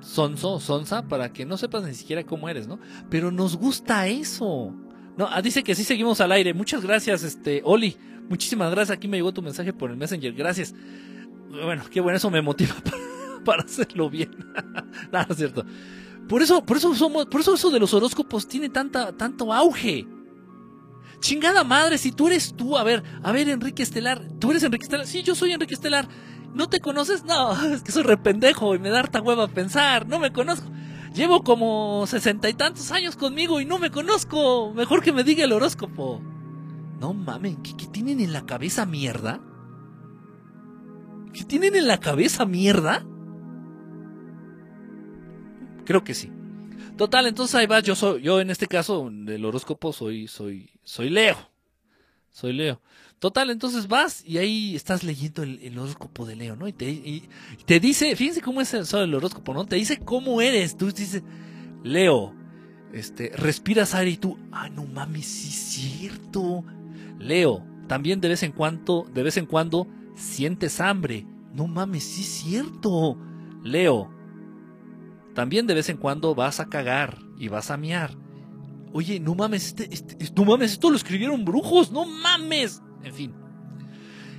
sonso, 0.00 0.60
sonsa, 0.60 1.06
para 1.08 1.32
que 1.32 1.44
no 1.44 1.56
sepas 1.56 1.84
ni 1.84 1.94
siquiera 1.94 2.24
cómo 2.24 2.48
eres, 2.48 2.66
¿no? 2.66 2.78
Pero 3.10 3.30
nos 3.30 3.56
gusta 3.56 4.06
eso. 4.06 4.74
No, 5.16 5.28
ah, 5.30 5.42
dice 5.42 5.62
que 5.62 5.74
sí 5.74 5.84
seguimos 5.84 6.20
al 6.20 6.32
aire. 6.32 6.54
Muchas 6.54 6.82
gracias, 6.82 7.22
este, 7.24 7.60
Oli. 7.64 7.96
Muchísimas 8.28 8.70
gracias. 8.70 8.96
Aquí 8.96 9.08
me 9.08 9.16
llegó 9.16 9.32
tu 9.32 9.42
mensaje 9.42 9.72
por 9.72 9.90
el 9.90 9.96
Messenger. 9.96 10.32
Gracias. 10.32 10.74
Bueno, 11.50 11.84
qué 11.90 12.00
bueno, 12.00 12.16
eso 12.16 12.30
me 12.30 12.42
motiva 12.42 12.74
para, 13.44 13.62
hacerlo 13.62 14.10
bien. 14.10 14.30
no, 15.12 15.20
es 15.28 15.36
cierto. 15.36 15.64
Por 16.28 16.42
eso, 16.42 16.64
por 16.64 16.76
eso 16.76 16.94
somos, 16.94 17.26
por 17.26 17.40
eso 17.40 17.54
eso 17.54 17.70
de 17.70 17.80
los 17.80 17.94
horóscopos 17.94 18.46
tiene 18.46 18.68
tanta, 18.68 19.16
tanto 19.16 19.52
auge. 19.52 20.06
Chingada 21.20 21.64
madre, 21.64 21.98
si 21.98 22.12
tú 22.12 22.28
eres 22.28 22.54
tú, 22.54 22.76
a 22.76 22.84
ver, 22.84 23.02
a 23.22 23.32
ver, 23.32 23.48
Enrique 23.48 23.82
Estelar, 23.82 24.22
tú 24.38 24.50
eres 24.50 24.62
Enrique 24.62 24.84
Estelar, 24.84 25.06
sí, 25.06 25.22
yo 25.22 25.34
soy 25.34 25.52
Enrique 25.52 25.74
Estelar. 25.74 26.06
¿No 26.54 26.68
te 26.68 26.80
conoces? 26.80 27.24
No, 27.24 27.52
es 27.72 27.82
que 27.82 27.92
soy 27.92 28.02
rependejo 28.02 28.74
y 28.74 28.78
me 28.78 28.90
da 28.90 29.00
harta 29.00 29.20
hueva 29.20 29.48
pensar. 29.48 30.06
No 30.06 30.18
me 30.18 30.32
conozco. 30.32 30.68
Llevo 31.14 31.42
como 31.42 32.06
sesenta 32.06 32.48
y 32.48 32.54
tantos 32.54 32.92
años 32.92 33.16
conmigo 33.16 33.60
y 33.60 33.64
no 33.64 33.78
me 33.78 33.90
conozco. 33.90 34.72
Mejor 34.72 35.02
que 35.02 35.12
me 35.12 35.24
diga 35.24 35.44
el 35.44 35.52
horóscopo. 35.52 36.22
No 37.00 37.14
mames, 37.14 37.56
¿qué, 37.62 37.76
¿qué, 37.76 37.86
tienen 37.86 38.20
en 38.20 38.32
la 38.32 38.44
cabeza 38.44 38.84
mierda? 38.84 39.40
¿Qué 41.32 41.44
tienen 41.44 41.76
en 41.76 41.86
la 41.86 41.98
cabeza 42.00 42.44
mierda? 42.44 43.04
Creo 45.84 46.02
que 46.02 46.14
sí. 46.14 46.32
Total, 46.96 47.26
entonces 47.26 47.54
ahí 47.54 47.66
va, 47.66 47.80
yo 47.80 47.94
soy, 47.94 48.22
yo 48.22 48.40
en 48.40 48.50
este 48.50 48.66
caso 48.66 49.08
del 49.10 49.44
horóscopo 49.44 49.92
soy, 49.92 50.26
soy, 50.26 50.70
soy 50.82 51.10
Leo. 51.10 51.36
Soy 52.30 52.52
Leo. 52.52 52.80
Total, 53.18 53.50
entonces 53.50 53.88
vas 53.88 54.22
y 54.24 54.38
ahí 54.38 54.76
estás 54.76 55.02
leyendo 55.02 55.42
el, 55.42 55.76
horóscopo 55.76 56.24
de 56.24 56.36
Leo, 56.36 56.54
¿no? 56.54 56.68
Y 56.68 56.72
te, 56.72 57.80
dice, 57.80 58.14
fíjense 58.14 58.40
cómo 58.40 58.60
es 58.60 58.72
el, 58.74 58.86
el 58.92 59.14
horóscopo, 59.14 59.52
¿no? 59.54 59.66
Te 59.66 59.76
dice 59.76 59.98
cómo 59.98 60.40
eres. 60.40 60.76
Tú 60.76 60.92
dices, 60.92 61.24
Leo, 61.82 62.32
este, 62.92 63.32
respiras 63.34 63.94
aire 63.94 64.12
y 64.12 64.16
tú, 64.18 64.38
ah, 64.52 64.68
no 64.68 64.86
mames, 64.86 65.26
sí 65.26 65.48
es 65.48 65.54
cierto. 65.54 66.64
Leo, 67.18 67.64
también 67.88 68.20
de 68.20 68.28
vez 68.28 68.44
en 68.44 68.52
cuando, 68.52 69.04
de 69.12 69.22
vez 69.24 69.36
en 69.36 69.46
cuando 69.46 69.88
sientes 70.14 70.80
hambre. 70.80 71.26
No 71.52 71.66
mames, 71.66 72.04
sí 72.04 72.22
es 72.22 72.28
cierto. 72.28 73.18
Leo, 73.64 74.12
también 75.34 75.66
de 75.66 75.74
vez 75.74 75.88
en 75.88 75.96
cuando 75.96 76.36
vas 76.36 76.60
a 76.60 76.68
cagar 76.68 77.18
y 77.36 77.48
vas 77.48 77.72
a 77.72 77.76
miar. 77.76 78.16
Oye, 78.92 79.18
no 79.18 79.34
mames, 79.34 79.66
este, 79.66 79.92
este, 79.92 80.16
no 80.36 80.44
mames, 80.44 80.72
esto 80.72 80.88
lo 80.88 80.96
escribieron 80.96 81.44
brujos, 81.44 81.90
no 81.90 82.06
mames. 82.06 82.80
En 83.02 83.14
fin. 83.14 83.34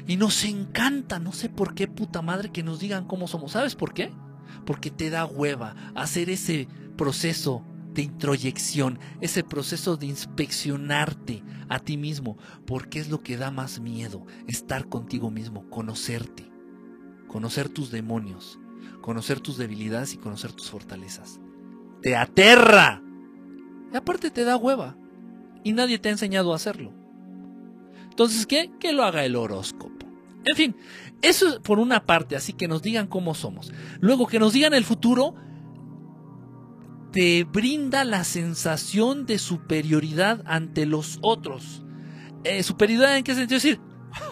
Y 0.07 0.17
nos 0.17 0.43
encanta, 0.43 1.19
no 1.19 1.31
sé 1.31 1.49
por 1.49 1.75
qué, 1.75 1.87
puta 1.87 2.21
madre, 2.21 2.51
que 2.51 2.63
nos 2.63 2.79
digan 2.79 3.05
cómo 3.05 3.27
somos. 3.27 3.51
¿Sabes 3.51 3.75
por 3.75 3.93
qué? 3.93 4.11
Porque 4.65 4.89
te 4.89 5.09
da 5.09 5.25
hueva 5.25 5.75
hacer 5.95 6.29
ese 6.29 6.67
proceso 6.97 7.63
de 7.93 8.03
introyección, 8.03 8.99
ese 9.21 9.43
proceso 9.43 9.97
de 9.97 10.07
inspeccionarte 10.07 11.43
a 11.69 11.79
ti 11.79 11.97
mismo, 11.97 12.37
porque 12.65 12.99
es 12.99 13.09
lo 13.09 13.21
que 13.21 13.37
da 13.37 13.51
más 13.51 13.79
miedo, 13.79 14.25
estar 14.47 14.87
contigo 14.89 15.29
mismo, 15.31 15.69
conocerte, 15.69 16.49
conocer 17.27 17.69
tus 17.69 17.91
demonios, 17.91 18.59
conocer 19.01 19.39
tus 19.39 19.57
debilidades 19.57 20.13
y 20.13 20.17
conocer 20.17 20.53
tus 20.53 20.69
fortalezas. 20.69 21.39
Te 22.01 22.15
aterra. 22.15 23.01
Y 23.91 23.97
aparte 23.97 24.31
te 24.31 24.43
da 24.43 24.57
hueva. 24.57 24.95
Y 25.63 25.73
nadie 25.73 25.99
te 25.99 26.09
ha 26.09 26.13
enseñado 26.13 26.53
a 26.53 26.55
hacerlo. 26.55 26.93
Entonces, 28.19 28.45
¿qué? 28.45 28.69
Que 28.81 28.91
lo 28.91 29.05
haga 29.05 29.23
el 29.23 29.37
horóscopo. 29.37 30.05
En 30.43 30.53
fin, 30.53 30.75
eso 31.21 31.47
es 31.47 31.59
por 31.59 31.79
una 31.79 32.05
parte, 32.05 32.35
así 32.35 32.51
que 32.51 32.67
nos 32.67 32.81
digan 32.81 33.07
cómo 33.07 33.33
somos. 33.33 33.71
Luego, 34.01 34.27
que 34.27 34.39
nos 34.39 34.51
digan 34.51 34.73
el 34.73 34.83
futuro, 34.83 35.35
te 37.13 37.45
brinda 37.45 38.03
la 38.03 38.25
sensación 38.25 39.25
de 39.25 39.39
superioridad 39.39 40.43
ante 40.45 40.85
los 40.85 41.17
otros. 41.21 41.85
Eh, 42.43 42.61
¿Superioridad 42.61 43.15
en 43.15 43.23
qué 43.23 43.35
sentido? 43.35 43.55
decir, 43.55 43.79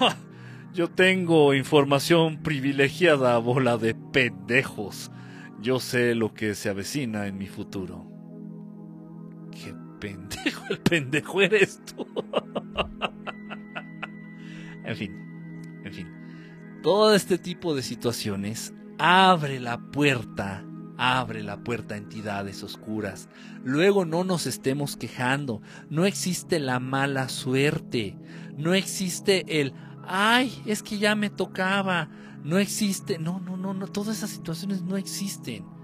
yo 0.74 0.90
tengo 0.90 1.54
información 1.54 2.44
privilegiada, 2.44 3.38
bola 3.38 3.78
de 3.78 3.96
pendejos. 3.96 5.12
Yo 5.62 5.80
sé 5.80 6.14
lo 6.14 6.34
que 6.34 6.56
se 6.56 6.68
avecina 6.68 7.28
en 7.28 7.38
mi 7.38 7.48
futuro. 7.48 8.06
Qué 9.50 9.74
pendejo, 10.02 10.66
el 10.72 10.80
pendejo 10.80 11.40
eres 11.40 11.80
tú. 11.86 12.06
En 14.88 14.96
fin, 14.96 15.82
en 15.84 15.94
fin. 15.94 16.08
Todo 16.82 17.14
este 17.14 17.38
tipo 17.38 17.76
de 17.76 17.84
situaciones 17.84 18.74
abre 18.98 19.60
la 19.60 19.78
puerta, 19.92 20.66
abre 20.98 21.44
la 21.44 21.64
puerta 21.64 21.96
a 21.96 21.98
entidades 21.98 22.64
oscuras. 22.64 23.28
Luego 23.64 24.06
no 24.06 24.24
nos 24.24 24.48
estemos 24.48 24.96
quejando. 24.96 25.62
No 25.90 26.06
existe 26.06 26.60
la 26.60 26.80
mala 26.80 27.28
suerte. 27.28 28.18
No 28.56 28.74
existe 28.74 29.60
el, 29.60 29.74
ay, 30.08 30.64
es 30.66 30.84
que 30.84 30.98
ya 30.98 31.16
me 31.16 31.30
tocaba. 31.30 32.10
No 32.44 32.58
existe, 32.58 33.20
no, 33.20 33.42
no, 33.42 33.58
no, 33.58 33.74
no, 33.74 33.88
todas 33.88 34.18
esas 34.18 34.30
situaciones 34.30 34.84
no 34.84 34.96
existen 34.96 35.77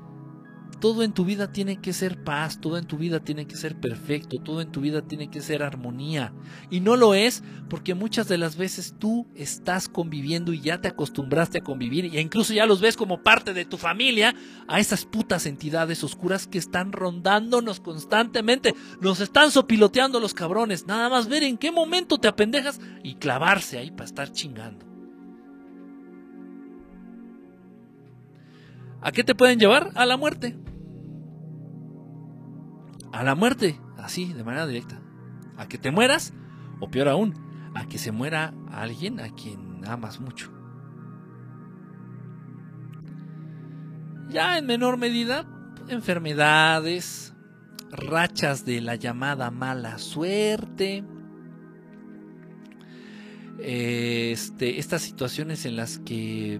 todo 0.83 1.03
en 1.03 1.13
tu 1.13 1.23
vida 1.23 1.49
tiene 1.49 1.79
que 1.79 1.93
ser 1.93 2.25
paz, 2.25 2.59
todo 2.59 2.77
en 2.77 2.83
tu 2.85 2.97
vida 2.97 3.21
tiene 3.21 3.47
que 3.47 3.55
ser 3.55 3.79
perfecto, 3.79 4.35
todo 4.43 4.59
en 4.59 4.69
tu 4.69 4.81
vida 4.81 5.01
tiene 5.01 5.31
que 5.31 5.39
ser 5.39 5.63
armonía. 5.63 6.33
Y 6.69 6.81
no 6.81 6.97
lo 6.97 7.13
es 7.13 7.41
porque 7.69 7.93
muchas 7.93 8.27
de 8.27 8.37
las 8.37 8.57
veces 8.57 8.93
tú 8.99 9.25
estás 9.33 9.87
conviviendo 9.87 10.51
y 10.51 10.59
ya 10.59 10.81
te 10.81 10.89
acostumbraste 10.89 11.59
a 11.59 11.63
convivir 11.63 12.13
e 12.13 12.19
incluso 12.19 12.53
ya 12.53 12.65
los 12.65 12.81
ves 12.81 12.97
como 12.97 13.23
parte 13.23 13.53
de 13.53 13.63
tu 13.63 13.77
familia 13.77 14.35
a 14.67 14.81
esas 14.81 15.05
putas 15.05 15.45
entidades 15.45 16.03
oscuras 16.03 16.47
que 16.47 16.57
están 16.57 16.91
rondándonos 16.91 17.79
constantemente. 17.79 18.75
Nos 18.99 19.21
están 19.21 19.51
sopiloteando 19.51 20.19
los 20.19 20.33
cabrones. 20.33 20.85
Nada 20.85 21.07
más 21.07 21.29
ver 21.29 21.43
en 21.43 21.57
qué 21.57 21.71
momento 21.71 22.17
te 22.17 22.27
apendejas 22.27 22.81
y 23.03 23.15
clavarse 23.15 23.77
ahí 23.77 23.89
para 23.89 24.03
estar 24.03 24.33
chingando. 24.33 24.85
¿A 28.99 29.13
qué 29.13 29.23
te 29.23 29.33
pueden 29.33 29.59
llevar? 29.59 29.91
A 29.95 30.05
la 30.05 30.17
muerte 30.17 30.57
a 33.13 33.23
la 33.23 33.35
muerte, 33.35 33.79
así, 33.97 34.33
de 34.33 34.43
manera 34.43 34.67
directa. 34.67 34.99
A 35.55 35.67
que 35.67 35.77
te 35.77 35.91
mueras, 35.91 36.33
o 36.79 36.89
peor 36.89 37.07
aún, 37.07 37.35
a 37.75 37.85
que 37.87 37.99
se 37.99 38.11
muera 38.11 38.53
alguien 38.71 39.19
a 39.19 39.29
quien 39.29 39.85
amas 39.85 40.19
mucho. 40.19 40.51
Ya 44.29 44.57
en 44.57 44.65
menor 44.65 44.97
medida, 44.97 45.45
enfermedades, 45.87 47.35
rachas 47.91 48.65
de 48.65 48.81
la 48.81 48.95
llamada 48.95 49.51
mala 49.51 49.99
suerte, 49.99 51.03
este, 53.59 54.79
estas 54.79 55.03
situaciones 55.03 55.67
en 55.67 55.75
las 55.75 55.99
que 55.99 56.59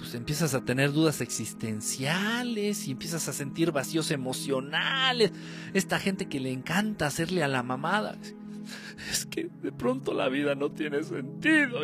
pues 0.00 0.14
empiezas 0.14 0.54
a 0.54 0.64
tener 0.64 0.92
dudas 0.92 1.20
existenciales 1.20 2.88
y 2.88 2.92
empiezas 2.92 3.28
a 3.28 3.34
sentir 3.34 3.70
vacíos 3.70 4.10
emocionales. 4.10 5.30
Esta 5.74 5.98
gente 5.98 6.26
que 6.26 6.40
le 6.40 6.50
encanta 6.50 7.06
hacerle 7.06 7.42
a 7.42 7.48
la 7.48 7.62
mamada. 7.62 8.16
Es 9.10 9.26
que 9.26 9.50
de 9.62 9.72
pronto 9.72 10.14
la 10.14 10.30
vida 10.30 10.54
no 10.54 10.70
tiene 10.70 11.02
sentido. 11.02 11.80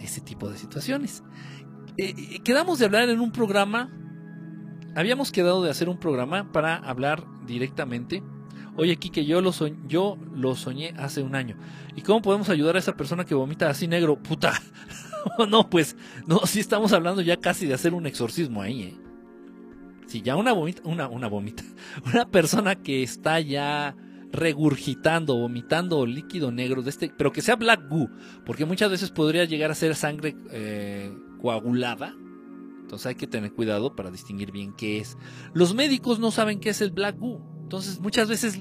Ese 0.00 0.22
tipo 0.22 0.48
de 0.48 0.56
situaciones. 0.56 1.22
Eh, 1.98 2.14
eh, 2.16 2.40
quedamos 2.42 2.78
de 2.78 2.86
hablar 2.86 3.10
en 3.10 3.20
un 3.20 3.32
programa. 3.32 3.90
Habíamos 4.94 5.32
quedado 5.32 5.62
de 5.62 5.70
hacer 5.70 5.90
un 5.90 5.98
programa 5.98 6.52
para 6.52 6.76
hablar 6.76 7.22
directamente. 7.46 8.22
Oye, 8.76 8.96
Kike, 8.96 9.26
yo 9.26 9.42
lo, 9.42 9.52
yo 9.86 10.16
lo 10.34 10.54
soñé 10.54 10.94
hace 10.96 11.20
un 11.20 11.34
año. 11.34 11.58
¿Y 11.94 12.00
cómo 12.00 12.22
podemos 12.22 12.48
ayudar 12.48 12.76
a 12.76 12.78
esa 12.78 12.96
persona 12.96 13.26
que 13.26 13.34
vomita 13.34 13.68
así 13.68 13.86
negro? 13.88 14.16
Puta. 14.22 14.54
no, 15.48 15.68
pues, 15.68 15.96
no, 16.26 16.40
sí 16.46 16.60
estamos 16.60 16.92
hablando 16.92 17.22
ya 17.22 17.36
casi 17.36 17.66
de 17.66 17.74
hacer 17.74 17.94
un 17.94 18.06
exorcismo 18.06 18.62
ahí, 18.62 18.82
¿eh? 18.82 18.94
Si 20.06 20.22
ya 20.22 20.36
una 20.36 20.52
vomita, 20.52 20.82
una, 20.84 21.08
una 21.08 21.26
vomita, 21.26 21.64
una 22.06 22.30
persona 22.30 22.76
que 22.76 23.02
está 23.02 23.40
ya 23.40 23.96
regurgitando, 24.32 25.36
vomitando 25.36 26.04
líquido 26.06 26.52
negro 26.52 26.82
de 26.82 26.90
este, 26.90 27.12
pero 27.16 27.32
que 27.32 27.42
sea 27.42 27.56
black 27.56 27.88
goo, 27.88 28.08
porque 28.44 28.64
muchas 28.64 28.90
veces 28.90 29.10
podría 29.10 29.44
llegar 29.44 29.70
a 29.70 29.74
ser 29.74 29.94
sangre 29.94 30.36
eh, 30.50 31.12
coagulada. 31.40 32.14
Entonces 32.82 33.06
hay 33.06 33.14
que 33.16 33.26
tener 33.26 33.52
cuidado 33.52 33.96
para 33.96 34.12
distinguir 34.12 34.52
bien 34.52 34.72
qué 34.72 34.98
es. 34.98 35.16
Los 35.54 35.74
médicos 35.74 36.20
no 36.20 36.30
saben 36.30 36.60
qué 36.60 36.70
es 36.70 36.80
el 36.80 36.92
black 36.92 37.18
goo. 37.18 37.40
Entonces 37.62 37.98
muchas 37.98 38.28
veces 38.28 38.60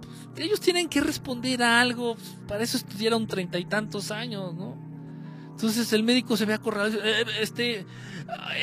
pues, 0.00 0.46
ellos 0.46 0.60
tienen 0.60 0.88
que 0.88 1.02
responder 1.02 1.62
a 1.62 1.82
algo. 1.82 2.14
Pues, 2.14 2.38
para 2.46 2.64
eso 2.64 2.78
estudiaron 2.78 3.26
treinta 3.26 3.58
y 3.58 3.66
tantos 3.66 4.10
años, 4.10 4.54
¿no? 4.54 4.87
Entonces 5.58 5.92
el 5.92 6.04
médico 6.04 6.36
se 6.36 6.44
ve 6.44 6.54
acorralado. 6.54 7.04
Eh, 7.04 7.24
este 7.40 7.84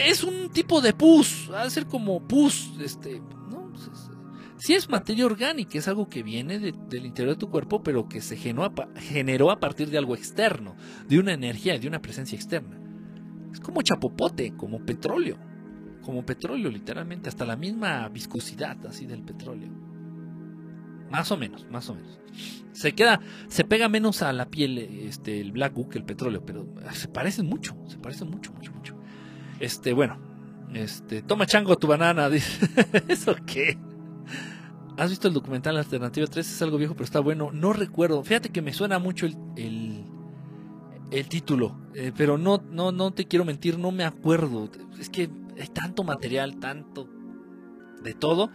es 0.07 0.23
un 0.23 0.49
tipo 0.49 0.79
de 0.79 0.93
pus, 0.93 1.49
va 1.51 1.63
a 1.63 1.69
ser 1.69 1.87
como 1.87 2.25
pus, 2.25 2.71
este, 2.79 3.19
¿no? 3.51 3.73
Si 4.55 4.73
es 4.73 4.89
materia 4.89 5.25
orgánica, 5.25 5.77
es 5.77 5.89
algo 5.89 6.07
que 6.07 6.23
viene 6.23 6.57
del 6.57 7.05
interior 7.05 7.35
de 7.35 7.39
tu 7.39 7.49
cuerpo, 7.49 7.83
pero 7.83 8.07
que 8.07 8.21
se 8.21 8.37
generó 8.37 8.63
a, 8.63 8.73
generó 8.95 9.51
a 9.51 9.59
partir 9.59 9.89
de 9.89 9.97
algo 9.97 10.15
externo, 10.15 10.77
de 11.05 11.19
una 11.19 11.33
energía, 11.33 11.77
de 11.77 11.89
una 11.89 12.01
presencia 12.01 12.37
externa. 12.37 12.79
Es 13.51 13.59
como 13.59 13.81
chapopote, 13.81 14.55
como 14.55 14.79
petróleo, 14.85 15.37
como 16.01 16.25
petróleo 16.25 16.71
literalmente, 16.71 17.27
hasta 17.27 17.45
la 17.45 17.57
misma 17.57 18.07
viscosidad 18.07 18.77
así 18.87 19.05
del 19.05 19.21
petróleo. 19.21 19.84
Más 21.09 21.31
o 21.31 21.37
menos, 21.37 21.65
más 21.69 21.89
o 21.89 21.95
menos. 21.95 22.19
Se 22.73 22.93
queda, 22.93 23.21
se 23.47 23.63
pega 23.63 23.87
menos 23.87 24.21
a 24.21 24.33
la 24.33 24.49
piel 24.49 24.77
este, 24.77 25.39
el 25.39 25.51
black 25.51 25.73
goo 25.73 25.87
que 25.87 25.97
el 25.97 26.03
petróleo, 26.03 26.45
pero 26.45 26.67
se 26.91 27.07
parecen 27.07 27.45
mucho, 27.45 27.77
se 27.87 27.97
parecen 27.97 28.29
mucho, 28.29 28.51
mucho, 28.51 28.73
mucho. 28.73 28.95
Este, 29.59 29.93
bueno, 29.93 30.17
este, 30.73 31.21
toma 31.21 31.45
chango 31.45 31.77
tu 31.77 31.87
banana, 31.87 32.29
dice. 32.29 32.67
¿Eso 33.07 33.35
qué? 33.45 33.77
¿Has 34.97 35.09
visto 35.09 35.27
el 35.27 35.33
documental 35.33 35.77
Alternativa 35.77 36.27
3? 36.27 36.45
Es 36.45 36.61
algo 36.61 36.77
viejo, 36.77 36.93
pero 36.93 37.05
está 37.05 37.19
bueno. 37.19 37.51
No 37.51 37.73
recuerdo. 37.73 38.23
Fíjate 38.23 38.49
que 38.49 38.61
me 38.61 38.73
suena 38.73 38.99
mucho 38.99 39.25
el, 39.25 40.05
el, 41.11 41.27
título, 41.27 41.77
eh, 41.93 42.11
pero 42.15 42.37
no, 42.37 42.63
no, 42.71 42.91
no 42.91 43.11
te 43.11 43.25
quiero 43.25 43.45
mentir, 43.45 43.77
no 43.77 43.91
me 43.91 44.05
acuerdo. 44.05 44.69
Es 44.99 45.09
que 45.09 45.29
hay 45.59 45.67
tanto 45.67 46.03
material, 46.03 46.59
tanto 46.59 47.09
de 48.03 48.13
todo 48.13 48.51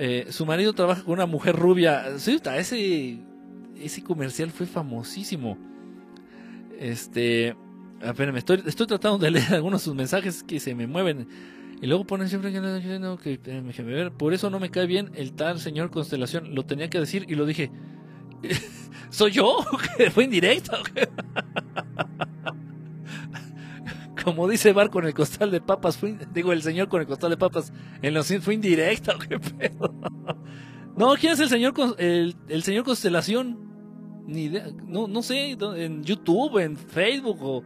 eh, 0.00 0.26
su 0.30 0.46
marido 0.46 0.72
trabaja 0.74 1.02
con 1.02 1.14
una 1.14 1.26
mujer 1.26 1.56
rubia. 1.56 2.18
Sí, 2.18 2.40
ese, 2.56 3.18
ese 3.76 4.02
comercial 4.04 4.52
fue 4.52 4.66
famosísimo. 4.66 5.58
Este. 6.78 7.56
Espérenme, 8.00 8.38
estoy, 8.38 8.62
estoy 8.64 8.86
tratando 8.86 9.18
de 9.18 9.32
leer 9.32 9.54
algunos 9.54 9.80
de 9.80 9.84
sus 9.86 9.96
mensajes 9.96 10.44
que 10.44 10.60
se 10.60 10.76
me 10.76 10.86
mueven. 10.86 11.26
Y 11.82 11.86
luego 11.88 12.04
ponen 12.06 12.28
siempre 12.28 12.52
que, 12.52 12.60
no, 12.60 13.18
que, 13.18 13.38
ver. 13.82 14.12
Por 14.12 14.34
eso 14.34 14.50
no 14.50 14.60
me 14.60 14.70
cae 14.70 14.86
bien 14.86 15.10
el 15.14 15.32
tal 15.32 15.58
señor 15.58 15.90
Constelación. 15.90 16.54
Lo 16.54 16.64
tenía 16.64 16.88
que 16.88 17.00
decir 17.00 17.26
y 17.28 17.34
lo 17.34 17.44
dije. 17.44 17.72
¿Soy 19.10 19.32
yo? 19.32 19.58
¿Fue 20.12 20.24
indirecto? 20.24 20.76
Como 24.22 24.48
dice 24.48 24.72
Bar 24.72 24.90
con 24.90 25.04
el 25.06 25.14
costal 25.14 25.50
de 25.50 25.60
papas, 25.60 25.98
digo 26.32 26.52
el 26.52 26.62
señor 26.62 26.88
con 26.88 27.00
el 27.00 27.06
costal 27.06 27.30
de 27.30 27.36
papas, 27.36 27.72
en 28.02 28.14
los 28.14 28.32
fue 28.40 28.54
indirecta, 28.54 29.16
qué 29.28 29.38
pedo. 29.38 29.94
No, 30.96 31.14
¿quién 31.14 31.32
es 31.32 31.40
el 31.40 31.48
señor 31.48 31.74
el, 31.98 32.36
el 32.48 32.62
señor 32.62 32.84
Constelación? 32.84 33.66
Ni 34.26 34.44
idea, 34.44 34.66
no, 34.84 35.08
no 35.08 35.22
sé, 35.22 35.52
en 35.52 36.04
YouTube, 36.04 36.58
en 36.58 36.76
Facebook 36.76 37.38
o 37.40 37.64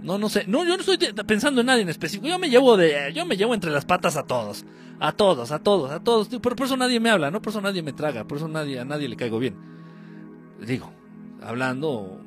no, 0.00 0.18
no 0.18 0.28
sé. 0.28 0.44
No, 0.46 0.64
yo 0.64 0.76
no 0.76 0.82
estoy 0.82 0.98
pensando 1.26 1.62
en 1.62 1.66
nadie 1.66 1.82
en 1.82 1.88
específico. 1.88 2.28
Yo 2.28 2.38
me 2.38 2.50
llevo 2.50 2.76
de, 2.76 3.12
yo 3.14 3.24
me 3.24 3.36
llevo 3.36 3.54
entre 3.54 3.70
las 3.70 3.86
patas 3.86 4.16
a 4.16 4.22
todos, 4.24 4.64
a 5.00 5.12
todos, 5.12 5.50
a 5.50 5.60
todos, 5.60 5.90
a 5.90 6.00
todos. 6.00 6.28
Por, 6.28 6.54
por 6.54 6.66
eso 6.66 6.76
nadie 6.76 7.00
me 7.00 7.10
habla, 7.10 7.30
no 7.30 7.40
por 7.40 7.50
eso 7.50 7.60
nadie 7.62 7.82
me 7.82 7.94
traga, 7.94 8.24
por 8.24 8.36
eso 8.36 8.46
nadie, 8.46 8.78
a 8.78 8.84
nadie 8.84 9.08
le 9.08 9.16
caigo 9.16 9.38
bien. 9.38 9.56
Digo, 10.60 10.92
hablando 11.42 12.20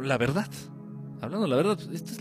la 0.00 0.18
verdad 0.18 0.48
hablando 1.24 1.46
la 1.46 1.56
verdad, 1.56 1.78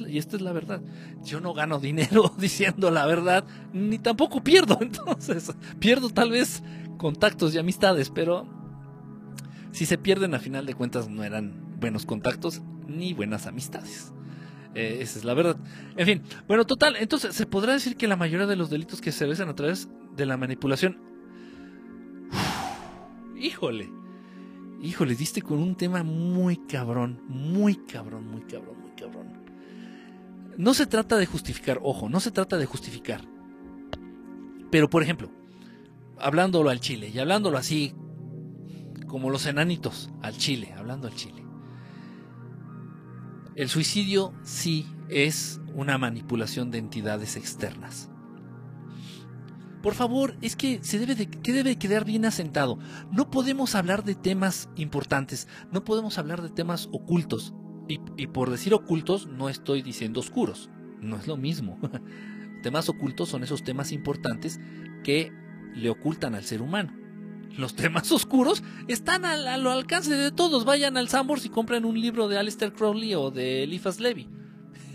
y 0.07 0.17
esta 0.17 0.35
es 0.35 0.41
la 0.41 0.51
verdad. 0.51 0.81
Yo 1.23 1.39
no 1.39 1.53
gano 1.53 1.79
dinero 1.79 2.33
diciendo 2.39 2.91
la 2.91 3.05
verdad, 3.05 3.45
ni 3.71 3.99
tampoco 3.99 4.43
pierdo. 4.43 4.77
Entonces, 4.81 5.53
pierdo 5.79 6.09
tal 6.09 6.31
vez 6.31 6.63
contactos 6.97 7.53
y 7.53 7.59
amistades, 7.59 8.09
pero 8.09 8.47
si 9.71 9.85
se 9.85 9.97
pierden, 9.97 10.33
a 10.33 10.39
final 10.39 10.65
de 10.65 10.73
cuentas 10.73 11.09
no 11.09 11.23
eran 11.23 11.77
buenos 11.79 12.05
contactos 12.05 12.61
ni 12.87 13.13
buenas 13.13 13.47
amistades. 13.47 14.13
Eh, 14.75 14.99
esa 15.01 15.19
es 15.19 15.25
la 15.25 15.33
verdad. 15.33 15.57
En 15.97 16.05
fin, 16.05 16.21
bueno, 16.47 16.65
total, 16.65 16.95
entonces 16.97 17.35
se 17.35 17.45
podrá 17.45 17.73
decir 17.73 17.95
que 17.95 18.07
la 18.07 18.15
mayoría 18.15 18.47
de 18.47 18.55
los 18.55 18.69
delitos 18.69 19.01
que 19.01 19.11
se 19.11 19.25
realizan 19.25 19.49
a 19.49 19.55
través 19.55 19.87
de 20.15 20.25
la 20.25 20.37
manipulación. 20.37 20.97
híjole, 23.35 23.89
híjole, 24.81 25.15
diste 25.15 25.41
con 25.41 25.59
un 25.59 25.75
tema 25.75 26.03
muy 26.03 26.57
cabrón, 26.57 27.21
muy 27.27 27.75
cabrón, 27.75 28.27
muy 28.27 28.41
cabrón, 28.41 28.82
cabrón. 29.03 29.43
No 30.57 30.73
se 30.73 30.85
trata 30.85 31.17
de 31.17 31.25
justificar, 31.25 31.79
ojo, 31.81 32.09
no 32.09 32.19
se 32.19 32.31
trata 32.31 32.57
de 32.57 32.65
justificar. 32.65 33.21
Pero, 34.71 34.89
por 34.89 35.03
ejemplo, 35.03 35.29
hablándolo 36.19 36.69
al 36.69 36.79
chile 36.79 37.11
y 37.13 37.19
hablándolo 37.19 37.57
así, 37.57 37.93
como 39.07 39.29
los 39.29 39.45
enanitos, 39.45 40.09
al 40.21 40.37
chile, 40.37 40.73
hablando 40.77 41.07
al 41.07 41.15
chile. 41.15 41.43
El 43.55 43.69
suicidio 43.69 44.33
sí 44.43 44.87
es 45.09 45.61
una 45.75 45.97
manipulación 45.97 46.71
de 46.71 46.79
entidades 46.79 47.35
externas. 47.35 48.09
Por 49.83 49.95
favor, 49.95 50.37
es 50.41 50.55
que 50.55 50.81
se 50.81 50.97
debe 50.97 51.13
de, 51.13 51.29
que 51.29 51.51
debe 51.51 51.77
quedar 51.77 52.05
bien 52.05 52.25
asentado. 52.25 52.79
No 53.11 53.29
podemos 53.29 53.75
hablar 53.75 54.03
de 54.03 54.15
temas 54.15 54.69
importantes, 54.77 55.47
no 55.71 55.83
podemos 55.83 56.17
hablar 56.17 56.41
de 56.41 56.49
temas 56.49 56.87
ocultos. 56.91 57.53
Y, 57.87 58.27
por 58.27 58.49
decir 58.49 58.73
ocultos 58.73 59.27
no 59.27 59.49
estoy 59.49 59.81
diciendo 59.81 60.21
oscuros, 60.21 60.69
no 61.01 61.17
es 61.17 61.27
lo 61.27 61.37
mismo. 61.37 61.79
temas 62.63 62.87
ocultos 62.87 63.29
son 63.29 63.43
esos 63.43 63.63
temas 63.63 63.91
importantes 63.91 64.59
que 65.03 65.31
le 65.75 65.89
ocultan 65.89 66.33
al 66.33 66.43
ser 66.43 66.61
humano. 66.61 66.93
Los 67.57 67.75
temas 67.75 68.11
oscuros 68.13 68.63
están 68.87 69.25
al, 69.25 69.47
al 69.47 69.67
alcance 69.67 70.15
de 70.15 70.31
todos. 70.31 70.63
Vayan 70.63 70.97
al 70.97 71.09
Sambors 71.09 71.45
y 71.45 71.49
compren 71.49 71.83
un 71.83 71.99
libro 71.99 72.27
de 72.27 72.37
Alistair 72.37 72.73
Crowley 72.73 73.15
o 73.15 73.31
de 73.31 73.63
Eliphas 73.63 73.99
Levy 73.99 74.29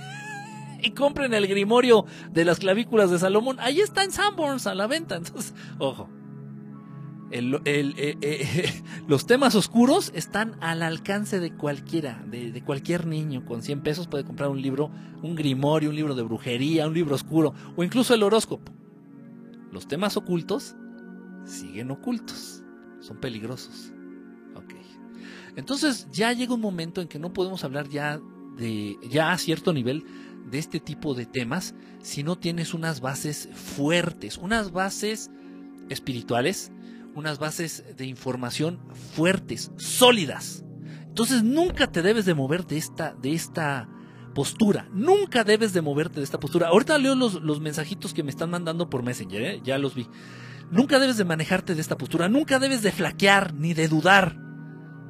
y 0.83 0.91
compren 0.93 1.35
el 1.35 1.47
grimorio 1.47 2.07
de 2.31 2.47
las 2.47 2.59
clavículas 2.59 3.11
de 3.11 3.19
Salomón. 3.19 3.59
Ahí 3.61 3.81
está 3.81 4.03
en 4.03 4.13
Sanborns 4.13 4.67
a 4.67 4.75
la 4.75 4.87
venta. 4.87 5.17
Entonces, 5.17 5.55
ojo. 5.79 6.09
Eh, 7.31 7.61
eh, 7.65 8.83
los 9.09 9.27
temas 9.27 9.55
oscuros 9.55 10.11
están 10.15 10.57
al 10.61 10.83
alcance 10.83 11.41
de 11.41 11.53
cualquiera, 11.53 12.25
de, 12.27 12.63
cualquier 12.65 13.07
niño. 13.07 13.45
Con 13.45 13.63
100 13.63 13.83
pesos 13.83 14.07
puede 14.07 14.25
comprar 14.25 14.49
un 14.49 14.61
libro, 14.61 14.91
un 15.23 15.35
grimorio, 15.35 15.91
un 15.91 15.97
libro 15.97 16.15
de 16.15 16.23
brujería, 16.23 16.87
un 16.87 16.95
libro 16.95 17.15
oscuro 17.15 17.55
o 17.77 17.85
incluso 17.85 18.15
el 18.15 18.23
horóscopo. 18.23 18.73
Los 19.73 19.87
temas 19.87 20.17
ocultos 20.17 20.75
siguen 21.45 21.91
ocultos, 21.91 22.63
son 23.01 23.19
peligrosos. 23.19 23.93
Ok. 24.55 24.75
Entonces 25.57 26.09
ya 26.11 26.33
llega 26.33 26.55
un 26.55 26.61
momento 26.61 27.01
en 27.01 27.09
que 27.09 27.19
no 27.19 27.33
podemos 27.33 27.63
hablar 27.65 27.89
ya 27.89 28.21
de, 28.57 28.97
ya 29.09 29.33
a 29.33 29.39
cierto 29.39 29.73
nivel, 29.73 30.05
de 30.51 30.59
este 30.59 30.81
tipo 30.81 31.15
de 31.15 31.27
temas 31.27 31.75
si 32.03 32.23
no 32.23 32.37
tienes 32.37 32.73
unas 32.73 33.01
bases 33.01 33.49
fuertes, 33.53 34.39
unas 34.39 34.73
bases 34.73 35.31
espirituales, 35.89 36.73
unas 37.19 37.39
bases 37.39 37.85
de 37.97 38.07
información 38.07 38.81
fuertes, 39.15 39.73
sólidas. 39.77 40.65
Entonces 41.07 41.43
nunca 41.43 41.91
te 41.91 42.03
debes 42.03 42.25
de 42.25 42.35
mover 42.35 42.67
de 42.67 42.79
esta, 42.79 43.15
de 43.15 43.33
esta 43.33 43.89
postura. 44.35 44.89
Nunca 44.93 45.43
debes 45.43 45.73
de 45.73 45.83
moverte 45.83 46.21
de 46.21 46.25
esta 46.25 46.39
postura. 46.39 46.69
Ahorita 46.69 46.97
leo 46.99 47.15
los, 47.15 47.35
los 47.43 47.61
mensajitos 47.61 48.15
que 48.15 48.23
me 48.23 48.31
están 48.31 48.51
mandando 48.51 48.89
por 48.89 49.03
Messenger, 49.03 49.43
¿eh? 49.43 49.61
ya 49.65 49.79
los 49.79 49.95
vi. 49.95 50.07
Nunca 50.71 50.99
debes 50.99 51.17
de 51.17 51.25
manejarte 51.25 51.75
de 51.75 51.81
esta 51.81 51.99
postura. 51.99 52.29
Nunca 52.29 52.59
debes 52.59 52.83
de 52.83 52.93
flaquear 52.93 53.55
ni 53.55 53.75
de 53.75 53.89
dudar 53.89 54.39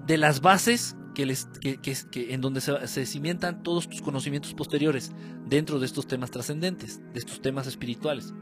de 0.06 0.16
las 0.16 0.40
bases 0.40 0.96
que 1.14 1.26
les, 1.26 1.46
que, 1.61 1.78
que, 1.78 2.32
en 2.32 2.40
donde 2.40 2.61
se, 2.61 2.86
se, 2.86 3.04
cimientan 3.04 3.62
todos 3.62 3.88
tus 3.88 4.00
conocimientos 4.00 4.54
posteriores 4.54 5.12
dentro 5.46 5.80
de 5.80 5.86
estos 5.86 6.06
temas 6.06 6.30
trascendentes, 6.30 7.00
de 7.12 7.18
estos 7.18 7.42
temas 7.42 7.66
espirituales. 7.66 8.32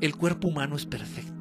El 0.00 0.16
cuerpo 0.16 0.48
humano 0.48 0.76
es 0.76 0.86
perfecto. 0.86 1.39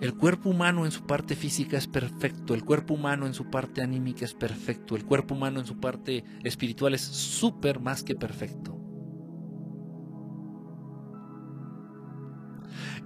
El 0.00 0.14
cuerpo 0.14 0.50
humano 0.50 0.84
en 0.84 0.92
su 0.92 1.06
parte 1.06 1.34
física 1.36 1.78
es 1.78 1.86
perfecto, 1.86 2.52
el 2.52 2.64
cuerpo 2.64 2.94
humano 2.94 3.26
en 3.26 3.32
su 3.32 3.50
parte 3.50 3.80
anímica 3.80 4.26
es 4.26 4.34
perfecto, 4.34 4.94
el 4.94 5.06
cuerpo 5.06 5.34
humano 5.34 5.58
en 5.58 5.66
su 5.66 5.80
parte 5.80 6.22
espiritual 6.44 6.92
es 6.92 7.00
súper 7.00 7.80
más 7.80 8.02
que 8.02 8.14
perfecto. 8.14 8.78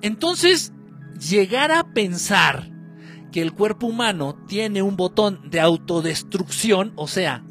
Entonces, 0.03 0.73
llegar 1.29 1.71
a 1.71 1.93
pensar 1.93 2.71
que 3.31 3.43
el 3.43 3.53
cuerpo 3.53 3.87
humano 3.87 4.45
tiene 4.49 4.83
un 4.83 4.97
botón 4.97 5.49
de 5.49 5.61
autodestrucción, 5.61 6.93
o 6.97 7.07
sea, 7.07 7.45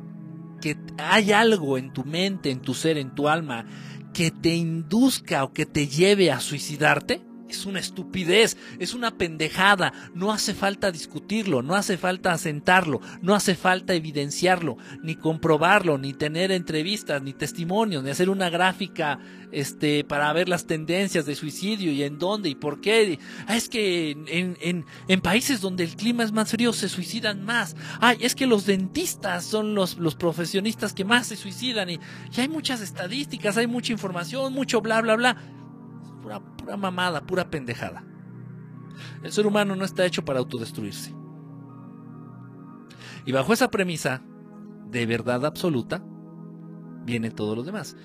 que 0.59 0.77
hay 0.97 1.31
algo 1.31 1.77
en 1.77 1.93
tu 1.93 2.03
mente, 2.03 2.51
en 2.51 2.59
tu 2.59 2.73
ser, 2.73 2.97
en 2.97 3.15
tu 3.15 3.29
alma, 3.29 3.65
que 4.13 4.31
te 4.31 4.55
induzca 4.55 5.45
o 5.45 5.53
que 5.53 5.65
te 5.65 5.87
lleve 5.87 6.31
a 6.31 6.41
suicidarte, 6.41 7.28
es 7.49 7.65
una 7.65 7.79
estupidez, 7.79 8.57
es 8.79 8.93
una 8.93 9.17
pendejada, 9.17 9.93
no 10.13 10.31
hace 10.31 10.53
falta 10.53 10.91
discutirlo, 10.91 11.61
no 11.61 11.75
hace 11.75 11.97
falta 11.97 12.31
asentarlo, 12.31 13.01
no 13.21 13.35
hace 13.35 13.55
falta 13.55 13.93
evidenciarlo, 13.93 14.77
ni 15.03 15.15
comprobarlo, 15.15 15.97
ni 15.97 16.13
tener 16.13 16.51
entrevistas, 16.51 17.21
ni 17.21 17.33
testimonios, 17.33 18.03
ni 18.03 18.09
hacer 18.09 18.29
una 18.29 18.49
gráfica 18.49 19.19
este, 19.51 20.03
para 20.03 20.31
ver 20.33 20.47
las 20.47 20.65
tendencias 20.65 21.25
de 21.25 21.35
suicidio 21.35 21.91
y 21.91 22.03
en 22.03 22.19
dónde 22.19 22.49
y 22.49 22.55
por 22.55 22.81
qué. 22.81 23.19
Ah, 23.47 23.55
es 23.55 23.69
que 23.69 24.11
en, 24.11 24.57
en, 24.61 24.85
en, 25.07 25.21
países 25.21 25.61
donde 25.61 25.83
el 25.83 25.95
clima 25.95 26.23
es 26.23 26.31
más 26.31 26.51
frío 26.51 26.73
se 26.73 26.89
suicidan 26.89 27.43
más. 27.43 27.75
Ay, 27.99 28.17
es 28.21 28.35
que 28.35 28.45
los 28.45 28.65
dentistas 28.65 29.45
son 29.45 29.75
los, 29.75 29.97
los 29.97 30.15
profesionistas 30.15 30.93
que 30.93 31.05
más 31.05 31.27
se 31.27 31.35
suicidan 31.35 31.89
y, 31.89 31.99
y 32.35 32.41
hay 32.41 32.47
muchas 32.47 32.81
estadísticas, 32.81 33.57
hay 33.57 33.67
mucha 33.67 33.91
información, 33.91 34.53
mucho 34.53 34.81
bla, 34.81 35.01
bla, 35.01 35.15
bla 35.15 35.58
pura, 36.37 36.77
mamada, 36.77 37.25
pura 37.25 37.49
pendejada. 37.49 38.03
El 39.23 39.31
ser 39.31 39.47
humano 39.47 39.75
no 39.75 39.85
está 39.85 40.05
hecho 40.05 40.23
para 40.23 40.39
autodestruirse. 40.39 41.15
Y 43.25 43.31
bajo 43.31 43.53
esa 43.53 43.71
premisa 43.71 44.21
de 44.89 45.05
verdad 45.05 45.45
absoluta, 45.45 46.03
viene 47.05 47.31
todo 47.31 47.55
lo 47.55 47.63
demás. 47.63 47.95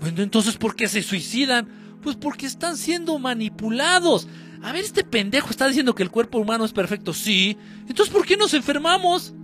Bueno, 0.00 0.22
entonces, 0.22 0.56
¿por 0.56 0.76
qué 0.76 0.88
se 0.88 1.02
suicidan? 1.02 1.98
Pues 2.02 2.16
porque 2.16 2.46
están 2.46 2.76
siendo 2.76 3.18
manipulados. 3.18 4.28
A 4.62 4.72
ver, 4.72 4.84
este 4.84 5.04
pendejo 5.04 5.50
está 5.50 5.66
diciendo 5.66 5.94
que 5.94 6.02
el 6.02 6.10
cuerpo 6.10 6.38
humano 6.38 6.64
es 6.64 6.72
perfecto. 6.72 7.12
Sí. 7.12 7.58
Entonces, 7.88 8.14
¿por 8.14 8.24
qué 8.24 8.36
nos 8.36 8.54
enfermamos? 8.54 9.34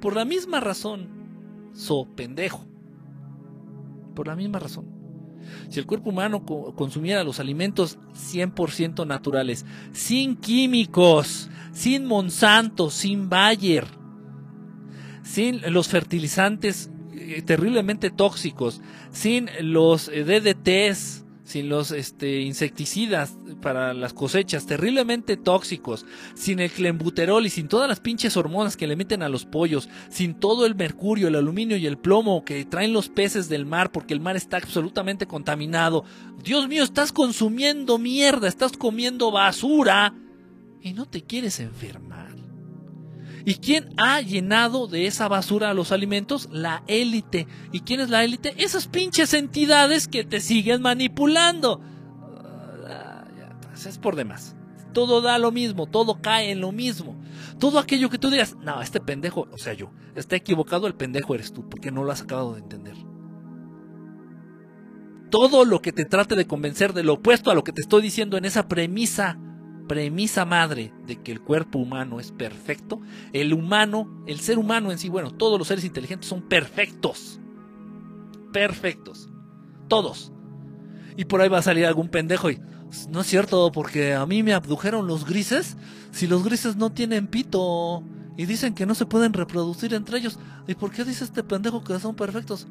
Por 0.00 0.14
la 0.14 0.24
misma 0.24 0.60
razón. 0.60 1.08
So, 1.72 2.06
pendejo. 2.14 2.66
Por 4.14 4.28
la 4.28 4.36
misma 4.36 4.58
razón. 4.58 4.93
Si 5.68 5.80
el 5.80 5.86
cuerpo 5.86 6.10
humano 6.10 6.44
consumiera 6.44 7.24
los 7.24 7.40
alimentos 7.40 7.98
100% 8.14 9.06
naturales, 9.06 9.64
sin 9.92 10.36
químicos, 10.36 11.50
sin 11.72 12.04
Monsanto, 12.04 12.90
sin 12.90 13.28
Bayer, 13.28 13.86
sin 15.22 15.60
los 15.72 15.88
fertilizantes 15.88 16.90
eh, 17.12 17.42
terriblemente 17.42 18.10
tóxicos, 18.10 18.80
sin 19.10 19.48
los 19.60 20.08
eh, 20.08 20.24
DDTs, 20.24 21.23
sin 21.44 21.68
los 21.68 21.90
este, 21.90 22.40
insecticidas 22.40 23.36
para 23.60 23.92
las 23.94 24.14
cosechas 24.14 24.66
terriblemente 24.66 25.36
tóxicos, 25.36 26.06
sin 26.34 26.58
el 26.58 26.70
clembuterol 26.70 27.44
y 27.46 27.50
sin 27.50 27.68
todas 27.68 27.88
las 27.88 28.00
pinches 28.00 28.36
hormonas 28.36 28.76
que 28.76 28.86
le 28.86 28.96
meten 28.96 29.22
a 29.22 29.28
los 29.28 29.44
pollos, 29.44 29.88
sin 30.08 30.34
todo 30.34 30.66
el 30.66 30.74
mercurio, 30.74 31.28
el 31.28 31.36
aluminio 31.36 31.76
y 31.76 31.86
el 31.86 31.98
plomo 31.98 32.44
que 32.44 32.64
traen 32.64 32.92
los 32.92 33.10
peces 33.10 33.48
del 33.48 33.66
mar 33.66 33.92
porque 33.92 34.14
el 34.14 34.20
mar 34.20 34.36
está 34.36 34.56
absolutamente 34.56 35.26
contaminado. 35.26 36.04
Dios 36.42 36.66
mío, 36.66 36.82
estás 36.82 37.12
consumiendo 37.12 37.98
mierda, 37.98 38.48
estás 38.48 38.72
comiendo 38.76 39.30
basura 39.30 40.14
y 40.80 40.94
no 40.94 41.06
te 41.06 41.22
quieres 41.22 41.60
enfermar. 41.60 42.33
¿Y 43.46 43.56
quién 43.56 43.92
ha 43.98 44.20
llenado 44.22 44.86
de 44.86 45.06
esa 45.06 45.28
basura 45.28 45.70
a 45.70 45.74
los 45.74 45.92
alimentos? 45.92 46.48
La 46.50 46.82
élite. 46.86 47.46
¿Y 47.72 47.80
quién 47.80 48.00
es 48.00 48.08
la 48.08 48.24
élite? 48.24 48.54
Esas 48.56 48.88
pinches 48.88 49.34
entidades 49.34 50.08
que 50.08 50.24
te 50.24 50.40
siguen 50.40 50.80
manipulando. 50.80 51.80
Ah, 52.88 53.24
pues 53.70 53.84
es 53.86 53.98
por 53.98 54.16
demás. 54.16 54.56
Todo 54.94 55.20
da 55.20 55.38
lo 55.38 55.50
mismo, 55.50 55.86
todo 55.86 56.22
cae 56.22 56.52
en 56.52 56.60
lo 56.60 56.72
mismo. 56.72 57.16
Todo 57.58 57.78
aquello 57.78 58.08
que 58.08 58.18
tú 58.18 58.30
digas, 58.30 58.56
no, 58.62 58.80
este 58.80 59.00
pendejo, 59.00 59.48
o 59.52 59.58
sea 59.58 59.74
yo, 59.74 59.90
está 60.14 60.36
equivocado, 60.36 60.86
el 60.86 60.94
pendejo 60.94 61.34
eres 61.34 61.52
tú, 61.52 61.68
porque 61.68 61.90
no 61.90 62.04
lo 62.04 62.12
has 62.12 62.22
acabado 62.22 62.54
de 62.54 62.60
entender. 62.60 62.96
Todo 65.30 65.64
lo 65.64 65.82
que 65.82 65.92
te 65.92 66.04
trate 66.04 66.36
de 66.36 66.46
convencer 66.46 66.92
de 66.92 67.02
lo 67.02 67.14
opuesto 67.14 67.50
a 67.50 67.54
lo 67.54 67.64
que 67.64 67.72
te 67.72 67.80
estoy 67.80 68.02
diciendo 68.02 68.36
en 68.36 68.44
esa 68.44 68.68
premisa 68.68 69.38
premisa 69.86 70.44
madre 70.44 70.92
de 71.06 71.22
que 71.22 71.32
el 71.32 71.40
cuerpo 71.40 71.78
humano 71.78 72.20
es 72.20 72.32
perfecto, 72.32 73.00
el 73.32 73.52
humano, 73.52 74.22
el 74.26 74.40
ser 74.40 74.58
humano 74.58 74.90
en 74.90 74.98
sí, 74.98 75.08
bueno, 75.08 75.30
todos 75.30 75.58
los 75.58 75.68
seres 75.68 75.84
inteligentes 75.84 76.28
son 76.28 76.42
perfectos. 76.42 77.40
Perfectos. 78.52 79.28
Todos. 79.88 80.32
Y 81.16 81.26
por 81.26 81.40
ahí 81.40 81.48
va 81.48 81.58
a 81.58 81.62
salir 81.62 81.86
algún 81.86 82.08
pendejo 82.08 82.50
y 82.50 82.60
no 83.08 83.20
es 83.20 83.26
cierto 83.26 83.70
porque 83.72 84.14
a 84.14 84.26
mí 84.26 84.42
me 84.42 84.54
abdujeron 84.54 85.06
los 85.06 85.24
grises 85.24 85.76
si 86.12 86.26
los 86.26 86.44
grises 86.44 86.76
no 86.76 86.92
tienen 86.92 87.26
pito 87.26 88.02
y 88.36 88.46
dicen 88.46 88.74
que 88.74 88.86
no 88.86 88.94
se 88.94 89.06
pueden 89.06 89.32
reproducir 89.32 89.94
entre 89.94 90.18
ellos. 90.18 90.38
¿Y 90.66 90.74
por 90.74 90.90
qué 90.90 91.04
dice 91.04 91.24
este 91.24 91.42
pendejo 91.42 91.84
que 91.84 91.98
son 91.98 92.14
perfectos? 92.14 92.66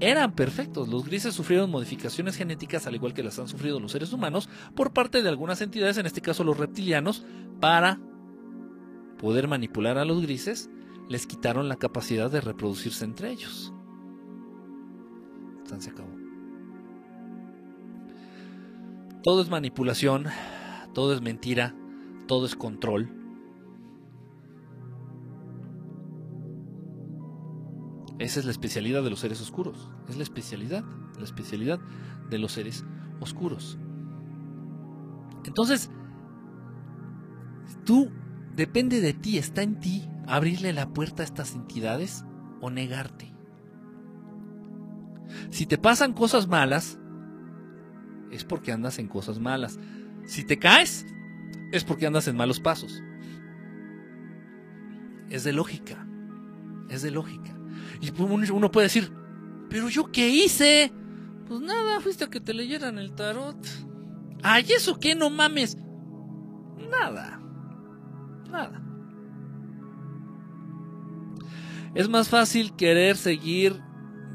Eran 0.00 0.32
perfectos. 0.32 0.88
Los 0.88 1.04
grises 1.04 1.34
sufrieron 1.34 1.70
modificaciones 1.70 2.36
genéticas 2.36 2.86
al 2.86 2.94
igual 2.94 3.14
que 3.14 3.22
las 3.22 3.38
han 3.38 3.48
sufrido 3.48 3.78
los 3.78 3.92
seres 3.92 4.12
humanos 4.12 4.48
por 4.74 4.92
parte 4.92 5.22
de 5.22 5.28
algunas 5.28 5.60
entidades, 5.60 5.98
en 5.98 6.06
este 6.06 6.20
caso 6.20 6.42
los 6.44 6.56
reptilianos, 6.56 7.24
para 7.60 8.00
poder 9.18 9.48
manipular 9.48 9.98
a 9.98 10.04
los 10.04 10.22
grises, 10.22 10.70
les 11.08 11.26
quitaron 11.26 11.68
la 11.68 11.76
capacidad 11.76 12.30
de 12.30 12.40
reproducirse 12.40 13.04
entre 13.04 13.30
ellos. 13.30 13.72
se 15.78 15.90
acabó. 15.90 16.08
Todo 19.22 19.42
es 19.42 19.50
manipulación, 19.50 20.26
todo 20.94 21.12
es 21.12 21.20
mentira, 21.20 21.74
todo 22.26 22.46
es 22.46 22.56
control 22.56 23.19
Esa 28.20 28.38
es 28.38 28.44
la 28.44 28.52
especialidad 28.52 29.02
de 29.02 29.08
los 29.08 29.20
seres 29.20 29.40
oscuros. 29.40 29.90
Es 30.06 30.16
la 30.18 30.22
especialidad, 30.22 30.84
la 31.16 31.24
especialidad 31.24 31.80
de 32.28 32.38
los 32.38 32.52
seres 32.52 32.84
oscuros. 33.18 33.78
Entonces, 35.46 35.90
tú, 37.86 38.10
depende 38.54 39.00
de 39.00 39.14
ti, 39.14 39.38
está 39.38 39.62
en 39.62 39.80
ti 39.80 40.06
abrirle 40.26 40.74
la 40.74 40.90
puerta 40.90 41.22
a 41.22 41.24
estas 41.24 41.54
entidades 41.54 42.26
o 42.60 42.68
negarte. 42.68 43.32
Si 45.48 45.64
te 45.64 45.78
pasan 45.78 46.12
cosas 46.12 46.46
malas, 46.46 46.98
es 48.30 48.44
porque 48.44 48.70
andas 48.70 48.98
en 48.98 49.08
cosas 49.08 49.40
malas. 49.40 49.80
Si 50.26 50.44
te 50.44 50.58
caes, 50.58 51.06
es 51.72 51.84
porque 51.84 52.06
andas 52.06 52.28
en 52.28 52.36
malos 52.36 52.60
pasos. 52.60 53.02
Es 55.30 55.42
de 55.42 55.54
lógica. 55.54 56.06
Es 56.90 57.00
de 57.00 57.12
lógica. 57.12 57.56
Y 58.00 58.12
uno 58.20 58.70
puede 58.70 58.86
decir, 58.86 59.12
pero 59.68 59.88
yo 59.88 60.10
qué 60.10 60.28
hice? 60.28 60.92
Pues 61.46 61.60
nada, 61.60 62.00
fuiste 62.00 62.24
a 62.24 62.30
que 62.30 62.40
te 62.40 62.54
leyeran 62.54 62.98
el 62.98 63.12
tarot. 63.12 63.56
Ay, 64.42 64.64
¿eso 64.74 64.98
qué? 64.98 65.14
No 65.14 65.30
mames. 65.30 65.76
Nada. 66.90 67.40
Nada. 68.50 68.82
Es 71.94 72.08
más 72.08 72.28
fácil 72.28 72.74
querer 72.76 73.16
seguir 73.16 73.80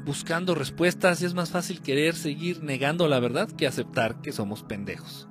buscando 0.04 0.54
respuestas 0.54 1.20
y 1.20 1.24
es 1.24 1.34
más 1.34 1.50
fácil 1.50 1.80
querer 1.80 2.14
seguir 2.14 2.62
negando 2.62 3.08
la 3.08 3.18
verdad 3.18 3.50
que 3.50 3.66
aceptar 3.66 4.20
que 4.20 4.30
somos 4.30 4.62
pendejos. 4.62 5.28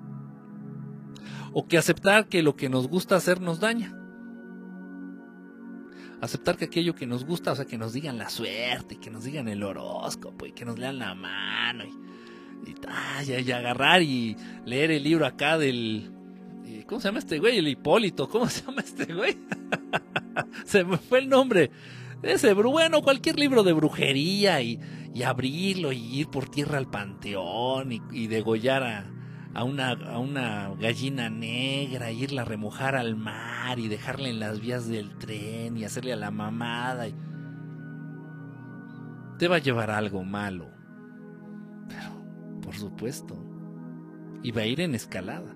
O 1.53 1.67
que 1.67 1.77
aceptar 1.77 2.27
que 2.27 2.43
lo 2.43 2.57
que 2.57 2.67
nos 2.67 2.89
gusta 2.89 3.15
hacer 3.15 3.39
nos 3.39 3.61
daña 3.61 4.04
aceptar 6.25 6.57
que 6.57 6.65
aquello 6.65 6.95
que 6.95 7.05
nos 7.05 7.25
gusta, 7.25 7.51
o 7.51 7.55
sea, 7.55 7.65
que 7.65 7.77
nos 7.77 7.93
digan 7.93 8.17
la 8.17 8.29
suerte, 8.29 8.97
que 8.97 9.09
nos 9.09 9.23
digan 9.23 9.47
el 9.47 9.63
horóscopo 9.63 10.45
y 10.45 10.51
que 10.51 10.65
nos 10.65 10.77
lean 10.77 10.99
la 10.99 11.15
mano 11.15 11.83
y, 11.85 12.71
y, 13.31 13.51
agarrar 13.51 14.01
y 14.01 14.35
leer 14.65 14.91
el 14.91 15.03
libro 15.03 15.25
acá 15.25 15.57
del... 15.57 16.11
Eh, 16.65 16.83
¿Cómo 16.87 16.99
se 16.99 17.07
llama 17.07 17.19
este 17.19 17.39
güey? 17.39 17.57
El 17.57 17.67
Hipólito. 17.67 18.27
¿Cómo 18.27 18.49
se 18.49 18.65
llama 18.65 18.81
este 18.81 19.13
güey? 19.13 19.37
Se 20.65 20.83
me 20.83 20.97
fue 20.97 21.19
el 21.19 21.29
nombre. 21.29 21.71
Ese, 22.23 22.53
bueno, 22.53 23.01
cualquier 23.01 23.37
libro 23.37 23.63
de 23.63 23.73
brujería 23.73 24.61
y, 24.61 24.79
abrirlo 25.23 25.93
y 25.93 26.19
ir 26.19 26.27
por 26.27 26.49
tierra 26.49 26.77
al 26.77 26.89
panteón 26.89 27.91
y, 27.91 28.27
degollar 28.27 28.83
a, 28.83 29.05
a, 29.55 29.63
una, 29.63 29.91
a 29.91 30.19
una 30.19 30.75
gallina 30.75 31.29
negra, 31.29 32.11
irla 32.11 32.41
a 32.41 32.45
remojar 32.45 32.95
al 32.97 33.15
mar 33.15 33.79
y 33.79 33.87
dejarla 33.87 34.27
en 34.27 34.39
las 34.39 34.59
vías 34.59 34.87
del 34.89 35.17
tren 35.17 35.77
y 35.77 35.85
hacerle 35.85 36.11
a 36.11 36.17
la 36.17 36.29
mamada. 36.29 37.07
Te 39.39 39.47
va 39.47 39.55
a 39.55 39.59
llevar 39.59 39.91
algo 39.91 40.25
malo. 40.25 40.69
Pero, 41.87 42.59
por 42.61 42.75
supuesto, 42.75 43.37
y 44.43 44.51
va 44.51 44.63
a 44.63 44.65
ir 44.65 44.81
en 44.81 44.93
escalada. 44.93 45.55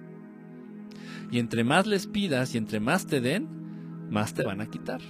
Y 1.30 1.40
entre 1.40 1.66
más 1.66 1.86
les 1.86 2.08
pidas 2.08 2.56
y 2.56 2.58
entre 2.58 2.80
más 2.80 3.06
te 3.06 3.20
den, 3.20 4.08
más 4.10 4.34
te 4.34 4.44
van 4.44 4.62
a 4.62 4.68
quitar. 4.68 5.02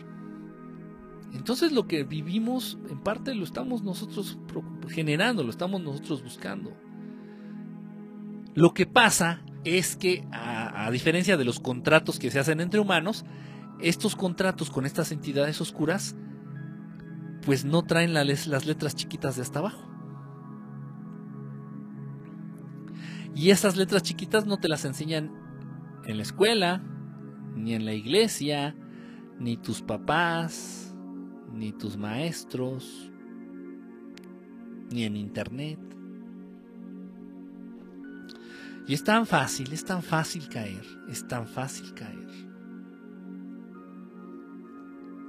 Entonces 1.31 1.71
lo 1.71 1.87
que 1.87 2.03
vivimos 2.03 2.79
en 2.89 2.99
parte 3.01 3.35
lo 3.35 3.43
estamos 3.43 3.83
nosotros 3.83 4.39
generando, 4.87 5.43
lo 5.43 5.51
estamos 5.51 5.79
nosotros 5.79 6.23
buscando. 6.23 6.75
Lo 8.56 8.74
que 8.74 8.86
pasa 8.86 9.41
es 9.64 9.95
que 9.95 10.28
a, 10.32 10.89
diferencia 10.91 11.38
de 11.38 11.45
los 11.45 11.60
contratos 11.60 12.20
que 12.20 12.32
se 12.32 12.39
hacen 12.39 12.62
entre 12.62 12.80
humanos, 12.80 13.26
estos 13.82 14.16
contratos 14.16 14.70
con 14.70 14.86
estas 14.86 15.12
entidades 15.12 15.62
oscuras 15.62 16.16
pues 17.45 17.64
no 17.64 17.84
traen 17.84 18.14
las 18.14 18.66
letras 18.66 18.95
chiquitas 18.95 19.36
de 19.36 19.41
hasta 19.41 19.60
abajo. 19.60 19.89
Y 23.36 23.52
esas 23.52 23.78
letras 23.78 24.04
chiquitas 24.04 24.45
no 24.45 24.58
te 24.58 24.68
las 24.68 24.84
enseñan 24.86 25.32
en 26.06 26.18
la 26.18 26.24
escuela, 26.24 26.84
ni 27.56 27.74
en 27.74 27.86
la 27.86 27.93
iglesia, 27.93 28.76
ni 29.39 29.56
tus 29.56 29.82
papás, 29.82 30.93
ni 31.54 31.72
tus 31.72 31.97
maestros, 31.97 33.12
ni 34.91 35.04
en 35.04 35.16
internet. 35.16 35.88
Y 38.89 38.95
es 38.95 39.03
tan 39.03 39.27
fácil, 39.27 39.71
es 39.71 39.85
tan 39.85 40.01
fácil 40.01 40.49
caer, 40.49 40.83
es 41.07 41.27
tan 41.27 41.47
fácil 41.47 41.93
caer. 41.93 42.27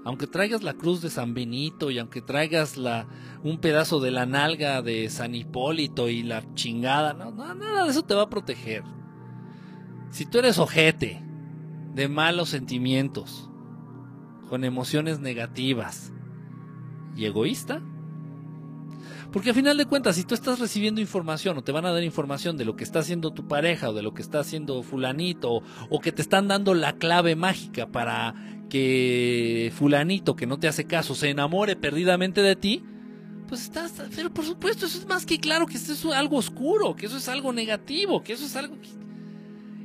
Aunque 0.03 0.27
traigas 0.27 0.63
la 0.63 0.73
cruz 0.73 1.03
de 1.03 1.11
San 1.11 1.35
Benito 1.35 1.91
y 1.91 1.99
aunque 1.99 2.23
traigas 2.23 2.79
un 3.43 3.59
pedazo 3.61 4.01
de 4.01 4.13
la 4.13 4.25
nalga 4.25 4.81
de 4.81 5.11
San 5.11 5.35
Hipólito 5.35 6.09
y 6.09 6.23
la 6.23 6.55
chingada, 6.55 7.13
no, 7.13 7.33
nada 7.33 7.85
de 7.85 7.91
eso 7.91 8.03
te 8.03 8.15
va 8.15 8.23
a 8.23 8.31
proteger. 8.31 8.83
Si 10.09 10.25
tú 10.25 10.39
eres 10.39 10.59
ojete, 10.59 11.23
de 11.95 12.09
malos 12.09 12.49
sentimientos, 12.49 13.51
con 14.49 14.65
emociones 14.65 15.21
negativas 15.21 16.15
y 17.15 17.27
egoísta. 17.27 17.83
Porque 19.33 19.51
a 19.51 19.55
final 19.55 19.77
de 19.77 19.87
cuentas, 19.87 20.17
si 20.17 20.25
tú 20.25 20.35
estás 20.35 20.59
recibiendo 20.59 21.01
información 21.01 21.57
o 21.57 21.63
te 21.63 21.73
van 21.73 21.87
a 21.87 21.93
dar 21.93 22.03
información 22.03 22.57
de 22.57 22.65
lo 22.65 22.77
que 22.77 22.85
está 22.85 22.99
haciendo 22.99 23.33
tu 23.33 23.47
pareja 23.47 23.91
o 23.91 23.93
de 23.93 24.03
lo 24.03 24.13
que 24.13 24.23
está 24.23 24.41
haciendo 24.41 24.83
fulanito 24.83 25.63
o, 25.89 26.01
que 26.01 26.13
te 26.13 26.23
están 26.23 26.49
dando 26.49 26.75
la 26.75 26.95
clave 26.95 27.37
mágica 27.37 27.87
para 27.87 28.35
que 28.69 29.73
fulanito 29.77 30.37
que 30.37 30.47
no 30.47 30.59
te 30.59 30.69
hace 30.69 30.85
caso 30.85 31.15
se 31.15 31.31
enamore 31.31 31.77
perdidamente 31.77 32.43
de 32.43 32.57
ti, 32.57 32.85
pues 33.49 33.63
estás, 33.63 33.93
pero 34.15 34.33
por 34.33 34.45
supuesto 34.45 34.87
eso 34.87 34.99
es 34.99 35.07
más 35.07 35.27
que 35.27 35.39
claro 35.39 35.67
que 35.67 35.77
eso 35.77 35.93
es 35.93 36.05
algo 36.07 36.37
oscuro, 36.37 36.95
que 36.95 37.07
eso 37.07 37.17
es 37.17 37.29
algo 37.29 37.53
negativo, 37.53 38.23
que 38.23 38.33
eso 38.33 38.47
es 38.47 38.57
algo... 38.57 38.77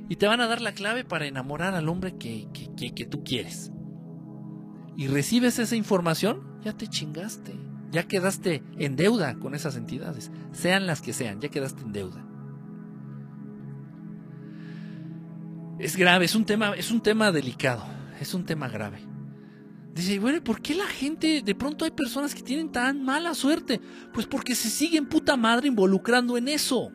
Y 0.07 0.17
te 0.17 0.27
van 0.27 0.39
a 0.41 0.47
dar 0.47 0.61
la 0.61 0.73
clave 0.73 1.03
para 1.03 1.25
enamorar 1.25 1.73
al 1.73 1.89
hombre 1.89 2.15
que, 2.15 2.47
que, 2.53 2.93
que 2.93 3.05
tú 3.05 3.23
quieres 3.23 3.71
y 4.97 5.07
recibes 5.07 5.59
esa 5.59 5.75
información, 5.75 6.59
ya 6.63 6.73
te 6.73 6.87
chingaste. 6.87 7.64
Ya 7.95 8.09
quedaste 8.09 8.61
en 8.77 8.97
deuda 8.97 9.35
con 9.39 9.55
esas 9.55 9.77
entidades, 9.77 10.29
sean 10.51 10.85
las 10.85 11.01
que 11.01 11.13
sean, 11.13 11.39
ya 11.39 11.47
quedaste 11.47 11.81
en 11.81 11.93
deuda. 11.93 12.27
Es 15.79 15.95
grave, 15.95 16.25
es 16.25 16.35
un 16.35 16.43
tema, 16.43 16.73
es 16.75 16.91
un 16.91 16.99
tema 16.99 17.31
delicado, 17.31 17.85
es 18.19 18.33
un 18.33 18.43
tema 18.43 18.67
grave. 18.67 18.99
Dice, 19.93 20.19
bueno, 20.19 20.43
¿por 20.43 20.61
qué 20.61 20.75
la 20.75 20.87
gente, 20.87 21.41
de 21.41 21.55
pronto 21.55 21.85
hay 21.85 21.91
personas 21.91 22.35
que 22.35 22.41
tienen 22.41 22.69
tan 22.69 23.01
mala 23.01 23.33
suerte? 23.33 23.79
Pues 24.11 24.25
porque 24.27 24.55
se 24.55 24.69
siguen 24.69 25.07
puta 25.07 25.37
madre 25.37 25.69
involucrando 25.69 26.35
en 26.35 26.49
eso. 26.49 26.91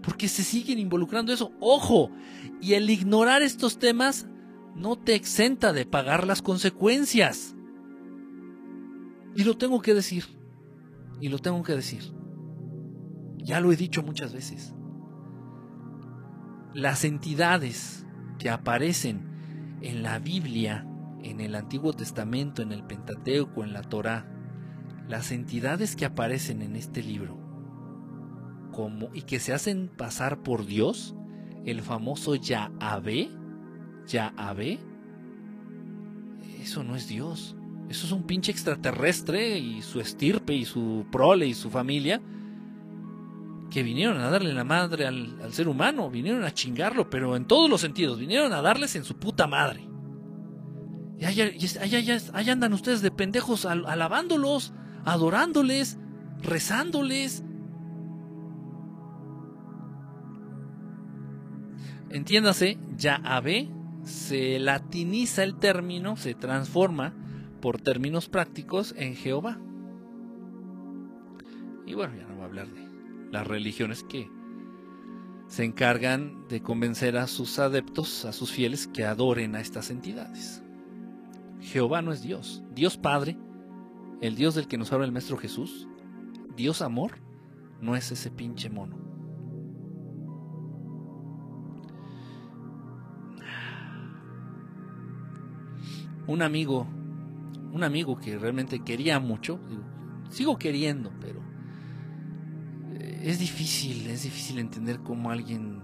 Porque 0.00 0.26
se 0.28 0.42
siguen 0.42 0.78
involucrando 0.78 1.32
en 1.32 1.34
eso. 1.34 1.52
Ojo, 1.60 2.10
y 2.62 2.72
el 2.72 2.88
ignorar 2.88 3.42
estos 3.42 3.78
temas 3.78 4.26
no 4.74 4.96
te 4.96 5.14
exenta 5.14 5.74
de 5.74 5.84
pagar 5.84 6.26
las 6.26 6.40
consecuencias. 6.40 7.54
Y 9.34 9.44
lo 9.44 9.56
tengo 9.56 9.80
que 9.80 9.94
decir. 9.94 10.24
Y 11.20 11.28
lo 11.28 11.38
tengo 11.38 11.62
que 11.62 11.74
decir. 11.74 12.12
Ya 13.38 13.60
lo 13.60 13.72
he 13.72 13.76
dicho 13.76 14.02
muchas 14.02 14.32
veces. 14.32 14.74
Las 16.74 17.04
entidades 17.04 18.06
que 18.38 18.50
aparecen 18.50 19.78
en 19.80 20.02
la 20.02 20.18
Biblia, 20.18 20.86
en 21.22 21.40
el 21.40 21.54
Antiguo 21.54 21.92
Testamento, 21.92 22.62
en 22.62 22.72
el 22.72 22.84
Pentateuco, 22.84 23.64
en 23.64 23.72
la 23.72 23.82
Torá, 23.82 24.26
las 25.08 25.32
entidades 25.32 25.96
que 25.96 26.04
aparecen 26.04 26.62
en 26.62 26.76
este 26.76 27.02
libro, 27.02 27.38
como 28.72 29.08
y 29.14 29.22
que 29.22 29.40
se 29.40 29.52
hacen 29.52 29.88
pasar 29.88 30.42
por 30.42 30.66
Dios, 30.66 31.16
el 31.64 31.82
famoso 31.82 32.34
Yahvé, 32.34 33.30
Yahvé, 34.06 34.78
eso 36.60 36.84
no 36.84 36.96
es 36.96 37.08
Dios. 37.08 37.56
Eso 37.88 38.06
es 38.06 38.12
un 38.12 38.24
pinche 38.24 38.52
extraterrestre 38.52 39.58
y 39.58 39.80
su 39.82 40.00
estirpe 40.00 40.54
y 40.54 40.64
su 40.64 41.06
prole 41.10 41.46
y 41.46 41.54
su 41.54 41.70
familia 41.70 42.20
que 43.70 43.82
vinieron 43.82 44.18
a 44.18 44.30
darle 44.30 44.52
la 44.52 44.64
madre 44.64 45.06
al, 45.06 45.52
ser 45.52 45.68
humano, 45.68 46.10
vinieron 46.10 46.44
a 46.44 46.52
chingarlo, 46.52 47.10
pero 47.10 47.36
en 47.36 47.46
todos 47.46 47.68
los 47.68 47.80
sentidos, 47.80 48.18
vinieron 48.18 48.52
a 48.52 48.62
darles 48.62 48.96
en 48.96 49.04
su 49.04 49.16
puta 49.16 49.46
madre. 49.46 49.86
Y 51.18 51.24
allá, 51.24 52.52
andan 52.52 52.72
ustedes 52.72 53.02
de 53.02 53.10
pendejos 53.10 53.66
alabándolos, 53.66 54.72
adorándoles, 55.04 55.98
rezándoles. 56.40 57.42
Entiéndase, 62.10 62.78
Yahvé 62.96 63.68
se 64.04 64.58
latiniza 64.58 65.42
el 65.42 65.56
término, 65.58 66.16
se 66.16 66.34
transforma 66.34 67.14
por 67.60 67.80
términos 67.80 68.28
prácticos 68.28 68.94
en 68.96 69.14
Jehová. 69.14 69.58
Y 71.86 71.94
bueno, 71.94 72.14
ya 72.16 72.26
no 72.26 72.34
voy 72.34 72.42
a 72.42 72.46
hablar 72.46 72.68
de 72.68 72.88
las 73.30 73.46
religiones 73.46 74.04
que 74.04 74.30
se 75.46 75.64
encargan 75.64 76.46
de 76.48 76.60
convencer 76.60 77.16
a 77.16 77.26
sus 77.26 77.58
adeptos, 77.58 78.24
a 78.24 78.32
sus 78.32 78.52
fieles, 78.52 78.86
que 78.86 79.04
adoren 79.04 79.56
a 79.56 79.60
estas 79.60 79.90
entidades. 79.90 80.62
Jehová 81.60 82.02
no 82.02 82.12
es 82.12 82.22
Dios. 82.22 82.62
Dios 82.74 82.96
Padre, 82.96 83.36
el 84.20 84.36
Dios 84.36 84.54
del 84.54 84.68
que 84.68 84.78
nos 84.78 84.92
habla 84.92 85.06
el 85.06 85.12
Maestro 85.12 85.38
Jesús, 85.38 85.88
Dios 86.56 86.82
Amor, 86.82 87.12
no 87.80 87.96
es 87.96 88.12
ese 88.12 88.30
pinche 88.30 88.68
mono. 88.68 89.08
un 96.28 96.42
amigo, 96.42 96.86
un 97.72 97.84
amigo 97.84 98.18
que 98.18 98.38
realmente 98.38 98.80
quería 98.80 99.20
mucho, 99.20 99.60
sigo 100.30 100.58
queriendo, 100.58 101.12
pero 101.20 101.42
eh, 102.94 103.20
es 103.24 103.38
difícil, 103.38 104.06
es 104.08 104.22
difícil 104.22 104.58
entender 104.58 105.00
cómo 105.00 105.30
alguien 105.30 105.82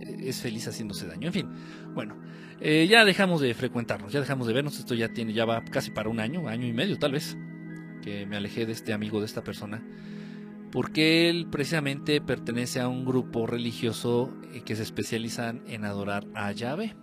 eh, 0.00 0.16
es 0.20 0.40
feliz 0.40 0.66
haciéndose 0.66 1.06
daño. 1.06 1.28
En 1.28 1.32
fin, 1.32 1.48
bueno, 1.94 2.16
eh, 2.60 2.86
ya 2.88 3.04
dejamos 3.04 3.40
de 3.40 3.54
frecuentarnos, 3.54 4.12
ya 4.12 4.20
dejamos 4.20 4.46
de 4.46 4.52
vernos. 4.52 4.78
Esto 4.78 4.94
ya 4.94 5.12
tiene, 5.12 5.32
ya 5.32 5.44
va 5.44 5.62
casi 5.64 5.90
para 5.90 6.08
un 6.08 6.20
año, 6.20 6.48
año 6.48 6.66
y 6.66 6.72
medio 6.72 6.98
tal 6.98 7.12
vez, 7.12 7.36
que 8.02 8.26
me 8.26 8.36
alejé 8.36 8.66
de 8.66 8.72
este 8.72 8.92
amigo, 8.92 9.20
de 9.20 9.26
esta 9.26 9.42
persona, 9.42 9.82
porque 10.72 11.28
él 11.30 11.48
precisamente 11.50 12.20
pertenece 12.20 12.80
a 12.80 12.88
un 12.88 13.04
grupo 13.04 13.46
religioso 13.46 14.32
que 14.64 14.76
se 14.76 14.82
especializan 14.82 15.62
en 15.66 15.84
adorar 15.84 16.26
a 16.34 16.52
Yahvé. 16.52 16.96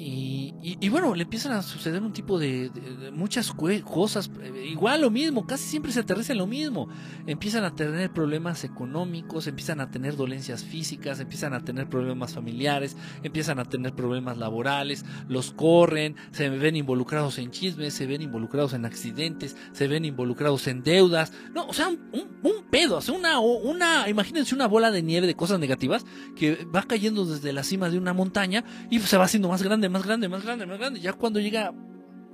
Y, 0.00 0.54
y, 0.62 0.88
bueno, 0.90 1.12
le 1.16 1.24
empiezan 1.24 1.52
a 1.52 1.62
suceder 1.62 2.02
un 2.02 2.12
tipo 2.12 2.38
de, 2.38 2.70
muchas 3.12 3.52
cosas, 3.84 4.30
eh, 4.40 4.68
igual 4.70 5.00
lo 5.00 5.10
mismo, 5.10 5.44
casi 5.44 5.64
siempre 5.64 5.90
se 5.90 5.98
aterriza 6.00 6.32
en 6.32 6.38
lo 6.38 6.46
mismo. 6.46 6.88
Empiezan 7.26 7.64
a 7.64 7.74
tener 7.74 8.12
problemas 8.12 8.62
económicos, 8.62 9.48
empiezan 9.48 9.80
a 9.80 9.90
tener 9.90 10.14
dolencias 10.14 10.62
físicas, 10.62 11.18
empiezan 11.18 11.52
a 11.52 11.64
tener 11.64 11.88
problemas 11.88 12.32
familiares, 12.32 12.96
empiezan 13.24 13.58
a 13.58 13.64
tener 13.64 13.92
problemas 13.92 14.38
laborales, 14.38 15.04
los 15.28 15.50
corren, 15.50 16.14
se 16.30 16.48
ven 16.48 16.76
involucrados 16.76 17.38
en 17.38 17.50
chismes, 17.50 17.92
se 17.92 18.06
ven 18.06 18.22
involucrados 18.22 18.74
en 18.74 18.84
accidentes, 18.84 19.56
se 19.72 19.88
ven 19.88 20.04
involucrados 20.04 20.68
en 20.68 20.84
deudas. 20.84 21.32
No, 21.52 21.66
o 21.66 21.72
sea, 21.72 21.88
un, 21.88 21.98
un 22.12 22.64
pedo, 22.70 22.98
o 22.98 23.00
sea, 23.00 23.14
una, 23.14 23.40
una, 23.40 24.08
imagínense 24.08 24.54
una 24.54 24.68
bola 24.68 24.92
de 24.92 25.02
nieve 25.02 25.26
de 25.26 25.34
cosas 25.34 25.58
negativas 25.58 26.06
que 26.36 26.64
va 26.66 26.84
cayendo 26.84 27.24
desde 27.24 27.52
la 27.52 27.64
cima 27.64 27.90
de 27.90 27.98
una 27.98 28.12
montaña 28.12 28.64
y 28.90 29.00
se 29.00 29.16
va 29.16 29.24
haciendo 29.24 29.48
más 29.48 29.62
grande, 29.62 29.87
más 29.90 30.04
grande, 30.04 30.28
más 30.28 30.42
grande 30.42 30.64
grande, 30.64 30.66
más 30.66 30.78
grande. 30.78 31.00
Ya 31.00 31.12
cuando 31.12 31.40
llega 31.40 31.72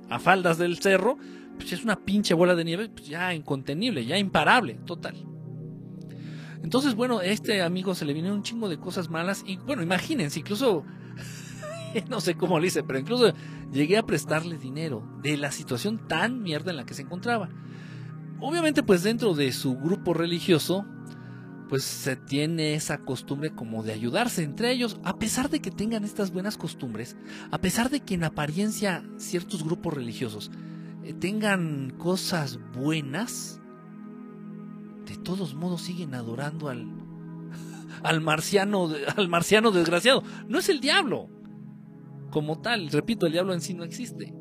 a 0.09 0.19
faldas 0.19 0.57
del 0.57 0.77
cerro, 0.79 1.17
pues 1.57 1.73
es 1.73 1.83
una 1.83 1.95
pinche 1.95 2.33
bola 2.33 2.55
de 2.55 2.65
nieve, 2.65 2.89
pues 2.89 3.07
ya 3.07 3.33
incontenible, 3.33 4.05
ya 4.05 4.17
imparable, 4.17 4.75
total. 4.85 5.15
Entonces, 6.63 6.95
bueno, 6.95 7.19
a 7.19 7.25
este 7.25 7.61
amigo 7.61 7.93
se 7.93 8.05
le 8.05 8.13
vinieron 8.13 8.39
un 8.39 8.43
chingo 8.43 8.69
de 8.69 8.79
cosas 8.79 9.09
malas 9.09 9.43
y 9.45 9.57
bueno, 9.57 9.83
imagínense, 9.83 10.39
incluso 10.39 10.83
no 12.09 12.21
sé 12.21 12.35
cómo 12.35 12.59
le 12.59 12.67
hice, 12.67 12.83
pero 12.83 12.99
incluso 12.99 13.33
llegué 13.71 13.97
a 13.97 14.05
prestarle 14.05 14.57
dinero 14.57 15.07
de 15.21 15.37
la 15.37 15.51
situación 15.51 16.07
tan 16.07 16.41
mierda 16.41 16.71
en 16.71 16.77
la 16.77 16.85
que 16.85 16.93
se 16.93 17.03
encontraba. 17.03 17.49
Obviamente, 18.39 18.83
pues 18.83 19.03
dentro 19.03 19.33
de 19.33 19.51
su 19.51 19.77
grupo 19.77 20.13
religioso, 20.13 20.85
pues 21.69 21.83
se 21.83 22.15
tiene 22.15 22.75
esa 22.75 22.99
costumbre 22.99 23.51
como 23.51 23.83
de 23.83 23.93
ayudarse 23.93 24.43
entre 24.43 24.71
ellos, 24.71 24.99
a 25.03 25.17
pesar 25.17 25.49
de 25.49 25.61
que 25.61 25.71
tengan 25.71 26.03
estas 26.03 26.31
buenas 26.31 26.57
costumbres, 26.57 27.17
a 27.51 27.59
pesar 27.59 27.89
de 27.89 28.01
que 28.01 28.15
en 28.15 28.23
apariencia 28.23 29.03
ciertos 29.17 29.63
grupos 29.63 29.93
religiosos 29.93 30.51
eh, 31.03 31.13
tengan 31.13 31.91
cosas 31.97 32.59
buenas, 32.73 33.59
de 35.05 35.17
todos 35.17 35.55
modos 35.55 35.81
siguen 35.81 36.13
adorando 36.13 36.69
al, 36.69 36.87
al 38.03 38.21
marciano, 38.21 38.89
al 39.15 39.27
marciano 39.27 39.71
desgraciado. 39.71 40.23
No 40.47 40.59
es 40.59 40.69
el 40.69 40.79
diablo 40.79 41.29
como 42.29 42.59
tal, 42.59 42.89
repito, 42.89 43.25
el 43.25 43.31
diablo 43.31 43.53
en 43.53 43.61
sí 43.61 43.73
no 43.73 43.83
existe. 43.83 44.33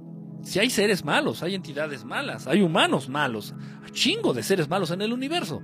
Si 0.43 0.59
hay 0.59 0.68
seres 0.68 1.05
malos, 1.05 1.43
hay 1.43 1.55
entidades 1.55 2.05
malas, 2.05 2.47
hay 2.47 2.61
humanos 2.61 3.09
malos, 3.09 3.55
chingo 3.93 4.35
de 4.35 4.43
seres 4.43 4.68
malos 4.68 4.91
en 4.91 5.01
el 5.01 5.12
universo. 5.12 5.62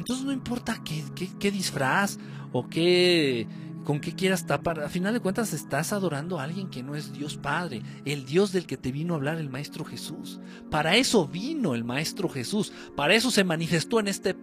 Entonces 0.00 0.24
no 0.24 0.32
importa 0.32 0.82
qué, 0.82 1.50
disfraz 1.50 2.18
o 2.52 2.68
qué, 2.68 3.46
con 3.84 4.00
qué 4.00 4.14
quieras 4.14 4.46
tapar. 4.46 4.80
A 4.80 4.88
final 4.88 5.12
de 5.12 5.20
cuentas 5.20 5.52
estás 5.52 5.92
adorando 5.92 6.40
a 6.40 6.44
alguien 6.44 6.70
que 6.70 6.82
no 6.82 6.94
es 6.94 7.12
Dios 7.12 7.36
Padre, 7.36 7.82
el 8.04 8.24
Dios 8.24 8.50
del 8.52 8.66
que 8.66 8.76
te 8.76 8.92
vino 8.92 9.12
a 9.12 9.18
hablar 9.18 9.38
el 9.38 9.50
Maestro 9.50 9.84
Jesús. 9.84 10.40
Para 10.70 10.96
eso 10.96 11.28
vino 11.28 11.74
el 11.74 11.84
Maestro 11.84 12.28
Jesús. 12.28 12.72
Para 12.96 13.14
eso 13.14 13.30
se 13.30 13.44
manifestó 13.44 14.00
en 14.00 14.08
este 14.08 14.34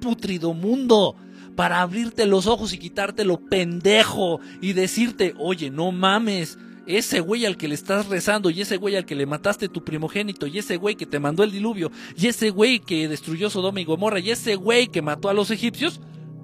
putrido 0.00 0.54
mundo. 0.54 1.14
Para 1.56 1.82
abrirte 1.82 2.24
los 2.24 2.46
ojos 2.46 2.72
y 2.72 2.78
quitarte 2.78 3.26
lo 3.26 3.38
pendejo 3.44 4.40
y 4.62 4.72
decirte, 4.72 5.34
oye, 5.38 5.70
no 5.70 5.92
mames 5.92 6.58
ese 6.86 7.20
güey 7.20 7.46
al 7.46 7.56
que 7.56 7.68
le 7.68 7.74
estás 7.74 8.08
rezando 8.08 8.50
y 8.50 8.60
ese 8.60 8.76
güey 8.76 8.96
al 8.96 9.04
que 9.04 9.14
le 9.14 9.26
mataste 9.26 9.68
tu 9.68 9.84
primogénito 9.84 10.46
y 10.46 10.58
ese 10.58 10.76
güey 10.76 10.96
que 10.96 11.06
te 11.06 11.20
mandó 11.20 11.44
el 11.44 11.52
diluvio 11.52 11.90
y 12.16 12.26
ese 12.26 12.50
güey 12.50 12.80
que 12.80 13.08
destruyó 13.08 13.50
Sodoma 13.50 13.80
y 13.80 13.84
Gomorra 13.84 14.18
y 14.18 14.30
ese 14.30 14.56
güey 14.56 14.88
que 14.88 15.02
mató 15.02 15.28
a 15.28 15.34
los 15.34 15.50
egipcios, 15.50 16.00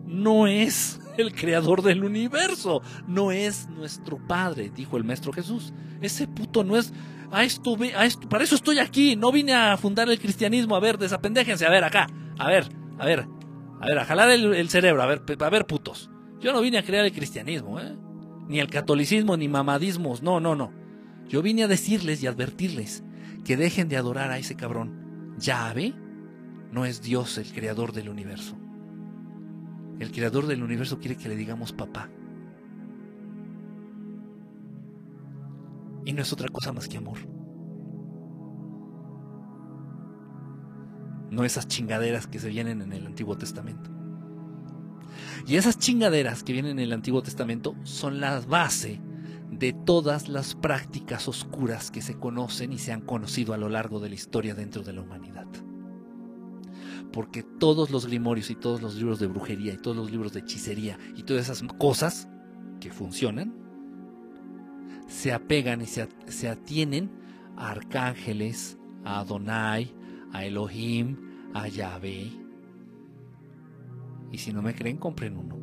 no 0.07 0.47
es 0.47 1.01
el 1.19 1.35
creador 1.35 1.83
del 1.83 2.05
universo, 2.05 2.83
no 3.07 3.33
es 3.33 3.69
nuestro 3.69 4.19
padre, 4.27 4.71
dijo 4.75 4.97
el 4.97 5.05
maestro 5.05 5.33
Jesús. 5.33 5.73
Ese 6.01 6.27
puto 6.29 6.65
no 6.65 6.77
es... 6.77 6.93
A 7.31 7.45
esto, 7.45 7.77
a 7.95 8.29
para 8.31 8.43
eso 8.43 8.55
estoy 8.55 8.79
aquí, 8.79 9.15
no 9.15 9.31
vine 9.31 9.53
a 9.53 9.77
fundar 9.77 10.09
el 10.09 10.19
cristianismo, 10.19 10.75
a 10.75 10.81
ver, 10.81 10.97
desapendéjense, 10.97 11.67
a 11.67 11.71
ver, 11.71 11.85
acá, 11.85 12.07
a 12.39 12.49
ver, 12.49 12.71
a 12.99 13.05
ver, 13.05 13.29
a 13.83 13.87
ver, 13.87 13.99
a 13.99 14.07
jalar 14.07 14.31
el, 14.31 14.55
el 14.55 14.71
cerebro, 14.71 15.03
a 15.03 15.07
ver, 15.07 15.21
a 15.39 15.51
ver, 15.51 15.67
putos. 15.67 16.09
Yo 16.41 16.55
no 16.55 16.63
vine 16.63 16.79
a 16.79 16.83
crear 16.83 17.05
el 17.05 17.13
cristianismo, 17.13 17.79
¿eh? 17.81 17.99
Ni 18.49 18.61
el 18.61 18.71
catolicismo, 18.71 19.37
ni 19.37 19.49
mamadismos, 19.49 20.23
no, 20.23 20.41
no, 20.41 20.57
no. 20.57 20.73
Yo 21.29 21.43
vine 21.43 21.65
a 21.65 21.69
decirles 21.69 22.23
y 22.23 22.27
advertirles 22.27 23.05
que 23.45 23.57
dejen 23.57 23.89
de 23.89 23.99
adorar 23.99 24.31
a 24.31 24.39
ese 24.39 24.57
cabrón. 24.57 25.35
Yahvé 25.39 25.95
no 26.73 26.85
es 26.87 27.03
Dios 27.03 27.37
el 27.39 27.53
creador 27.53 27.93
del 27.93 28.09
universo. 28.09 28.57
El 29.99 30.11
creador 30.13 30.47
del 30.47 30.63
universo 30.63 30.99
quiere 30.99 31.17
que 31.17 31.29
le 31.29 31.37
digamos 31.37 31.73
papá. 31.73 32.09
Y 36.05 36.13
no 36.15 36.23
es 36.23 36.33
otra 36.33 36.49
cosa 36.49 36.73
más 36.73 36.89
que 36.89 36.97
amor. 36.97 37.19
No 41.31 41.45
esas 41.45 41.69
chingaderas 41.69 42.27
que 42.27 42.39
se 42.39 42.49
vienen 42.49 42.81
en 42.81 42.95
el 42.95 43.07
Antiguo 43.07 43.37
Testamento. 43.37 43.98
Y 45.47 45.57
esas 45.57 45.79
chingaderas 45.79 46.43
que 46.43 46.53
vienen 46.53 46.73
en 46.73 46.85
el 46.85 46.93
Antiguo 46.93 47.23
Testamento 47.23 47.75
son 47.83 48.21
la 48.21 48.41
base 48.41 49.01
de 49.51 49.73
todas 49.73 50.29
las 50.29 50.55
prácticas 50.55 51.27
oscuras 51.29 51.91
que 51.91 52.03
se 52.03 52.19
conocen 52.19 52.73
y 52.73 52.79
se 52.79 52.93
han 52.93 53.01
conocido 53.01 53.55
a 53.55 53.57
lo 53.57 53.69
largo 53.69 53.99
de 53.99 54.09
la 54.09 54.15
historia 54.15 54.55
dentro 54.55 54.83
de 54.83 54.93
la 54.93 55.01
humanidad. 55.01 55.47
Porque 57.13 57.43
todos 57.43 57.91
los 57.91 58.07
grimorios 58.07 58.51
y 58.51 58.55
todos 58.55 58.83
los 58.83 58.95
libros 58.97 59.19
de 59.19 59.27
brujería 59.27 59.73
y 59.73 59.79
todos 59.79 59.97
los 59.97 60.11
libros 60.11 60.33
de 60.33 60.41
hechicería 60.41 60.99
y 61.17 61.23
todas 61.23 61.51
esas 61.51 61.63
cosas 61.79 62.29
que 62.81 62.93
funcionan, 62.93 63.55
se 65.09 65.33
apegan 65.33 65.81
y 65.81 65.87
se, 65.87 66.49
atienen 66.49 67.11
a 67.57 67.71
arcángeles, 67.71 68.79
a 69.05 69.21
Adonai, 69.21 69.95
a 70.33 70.45
Elohim, 70.45 71.17
a 71.55 71.67
Yahvé, 71.67 72.31
y 74.31 74.39
si 74.39 74.53
no 74.53 74.63
me 74.63 74.75
creen, 74.75 74.99
compren 74.99 75.37
uno. 75.37 75.59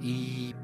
Y 0.00 0.54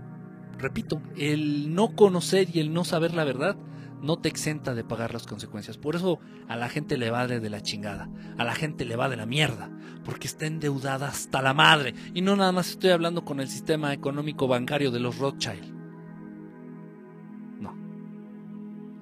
repito, 0.58 1.00
el 1.16 1.74
no 1.74 1.94
conocer 1.94 2.48
y 2.52 2.60
el 2.60 2.72
no 2.72 2.84
saber 2.84 3.14
la 3.14 3.24
verdad 3.24 3.56
no 4.02 4.16
te 4.18 4.28
exenta 4.28 4.74
de 4.74 4.84
pagar 4.84 5.12
las 5.12 5.26
consecuencias. 5.26 5.78
Por 5.78 5.96
eso 5.96 6.18
a 6.48 6.56
la 6.56 6.68
gente 6.68 6.98
le 6.98 7.10
va 7.10 7.26
de 7.26 7.50
la 7.50 7.62
chingada, 7.62 8.08
a 8.36 8.44
la 8.44 8.54
gente 8.54 8.84
le 8.84 8.96
va 8.96 9.08
de 9.08 9.16
la 9.16 9.26
mierda, 9.26 9.70
porque 10.04 10.26
está 10.26 10.46
endeudada 10.46 11.08
hasta 11.08 11.42
la 11.42 11.54
madre. 11.54 11.94
Y 12.14 12.22
no 12.22 12.36
nada 12.36 12.52
más 12.52 12.70
estoy 12.70 12.90
hablando 12.90 13.24
con 13.24 13.40
el 13.40 13.48
sistema 13.48 13.92
económico 13.92 14.48
bancario 14.48 14.90
de 14.90 15.00
los 15.00 15.18
Rothschild. 15.18 15.77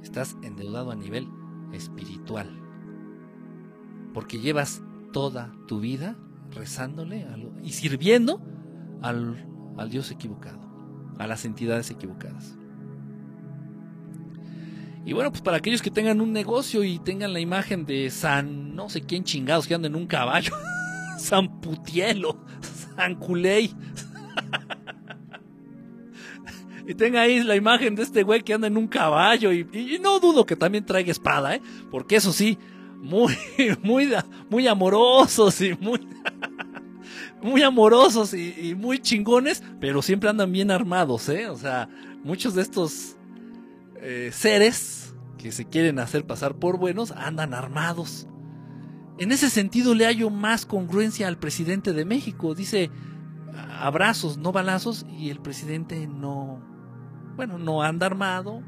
Estás 0.06 0.36
endeudado 0.42 0.90
a 0.90 0.96
nivel 0.96 1.28
espiritual. 1.72 2.48
Porque 4.14 4.38
llevas 4.38 4.82
toda 5.12 5.52
tu 5.66 5.80
vida 5.80 6.16
rezándole 6.50 7.26
y 7.62 7.72
sirviendo 7.72 8.40
al, 9.02 9.46
al 9.76 9.90
Dios 9.90 10.10
equivocado, 10.10 10.60
a 11.18 11.26
las 11.26 11.44
entidades 11.44 11.90
equivocadas. 11.90 12.56
Y 15.04 15.12
bueno, 15.12 15.30
pues 15.30 15.42
para 15.42 15.58
aquellos 15.58 15.82
que 15.82 15.90
tengan 15.90 16.20
un 16.20 16.32
negocio 16.32 16.82
y 16.82 16.98
tengan 16.98 17.32
la 17.32 17.40
imagen 17.40 17.86
de 17.86 18.10
San 18.10 18.74
no 18.74 18.88
sé 18.88 19.02
quién 19.02 19.24
chingados 19.24 19.66
que 19.66 19.74
anda 19.74 19.86
en 19.88 19.94
un 19.94 20.06
caballo, 20.06 20.52
San 21.18 21.60
Putielo, 21.60 22.38
San 22.96 23.14
Culey, 23.16 23.74
y 26.86 26.94
tenga 26.94 27.22
ahí 27.22 27.42
la 27.42 27.56
imagen 27.56 27.96
de 27.96 28.04
este 28.04 28.22
güey 28.22 28.42
que 28.42 28.54
anda 28.54 28.68
en 28.68 28.76
un 28.76 28.86
caballo 28.86 29.52
y, 29.52 29.98
no 30.00 30.20
dudo 30.20 30.46
que 30.46 30.54
también 30.54 30.86
traiga 30.86 31.10
espada, 31.10 31.56
¿eh? 31.56 31.62
Porque 31.90 32.16
eso 32.16 32.32
sí, 32.32 32.58
muy, 33.00 33.36
muy, 33.82 34.12
muy 34.48 34.68
amorosos 34.68 35.60
y 35.60 35.74
muy, 35.74 36.06
muy 37.42 37.62
amorosos 37.62 38.34
y, 38.34 38.74
muy 38.76 39.00
chingones, 39.00 39.64
pero 39.80 40.00
siempre 40.00 40.30
andan 40.30 40.52
bien 40.52 40.70
armados, 40.70 41.28
¿eh? 41.28 41.48
O 41.48 41.56
sea, 41.56 41.88
muchos 42.22 42.54
de 42.54 42.62
estos 42.62 43.16
eh, 44.00 44.30
seres 44.32 45.14
que 45.38 45.50
se 45.50 45.64
quieren 45.64 45.98
hacer 45.98 46.24
pasar 46.24 46.54
por 46.54 46.78
buenos 46.78 47.10
andan 47.10 47.52
armados. 47.52 48.28
En 49.18 49.32
ese 49.32 49.50
sentido 49.50 49.94
le 49.94 50.04
hallo 50.04 50.30
más 50.30 50.66
congruencia 50.66 51.26
al 51.26 51.38
presidente 51.38 51.92
de 51.92 52.04
México. 52.04 52.54
Dice 52.54 52.90
abrazos, 53.80 54.38
no 54.38 54.52
balazos, 54.52 55.06
y 55.18 55.30
el 55.30 55.40
presidente 55.40 56.06
no, 56.06 56.60
bueno, 57.36 57.58
no 57.58 57.82
anda 57.82 58.06
armado, 58.06 58.62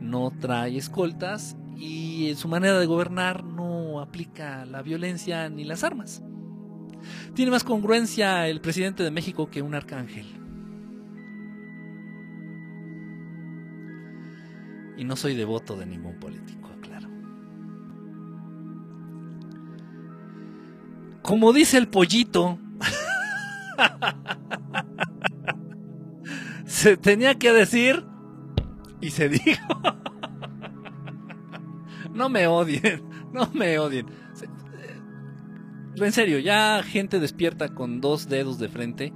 no 0.00 0.30
trae 0.30 0.76
escoltas 0.76 1.56
y 1.76 2.28
en 2.28 2.36
su 2.36 2.48
manera 2.48 2.78
de 2.78 2.86
gobernar 2.86 3.44
no 3.44 4.00
aplica 4.00 4.64
la 4.66 4.82
violencia 4.82 5.48
ni 5.48 5.64
las 5.64 5.82
armas. 5.84 6.22
Tiene 7.34 7.50
más 7.50 7.64
congruencia 7.64 8.46
el 8.48 8.60
presidente 8.60 9.02
de 9.02 9.10
México 9.10 9.50
que 9.50 9.62
un 9.62 9.74
arcángel. 9.74 10.26
Y 14.96 15.04
no 15.04 15.16
soy 15.16 15.34
devoto 15.34 15.76
de 15.76 15.86
ningún 15.86 16.20
político, 16.20 16.70
claro. 16.80 17.08
como 21.22 21.52
dice 21.52 21.78
el 21.78 21.88
pollito, 21.88 22.58
se 26.74 26.96
tenía 26.96 27.38
que 27.38 27.52
decir 27.52 28.04
y 29.00 29.10
se 29.10 29.28
dijo. 29.30 29.62
no 32.12 32.28
me 32.28 32.48
odien, 32.48 33.00
no 33.32 33.48
me 33.54 33.78
odien. 33.78 34.06
En 35.96 36.12
serio, 36.12 36.40
ya 36.40 36.82
gente 36.82 37.20
despierta 37.20 37.68
con 37.68 38.00
dos 38.00 38.28
dedos 38.28 38.58
de 38.58 38.68
frente 38.68 39.12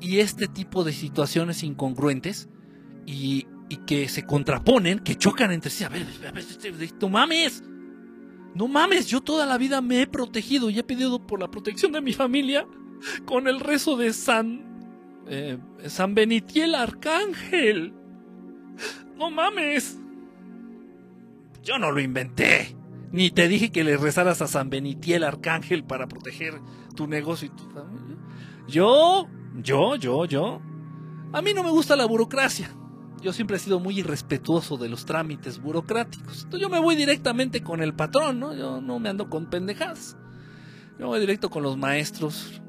y 0.00 0.18
este 0.18 0.46
tipo 0.46 0.84
de 0.84 0.92
situaciones 0.92 1.62
incongruentes 1.62 2.50
y, 3.06 3.46
que 3.86 4.08
se 4.08 4.24
contraponen, 4.24 4.98
que 4.98 5.16
chocan 5.16 5.50
entre 5.50 5.70
sí. 5.70 5.82
A 5.82 5.88
ver, 5.88 6.06
a 6.28 6.30
ver, 6.30 6.44
no 7.00 7.08
mames. 7.08 7.62
No 8.54 8.68
mames, 8.68 9.06
yo 9.06 9.20
toda 9.22 9.46
la 9.46 9.56
vida 9.56 9.80
me 9.80 10.02
he 10.02 10.06
protegido 10.06 10.68
y 10.68 10.78
he 10.78 10.84
pedido 10.84 11.26
por 11.26 11.40
la 11.40 11.50
protección 11.50 11.90
de 11.90 12.02
mi 12.02 12.12
familia 12.12 12.68
con 13.24 13.48
el 13.48 13.58
rezo 13.60 13.96
de 13.96 14.12
San 14.12 14.73
eh, 15.28 15.58
San 15.86 16.14
Benitiel 16.14 16.74
Arcángel. 16.74 17.92
No 19.16 19.30
mames. 19.30 19.98
Yo 21.62 21.78
no 21.78 21.92
lo 21.92 22.00
inventé. 22.00 22.76
Ni 23.12 23.30
te 23.30 23.48
dije 23.48 23.70
que 23.70 23.84
le 23.84 23.96
rezaras 23.96 24.42
a 24.42 24.48
San 24.48 24.70
Benitiel 24.70 25.22
Arcángel 25.22 25.84
para 25.84 26.08
proteger 26.08 26.60
tu 26.96 27.06
negocio 27.06 27.46
y 27.46 27.50
tu 27.50 27.64
familia. 27.70 28.16
Yo, 28.66 29.28
yo, 29.62 29.96
yo, 29.96 30.24
yo. 30.24 30.60
A 31.32 31.40
mí 31.40 31.54
no 31.54 31.62
me 31.62 31.70
gusta 31.70 31.96
la 31.96 32.06
burocracia. 32.06 32.70
Yo 33.22 33.32
siempre 33.32 33.56
he 33.56 33.60
sido 33.60 33.80
muy 33.80 34.00
irrespetuoso 34.00 34.76
de 34.76 34.88
los 34.88 35.06
trámites 35.06 35.60
burocráticos. 35.60 36.44
Entonces 36.44 36.60
yo 36.60 36.68
me 36.68 36.80
voy 36.80 36.96
directamente 36.96 37.62
con 37.62 37.82
el 37.82 37.94
patrón, 37.94 38.40
¿no? 38.40 38.54
Yo 38.54 38.80
no 38.80 38.98
me 38.98 39.08
ando 39.08 39.30
con 39.30 39.46
pendejadas. 39.46 40.16
Yo 40.98 41.06
voy 41.06 41.20
directo 41.20 41.50
con 41.50 41.62
los 41.62 41.78
maestros. 41.78 42.60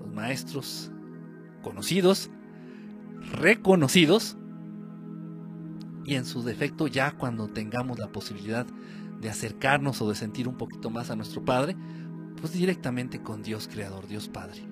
Los 0.00 0.12
maestros 0.12 0.90
conocidos, 1.62 2.30
reconocidos, 3.32 4.36
y 6.08 6.14
en 6.14 6.24
su 6.24 6.42
defecto 6.42 6.86
ya 6.86 7.12
cuando 7.12 7.48
tengamos 7.48 7.98
la 7.98 8.08
posibilidad 8.08 8.66
de 9.20 9.28
acercarnos 9.28 10.00
o 10.00 10.08
de 10.08 10.14
sentir 10.14 10.48
un 10.48 10.56
poquito 10.56 10.88
más 10.88 11.10
a 11.10 11.16
nuestro 11.16 11.44
Padre, 11.44 11.76
pues 12.40 12.54
directamente 12.54 13.20
con 13.20 13.42
Dios 13.42 13.68
Creador, 13.68 14.06
Dios 14.06 14.28
Padre. 14.28 14.62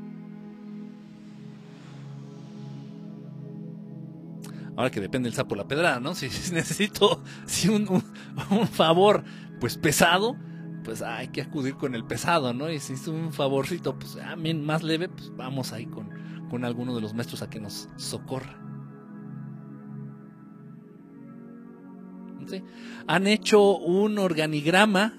Ahora 4.77 4.91
que 4.91 5.01
depende 5.01 5.29
el 5.29 5.35
sapo 5.35 5.55
la 5.57 5.67
pedrada, 5.67 6.01
¿no? 6.01 6.15
Si, 6.15 6.27
necesito 6.53 7.23
si 7.47 7.69
un, 7.69 8.03
un, 8.51 8.69
favor 8.69 9.25
pues 9.59 9.77
pesado, 9.77 10.37
pues 10.85 11.03
hay 11.03 11.29
que 11.29 11.43
acudir 11.43 11.75
con 11.75 11.95
el 11.95 12.05
pesado, 12.05 12.55
¿no? 12.55 12.71
Y 12.71 12.79
si 12.79 12.95
es 12.95 13.09
un 13.09 13.33
favorcito 13.33 13.99
pues 13.99 14.17
a 14.17 14.37
mí 14.37 14.55
más 14.55 14.83
leve, 14.83 15.09
pues 15.09 15.33
vamos 15.37 15.73
ahí 15.73 15.87
con, 15.87 16.11
con 16.51 16.65
alguno 16.65 16.95
de 16.95 17.01
los 17.01 17.15
maestros 17.15 17.43
a 17.43 17.51
que 17.51 17.61
nos 17.61 17.89
socorra. 17.97 18.67
Han 23.07 23.27
hecho 23.27 23.77
un 23.79 24.19
organigrama 24.19 25.15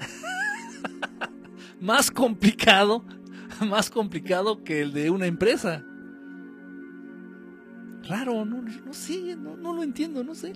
más 1.82 2.11
complicado, 2.11 3.03
más 3.67 3.89
complicado 3.89 4.63
que 4.63 4.82
el 4.82 4.93
de 4.93 5.09
una 5.09 5.25
empresa. 5.25 5.84
Raro, 8.03 8.45
no, 8.45 8.61
no 8.61 8.93
sé, 8.93 9.36
no, 9.36 9.57
no, 9.57 9.73
lo 9.73 9.84
entiendo, 9.84 10.23
no 10.23 10.34
sé. 10.34 10.53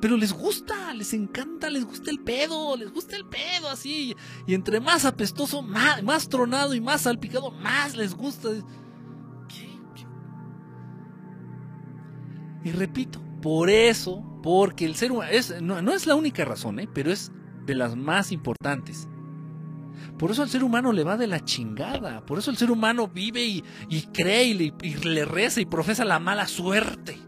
pero 0.00 0.16
les 0.16 0.32
gusta, 0.32 0.94
les 0.94 1.12
encanta, 1.14 1.68
les 1.68 1.84
gusta 1.84 2.12
el 2.12 2.20
pedo, 2.20 2.76
les 2.76 2.92
gusta 2.92 3.16
el 3.16 3.24
pedo 3.26 3.68
así. 3.68 4.14
Y 4.46 4.54
entre 4.54 4.78
más 4.78 5.04
apestoso, 5.04 5.62
más, 5.62 6.02
más 6.04 6.28
tronado 6.28 6.74
y 6.74 6.80
más 6.80 7.02
salpicado, 7.02 7.50
más 7.50 7.96
les 7.96 8.14
gusta. 8.14 8.50
Y 12.64 12.70
repito, 12.72 13.20
por 13.40 13.70
eso, 13.70 14.22
porque 14.42 14.84
el 14.84 14.94
ser 14.94 15.12
humano, 15.12 15.30
no, 15.82 15.92
es 15.92 16.06
la 16.06 16.14
única 16.14 16.44
razón, 16.44 16.78
¿eh? 16.78 16.88
pero 16.92 17.10
es 17.10 17.32
de 17.66 17.74
las 17.74 17.96
más 17.96 18.32
importantes. 18.32 19.08
Por 20.18 20.30
eso 20.30 20.42
al 20.42 20.50
ser 20.50 20.62
humano 20.62 20.92
le 20.92 21.04
va 21.04 21.16
de 21.16 21.26
la 21.26 21.44
chingada. 21.44 22.24
Por 22.24 22.38
eso 22.38 22.50
el 22.50 22.56
ser 22.56 22.70
humano 22.70 23.08
vive 23.08 23.44
y, 23.44 23.62
cree 24.12 24.44
y 24.44 24.54
le, 24.54 24.74
y 24.82 24.94
le, 24.94 25.24
reza 25.24 25.60
y 25.60 25.66
profesa 25.66 26.04
la 26.04 26.18
mala 26.18 26.46
suerte. 26.46 27.18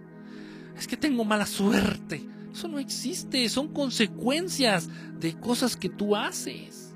Es 0.77 0.87
que 0.87 0.97
tengo 0.97 1.25
mala 1.25 1.47
suerte. 1.47 2.25
Eso 2.53 2.69
no 2.69 2.79
existe. 2.79 3.49
Son 3.49 3.73
consecuencias 3.73 4.89
de 5.19 5.35
cosas 5.35 5.77
que 5.77 5.89
tú 5.89 6.15
haces. 6.15 6.95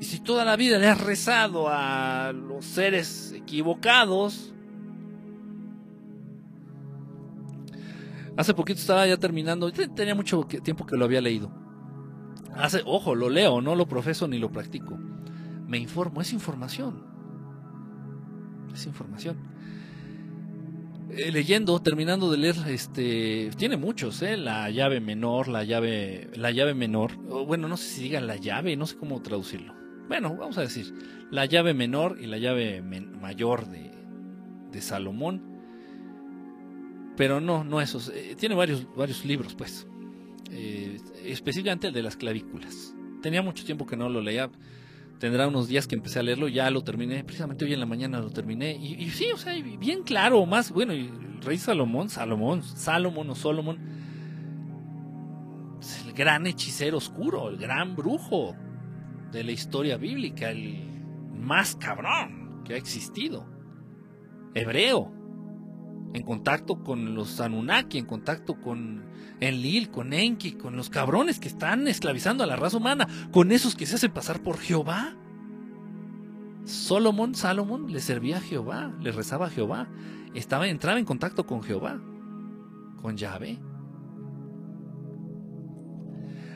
Y 0.00 0.04
si 0.04 0.20
toda 0.20 0.44
la 0.44 0.56
vida 0.56 0.78
le 0.78 0.86
has 0.86 1.00
rezado 1.00 1.68
a 1.68 2.32
los 2.32 2.64
seres 2.64 3.32
equivocados, 3.36 4.54
Hace 8.38 8.54
poquito 8.54 8.78
estaba 8.78 9.04
ya 9.04 9.16
terminando, 9.16 9.68
tenía 9.72 10.14
mucho 10.14 10.44
tiempo 10.44 10.86
que 10.86 10.96
lo 10.96 11.06
había 11.06 11.20
leído. 11.20 11.50
Hace, 12.54 12.82
ojo, 12.86 13.16
lo 13.16 13.28
leo, 13.28 13.60
no 13.60 13.74
lo 13.74 13.88
profeso 13.88 14.28
ni 14.28 14.38
lo 14.38 14.52
practico. 14.52 14.96
Me 15.66 15.76
informo, 15.76 16.20
es 16.20 16.32
información. 16.32 17.02
Es 18.72 18.86
información. 18.86 19.38
Eh, 21.10 21.32
leyendo, 21.32 21.82
terminando 21.82 22.30
de 22.30 22.38
leer, 22.38 22.54
este, 22.68 23.50
tiene 23.56 23.76
muchos, 23.76 24.22
¿eh? 24.22 24.36
La 24.36 24.70
llave 24.70 25.00
menor, 25.00 25.48
la 25.48 25.64
llave, 25.64 26.30
la 26.36 26.52
llave 26.52 26.74
menor. 26.74 27.16
Bueno, 27.16 27.66
no 27.66 27.76
sé 27.76 27.88
si 27.88 28.02
diga 28.02 28.20
la 28.20 28.36
llave, 28.36 28.76
no 28.76 28.86
sé 28.86 28.96
cómo 28.98 29.20
traducirlo. 29.20 29.74
Bueno, 30.06 30.36
vamos 30.36 30.58
a 30.58 30.60
decir, 30.60 30.94
la 31.32 31.44
llave 31.44 31.74
menor 31.74 32.18
y 32.20 32.26
la 32.26 32.38
llave 32.38 32.82
mayor 32.82 33.66
de, 33.66 33.90
de 34.70 34.80
Salomón 34.80 35.57
pero 37.18 37.40
no, 37.40 37.64
no 37.64 37.80
esos. 37.80 38.10
Eh, 38.14 38.36
tiene 38.38 38.54
varios, 38.54 38.86
varios 38.94 39.24
libros, 39.24 39.56
pues. 39.56 39.88
Eh, 40.52 40.98
específicamente 41.24 41.88
el 41.88 41.92
de 41.92 42.02
las 42.02 42.16
clavículas. 42.16 42.94
Tenía 43.20 43.42
mucho 43.42 43.64
tiempo 43.64 43.86
que 43.86 43.96
no 43.96 44.08
lo 44.08 44.22
leía. 44.22 44.48
Tendrá 45.18 45.48
unos 45.48 45.66
días 45.66 45.88
que 45.88 45.96
empecé 45.96 46.20
a 46.20 46.22
leerlo, 46.22 46.46
ya 46.46 46.70
lo 46.70 46.84
terminé. 46.84 47.24
Precisamente 47.24 47.64
hoy 47.64 47.72
en 47.72 47.80
la 47.80 47.86
mañana 47.86 48.20
lo 48.20 48.30
terminé. 48.30 48.76
Y, 48.76 49.10
sí, 49.10 49.26
o 49.34 49.36
sea, 49.36 49.52
bien 49.60 50.04
claro, 50.04 50.46
más. 50.46 50.70
Bueno, 50.70 50.92
el 50.92 51.10
rey 51.42 51.58
Salomón, 51.58 52.08
Salomón, 52.08 52.62
Salomón 52.62 53.30
o 53.30 53.34
Solomón. 53.34 53.78
Es 55.82 56.04
el 56.06 56.12
gran 56.12 56.46
hechicero 56.46 56.98
oscuro, 56.98 57.48
el 57.48 57.56
gran 57.56 57.96
brujo 57.96 58.54
de 59.32 59.42
la 59.42 59.50
historia 59.50 59.96
bíblica, 59.96 60.50
el 60.50 60.84
más 61.34 61.74
cabrón 61.74 62.62
que 62.64 62.74
ha 62.74 62.76
existido. 62.76 63.44
Hebreo 64.54 65.17
en 66.14 66.22
contacto 66.22 66.82
con 66.82 67.14
los 67.14 67.40
Anunnaki, 67.40 67.98
en 67.98 68.06
contacto 68.06 68.60
con 68.60 69.04
Enlil, 69.40 69.90
con 69.90 70.12
Enki, 70.12 70.52
con 70.52 70.76
los 70.76 70.90
cabrones 70.90 71.38
que 71.38 71.48
están 71.48 71.86
esclavizando 71.86 72.44
a 72.44 72.46
la 72.46 72.56
raza 72.56 72.76
humana, 72.76 73.06
con 73.30 73.52
esos 73.52 73.74
que 73.74 73.86
se 73.86 73.96
hacen 73.96 74.12
pasar 74.12 74.42
por 74.42 74.58
Jehová. 74.58 75.14
Solomón, 76.64 77.34
Salomón 77.34 77.92
le 77.92 78.00
servía 78.00 78.38
a 78.38 78.40
Jehová, 78.40 78.92
le 79.00 79.12
rezaba 79.12 79.46
a 79.46 79.50
Jehová, 79.50 79.88
estaba 80.34 80.68
entraba 80.68 80.98
en 80.98 81.04
contacto 81.04 81.46
con 81.46 81.62
Jehová, 81.62 82.00
con 83.00 83.16
Yahvé. 83.16 83.58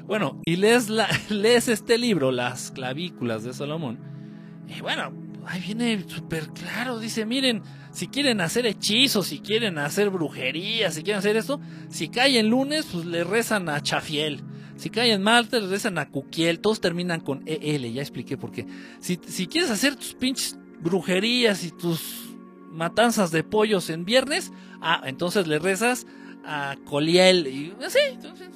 Bueno, 0.07 0.41
y 0.45 0.57
lees, 0.57 0.91
lees 1.31 1.69
este 1.69 1.97
libro, 1.99 2.33
Las 2.33 2.71
clavículas 2.73 3.45
de 3.45 3.55
Salomón, 3.55 3.99
y 4.69 4.81
bueno, 4.81 5.13
ahí 5.47 5.61
viene 5.61 6.05
súper 6.07 6.49
claro, 6.51 6.99
dice, 6.99 7.25
miren, 7.25 7.63
si 7.93 8.09
quieren 8.09 8.41
hacer 8.41 8.67
hechizos, 8.67 9.27
si 9.29 9.41
quieren 9.41 9.79
hacer 9.79 10.11
brujería, 10.11 10.91
si 10.91 11.03
quieren 11.03 11.19
hacer 11.19 11.37
esto, 11.37 11.61
si 11.91 12.09
cae 12.09 12.39
en 12.39 12.49
lunes, 12.49 12.87
pues 12.91 13.05
le 13.05 13.23
rezan 13.23 13.69
a 13.69 13.83
Chafiel. 13.83 14.43
Si 14.77 14.89
cae 14.91 15.13
en 15.13 15.23
martes, 15.23 15.63
le 15.63 15.69
rezan 15.69 15.99
a 15.99 16.09
Cuquiel. 16.09 16.61
Todos 16.61 16.81
terminan 16.81 17.21
con 17.21 17.43
EL, 17.47 17.93
ya 17.93 18.01
expliqué 18.01 18.39
por 18.39 18.51
qué. 18.51 18.67
Si, 18.99 19.21
si 19.27 19.47
quieres 19.47 19.71
hacer 19.71 19.95
tus 19.97 20.15
pinches 20.15 20.59
brujerías 20.81 21.65
y 21.65 21.71
tus 21.71 22.35
matanzas 22.71 23.31
de 23.31 23.45
pollos 23.45 23.91
en 23.91 24.07
viernes, 24.07 24.53
ah, 24.81 25.03
entonces 25.05 25.47
le 25.47 25.59
rezas 25.59 26.07
a 26.45 26.77
Coliel. 26.87 27.47
Y 27.47 27.75
así, 27.85 27.99
entonces. 28.09 28.49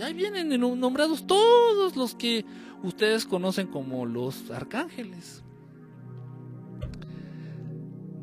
ahí 0.00 0.12
vienen 0.12 0.60
nombrados 0.78 1.26
todos 1.26 1.96
los 1.96 2.14
que 2.14 2.44
ustedes 2.82 3.24
conocen 3.24 3.66
como 3.66 4.04
los 4.04 4.50
arcángeles. 4.50 5.42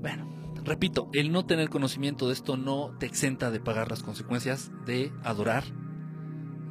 Bueno, 0.03 0.27
repito, 0.65 1.09
el 1.13 1.31
no 1.31 1.45
tener 1.45 1.69
conocimiento 1.69 2.27
de 2.27 2.33
esto 2.33 2.57
no 2.57 2.89
te 2.99 3.05
exenta 3.05 3.51
de 3.51 3.61
pagar 3.61 3.89
las 3.89 4.03
consecuencias 4.03 4.69
de 4.85 5.13
adorar, 5.23 5.63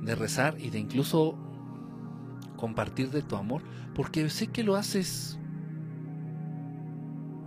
de 0.02 0.14
rezar 0.14 0.60
y 0.60 0.68
de 0.68 0.78
incluso 0.78 1.38
compartir 2.58 3.10
de 3.10 3.22
tu 3.22 3.36
amor, 3.36 3.62
porque 3.94 4.28
sé 4.28 4.48
que 4.48 4.62
lo 4.62 4.76
haces 4.76 5.38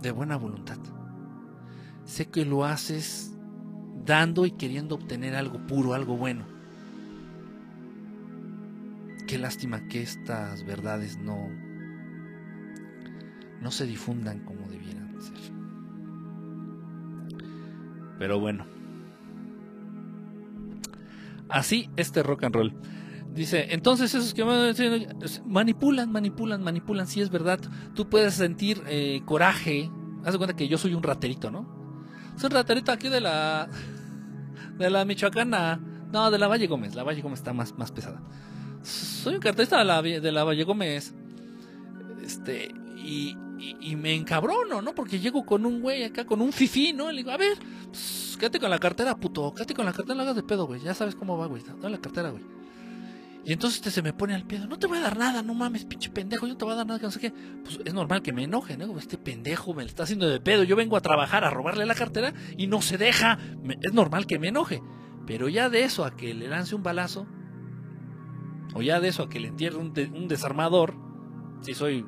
de 0.02 0.10
buena 0.10 0.36
voluntad. 0.36 0.78
Sé 2.04 2.26
que 2.30 2.44
lo 2.44 2.64
haces 2.64 3.32
dando 4.04 4.44
y 4.44 4.50
queriendo 4.50 4.96
obtener 4.96 5.36
algo 5.36 5.64
puro, 5.68 5.94
algo 5.94 6.16
bueno. 6.16 6.46
Qué 9.28 9.38
lástima 9.38 9.86
que 9.86 10.02
estas 10.02 10.64
verdades 10.66 11.16
no 11.16 11.48
no 13.60 13.70
se 13.70 13.86
difundan 13.86 14.40
como 14.40 14.55
Pero 18.18 18.40
bueno. 18.40 18.66
Así 21.48 21.90
este 21.96 22.22
rock 22.22 22.44
and 22.44 22.54
roll. 22.54 22.72
Dice, 23.32 23.66
entonces 23.70 24.14
esos 24.14 24.32
que 24.32 24.44
manipulan, 25.44 26.10
manipulan, 26.10 26.62
manipulan, 26.62 27.06
sí 27.06 27.20
es 27.20 27.30
verdad. 27.30 27.60
Tú 27.94 28.08
puedes 28.08 28.34
sentir 28.34 28.82
eh, 28.86 29.20
coraje. 29.26 29.90
Haz 30.24 30.32
de 30.32 30.38
cuenta 30.38 30.56
que 30.56 30.68
yo 30.68 30.78
soy 30.78 30.94
un 30.94 31.02
raterito, 31.02 31.50
¿no? 31.50 31.68
Soy 32.36 32.48
un 32.48 32.52
raterito 32.52 32.92
aquí 32.92 33.08
de 33.08 33.20
la 33.20 33.68
de 34.78 34.90
la 34.90 35.04
Michoacana. 35.04 35.80
No, 36.12 36.30
de 36.30 36.38
la 36.38 36.48
Valle 36.48 36.66
Gómez. 36.66 36.94
La 36.94 37.02
Valle 37.02 37.20
Gómez 37.20 37.40
está 37.40 37.52
más, 37.52 37.76
más 37.76 37.92
pesada. 37.92 38.22
Soy 38.82 39.34
un 39.34 39.86
la, 39.86 40.02
de 40.02 40.32
la 40.32 40.44
Valle 40.44 40.64
Gómez. 40.64 41.14
Este, 42.24 42.72
y, 42.96 43.36
y, 43.80 43.96
me 43.96 44.14
encabrono, 44.14 44.82
¿no? 44.82 44.94
Porque 44.94 45.18
llego 45.18 45.44
con 45.44 45.66
un 45.66 45.80
güey 45.80 46.04
acá, 46.04 46.24
con 46.24 46.40
un 46.40 46.52
fifí, 46.52 46.92
¿no? 46.92 47.10
Le 47.10 47.18
digo, 47.18 47.30
a 47.30 47.36
ver, 47.36 47.58
quédate 48.38 48.60
con 48.60 48.70
la 48.70 48.78
cartera, 48.78 49.16
puto. 49.16 49.52
Quédate 49.54 49.74
con 49.74 49.84
la 49.86 49.92
cartera, 49.92 50.14
no 50.14 50.22
hagas 50.22 50.36
de 50.36 50.42
pedo, 50.42 50.66
güey. 50.66 50.80
Ya 50.80 50.94
sabes 50.94 51.14
cómo 51.14 51.38
va, 51.38 51.46
güey. 51.46 51.62
Dale 51.80 51.96
la 51.96 52.00
cartera, 52.00 52.30
güey. 52.30 52.44
Y 53.44 53.52
entonces 53.52 53.78
este 53.78 53.92
se 53.92 54.02
me 54.02 54.12
pone 54.12 54.34
al 54.34 54.44
pedo, 54.44 54.66
no 54.66 54.76
te 54.76 54.88
voy 54.88 54.98
a 54.98 55.02
dar 55.02 55.16
nada, 55.16 55.40
no 55.40 55.54
mames, 55.54 55.84
pinche 55.84 56.10
pendejo, 56.10 56.48
yo 56.48 56.54
no 56.54 56.58
te 56.58 56.64
voy 56.64 56.74
a 56.74 56.78
dar 56.78 56.86
nada, 56.86 56.98
que 56.98 57.06
no 57.06 57.12
sé 57.12 57.20
qué. 57.20 57.32
Pues 57.62 57.78
es 57.84 57.94
normal 57.94 58.20
que 58.20 58.32
me 58.32 58.42
enoje, 58.42 58.76
¿no? 58.76 58.98
Este 58.98 59.18
pendejo 59.18 59.72
me 59.72 59.84
está 59.84 60.02
haciendo 60.02 60.28
de 60.28 60.40
pedo, 60.40 60.64
yo 60.64 60.74
vengo 60.74 60.96
a 60.96 61.00
trabajar, 61.00 61.44
a 61.44 61.50
robarle 61.50 61.86
la 61.86 61.94
cartera 61.94 62.34
y 62.56 62.66
no 62.66 62.82
se 62.82 62.98
deja. 62.98 63.38
es 63.82 63.92
normal 63.92 64.26
que 64.26 64.40
me 64.40 64.48
enoje. 64.48 64.82
Pero 65.28 65.48
ya 65.48 65.70
de 65.70 65.84
eso 65.84 66.04
a 66.04 66.16
que 66.16 66.34
le 66.34 66.48
lance 66.48 66.74
un 66.74 66.82
balazo, 66.82 67.28
o 68.74 68.82
ya 68.82 68.98
de 68.98 69.08
eso 69.08 69.22
a 69.22 69.28
que 69.28 69.38
le 69.38 69.46
entierre 69.46 69.76
un 69.76 70.26
desarmador, 70.26 70.96
si 71.60 71.72
soy 71.72 72.04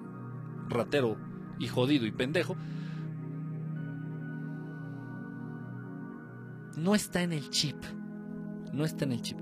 ratero 0.69 1.17
y 1.59 1.69
jodido 1.69 2.07
y 2.07 2.13
pendejo, 2.13 2.57
no 6.77 6.95
está 6.95 7.23
en 7.23 7.33
el 7.33 7.51
chip. 7.51 7.77
No 8.73 8.85
está 8.85 9.05
en 9.05 9.13
el 9.13 9.23
chip. 9.23 9.39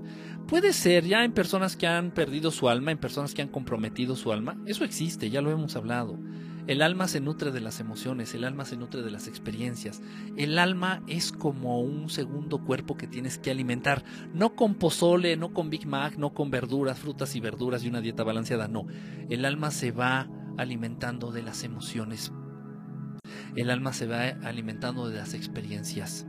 Puede 0.47 0.71
ser 0.71 1.05
ya 1.05 1.23
en 1.25 1.33
personas 1.33 1.75
que 1.75 1.87
han 1.87 2.11
perdido 2.11 2.51
su 2.51 2.69
alma, 2.69 2.91
en 2.91 2.97
personas 2.97 3.33
que 3.33 3.41
han 3.41 3.49
comprometido 3.49 4.15
su 4.15 4.31
alma. 4.31 4.57
Eso 4.65 4.85
existe, 4.85 5.29
ya 5.29 5.41
lo 5.41 5.51
hemos 5.51 5.75
hablado. 5.75 6.17
El 6.67 6.81
alma 6.81 7.07
se 7.07 7.21
nutre 7.21 7.51
de 7.51 7.61
las 7.61 7.79
emociones, 7.79 8.33
el 8.33 8.43
alma 8.43 8.65
se 8.65 8.75
nutre 8.75 9.01
de 9.01 9.09
las 9.09 9.27
experiencias. 9.27 10.01
El 10.35 10.59
alma 10.59 11.01
es 11.07 11.31
como 11.31 11.81
un 11.81 12.09
segundo 12.09 12.63
cuerpo 12.63 12.97
que 12.97 13.07
tienes 13.07 13.37
que 13.37 13.51
alimentar, 13.51 14.03
no 14.33 14.55
con 14.55 14.75
pozole, 14.75 15.37
no 15.37 15.53
con 15.53 15.69
Big 15.69 15.87
Mac, 15.87 16.17
no 16.17 16.33
con 16.33 16.51
verduras, 16.51 16.99
frutas 16.99 17.35
y 17.35 17.39
verduras 17.39 17.83
y 17.83 17.87
una 17.87 18.01
dieta 18.01 18.25
balanceada, 18.25 18.67
no. 18.67 18.85
El 19.29 19.45
alma 19.45 19.71
se 19.71 19.91
va 19.91 20.29
alimentando 20.57 21.31
de 21.31 21.43
las 21.43 21.63
emociones. 21.63 22.31
El 23.55 23.69
alma 23.69 23.93
se 23.93 24.07
va 24.07 24.27
alimentando 24.47 25.07
de 25.07 25.17
las 25.17 25.33
experiencias. 25.33 26.27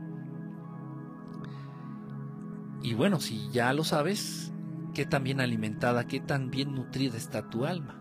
Y 2.82 2.94
bueno, 2.94 3.20
si 3.20 3.50
ya 3.50 3.72
lo 3.72 3.84
sabes, 3.84 4.52
qué 4.94 5.04
tan 5.04 5.24
bien 5.24 5.40
alimentada, 5.40 6.06
qué 6.06 6.20
tan 6.20 6.50
bien 6.50 6.74
nutrida 6.74 7.16
está 7.16 7.48
tu 7.48 7.64
alma. 7.64 7.94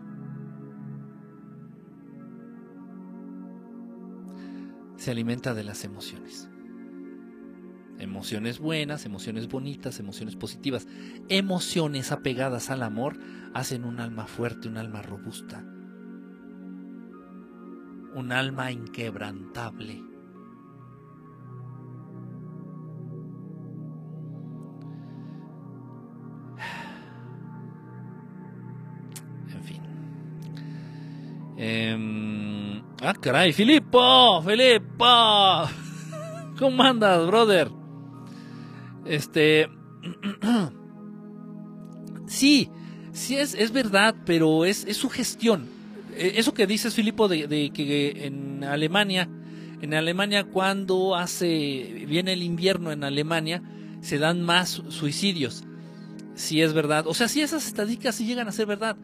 Se 4.96 5.10
alimenta 5.10 5.54
de 5.54 5.64
las 5.64 5.84
emociones. 5.84 6.48
Emociones 7.98 8.60
buenas, 8.60 9.04
emociones 9.06 9.48
bonitas, 9.48 9.98
emociones 9.98 10.36
positivas. 10.36 10.86
Emociones 11.28 12.12
apegadas 12.12 12.70
al 12.70 12.82
amor 12.82 13.18
hacen 13.54 13.84
un 13.84 13.98
alma 13.98 14.26
fuerte, 14.26 14.68
un 14.68 14.76
alma 14.76 15.02
robusta, 15.02 15.64
un 18.14 18.32
alma 18.32 18.70
inquebrantable. 18.70 20.02
En 29.52 29.62
fin. 29.62 29.82
Em, 31.56 32.82
ah, 33.02 33.14
caray, 33.20 33.52
Filipo, 33.52 34.42
Filipo. 34.42 35.04
¿Cómo 36.58 36.82
andas, 36.82 37.26
brother? 37.26 37.70
Este... 39.04 39.68
sí, 42.26 42.70
sí 43.12 43.36
es, 43.36 43.54
es 43.54 43.72
verdad, 43.72 44.14
pero 44.24 44.64
es, 44.64 44.84
es 44.84 44.96
su 44.96 45.08
gestión 45.08 45.62
eh, 45.62 45.77
eso 46.18 46.54
que 46.54 46.66
dices, 46.66 46.94
Filipo, 46.94 47.28
de, 47.28 47.70
que 47.72 48.26
en 48.26 48.64
Alemania, 48.64 49.28
en 49.80 49.94
Alemania 49.94 50.44
cuando 50.44 51.16
hace, 51.16 52.04
viene 52.08 52.32
el 52.32 52.42
invierno 52.42 52.92
en 52.92 53.04
Alemania, 53.04 53.62
se 54.00 54.18
dan 54.18 54.42
más 54.42 54.82
suicidios. 54.88 55.64
Si 56.34 56.62
es 56.62 56.72
verdad. 56.72 57.06
O 57.06 57.14
sea, 57.14 57.28
si 57.28 57.40
esas 57.40 57.66
estadísticas 57.66 58.14
sí 58.14 58.26
llegan 58.26 58.48
a 58.48 58.52
ser 58.52 58.66
verdad. 58.66 58.96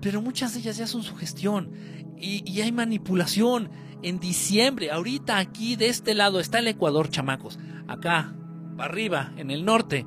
Pero 0.00 0.22
muchas 0.22 0.54
de 0.54 0.60
ellas 0.60 0.76
ya 0.76 0.86
son 0.86 1.02
sugestión. 1.02 1.70
Y, 2.18 2.50
y 2.50 2.60
hay 2.60 2.72
manipulación. 2.72 3.70
En 4.02 4.20
diciembre, 4.20 4.90
ahorita 4.90 5.38
aquí 5.38 5.76
de 5.76 5.88
este 5.88 6.14
lado 6.14 6.40
está 6.40 6.58
el 6.58 6.68
Ecuador, 6.68 7.08
chamacos. 7.08 7.58
Acá, 7.88 8.34
arriba, 8.78 9.32
en 9.36 9.50
el 9.50 9.64
norte, 9.64 10.06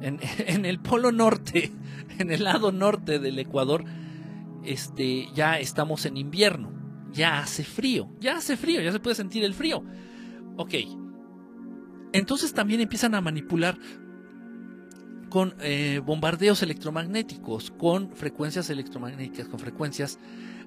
en, 0.00 0.20
en 0.38 0.64
el 0.64 0.78
polo 0.78 1.12
norte, 1.12 1.72
en 2.18 2.30
el 2.30 2.44
lado 2.44 2.70
norte 2.70 3.18
del 3.18 3.38
Ecuador, 3.38 3.84
este, 4.64 5.28
ya 5.34 5.58
estamos 5.58 6.06
en 6.06 6.16
invierno, 6.16 6.72
ya 7.12 7.40
hace 7.40 7.64
frío, 7.64 8.10
ya 8.20 8.36
hace 8.36 8.56
frío, 8.56 8.80
ya 8.80 8.92
se 8.92 9.00
puede 9.00 9.16
sentir 9.16 9.44
el 9.44 9.54
frío. 9.54 9.84
Ok, 10.56 10.74
entonces 12.12 12.52
también 12.52 12.80
empiezan 12.80 13.14
a 13.14 13.20
manipular 13.20 13.78
con 15.30 15.54
eh, 15.60 16.02
bombardeos 16.04 16.62
electromagnéticos, 16.62 17.70
con 17.70 18.14
frecuencias 18.14 18.68
electromagnéticas, 18.68 19.48
con 19.48 19.58
frecuencias, 19.58 20.18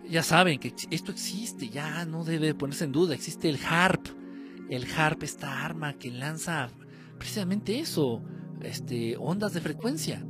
ya 0.10 0.24
saben 0.24 0.60
que 0.60 0.74
esto 0.90 1.12
existe, 1.12 1.70
ya 1.70 2.04
no 2.06 2.24
debe 2.24 2.56
ponerse 2.56 2.86
en 2.86 2.92
duda, 2.92 3.14
existe 3.14 3.48
el 3.48 3.60
HARP, 3.64 4.08
el 4.70 4.86
HARP, 4.92 5.22
esta 5.22 5.64
arma 5.64 5.94
que 5.94 6.10
lanza 6.10 6.70
precisamente 7.20 7.80
eso, 7.80 8.24
este, 8.62 9.18
ondas 9.18 9.54
de 9.54 9.62
frecuencia. 9.62 10.26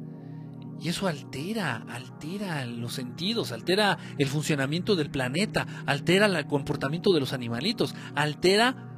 Y 0.80 0.90
eso 0.90 1.08
altera, 1.08 1.86
altera 1.90 2.66
los 2.66 2.94
sentidos, 2.94 3.52
altera 3.52 3.98
el 4.18 4.28
funcionamiento 4.28 4.96
del 4.96 5.10
planeta, 5.10 5.66
altera 5.86 6.26
el 6.26 6.48
comportamiento 6.48 7.14
de 7.14 7.22
los 7.22 7.34
animalitos, 7.34 7.96
altera 8.14 8.92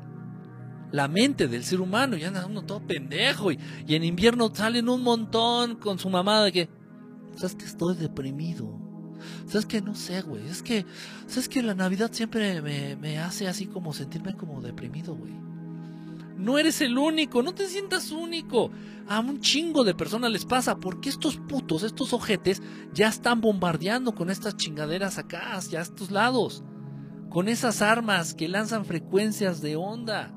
la 0.92 1.08
mente 1.08 1.48
del 1.48 1.64
ser 1.64 1.82
humano. 1.82 2.18
Y 2.18 2.24
anda 2.24 2.46
uno 2.46 2.64
todo 2.64 2.86
pendejo. 2.86 3.52
Y, 3.52 3.60
en 3.88 4.04
invierno 4.04 4.54
salen 4.54 4.90
un 4.90 5.04
montón 5.04 5.76
con 5.76 6.00
su 6.00 6.10
mamá 6.10 6.44
de 6.44 6.52
que, 6.52 6.70
¿sabes 7.36 7.56
que 7.56 7.66
estoy 7.66 7.96
deprimido? 7.96 8.80
¿Sabes 9.48 9.66
que 9.66 9.82
no 9.82 9.96
sé, 9.96 10.22
güey? 10.22 10.48
Es 10.48 10.62
que, 10.62 10.86
¿sabes 11.28 11.50
que 11.50 11.62
la 11.64 11.74
Navidad 11.74 12.12
siempre 12.12 12.62
me, 12.62 12.96
me 12.96 13.20
hace 13.20 13.48
así 13.48 13.66
como 13.66 13.94
sentirme 13.94 14.36
como 14.36 14.62
deprimido, 14.62 15.16
güey? 15.16 15.47
No 16.38 16.60
eres 16.60 16.82
el 16.82 16.98
único, 16.98 17.42
no 17.42 17.54
te 17.54 17.66
sientas 17.66 18.12
único. 18.12 18.70
A 19.08 19.20
un 19.20 19.40
chingo 19.40 19.84
de 19.84 19.96
personas 19.96 20.32
les 20.32 20.46
pasa 20.46 20.78
porque 20.78 21.10
estos 21.10 21.38
putos, 21.38 21.82
estos 21.82 22.14
ojetes, 22.14 22.62
ya 22.94 23.08
están 23.08 23.42
bombardeando 23.42 24.14
con 24.14 24.30
estas 24.30 24.56
chingaderas 24.56 25.18
acá, 25.18 25.60
ya 25.70 25.80
a 25.80 25.82
estos 25.82 26.12
lados. 26.12 26.64
Con 27.30 27.48
esas 27.48 27.82
armas 27.82 28.36
que 28.36 28.48
lanzan 28.48 28.86
frecuencias 28.86 29.62
de 29.62 29.76
onda. 29.76 30.34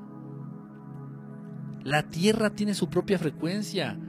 La 1.83 2.09
Tierra 2.09 2.49
tiene 2.51 2.73
su 2.73 2.89
propia 2.89 3.19
frecuencia. 3.19 3.99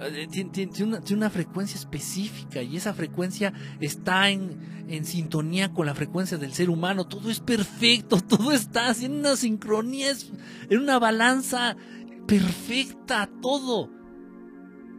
Eh, 0.00 0.28
tiene, 0.30 0.70
una, 1.12 1.30
frecuencia 1.30 1.78
específica 1.78 2.62
y 2.62 2.76
esa 2.76 2.94
frecuencia 2.94 3.52
está 3.80 4.30
en, 4.30 4.78
sintonía 5.04 5.72
con 5.72 5.86
la 5.86 5.94
frecuencia 5.94 6.38
del 6.38 6.52
ser 6.52 6.70
humano. 6.70 7.06
Todo 7.06 7.30
es 7.30 7.40
perfecto, 7.40 8.20
todo 8.28 8.52
está 8.52 8.92
en 9.00 9.12
una 9.12 9.36
sincronía, 9.36 10.12
en 10.68 10.78
una 10.78 10.98
balanza 10.98 11.76
perfecta, 12.26 13.28
todo. 13.40 13.90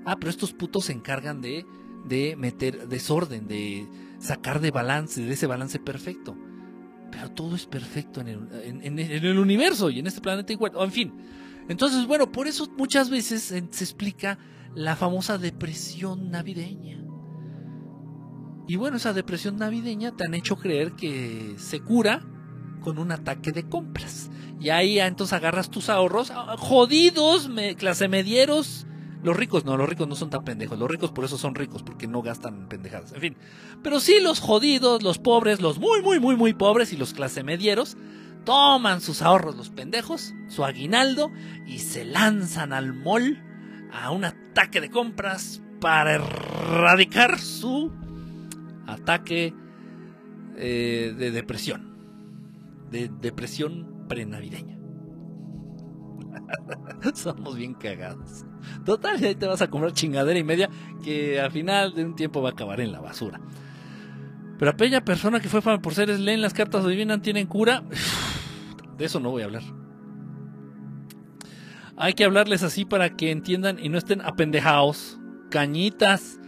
Ah, 0.06 0.18
pero 0.20 0.30
estos 0.30 0.54
putos 0.54 0.86
se 0.86 0.94
encargan 0.94 1.42
de, 1.42 1.66
de 2.06 2.36
meter 2.36 2.88
desorden, 2.88 3.48
de 3.48 3.88
sacar 4.20 4.60
de 4.60 4.72
balance, 4.72 5.22
de 5.22 5.34
ese 5.34 5.48
balance 5.48 5.80
perfecto. 5.80 6.36
Pero 7.12 7.32
todo 7.32 7.56
es 7.56 7.66
perfecto 7.66 8.22
en 8.22 8.28
el, 8.28 8.84
en 8.84 9.00
el 9.00 9.40
universo 9.40 9.90
y 9.90 10.00
en 10.00 10.08
este 10.08 10.22
planeta 10.22 10.54
igual. 10.54 10.74
en 10.80 10.92
fin. 10.92 11.14
Entonces, 11.68 12.08
bueno, 12.08 12.32
por 12.32 12.48
eso 12.48 12.68
muchas 12.78 13.10
veces 13.10 13.44
se 13.44 13.58
explica 13.58 14.40
la 14.76 14.96
famosa 14.96 15.38
depresión 15.38 16.32
navideña. 16.32 17.04
Y 18.68 18.76
bueno, 18.76 18.98
esa 18.98 19.14
depresión 19.14 19.58
navideña 19.58 20.16
te 20.16 20.26
han 20.26 20.36
hecho 20.36 20.56
creer 20.56 20.94
que 20.94 21.56
se 21.58 21.80
cura 21.82 22.22
con 22.82 23.00
un 23.00 23.12
ataque 23.12 23.52
de 23.52 23.68
compras. 23.68 24.30
Y 24.60 24.70
ahí 24.70 25.00
entonces 25.00 25.34
agarras 25.34 25.70
tus 25.70 25.90
ahorros, 25.90 26.32
ah, 26.32 26.56
jodidos, 26.58 27.50
clase 27.78 28.08
medieros, 28.08 28.86
Los 29.22 29.36
ricos 29.36 29.66
no, 29.66 29.76
los 29.76 29.90
ricos 29.90 30.08
no 30.08 30.16
son 30.16 30.30
tan 30.30 30.46
pendejos. 30.46 30.80
Los 30.80 30.90
ricos 30.90 31.12
por 31.12 31.26
eso 31.26 31.38
son 31.38 31.56
ricos, 31.56 31.84
porque 31.84 32.08
no 32.08 32.22
gastan 32.22 32.70
pendejadas. 32.70 33.12
En 33.14 33.22
fin. 33.22 33.38
Pero 33.84 34.00
sí 34.00 34.20
los 34.22 34.40
jodidos, 34.40 35.04
los 35.04 35.18
pobres, 35.18 35.60
los 35.60 35.78
muy, 35.78 36.02
muy, 36.02 36.20
muy, 36.20 36.38
muy 36.38 36.54
pobres 36.54 36.94
y 36.94 36.98
los 36.98 37.14
clase 37.14 37.44
medieros 37.44 37.98
toman 38.46 39.02
sus 39.02 39.22
ahorros 39.22 39.56
los 39.56 39.70
pendejos, 39.70 40.34
su 40.48 40.64
aguinaldo, 40.64 41.32
y 41.68 41.80
se 41.80 42.06
lanzan 42.06 42.72
al 42.72 42.94
mall 42.94 43.44
a 43.92 44.12
un 44.12 44.24
ataque 44.60 44.82
de 44.82 44.90
compras 44.90 45.62
para 45.80 46.16
erradicar 46.16 47.40
su 47.40 47.94
ataque 48.88 49.54
eh, 50.58 51.16
de 51.18 51.32
depresión. 51.32 51.96
De 52.92 53.10
depresión 53.22 54.06
prenavideña. 54.10 54.78
Somos 57.14 57.56
bien 57.56 57.74
cagados. 57.74 58.44
Total, 58.84 59.24
ahí 59.24 59.36
te 59.36 59.48
vas 59.48 59.62
a 59.62 59.70
comprar 59.70 59.94
chingadera 59.94 60.38
y 60.38 60.44
media 60.44 60.70
que 61.06 61.40
al 61.40 61.52
final 61.52 61.96
de 61.96 62.04
un 62.04 62.16
tiempo 62.18 62.42
va 62.42 62.50
a 62.50 62.52
acabar 62.52 62.82
en 62.82 62.92
la 62.92 63.00
basura. 63.00 63.40
Pero 64.58 64.72
aquella 64.72 65.06
persona 65.06 65.40
que 65.40 65.48
fue 65.48 65.62
por 65.62 65.94
seres 65.94 66.20
leen 66.20 66.42
las 66.42 66.54
cartas 66.54 66.84
adivinan, 66.84 67.22
tienen 67.22 67.48
cura. 67.48 67.82
De 68.98 69.06
eso 69.06 69.22
no 69.22 69.32
voy 69.32 69.44
a 69.44 69.46
hablar. 69.46 69.64
Hay 72.00 72.14
que 72.14 72.24
hablarles 72.24 72.64
así 72.64 72.86
para 72.86 73.18
que 73.18 73.30
entiendan 73.30 73.78
y 73.78 73.90
no 73.90 73.98
estén 73.98 74.22
apendejados. 74.22 75.20
Cañitas. 75.50 76.40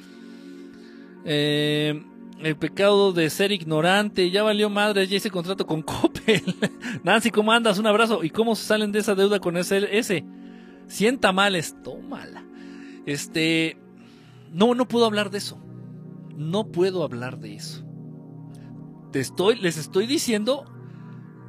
Eh, 1.25 2.01
el 2.39 2.55
pecado 2.55 3.11
de 3.11 3.29
ser 3.29 3.51
ignorante. 3.51 4.31
Ya 4.31 4.43
valió 4.43 4.69
madre, 4.69 5.05
ya 5.07 5.17
hice 5.17 5.29
contrato 5.29 5.67
con 5.67 5.81
Coppel. 5.83 6.55
Nancy, 7.03 7.31
¿cómo 7.31 7.51
andas? 7.51 7.77
Un 7.79 7.87
abrazo. 7.87 8.23
¿Y 8.23 8.29
cómo 8.29 8.55
se 8.55 8.63
salen 8.63 8.93
de 8.93 8.99
esa 8.99 9.13
deuda 9.13 9.41
con 9.41 9.57
ese? 9.57 9.97
ese? 9.97 10.23
Sienta 10.87 11.33
males. 11.33 11.75
Tómala. 11.83 12.45
Este. 13.05 13.77
No, 14.53 14.73
no 14.73 14.87
puedo 14.87 15.05
hablar 15.05 15.31
de 15.31 15.39
eso. 15.39 15.59
No 16.37 16.71
puedo 16.71 17.03
hablar 17.03 17.39
de 17.39 17.55
eso. 17.55 17.83
Te 19.11 19.19
estoy, 19.19 19.57
les 19.57 19.77
estoy 19.77 20.07
diciendo 20.07 20.63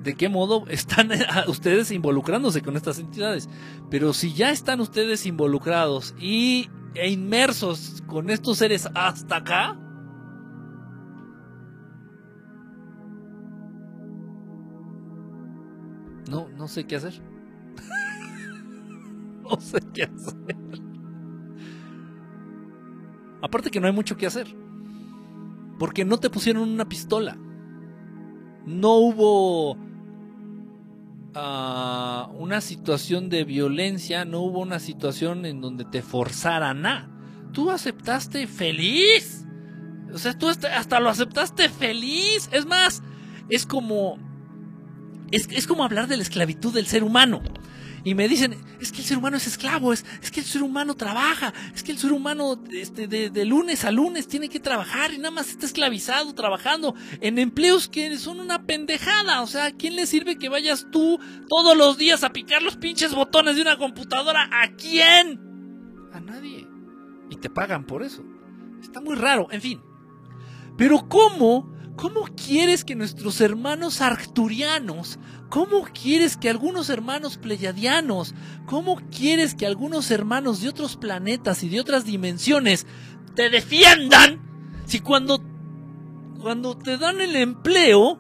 de 0.02 0.14
qué 0.14 0.28
modo 0.28 0.66
están 0.68 1.10
ustedes 1.48 1.90
involucrándose 1.90 2.62
con 2.62 2.76
estas 2.76 2.98
entidades. 2.98 3.48
Pero 3.90 4.12
si 4.12 4.32
ya 4.32 4.50
están 4.50 4.80
ustedes 4.80 5.26
involucrados 5.26 6.14
y, 6.18 6.68
e 6.94 7.10
inmersos 7.10 8.02
con 8.06 8.30
estos 8.30 8.58
seres 8.58 8.88
hasta 8.94 9.36
acá, 9.36 9.78
no, 16.28 16.48
no 16.56 16.68
sé 16.68 16.86
qué 16.86 16.96
hacer. 16.96 17.14
no 19.42 19.60
sé 19.60 19.80
qué 19.92 20.04
hacer. 20.04 20.56
Aparte 23.40 23.70
que 23.70 23.80
no 23.80 23.86
hay 23.86 23.92
mucho 23.92 24.16
que 24.16 24.26
hacer. 24.26 24.46
Porque 25.78 26.04
no 26.04 26.18
te 26.18 26.30
pusieron 26.30 26.68
una 26.68 26.88
pistola. 26.88 27.36
No 28.64 28.94
hubo 28.94 29.76
una 31.34 32.60
situación 32.60 33.28
de 33.28 33.44
violencia, 33.44 34.24
no 34.24 34.40
hubo 34.40 34.60
una 34.60 34.78
situación 34.78 35.46
en 35.46 35.60
donde 35.60 35.84
te 35.84 36.02
forzaran 36.02 36.84
a. 36.86 37.09
Tú 37.52 37.70
aceptaste 37.70 38.46
feliz. 38.46 39.44
O 40.12 40.18
sea, 40.18 40.36
tú 40.38 40.48
hasta, 40.48 41.00
lo 41.00 41.09
aceptaste 41.09 41.68
feliz. 41.68 42.48
Es 42.52 42.66
más, 42.66 43.02
es 43.48 43.66
como. 43.66 44.18
Es, 45.30 45.48
es 45.50 45.66
como 45.66 45.84
hablar 45.84 46.09
de 46.09 46.16
la 46.16 46.22
esclavitud 46.22 46.74
del 46.74 46.86
ser 46.86 47.02
humano 47.04 47.42
y 48.04 48.14
me 48.14 48.28
dicen, 48.28 48.56
es 48.80 48.90
que 48.90 48.98
el 48.98 49.04
ser 49.04 49.18
humano 49.18 49.36
es 49.36 49.46
esclavo, 49.46 49.92
es, 49.92 50.04
es 50.22 50.30
que 50.30 50.40
el 50.40 50.46
ser 50.46 50.62
humano 50.62 50.96
trabaja, 50.96 51.52
es 51.74 51.82
que 51.82 51.92
el 51.92 51.98
ser 51.98 52.12
humano 52.12 52.62
este, 52.70 53.06
de, 53.06 53.30
de, 53.30 53.44
lunes 53.44 53.84
a 53.84 53.90
lunes 53.90 54.26
tiene 54.26 54.48
que 54.48 54.58
trabajar 54.58 55.12
y 55.12 55.18
nada 55.18 55.30
más 55.30 55.50
está 55.50 55.66
esclavizado 55.66 56.34
trabajando 56.34 56.94
en 57.20 57.38
empleos 57.38 57.88
que 57.88 58.16
son 58.18 58.40
una 58.40 58.64
pendejada. 58.64 59.42
O 59.42 59.46
sea, 59.46 59.66
¿a 59.66 59.70
quién 59.72 59.94
le 59.94 60.06
sirve 60.06 60.38
que 60.38 60.48
vayas 60.48 60.86
tú 60.90 61.20
todos 61.48 61.76
los 61.76 61.96
días 61.96 62.24
a 62.24 62.32
picar 62.32 62.62
los 62.62 62.76
pinches 62.76 63.14
botones 63.14 63.56
de 63.56 63.62
una 63.62 63.78
computadora? 63.78 64.48
¿A 64.50 64.72
quién? 64.74 65.40
A 66.12 66.20
nadie. 66.20 66.66
Y 67.30 67.36
te 67.36 67.50
pagan 67.50 67.86
por 67.86 68.02
eso. 68.02 68.24
Está 68.80 69.00
muy 69.00 69.14
raro, 69.14 69.46
en 69.50 69.60
fin. 69.60 69.80
Pero 70.76 71.08
¿cómo? 71.08 71.72
¿Cómo 71.97 72.23
quieres 72.35 72.85
que 72.85 72.94
nuestros 72.94 73.40
hermanos 73.40 74.01
arcturianos 74.01 75.19
¿Cómo 75.52 75.82
quieres 75.82 76.39
que 76.39 76.48
algunos 76.48 76.89
hermanos 76.89 77.36
pleyadianos, 77.36 78.35
cómo 78.64 78.97
quieres 79.14 79.55
que 79.55 79.66
algunos 79.66 80.10
hermanos 80.10 80.62
de 80.62 80.70
otros 80.70 80.97
planetas 80.97 81.62
y 81.62 81.69
de 81.69 81.78
otras 81.78 82.06
dimensiones 82.06 82.86
te 83.35 83.51
defiendan 83.51 84.40
si 84.86 85.01
cuando 85.01 85.44
cuando 86.40 86.78
te 86.78 86.97
dan 86.97 87.20
el 87.20 87.36
empleo 87.36 88.19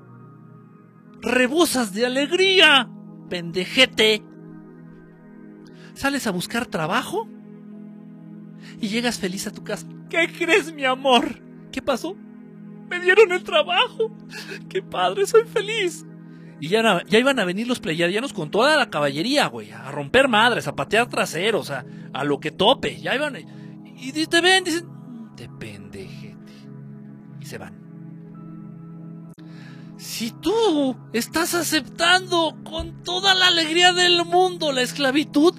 rebosas 1.22 1.94
de 1.94 2.04
alegría, 2.04 2.90
pendejete? 3.30 4.22
Sales 5.94 6.26
a 6.26 6.32
buscar 6.32 6.66
trabajo 6.66 7.26
y 8.78 8.88
llegas 8.88 9.18
feliz 9.18 9.46
a 9.46 9.52
tu 9.52 9.64
casa. 9.64 9.86
¿Qué 10.10 10.30
crees, 10.38 10.70
mi 10.74 10.84
amor? 10.84 11.42
¿Qué 11.72 11.80
pasó? 11.80 12.14
Me 12.92 13.00
dieron 13.00 13.32
el 13.32 13.42
trabajo. 13.42 14.14
¡Qué 14.68 14.82
padre! 14.82 15.26
Soy 15.26 15.44
feliz. 15.44 16.04
Y 16.60 16.68
ya, 16.68 17.02
ya 17.08 17.18
iban 17.18 17.38
a 17.38 17.46
venir 17.46 17.66
los 17.66 17.80
pleyadianos 17.80 18.34
con 18.34 18.50
toda 18.50 18.76
la 18.76 18.90
caballería, 18.90 19.46
güey, 19.46 19.70
a 19.70 19.90
romper 19.90 20.28
madres, 20.28 20.68
a 20.68 20.76
patear 20.76 21.08
traseros, 21.08 21.70
a, 21.70 21.86
a 22.12 22.24
lo 22.24 22.38
que 22.38 22.50
tope. 22.50 23.00
Ya 23.00 23.14
iban. 23.14 23.38
Y 23.96 24.12
te 24.26 24.40
ven, 24.42 24.62
dicen, 24.62 24.86
te 25.34 25.48
pendejete. 25.48 26.52
Y 27.40 27.46
se 27.46 27.56
van. 27.56 27.80
Si 29.96 30.32
tú 30.32 30.94
estás 31.14 31.54
aceptando 31.54 32.58
con 32.62 33.02
toda 33.02 33.34
la 33.34 33.46
alegría 33.46 33.94
del 33.94 34.26
mundo 34.26 34.70
la 34.70 34.82
esclavitud, 34.82 35.54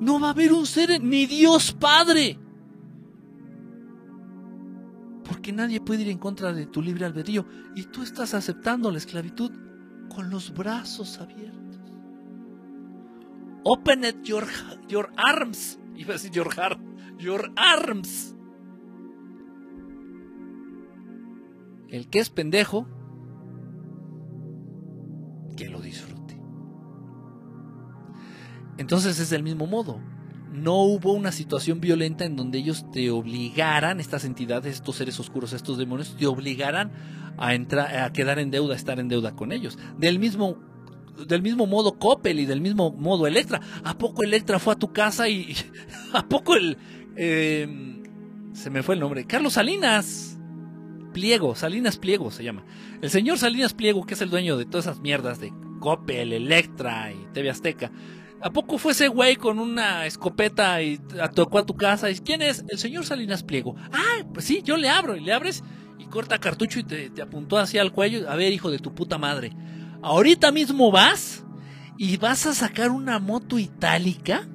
no 0.00 0.18
va 0.18 0.28
a 0.28 0.30
haber 0.30 0.54
un 0.54 0.66
ser 0.66 0.98
ni 1.02 1.26
Dios 1.26 1.72
Padre. 1.72 2.39
Porque 5.30 5.52
nadie 5.52 5.80
puede 5.80 6.02
ir 6.02 6.08
en 6.08 6.18
contra 6.18 6.52
de 6.52 6.66
tu 6.66 6.82
libre 6.82 7.06
albedrío. 7.06 7.46
Y 7.76 7.84
tú 7.84 8.02
estás 8.02 8.34
aceptando 8.34 8.90
la 8.90 8.98
esclavitud 8.98 9.52
con 10.12 10.28
los 10.28 10.52
brazos 10.52 11.20
abiertos. 11.20 11.80
Open 13.62 14.04
it 14.04 14.22
your, 14.24 14.44
your 14.88 15.12
arms. 15.16 15.78
Iba 15.94 16.10
a 16.10 16.12
decir 16.14 16.32
your 16.32 16.52
heart. 16.52 16.80
Your 17.18 17.52
arms. 17.54 18.34
El 21.88 22.08
que 22.08 22.18
es 22.18 22.28
pendejo, 22.28 22.88
que 25.56 25.68
lo 25.68 25.80
disfrute. 25.80 26.40
Entonces 28.78 29.20
es 29.20 29.30
del 29.30 29.44
mismo 29.44 29.68
modo. 29.68 30.00
No 30.52 30.82
hubo 30.82 31.12
una 31.12 31.30
situación 31.30 31.80
violenta 31.80 32.24
en 32.24 32.36
donde 32.36 32.58
ellos 32.58 32.84
te 32.90 33.10
obligaran, 33.10 34.00
estas 34.00 34.24
entidades, 34.24 34.74
estos 34.74 34.96
seres 34.96 35.18
oscuros, 35.20 35.52
estos 35.52 35.78
demonios, 35.78 36.16
te 36.16 36.26
obligaran 36.26 36.92
a, 37.38 37.54
entrar, 37.54 37.96
a 37.96 38.12
quedar 38.12 38.38
en 38.38 38.50
deuda, 38.50 38.74
a 38.74 38.76
estar 38.76 38.98
en 38.98 39.08
deuda 39.08 39.36
con 39.36 39.52
ellos. 39.52 39.78
Del 39.96 40.18
mismo, 40.18 40.58
del 41.26 41.42
mismo 41.42 41.66
modo 41.66 41.98
Coppel 41.98 42.40
y 42.40 42.46
del 42.46 42.60
mismo 42.60 42.90
modo 42.90 43.26
Electra. 43.26 43.60
¿A 43.84 43.96
poco 43.96 44.22
Electra 44.22 44.58
fue 44.58 44.74
a 44.74 44.78
tu 44.78 44.92
casa 44.92 45.28
y... 45.28 45.54
¿A 46.12 46.28
poco 46.28 46.56
el... 46.56 46.76
Em, 47.16 48.02
se 48.52 48.70
me 48.70 48.82
fue 48.82 48.94
el 48.94 49.00
nombre. 49.00 49.26
Carlos 49.26 49.54
Salinas. 49.54 50.36
Pliego, 51.12 51.54
Salinas 51.54 51.98
Pliego 51.98 52.30
se 52.30 52.44
llama. 52.44 52.64
El 53.02 53.10
señor 53.10 53.38
Salinas 53.38 53.74
Pliego, 53.74 54.04
que 54.04 54.14
es 54.14 54.22
el 54.22 54.30
dueño 54.30 54.56
de 54.56 54.64
todas 54.64 54.86
esas 54.86 55.00
mierdas 55.00 55.40
de 55.40 55.52
Coppel, 55.80 56.32
Electra 56.32 57.12
y 57.12 57.26
TV 57.32 57.50
Azteca. 57.50 57.90
¿A 58.42 58.50
poco 58.50 58.78
fue 58.78 58.92
ese 58.92 59.08
güey 59.08 59.36
con 59.36 59.58
una 59.58 60.06
escopeta 60.06 60.82
y 60.82 60.98
tocó 61.34 61.58
a 61.58 61.66
tu 61.66 61.76
casa? 61.76 62.10
¿Y 62.10 62.18
quién 62.18 62.42
es? 62.42 62.64
El 62.68 62.78
señor 62.78 63.04
Salinas 63.04 63.42
Pliego. 63.42 63.76
Ah, 63.92 64.24
pues 64.32 64.46
sí, 64.46 64.62
yo 64.64 64.76
le 64.76 64.88
abro 64.88 65.16
y 65.16 65.20
le 65.20 65.32
abres 65.32 65.62
corta 66.10 66.38
cartucho 66.38 66.80
y 66.80 66.84
te, 66.84 67.22
apuntó 67.22 67.56
hacia 67.56 67.80
el 67.80 67.92
cuello. 67.92 68.28
A 68.28 68.36
ver, 68.36 68.52
hijo 68.52 68.70
de 68.70 68.78
tu 68.78 68.94
puta 68.94 69.16
madre. 69.16 69.52
Ahorita 70.02 70.52
mismo 70.52 70.90
vas 70.90 71.44
y 71.96 72.16
vas 72.18 72.46
a 72.46 72.54
sacar 72.54 72.90
una 72.90 73.18
moto 73.18 73.58
itálica 73.58 74.46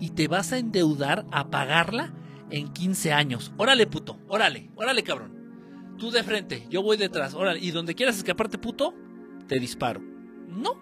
y 0.00 0.10
te 0.10 0.28
vas 0.28 0.52
a 0.52 0.58
endeudar 0.58 1.26
a 1.30 1.50
pagarla 1.50 2.14
en 2.50 2.72
15 2.72 3.12
años. 3.12 3.52
Órale, 3.58 3.86
puto. 3.86 4.18
Órale, 4.28 4.70
órale, 4.76 5.02
cabrón. 5.02 5.34
Tú 5.98 6.10
de 6.10 6.22
frente, 6.22 6.66
yo 6.70 6.82
voy 6.82 6.96
detrás. 6.96 7.34
Órale, 7.34 7.60
y 7.60 7.70
donde 7.70 7.94
quieras 7.94 8.16
escaparte, 8.16 8.58
puto, 8.58 8.94
te 9.46 9.58
disparo. 9.58 10.00
No, 10.48 10.80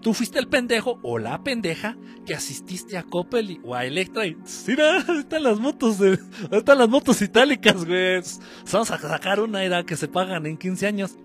Tú 0.00 0.14
fuiste 0.14 0.38
el 0.38 0.48
pendejo 0.48 0.98
o 1.02 1.18
la 1.18 1.42
pendeja 1.42 1.96
que 2.26 2.34
asististe 2.34 2.96
a 2.96 3.02
Coppel 3.02 3.60
o 3.64 3.74
a 3.74 3.84
Electra 3.84 4.26
y 4.26 4.36
mira, 4.66 4.98
están 5.18 5.42
las 5.42 5.58
motos 5.58 5.98
están 6.50 6.78
las 6.78 6.88
motos 6.88 7.20
itálicas, 7.22 7.84
güey. 7.84 8.20
Vamos 8.72 8.90
a 8.90 8.98
sacar 8.98 9.40
una 9.40 9.62
era 9.64 9.84
que 9.84 9.96
se 9.96 10.08
pagan 10.08 10.46
en 10.46 10.56
15 10.56 10.86
años. 10.86 11.16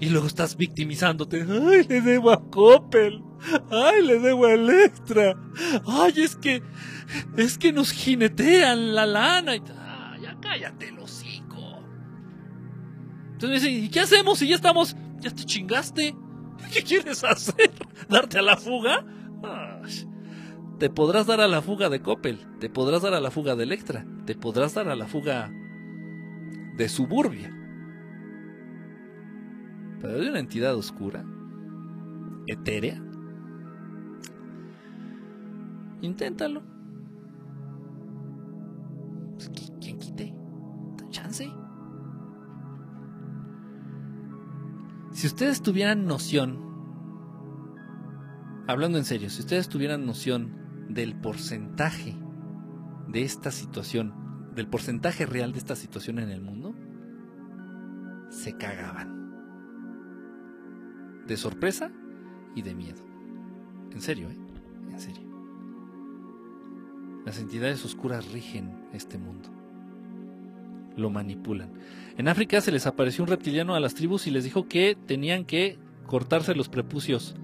Y 0.00 0.08
luego 0.08 0.26
estás 0.26 0.56
victimizándote. 0.56 1.42
Ay, 1.42 1.84
le 1.86 2.00
debo 2.00 2.30
a 2.30 2.42
Coppel. 2.48 3.22
Ay, 3.70 4.02
le 4.02 4.18
debo 4.18 4.46
a 4.46 4.54
Electra. 4.54 5.36
Ay, 5.86 6.14
es 6.16 6.36
que. 6.36 6.62
Es 7.36 7.58
que 7.58 7.70
nos 7.70 7.92
jinetean 7.92 8.94
la 8.94 9.04
lana. 9.04 9.52
Ah, 9.76 10.16
ya 10.20 10.38
cállate 10.40 10.88
el 10.88 10.98
hocico. 10.98 11.82
Entonces 13.32 13.48
me 13.48 13.54
dicen, 13.56 13.84
¿y 13.84 13.88
qué 13.90 14.00
hacemos 14.00 14.38
si 14.38 14.48
ya 14.48 14.56
estamos. 14.56 14.96
Ya 15.18 15.30
te 15.30 15.44
chingaste? 15.44 16.14
¿Qué 16.74 16.82
quieres 16.82 17.24
hacer? 17.24 17.70
¿Darte 18.08 18.38
a 18.38 18.42
la 18.42 18.56
fuga? 18.56 19.04
te 20.78 20.88
podrás 20.88 21.26
dar 21.26 21.42
a 21.42 21.48
la 21.48 21.60
fuga 21.60 21.90
de 21.90 22.00
Coppel, 22.00 22.38
te 22.58 22.70
podrás 22.70 23.02
dar 23.02 23.12
a 23.12 23.20
la 23.20 23.30
fuga 23.30 23.54
de 23.54 23.64
Electra, 23.64 24.06
te 24.24 24.34
podrás 24.34 24.72
dar 24.72 24.88
a 24.88 24.96
la 24.96 25.06
fuga 25.06 25.52
de 26.76 26.88
Suburbia. 26.88 27.54
Pero 30.00 30.18
de 30.18 30.30
una 30.30 30.38
entidad 30.38 30.74
oscura, 30.74 31.22
etérea, 32.46 33.02
inténtalo. 36.00 36.62
Pues, 39.34 39.50
¿Quién 39.80 39.98
quite? 39.98 40.34
Chance. 41.10 41.59
Si 45.12 45.26
ustedes 45.26 45.60
tuvieran 45.60 46.06
noción, 46.06 46.58
hablando 48.68 48.96
en 48.98 49.04
serio, 49.04 49.28
si 49.28 49.40
ustedes 49.40 49.68
tuvieran 49.68 50.06
noción 50.06 50.86
del 50.88 51.16
porcentaje 51.16 52.16
de 53.08 53.22
esta 53.22 53.50
situación, 53.50 54.52
del 54.54 54.68
porcentaje 54.68 55.26
real 55.26 55.52
de 55.52 55.58
esta 55.58 55.74
situación 55.74 56.20
en 56.20 56.30
el 56.30 56.40
mundo, 56.40 56.74
se 58.30 58.56
cagaban. 58.56 59.18
De 61.26 61.36
sorpresa 61.36 61.90
y 62.54 62.62
de 62.62 62.74
miedo. 62.74 63.02
En 63.90 64.00
serio, 64.00 64.30
¿eh? 64.30 64.38
En 64.90 65.00
serio. 65.00 65.28
Las 67.24 67.38
entidades 67.38 67.84
oscuras 67.84 68.32
rigen 68.32 68.88
este 68.92 69.18
mundo. 69.18 69.59
Lo 70.96 71.10
manipulan. 71.10 71.72
En 72.16 72.28
África 72.28 72.60
se 72.60 72.72
les 72.72 72.86
apareció 72.86 73.24
un 73.24 73.30
reptiliano 73.30 73.74
a 73.74 73.80
las 73.80 73.94
tribus 73.94 74.26
y 74.26 74.30
les 74.30 74.44
dijo 74.44 74.68
que 74.68 74.96
tenían 75.06 75.44
que 75.44 75.78
cortarse 76.06 76.54
los 76.54 76.68
prepucios 76.68 77.34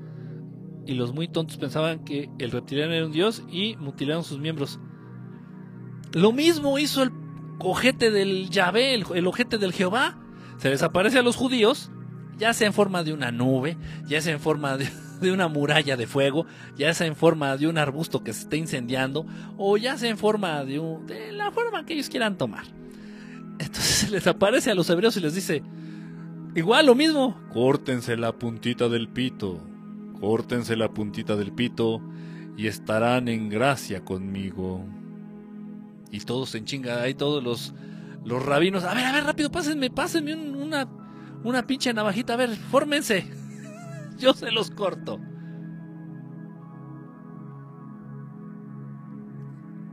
y 0.86 0.94
los 0.94 1.12
muy 1.12 1.28
tontos 1.28 1.56
pensaban 1.56 2.04
que 2.04 2.30
el 2.38 2.50
reptiliano 2.50 2.92
era 2.92 3.06
un 3.06 3.12
dios 3.12 3.42
y 3.50 3.76
mutilaron 3.76 4.24
sus 4.24 4.38
miembros. 4.38 4.78
Lo 6.12 6.32
mismo 6.32 6.78
hizo 6.78 7.02
el 7.02 7.10
ojete 7.58 8.10
del 8.10 8.48
Yahvé, 8.50 8.94
el, 8.94 9.26
ojete 9.26 9.58
del 9.58 9.72
Jehová. 9.72 10.18
Se 10.58 10.70
desaparece 10.70 11.18
a 11.18 11.22
los 11.22 11.36
judíos, 11.36 11.90
ya 12.38 12.54
sea 12.54 12.68
en 12.68 12.72
forma 12.72 13.02
de 13.02 13.12
una 13.12 13.32
nube, 13.32 13.76
ya 14.06 14.20
sea 14.20 14.32
en 14.32 14.40
forma 14.40 14.76
de, 15.20 15.32
una 15.32 15.48
muralla 15.48 15.96
de 15.96 16.06
fuego, 16.06 16.46
ya 16.76 16.94
sea 16.94 17.06
en 17.06 17.16
forma 17.16 17.56
de 17.56 17.66
un 17.66 17.78
arbusto 17.78 18.22
que 18.22 18.32
se 18.32 18.42
está 18.42 18.56
incendiando, 18.56 19.26
o 19.58 19.76
ya 19.76 19.98
sea 19.98 20.08
en 20.08 20.18
forma 20.18 20.64
de, 20.64 20.80
de 21.06 21.32
la 21.32 21.50
forma 21.50 21.84
que 21.84 21.94
ellos 21.94 22.08
quieran 22.08 22.38
tomar. 22.38 22.64
Entonces 23.58 23.84
se 23.96 24.10
les 24.10 24.26
aparece 24.26 24.70
a 24.70 24.74
los 24.74 24.88
hebreos 24.90 25.16
y 25.16 25.20
les 25.20 25.34
dice, 25.34 25.62
igual 26.54 26.86
lo 26.86 26.94
mismo, 26.94 27.40
córtense 27.52 28.16
la 28.16 28.32
puntita 28.32 28.88
del 28.88 29.08
pito 29.08 29.60
córtense 30.20 30.76
la 30.76 30.88
puntita 30.92 31.36
del 31.36 31.52
pito 31.52 32.00
y 32.56 32.66
estarán 32.66 33.28
en 33.28 33.48
gracia 33.48 34.04
conmigo. 34.04 34.84
Y 36.10 36.20
todos 36.20 36.54
en 36.54 36.64
chinga, 36.64 37.02
ahí 37.02 37.14
todos 37.14 37.42
los, 37.42 37.74
los 38.24 38.44
rabinos, 38.44 38.84
a 38.84 38.94
ver, 38.94 39.04
a 39.04 39.12
ver, 39.12 39.24
rápido, 39.24 39.50
pásenme, 39.50 39.90
pásenme 39.90 40.34
una, 40.34 40.88
una 41.44 41.66
pinche 41.66 41.92
navajita, 41.92 42.34
a 42.34 42.36
ver, 42.36 42.56
fórmense. 42.56 43.26
Yo 44.18 44.32
se 44.32 44.50
los 44.50 44.70
corto. 44.70 45.20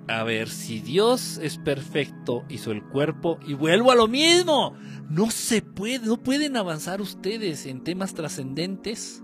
A 0.08 0.24
ver, 0.24 0.50
si 0.50 0.80
Dios 0.80 1.40
es 1.42 1.58
perfecto, 1.58 2.44
hizo 2.50 2.72
el 2.72 2.84
cuerpo 2.84 3.40
y 3.48 3.54
vuelvo 3.54 3.92
a 3.92 3.96
lo 3.96 4.08
mismo. 4.08 4.76
No 5.10 5.32
se 5.32 5.62
puede, 5.62 6.06
no 6.06 6.22
pueden 6.22 6.58
avanzar 6.58 7.02
ustedes 7.02 7.66
en 7.66 7.84
temas 7.84 8.14
trascendentes 8.14 9.24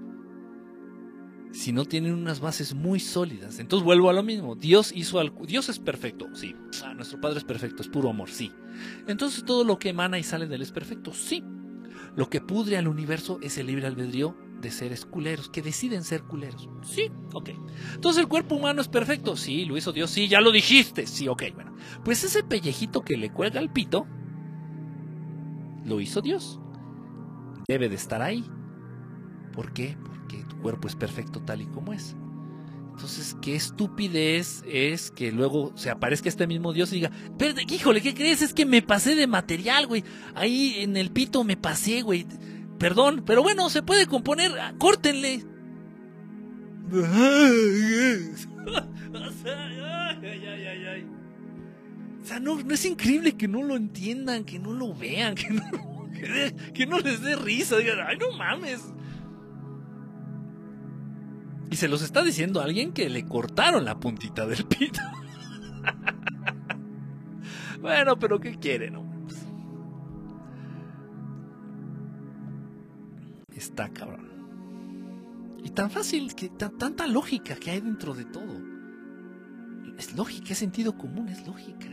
si 1.52 1.72
no 1.72 1.86
tienen 1.86 2.14
unas 2.14 2.40
bases 2.40 2.74
muy 2.74 3.00
sólidas. 3.00 3.60
Entonces 3.60 3.84
vuelvo 3.84 4.10
a 4.10 4.14
lo 4.14 4.24
mismo. 4.24 4.56
Dios 4.56 4.92
hizo 4.96 5.20
algo. 5.20 5.46
Dios 5.46 5.68
es 5.68 5.80
perfecto, 5.80 6.28
sí. 6.34 6.56
Ah, 6.84 6.94
nuestro 6.94 7.20
Padre 7.20 7.40
es 7.40 7.44
perfecto, 7.44 7.82
es 7.82 7.90
puro 7.90 8.10
amor, 8.10 8.30
sí. 8.30 8.52
Entonces 9.08 9.44
todo 9.44 9.64
lo 9.64 9.80
que 9.80 9.90
emana 9.90 10.18
y 10.20 10.24
sale 10.24 10.48
de 10.48 10.56
él 10.56 10.62
es 10.62 10.72
perfecto, 10.72 11.12
sí. 11.14 11.44
Lo 12.16 12.30
que 12.30 12.40
pudre 12.40 12.78
al 12.78 12.88
universo 12.88 13.40
es 13.42 13.58
el 13.58 13.68
libre 13.68 13.88
albedrío 13.88 14.38
de 14.62 14.72
seres 14.72 15.06
culeros, 15.06 15.50
que 15.50 15.62
deciden 15.62 16.04
ser 16.04 16.24
culeros. 16.24 16.70
Sí, 16.84 17.12
ok. 17.34 17.50
Entonces 17.96 18.22
el 18.22 18.28
cuerpo 18.28 18.56
humano 18.56 18.82
es 18.82 18.88
perfecto, 18.88 19.36
sí, 19.36 19.66
lo 19.66 19.78
hizo 19.78 19.92
Dios, 19.92 20.10
sí, 20.12 20.28
ya 20.28 20.42
lo 20.42 20.52
dijiste, 20.52 21.08
sí, 21.08 21.28
ok, 21.28 21.44
bueno. 21.54 21.76
Pues 22.04 22.24
ese 22.24 22.44
pellejito 22.44 23.02
que 23.02 23.18
le 23.18 23.32
cuelga 23.32 23.60
al 23.60 23.72
pito, 23.72 24.08
lo 25.86 26.00
hizo 26.02 26.22
Dios. 26.22 26.60
Debe 27.68 27.90
de 27.90 27.96
estar 27.96 28.22
ahí. 28.22 28.44
¿Por 29.54 29.74
qué? 29.74 29.98
cuerpo 30.60 30.88
es 30.88 30.96
perfecto 30.96 31.42
tal 31.42 31.62
y 31.62 31.66
como 31.66 31.94
es. 31.94 32.16
Entonces, 32.92 33.38
qué 33.42 33.56
estupidez 33.56 34.62
es 34.68 35.10
que 35.10 35.32
luego 35.32 35.72
se 35.76 35.90
aparezca 35.90 36.28
este 36.28 36.48
mismo 36.48 36.74
Dios 36.74 36.92
y 36.92 36.96
diga, 36.96 37.12
pero 37.38 37.54
híjole, 37.62 38.02
¿qué 38.02 38.14
crees? 38.14 38.42
Es 38.42 38.54
que 38.54 38.66
me 38.66 38.82
pasé 38.82 39.16
de 39.16 39.26
material, 39.26 39.88
güey. 39.88 40.04
Ahí 40.36 40.76
en 40.80 40.98
el 40.98 41.10
pito 41.10 41.46
me 41.46 41.56
pasé, 41.56 42.02
güey. 42.02 42.28
Perdón, 42.80 43.24
pero 43.26 43.44
bueno, 43.44 43.70
se 43.70 43.84
puede 43.84 44.08
componer, 44.08 44.58
ah, 44.58 44.74
córtenle. 44.78 45.44
o 46.92 47.02
sea, 52.24 52.40
no, 52.40 52.56
no, 52.64 52.74
es 52.74 52.86
increíble 52.86 53.36
que 53.36 53.50
no 53.50 53.64
lo 53.64 53.76
entiendan, 53.76 54.46
que 54.46 54.60
no 54.60 54.72
lo 54.72 54.96
vean, 54.96 55.36
que 55.36 56.86
no, 56.86 57.00
les 57.00 57.22
dé 57.22 57.36
risa. 57.36 57.76
Digan, 57.78 58.00
ay, 58.08 58.18
no 58.18 58.32
mames. 58.38 58.82
Y 61.70 61.76
se 61.76 61.90
los 61.90 62.02
está 62.02 62.24
diciendo 62.24 62.62
alguien 62.62 62.94
que 62.94 63.10
le 63.10 63.26
cortaron 63.26 63.84
la 63.84 64.00
puntita 64.00 64.48
del 64.48 64.66
pito. 64.66 65.02
bueno, 67.82 68.18
pero 68.18 68.40
¿qué 68.40 68.58
quieren? 68.58 68.94
No? 68.94 69.09
Está 73.60 73.90
cabrón. 73.90 74.30
Y 75.62 75.72
tan 75.72 75.92
fácil, 75.92 76.34
que 76.34 76.48
tanta 76.48 77.06
lógica 77.08 77.58
que 77.58 77.72
hay 77.72 77.82
dentro 77.82 78.14
de 78.14 78.24
todo. 78.24 78.56
Es 79.98 80.16
lógica, 80.16 80.54
es 80.54 80.60
sentido 80.60 80.98
común, 80.98 81.28
es 81.28 81.46
lógica. 81.46 81.88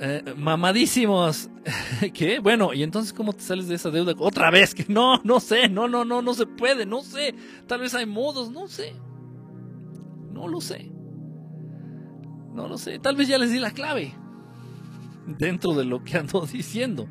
Eh, 0.00 0.34
mamadísimos. 0.36 1.50
¿Qué? 2.14 2.40
Bueno, 2.40 2.74
y 2.74 2.82
entonces 2.82 3.12
¿cómo 3.12 3.32
te 3.32 3.42
sales 3.42 3.68
de 3.68 3.76
esa 3.76 3.90
deuda? 3.90 4.12
Otra 4.18 4.50
vez, 4.50 4.74
que 4.74 4.86
no, 4.88 5.20
no 5.22 5.38
sé, 5.38 5.68
no, 5.68 5.86
no, 5.86 6.04
no, 6.04 6.20
no 6.20 6.34
se 6.34 6.46
puede, 6.46 6.84
no 6.84 7.02
sé. 7.02 7.36
Tal 7.68 7.78
vez 7.78 7.94
hay 7.94 8.06
modos, 8.06 8.50
no 8.50 8.66
sé. 8.66 8.96
No 10.32 10.48
lo 10.48 10.60
sé. 10.60 10.90
No 12.54 12.66
lo 12.66 12.76
sé. 12.76 12.98
Tal 12.98 13.14
vez 13.14 13.28
ya 13.28 13.38
les 13.38 13.52
di 13.52 13.60
la 13.60 13.70
clave. 13.70 14.14
Dentro 15.28 15.74
de 15.74 15.84
lo 15.84 16.02
que 16.02 16.18
ando 16.18 16.44
diciendo. 16.52 17.08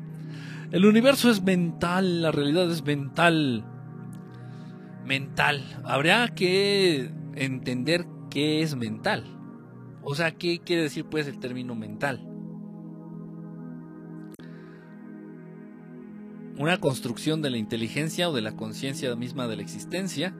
El 0.70 0.84
universo 0.84 1.30
es 1.30 1.42
mental, 1.42 2.22
la 2.22 2.30
realidad 2.30 2.70
es 2.70 2.84
mental. 2.84 3.64
Mental. 5.04 5.64
Habría 5.84 6.28
que 6.28 7.10
entender 7.34 8.06
qué 8.30 8.62
es 8.62 8.76
mental. 8.76 9.24
O 10.02 10.14
sea, 10.14 10.32
¿qué 10.32 10.60
quiere 10.60 10.82
decir 10.82 11.06
pues 11.06 11.26
el 11.26 11.38
término 11.38 11.74
mental? 11.74 12.28
una 16.58 16.78
construcción 16.78 17.40
de 17.40 17.50
la 17.50 17.56
inteligencia 17.56 18.28
o 18.28 18.32
de 18.32 18.42
la 18.42 18.56
conciencia 18.56 19.14
misma 19.14 19.46
de 19.46 19.56
la 19.56 19.62
existencia, 19.62 20.34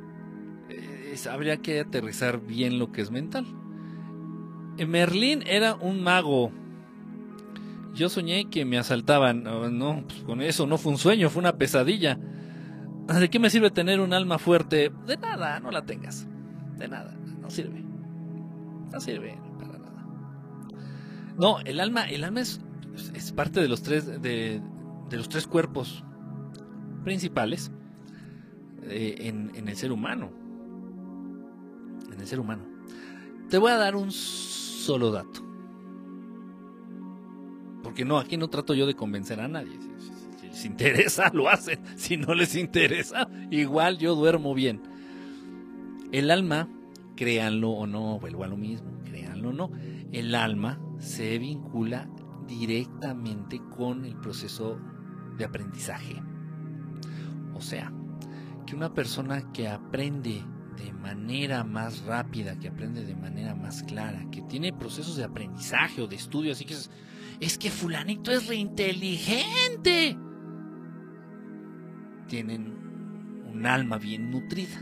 eh, 0.68 1.16
habría 1.30 1.58
que 1.58 1.80
aterrizar 1.80 2.44
bien 2.44 2.78
lo 2.78 2.90
que 2.92 3.00
es 3.00 3.10
mental. 3.10 3.46
Eh, 4.76 4.86
Merlín 4.86 5.42
era 5.46 5.74
un 5.76 6.02
mago. 6.02 6.52
Yo 7.94 8.08
soñé 8.08 8.48
que 8.50 8.64
me 8.64 8.78
asaltaban. 8.78 9.44
no, 9.44 10.04
pues 10.06 10.22
con 10.22 10.42
eso 10.42 10.66
no 10.66 10.78
fue 10.78 10.92
un 10.92 10.98
sueño, 10.98 11.30
fue 11.30 11.40
una 11.40 11.56
pesadilla. 11.56 12.18
¿De 13.06 13.30
qué 13.30 13.38
me 13.38 13.50
sirve 13.50 13.70
tener 13.70 14.00
un 14.00 14.12
alma 14.12 14.38
fuerte? 14.38 14.92
De 15.06 15.16
nada, 15.16 15.60
no 15.60 15.70
la 15.70 15.84
tengas. 15.84 16.26
De 16.76 16.88
nada, 16.88 17.16
no 17.40 17.50
sirve. 17.50 17.82
No 18.92 19.00
sirve 19.00 19.38
para 19.58 19.78
nada. 19.78 20.06
No, 21.38 21.60
el 21.60 21.80
alma, 21.80 22.08
el 22.08 22.24
alma 22.24 22.40
es, 22.40 22.60
parte 23.34 23.60
de 23.60 23.68
los 23.68 23.82
tres, 23.82 24.06
de, 24.06 24.60
de 25.08 25.16
los 25.16 25.28
tres 25.28 25.46
cuerpos 25.46 26.04
principales 27.04 27.72
eh, 28.90 29.16
en, 29.20 29.68
el 29.68 29.76
ser 29.76 29.92
humano. 29.92 30.30
En 32.12 32.20
el 32.20 32.26
ser 32.26 32.40
humano. 32.40 32.64
Te 33.48 33.58
voy 33.58 33.72
a 33.72 33.76
dar 33.76 33.96
un 33.96 34.10
solo 34.10 35.10
dato. 35.10 35.47
Porque 37.88 38.04
no, 38.04 38.18
aquí 38.18 38.36
no 38.36 38.48
trato 38.48 38.74
yo 38.74 38.86
de 38.86 38.92
convencer 38.92 39.40
a 39.40 39.48
nadie. 39.48 39.78
Si, 40.38 40.46
les 40.46 40.64
interesa, 40.66 41.30
lo 41.32 41.48
hacen. 41.48 41.80
Si 41.96 42.18
no 42.18 42.34
les 42.34 42.54
interesa, 42.54 43.30
igual 43.50 43.96
yo 43.96 44.14
duermo 44.14 44.52
bien. 44.52 44.82
El 46.12 46.30
alma, 46.30 46.68
créanlo 47.16 47.70
o 47.70 47.86
no, 47.86 48.18
vuelvo 48.18 48.44
a 48.44 48.46
lo 48.46 48.58
mismo, 48.58 48.90
créanlo 49.04 49.48
o 49.48 49.52
no, 49.54 49.70
el 50.12 50.34
alma 50.34 50.78
se 50.98 51.38
vincula 51.38 52.10
directamente 52.46 53.58
con 53.74 54.04
el 54.04 54.16
proceso 54.16 54.78
de 55.38 55.46
aprendizaje. 55.46 56.22
O 57.54 57.62
sea, 57.62 57.90
que 58.66 58.76
una 58.76 58.92
persona 58.92 59.50
que 59.50 59.66
aprende 59.66 60.44
de 60.76 60.92
manera 60.92 61.64
más 61.64 62.02
rápida, 62.02 62.58
que 62.58 62.68
aprende 62.68 63.06
de 63.06 63.16
manera 63.16 63.54
más 63.54 63.82
clara, 63.82 64.26
que 64.30 64.42
tiene 64.42 64.74
procesos 64.74 65.16
de 65.16 65.24
aprendizaje 65.24 66.02
o 66.02 66.06
de 66.06 66.16
estudio, 66.16 66.52
así 66.52 66.66
que 66.66 66.74
es, 66.74 66.90
es 67.40 67.58
que 67.58 67.70
fulanito 67.70 68.30
es 68.32 68.46
reinteligente. 68.46 70.18
Tienen 72.26 72.74
un 73.52 73.66
alma 73.66 73.98
bien 73.98 74.30
nutrida. 74.30 74.80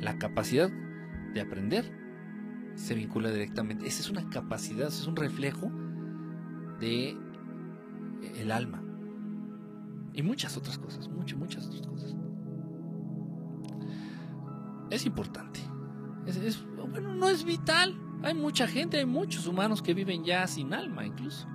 La 0.00 0.18
capacidad 0.18 0.70
de 1.32 1.40
aprender 1.40 2.02
se 2.74 2.94
vincula 2.94 3.30
directamente. 3.30 3.86
Esa 3.86 4.00
es 4.00 4.10
una 4.10 4.28
capacidad, 4.30 4.88
es 4.88 5.06
un 5.06 5.16
reflejo 5.16 5.70
de 6.80 7.16
el 8.36 8.50
alma. 8.50 8.82
Y 10.14 10.22
muchas 10.22 10.56
otras 10.56 10.78
cosas, 10.78 11.08
muchas, 11.08 11.38
muchas 11.38 11.66
otras 11.66 11.86
cosas. 11.86 12.16
Es 14.90 15.06
importante. 15.06 15.60
Es, 16.26 16.64
bueno, 16.90 17.14
no 17.14 17.28
es 17.28 17.44
vital. 17.44 17.98
Hay 18.22 18.34
mucha 18.34 18.66
gente, 18.66 18.98
hay 18.98 19.06
muchos 19.06 19.46
humanos 19.46 19.82
que 19.82 19.94
viven 19.94 20.24
ya 20.24 20.46
sin 20.46 20.74
alma 20.74 21.04
incluso. 21.06 21.48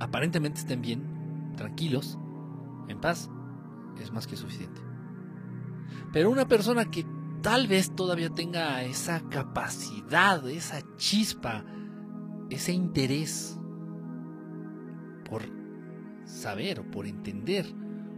aparentemente 0.00 0.60
estén 0.60 0.82
bien, 0.82 1.52
tranquilos, 1.56 2.18
en 2.88 3.00
paz, 3.00 3.30
es 4.00 4.10
más 4.12 4.26
que 4.26 4.36
suficiente. 4.36 4.80
Pero 6.12 6.30
una 6.30 6.46
persona 6.46 6.90
que 6.90 7.06
tal 7.42 7.66
vez 7.66 7.94
todavía 7.94 8.30
tenga 8.30 8.82
esa 8.84 9.20
capacidad, 9.28 10.48
esa 10.48 10.82
chispa, 10.96 11.64
ese 12.50 12.72
interés 12.72 13.58
por 15.28 15.42
saber 16.24 16.80
o 16.80 16.90
por 16.90 17.06
entender 17.06 17.66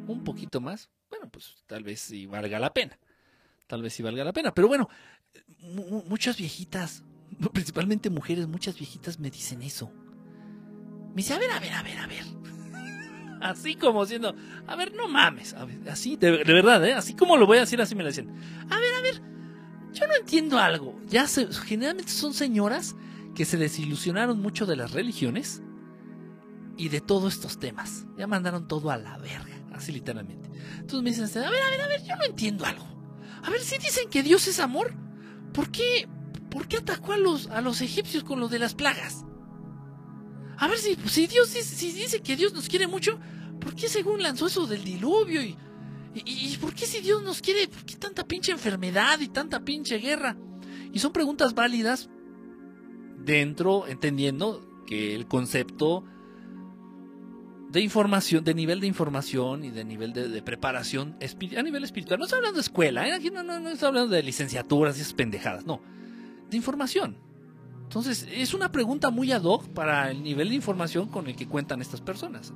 un 0.07 0.23
poquito 0.25 0.61
más, 0.61 0.91
bueno, 1.11 1.29
pues 1.31 1.65
tal 1.67 1.83
vez 1.83 2.01
sí 2.01 2.27
valga 2.27 2.59
la 2.59 2.73
pena. 2.73 2.99
Tal 3.67 3.83
vez 3.83 3.95
sí 3.95 4.03
valga 4.03 4.25
la 4.25 4.33
pena. 4.33 4.53
Pero 4.53 4.69
bueno, 4.69 4.89
muchas 6.09 6.37
viejitas, 6.37 7.03
principalmente 7.53 8.11
mujeres, 8.11 8.47
muchas 8.47 8.77
viejitas 8.77 9.19
me 9.19 9.31
dicen 9.31 9.63
eso. 9.63 9.91
Me 11.15 11.23
dice, 11.23 11.35
a 11.35 11.39
ver, 11.39 11.51
a 11.53 11.61
ver, 11.61 11.73
a 11.73 11.83
ver, 11.83 11.99
a 11.99 12.07
ver. 12.09 12.25
Así 13.41 13.77
como 13.77 14.05
siendo, 14.05 14.35
a 14.67 14.75
ver, 14.75 14.95
no 14.95 15.07
mames. 15.07 15.55
así, 15.89 16.17
de, 16.17 16.31
verdad, 16.31 16.85
¿eh? 16.85 16.95
Así 16.95 17.15
como 17.15 17.37
lo 17.37 17.47
voy 17.47 17.59
a 17.59 17.61
decir, 17.61 17.81
así 17.81 17.95
me 17.95 18.03
lo 18.03 18.09
dicen. 18.09 18.31
A 18.71 18.81
ver, 18.81 18.95
a 18.95 19.03
ver, 19.03 19.23
yo 19.93 20.07
no 20.07 20.15
entiendo 20.19 20.59
algo. 20.59 20.99
Ya 21.07 21.27
generalmente 21.27 22.11
son 22.11 22.33
señoras 22.33 22.97
que 23.35 23.45
se 23.45 23.59
desilusionaron 23.59 24.41
mucho 24.41 24.65
de 24.65 24.77
las 24.77 24.93
religiones 24.93 25.63
y 26.77 26.89
de 26.89 27.01
todos 27.01 27.35
estos 27.35 27.59
temas. 27.59 28.07
Ya 28.17 28.27
mandaron 28.27 28.67
todo 28.67 28.91
a 28.91 28.97
la 28.97 29.19
verga, 29.19 29.55
así 29.73 29.93
literalmente. 29.93 30.51
Entonces 30.81 31.03
me 31.03 31.11
dicen, 31.11 31.45
a 31.45 31.51
ver, 31.51 31.63
a 31.63 31.71
ver, 31.71 31.81
a 31.83 31.89
ver, 31.89 32.03
yo 32.03 32.17
no 32.17 32.25
entiendo 32.25 32.65
algo. 32.65 32.87
A 33.43 33.51
ver, 33.51 33.61
si 33.61 33.77
dicen 33.77 34.09
que 34.09 34.23
Dios 34.23 34.49
es 34.49 34.59
amor, 34.59 34.95
¿por 35.53 35.71
qué, 35.71 36.09
por 36.51 36.67
qué 36.67 36.79
atacó 36.79 37.13
a 37.13 37.19
los, 37.19 37.49
a 37.49 37.61
los 37.61 37.83
egipcios 37.83 38.25
con 38.25 38.41
lo 38.41 38.49
de 38.49 38.59
las 38.59 38.75
plagas? 38.75 39.27
A 40.57 40.69
ver, 40.69 40.79
si, 40.79 40.97
si 41.07 41.27
Dios 41.27 41.53
dice, 41.53 41.77
si 41.77 41.93
dice 41.93 42.21
que 42.21 42.37
Dios 42.37 42.53
nos 42.53 42.69
quiere 42.69 42.87
mucho, 42.87 43.19
¿por 43.61 43.75
qué 43.75 43.89
según 43.89 44.23
lanzó 44.23 44.47
eso 44.47 44.67
del 44.67 44.85
diluvio? 44.85 45.43
Y, 45.43 45.57
y, 46.15 46.57
por 46.59 46.75
qué 46.75 46.87
si 46.87 47.01
Dios 47.01 47.23
nos 47.23 47.41
quiere, 47.41 47.69
por 47.69 47.85
qué 47.85 47.97
tanta 47.97 48.25
pinche 48.25 48.53
enfermedad 48.53 49.21
y 49.21 49.29
tanta 49.29 49.65
pinche 49.65 49.99
guerra? 49.99 50.37
Y 50.93 50.99
son 51.01 51.13
preguntas 51.13 51.55
válidas 51.55 52.09
dentro, 53.19 53.87
entendiendo 53.89 54.85
que 54.87 55.15
el 55.15 55.27
concepto 55.27 56.05
de 57.75 57.81
información, 57.81 58.45
de 58.45 58.55
nivel 58.55 58.79
de 58.79 58.87
información 58.87 59.65
y 59.65 59.71
de 59.73 59.85
nivel 59.85 60.13
de, 60.13 60.41
preparación 60.43 61.17
a 61.57 61.63
nivel 61.63 61.83
espiritual. 61.83 62.21
No 62.21 62.27
estoy 62.27 62.37
hablando 62.37 62.59
de 62.59 62.63
escuela, 62.63 63.09
¿eh? 63.09 63.13
aquí 63.13 63.31
no, 63.31 63.43
no, 63.43 63.59
no 63.59 63.71
estoy 63.71 63.89
hablando 63.89 64.15
de 64.15 64.23
licenciaturas 64.23 64.97
y 64.97 65.01
esas 65.01 65.15
pendejadas, 65.15 65.67
no. 65.67 65.83
De 66.49 66.57
información. 66.57 67.17
Entonces, 67.95 68.27
es 68.29 68.55
una 68.55 68.73
pregunta 68.73 69.11
muy 69.11 69.31
ad 69.31 69.45
hoc 69.45 69.69
para 69.69 70.11
el 70.11 70.25
nivel 70.25 70.49
de 70.49 70.57
información 70.57 71.09
con 71.09 71.29
el 71.29 71.37
que 71.37 71.47
cuentan 71.47 71.81
estas 71.81 72.01
personas. 72.01 72.53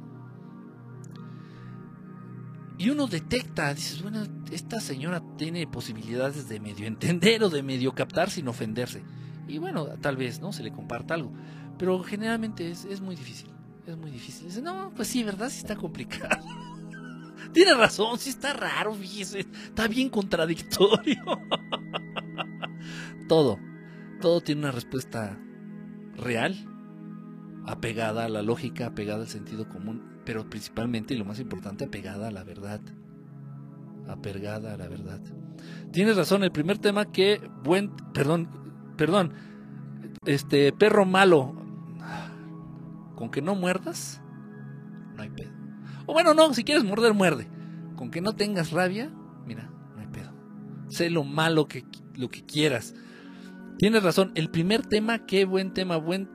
Y 2.77 2.91
uno 2.91 3.07
detecta, 3.07 3.73
dices, 3.73 4.03
bueno, 4.03 4.25
esta 4.51 4.81
señora 4.81 5.23
tiene 5.37 5.69
posibilidades 5.69 6.49
de 6.49 6.59
medio 6.59 6.87
entender 6.87 7.45
o 7.45 7.51
de 7.51 7.63
medio 7.63 7.95
captar 7.95 8.31
sin 8.31 8.49
ofenderse. 8.49 9.05
Y 9.47 9.59
bueno, 9.59 9.87
tal 10.01 10.17
vez, 10.17 10.41
¿no? 10.41 10.53
Se 10.53 10.65
le 10.65 10.73
comparta 10.73 11.15
algo. 11.15 11.33
Pero 11.79 12.03
generalmente 12.03 12.71
es, 12.71 12.85
es 12.85 13.01
muy 13.01 13.15
difícil 13.15 13.49
es 13.91 13.97
muy 13.97 14.11
difícil. 14.11 14.49
Dice, 14.49 14.63
no, 14.63 14.93
pues 14.95 15.09
sí, 15.09 15.25
¿verdad? 15.25 15.49
Sí 15.49 15.59
está 15.59 15.77
complicado. 15.77 16.45
Tiene 17.53 17.75
razón, 17.75 18.19
sí 18.19 18.31
está 18.31 18.53
raro, 18.53 18.95
fíjese. 18.95 19.41
Está 19.41 19.89
bien 19.89 20.11
contradictorio. 20.11 21.25
todo, 23.29 23.59
todo 24.21 24.41
tiene 24.41 24.63
una 24.63 24.73
respuesta 24.73 25.39
real, 26.17 26.57
apegada 27.67 28.25
a 28.25 28.29
la 28.29 28.43
lógica, 28.43 28.87
apegada 28.87 29.23
al 29.23 29.29
sentido 29.29 29.69
común, 29.69 30.21
pero 30.25 30.49
principalmente 30.49 31.15
y 31.15 31.19
lo 31.19 31.25
más 31.25 31.41
importante, 31.41 31.85
apegada 31.85 32.29
a 32.29 32.31
la 32.31 32.45
verdad. 32.45 32.81
Apegada 34.09 34.75
a 34.75 34.77
la 34.77 34.89
verdad. 34.89 35.21
Tienes 35.93 36.17
razón, 36.17 36.45
el 36.45 36.53
primer 36.53 36.79
tema 36.79 37.13
que 37.13 37.41
buen, 37.63 37.91
perdón, 38.13 38.49
perdón, 38.97 39.33
este 40.25 40.73
perro 40.73 41.05
malo 41.05 41.55
con 43.15 43.31
que 43.31 43.43
no 43.43 43.55
muerdas, 43.55 44.23
no 45.17 45.23
hay 45.23 45.31
pedo. 45.31 45.51
O 46.07 46.13
bueno, 46.13 46.35
no, 46.35 46.55
si 46.55 46.65
quieres 46.65 46.85
morder, 46.85 47.15
muerde. 47.15 47.49
Con 47.97 48.11
que 48.11 48.21
no 48.21 48.35
tengas 48.37 48.71
rabia, 48.71 49.11
mira, 49.45 49.71
no 49.95 50.01
hay 50.01 50.07
pedo. 50.07 50.33
Sé 50.89 51.11
lo 51.11 51.25
malo 51.25 51.67
que, 51.67 51.85
lo 52.15 52.31
que 52.31 52.45
quieras. 52.45 52.95
Tienes 53.79 54.03
razón, 54.03 54.33
el 54.35 54.51
primer 54.51 54.85
tema, 54.87 55.25
qué 55.25 55.45
buen 55.45 55.73
tema, 55.73 55.97
buen, 55.97 56.29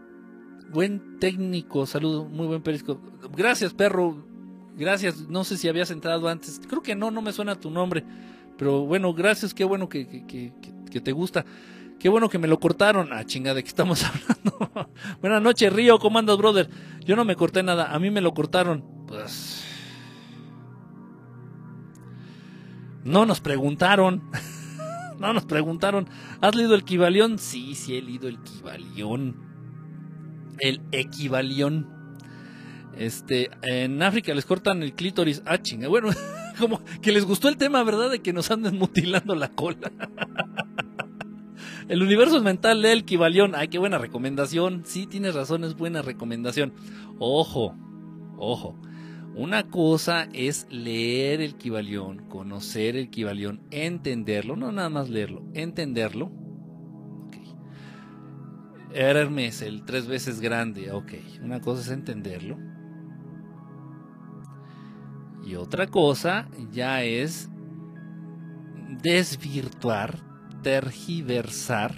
buen 0.72 1.20
técnico, 1.20 1.86
saludo, 1.86 2.26
muy 2.26 2.48
buen 2.48 2.64
perisco. 2.64 3.02
Gracias, 3.36 3.74
perro, 3.74 4.26
gracias, 4.78 5.28
no 5.28 5.44
sé 5.44 5.58
si 5.58 5.68
habías 5.68 5.92
entrado 5.92 6.30
antes, 6.30 6.62
creo 6.68 6.82
que 6.82 6.96
no, 6.96 7.12
no 7.12 7.22
me 7.22 7.34
suena 7.34 7.60
tu 7.60 7.70
nombre, 7.70 8.06
pero 8.58 8.86
bueno, 8.86 9.14
gracias, 9.14 9.54
qué 9.54 9.66
bueno 9.66 9.90
que, 9.90 10.08
que, 10.08 10.54
que 10.90 11.02
te 11.02 11.12
gusta. 11.12 11.46
Qué 12.00 12.10
bueno 12.10 12.28
que 12.28 12.38
me 12.38 12.50
lo 12.50 12.60
cortaron. 12.60 13.14
Ah, 13.14 13.24
chinga, 13.24 13.54
¿de 13.54 13.64
qué 13.64 13.70
estamos 13.70 14.04
hablando? 14.04 14.90
Buenas 15.22 15.42
noches, 15.42 15.72
Río. 15.72 16.00
¿Cómo 16.00 16.20
andas, 16.20 16.38
brother? 16.38 16.70
Yo 17.06 17.16
no 17.16 17.24
me 17.24 17.38
corté 17.38 17.64
nada. 17.64 17.94
A 17.94 18.00
mí 18.00 18.12
me 18.12 18.20
lo 18.20 18.34
cortaron. 18.34 18.84
Pues. 19.08 19.64
No 23.06 23.26
nos 23.26 23.40
preguntaron. 23.40 24.22
no 25.24 25.34
nos 25.34 25.46
preguntaron. 25.46 26.08
¿Has 26.42 26.54
leído 26.54 26.76
el 26.76 26.84
Kibalión? 26.84 27.40
Sí, 27.40 27.76
sí, 27.76 27.98
he 27.98 28.02
leído 28.02 28.28
el 28.28 28.40
Kibalión. 28.40 29.36
El 30.60 30.82
equivalión. 30.92 31.90
Este, 32.98 33.50
en 33.64 34.04
África 34.04 34.34
les 34.34 34.46
cortan 34.46 34.84
el 34.84 34.94
clítoris. 34.94 35.42
Ah, 35.46 35.62
chinga. 35.62 35.88
Bueno, 35.88 36.10
como 36.60 36.82
que 37.02 37.12
les 37.12 37.26
gustó 37.26 37.48
el 37.48 37.58
tema, 37.58 37.84
¿verdad? 37.84 38.12
De 38.12 38.22
que 38.22 38.34
nos 38.34 38.52
anden 38.52 38.78
mutilando 38.78 39.34
la 39.34 39.50
cola. 39.50 39.92
El 41.88 42.02
universo 42.02 42.38
es 42.38 42.44
mental, 42.44 42.82
lee 42.82 42.90
el 42.90 43.06
Kibalión. 43.06 43.56
Ay, 43.56 43.68
qué 43.68 43.78
buena 43.78 43.98
recomendación. 43.98 44.84
Sí, 44.86 45.08
tienes 45.08 45.36
razón, 45.36 45.64
es 45.64 45.76
buena 45.76 46.02
recomendación. 46.02 46.74
Ojo, 47.20 47.76
ojo. 48.38 48.78
Una 49.36 49.68
cosa 49.70 50.28
es 50.32 50.68
leer 50.70 51.42
el 51.42 51.56
Kibalión, 51.56 52.30
conocer 52.30 52.96
el 52.96 53.10
Kibalión, 53.10 53.62
entenderlo, 53.72 54.56
no 54.56 54.72
nada 54.72 54.90
más 54.90 55.10
leerlo, 55.10 55.44
entenderlo. 55.54 56.32
Okay. 57.28 57.56
Hermes, 58.94 59.64
el 59.64 59.86
tres 59.86 60.06
veces 60.08 60.40
grande, 60.40 60.92
ok. 60.92 61.14
Una 61.42 61.62
cosa 61.62 61.82
es 61.82 61.90
entenderlo. 61.90 62.60
Y 65.44 65.56
otra 65.56 65.88
cosa 65.88 66.48
ya 66.72 67.04
es 67.04 67.50
desvirtuar 69.02 70.20
tergiversar 70.62 71.96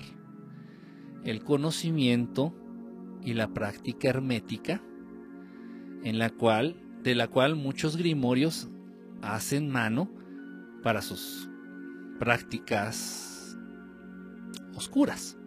el 1.26 1.44
conocimiento 1.44 2.54
y 3.22 3.34
la 3.34 3.50
práctica 3.50 4.10
hermética 4.10 4.82
en 6.04 6.20
la 6.20 6.30
cual 6.30 6.85
de 7.06 7.14
la 7.14 7.28
cual 7.28 7.56
muchos 7.56 7.98
grimorios 7.98 8.68
hacen 9.22 9.70
mano 9.70 10.10
para 10.82 11.04
sus 11.04 11.48
prácticas 12.18 13.56
oscuras. 14.76 15.38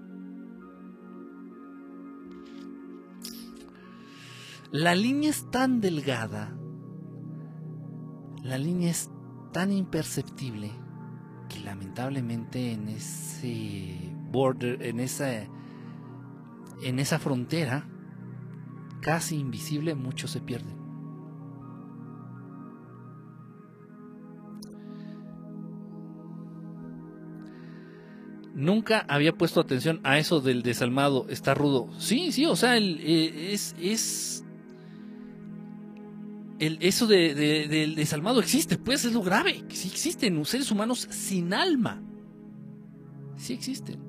La 4.71 4.95
línea 4.95 5.31
es 5.31 5.51
tan 5.51 5.81
delgada, 5.81 6.57
la 8.45 8.57
línea 8.57 8.91
es 8.91 9.11
tan 9.53 9.73
imperceptible 9.73 10.71
que 11.49 11.59
lamentablemente 11.59 12.73
en 12.73 12.89
ese 12.89 13.99
border, 14.31 14.81
en 14.85 15.01
esa, 15.01 15.29
en 16.83 16.99
esa 17.01 17.19
frontera 17.19 17.89
casi 19.01 19.37
invisible, 19.37 19.97
muchos 19.97 20.31
se 20.31 20.41
pierden. 20.41 20.78
Nunca 28.59 29.07
había 29.09 29.33
puesto 29.33 29.61
atención 29.61 30.01
a 30.03 30.19
eso 30.19 30.41
del 30.41 30.65
desalmado, 30.65 31.27
está 31.31 31.55
rudo. 31.55 31.89
Sí, 32.01 32.33
sí, 32.33 32.45
o 32.45 32.57
sea, 32.57 32.77
eh, 32.77 33.53
es, 33.53 33.77
es 33.81 34.45
el, 36.59 36.77
eso 36.81 37.07
de, 37.07 37.37
del 37.37 37.95
desalmado 37.95 38.41
existe, 38.41 38.77
pues 38.77 39.05
es 39.05 39.13
lo 39.13 39.23
grave. 39.23 39.65
Sí 39.69 39.87
existen 39.87 40.45
seres 40.45 40.73
humanos 40.73 41.07
sin 41.09 41.55
alma. 41.55 42.03
Sí 43.37 43.53
existen. 43.53 44.01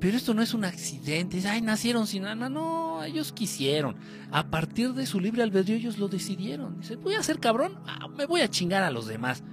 Pero 0.00 0.16
esto 0.16 0.32
no 0.32 0.40
es 0.40 0.54
un 0.54 0.64
accidente. 0.64 1.46
Ay, 1.46 1.60
nacieron 1.60 2.06
sin 2.06 2.24
alma. 2.24 2.48
No, 2.48 3.04
ellos 3.04 3.32
quisieron. 3.32 3.96
A 4.30 4.48
partir 4.48 4.94
de 4.94 5.04
su 5.04 5.20
libre 5.20 5.42
albedrío, 5.42 5.76
ellos 5.76 5.98
lo 5.98 6.08
decidieron. 6.08 6.80
Dice, 6.80 6.96
voy 6.96 7.16
a 7.16 7.22
ser 7.22 7.38
cabrón. 7.38 7.80
Ah, 7.86 8.08
me 8.08 8.24
voy 8.24 8.40
a 8.40 8.48
chingar 8.48 8.82
a 8.82 8.90
los 8.90 9.06
demás. 9.06 9.44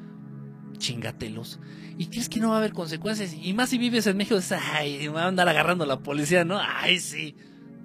Chingatelos. 0.84 1.61
Y 1.97 2.07
crees 2.07 2.27
que 2.27 2.41
no 2.41 2.49
va 2.49 2.55
a 2.55 2.57
haber 2.57 2.73
consecuencias. 2.73 3.34
Y 3.34 3.53
más 3.53 3.69
si 3.69 3.77
vives 3.77 4.05
en 4.05 4.18
México, 4.18 4.35
dices, 4.35 4.60
ay, 4.73 4.99
me 4.99 5.07
va 5.10 5.23
a 5.23 5.27
andar 5.27 5.47
agarrando 5.47 5.85
la 5.85 5.99
policía, 5.99 6.43
¿no? 6.43 6.60
Ay, 6.60 6.99
sí. 6.99 7.35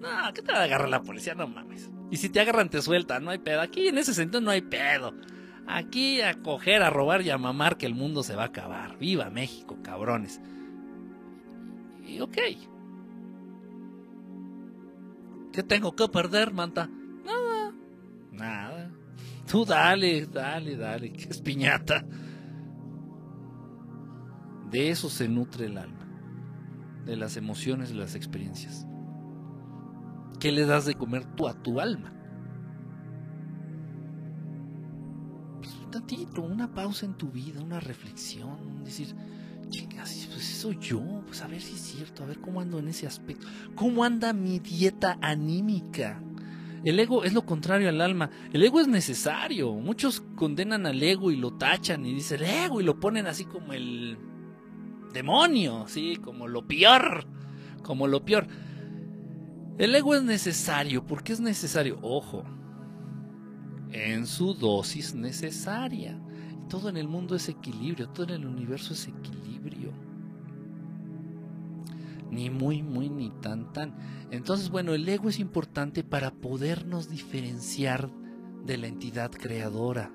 No, 0.00 0.08
¿qué 0.34 0.42
te 0.42 0.50
va 0.50 0.58
a 0.58 0.64
agarrar 0.64 0.88
la 0.88 1.02
policía? 1.02 1.34
No 1.34 1.46
mames. 1.46 1.88
Y 2.10 2.16
si 2.16 2.28
te 2.28 2.40
agarran, 2.40 2.68
te 2.68 2.82
sueltan, 2.82 3.24
no 3.24 3.30
hay 3.30 3.38
pedo. 3.38 3.60
Aquí 3.60 3.86
en 3.86 3.98
ese 3.98 4.14
sentido 4.14 4.40
no 4.40 4.50
hay 4.50 4.62
pedo. 4.62 5.14
Aquí 5.68 6.20
a 6.22 6.42
coger, 6.42 6.82
a 6.82 6.90
robar 6.90 7.22
y 7.22 7.30
a 7.30 7.38
mamar 7.38 7.76
que 7.76 7.86
el 7.86 7.94
mundo 7.94 8.24
se 8.24 8.34
va 8.34 8.42
a 8.42 8.46
acabar. 8.46 8.98
Viva 8.98 9.30
México, 9.30 9.78
cabrones. 9.82 10.40
Y 12.04 12.20
ok. 12.20 12.38
¿Qué 15.52 15.62
tengo 15.62 15.94
que 15.94 16.08
perder, 16.08 16.52
manta? 16.52 16.90
Nada. 17.24 17.72
Nada. 18.32 18.90
Tú 19.48 19.64
dale, 19.64 20.26
dale, 20.26 20.76
dale. 20.76 21.12
Que 21.12 21.28
es 21.28 21.40
piñata. 21.40 22.04
De 24.70 24.90
eso 24.90 25.08
se 25.08 25.28
nutre 25.28 25.66
el 25.66 25.78
alma. 25.78 26.06
De 27.04 27.16
las 27.16 27.36
emociones, 27.36 27.88
de 27.88 27.94
las 27.94 28.14
experiencias. 28.14 28.86
¿Qué 30.38 30.52
le 30.52 30.66
das 30.66 30.84
de 30.84 30.94
comer 30.94 31.24
tú 31.34 31.48
a 31.48 31.54
tu 31.54 31.80
alma? 31.80 32.12
Pues 35.58 35.74
un 35.74 35.90
tantito, 35.90 36.42
una 36.42 36.72
pausa 36.72 37.06
en 37.06 37.14
tu 37.14 37.30
vida, 37.30 37.60
una 37.60 37.80
reflexión, 37.80 38.84
decir, 38.84 39.16
chingas, 39.68 40.28
pues 40.30 40.50
eso 40.50 40.72
yo, 40.72 41.22
pues 41.26 41.42
a 41.42 41.48
ver 41.48 41.60
si 41.60 41.74
es 41.74 41.80
cierto, 41.80 42.22
a 42.22 42.26
ver 42.26 42.40
cómo 42.40 42.60
ando 42.60 42.78
en 42.78 42.88
ese 42.88 43.06
aspecto, 43.06 43.46
cómo 43.74 44.04
anda 44.04 44.32
mi 44.32 44.60
dieta 44.60 45.18
anímica. 45.20 46.22
El 46.84 47.00
ego 47.00 47.24
es 47.24 47.32
lo 47.32 47.44
contrario 47.44 47.88
al 47.88 48.00
alma. 48.00 48.30
El 48.52 48.62
ego 48.62 48.78
es 48.78 48.86
necesario. 48.86 49.72
Muchos 49.74 50.22
condenan 50.36 50.86
al 50.86 51.02
ego 51.02 51.32
y 51.32 51.36
lo 51.36 51.54
tachan 51.54 52.06
y 52.06 52.14
dicen 52.14 52.40
el 52.40 52.50
ego 52.50 52.80
y 52.80 52.84
lo 52.84 53.00
ponen 53.00 53.26
así 53.26 53.44
como 53.44 53.72
el 53.72 54.16
demonio, 55.12 55.86
sí, 55.88 56.16
como 56.16 56.46
lo 56.48 56.66
peor, 56.66 57.26
como 57.82 58.06
lo 58.06 58.24
peor. 58.24 58.46
El 59.78 59.94
ego 59.94 60.14
es 60.14 60.22
necesario. 60.22 61.06
¿Por 61.06 61.22
qué 61.22 61.32
es 61.32 61.40
necesario? 61.40 61.98
Ojo, 62.02 62.44
en 63.92 64.26
su 64.26 64.54
dosis 64.54 65.14
necesaria. 65.14 66.20
Todo 66.68 66.88
en 66.88 66.96
el 66.96 67.08
mundo 67.08 67.34
es 67.34 67.48
equilibrio, 67.48 68.08
todo 68.10 68.34
en 68.34 68.42
el 68.42 68.46
universo 68.46 68.92
es 68.92 69.08
equilibrio. 69.08 69.92
Ni 72.30 72.50
muy, 72.50 72.82
muy, 72.82 73.08
ni 73.08 73.30
tan, 73.40 73.72
tan. 73.72 73.94
Entonces, 74.30 74.68
bueno, 74.68 74.92
el 74.92 75.08
ego 75.08 75.30
es 75.30 75.38
importante 75.38 76.04
para 76.04 76.30
podernos 76.30 77.08
diferenciar 77.08 78.10
de 78.66 78.76
la 78.76 78.86
entidad 78.86 79.30
creadora. 79.30 80.12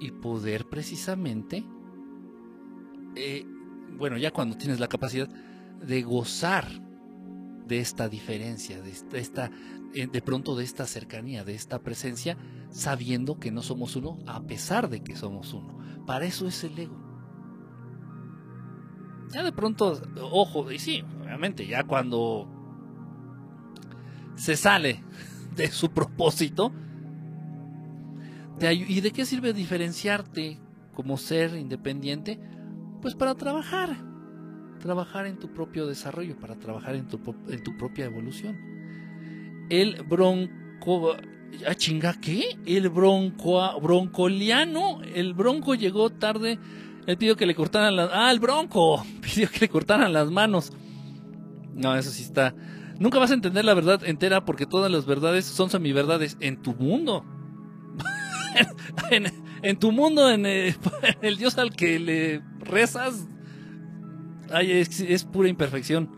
Y 0.00 0.12
poder 0.12 0.68
precisamente, 0.68 1.64
eh, 3.16 3.44
bueno, 3.96 4.16
ya 4.16 4.30
cuando 4.30 4.56
tienes 4.56 4.80
la 4.80 4.88
capacidad, 4.88 5.28
de 5.84 6.02
gozar 6.02 6.66
de 7.66 7.78
esta 7.80 8.08
diferencia, 8.08 8.80
de 8.80 8.90
esta, 9.18 9.50
eh, 9.94 10.06
de 10.06 10.22
pronto 10.22 10.56
de 10.56 10.64
esta 10.64 10.86
cercanía, 10.86 11.44
de 11.44 11.54
esta 11.54 11.80
presencia, 11.80 12.36
sabiendo 12.70 13.38
que 13.38 13.50
no 13.50 13.62
somos 13.62 13.96
uno, 13.96 14.18
a 14.26 14.42
pesar 14.42 14.88
de 14.88 15.02
que 15.02 15.16
somos 15.16 15.52
uno. 15.52 15.78
Para 16.06 16.24
eso 16.24 16.46
es 16.46 16.64
el 16.64 16.78
ego. 16.78 16.96
Ya 19.30 19.42
de 19.42 19.52
pronto, 19.52 20.00
ojo, 20.22 20.72
y 20.72 20.78
sí, 20.78 21.04
obviamente, 21.22 21.66
ya 21.66 21.84
cuando 21.84 22.48
se 24.36 24.56
sale 24.56 25.04
de 25.56 25.70
su 25.70 25.90
propósito, 25.90 26.72
¿y 28.60 29.00
de 29.00 29.10
qué 29.12 29.24
sirve 29.24 29.52
diferenciarte 29.52 30.58
como 30.94 31.16
ser 31.16 31.54
independiente? 31.56 32.38
Pues 33.00 33.14
para 33.14 33.34
trabajar 33.34 34.08
trabajar 34.78 35.26
en 35.26 35.38
tu 35.38 35.52
propio 35.52 35.86
desarrollo, 35.86 36.36
para 36.38 36.54
trabajar 36.56 36.94
en 36.94 37.06
tu, 37.08 37.20
en 37.48 37.62
tu 37.62 37.76
propia 37.76 38.06
evolución. 38.06 38.56
El 39.68 40.02
bronco... 40.02 41.16
¿Ah, 41.66 41.74
chinga 41.74 42.14
qué? 42.20 42.58
El 42.66 42.88
bronco, 42.88 43.80
broncoliano, 43.80 45.00
el 45.14 45.34
bronco 45.34 45.74
llegó 45.74 46.10
tarde, 46.10 46.58
él 47.06 47.16
pidió 47.16 47.36
que 47.36 47.46
le 47.46 47.54
cortaran 47.54 47.96
las... 47.96 48.10
Ah, 48.12 48.30
el 48.30 48.40
bronco, 48.40 49.04
pidió 49.20 49.50
que 49.50 49.60
le 49.60 49.68
cortaran 49.68 50.12
las 50.12 50.30
manos. 50.30 50.72
No, 51.74 51.96
eso 51.96 52.10
sí 52.10 52.22
está... 52.22 52.54
Nunca 52.98 53.20
vas 53.20 53.30
a 53.30 53.34
entender 53.34 53.64
la 53.64 53.74
verdad 53.74 54.02
entera 54.04 54.44
porque 54.44 54.66
todas 54.66 54.90
las 54.90 55.06
verdades 55.06 55.44
son 55.44 55.70
semiverdades 55.70 56.36
en 56.40 56.60
tu 56.60 56.74
mundo. 56.74 57.24
en, 59.62 59.78
tu 59.78 59.92
mundo, 59.92 60.30
en 60.30 60.46
el, 61.22 61.36
Dios 61.36 61.58
al 61.58 61.74
que 61.74 61.98
le 61.98 62.42
rezas, 62.60 63.26
es, 64.60 65.24
pura 65.24 65.48
imperfección. 65.48 66.16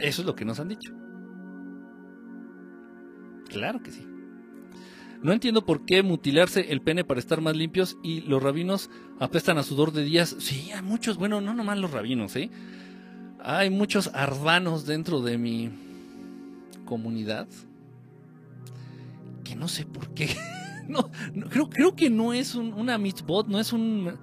Eso 0.00 0.22
es 0.22 0.26
lo 0.26 0.34
que 0.34 0.44
nos 0.44 0.60
han 0.60 0.68
dicho. 0.68 0.92
Claro 3.48 3.82
que 3.82 3.90
sí. 3.90 4.06
No 5.22 5.32
entiendo 5.32 5.66
por 5.66 5.84
qué 5.84 6.02
mutilarse 6.02 6.70
el 6.70 6.80
pene 6.80 7.02
para 7.02 7.18
estar 7.18 7.40
más 7.40 7.56
limpios 7.56 7.96
y 8.04 8.20
los 8.20 8.40
rabinos 8.40 8.88
apestan 9.18 9.58
a 9.58 9.64
sudor 9.64 9.92
de 9.92 10.04
días. 10.04 10.36
Sí, 10.38 10.70
hay 10.70 10.82
muchos, 10.82 11.16
bueno, 11.16 11.40
no 11.40 11.54
nomás 11.54 11.78
los 11.78 11.90
rabinos, 11.90 12.36
¿eh? 12.36 12.50
Hay 13.40 13.70
muchos 13.70 14.10
arbanos 14.14 14.86
dentro 14.86 15.20
de 15.20 15.38
mi 15.38 15.70
comunidad 16.84 17.48
no 19.56 19.68
sé 19.68 19.86
por 19.86 20.12
qué. 20.14 20.34
no, 20.88 21.10
creo, 21.48 21.68
creo 21.68 21.96
que 21.96 22.10
no 22.10 22.32
es 22.32 22.54
un, 22.54 22.72
una 22.72 22.98
mitzvot, 22.98 23.46
no 23.48 23.58
es 23.60 23.72
un, 23.72 24.18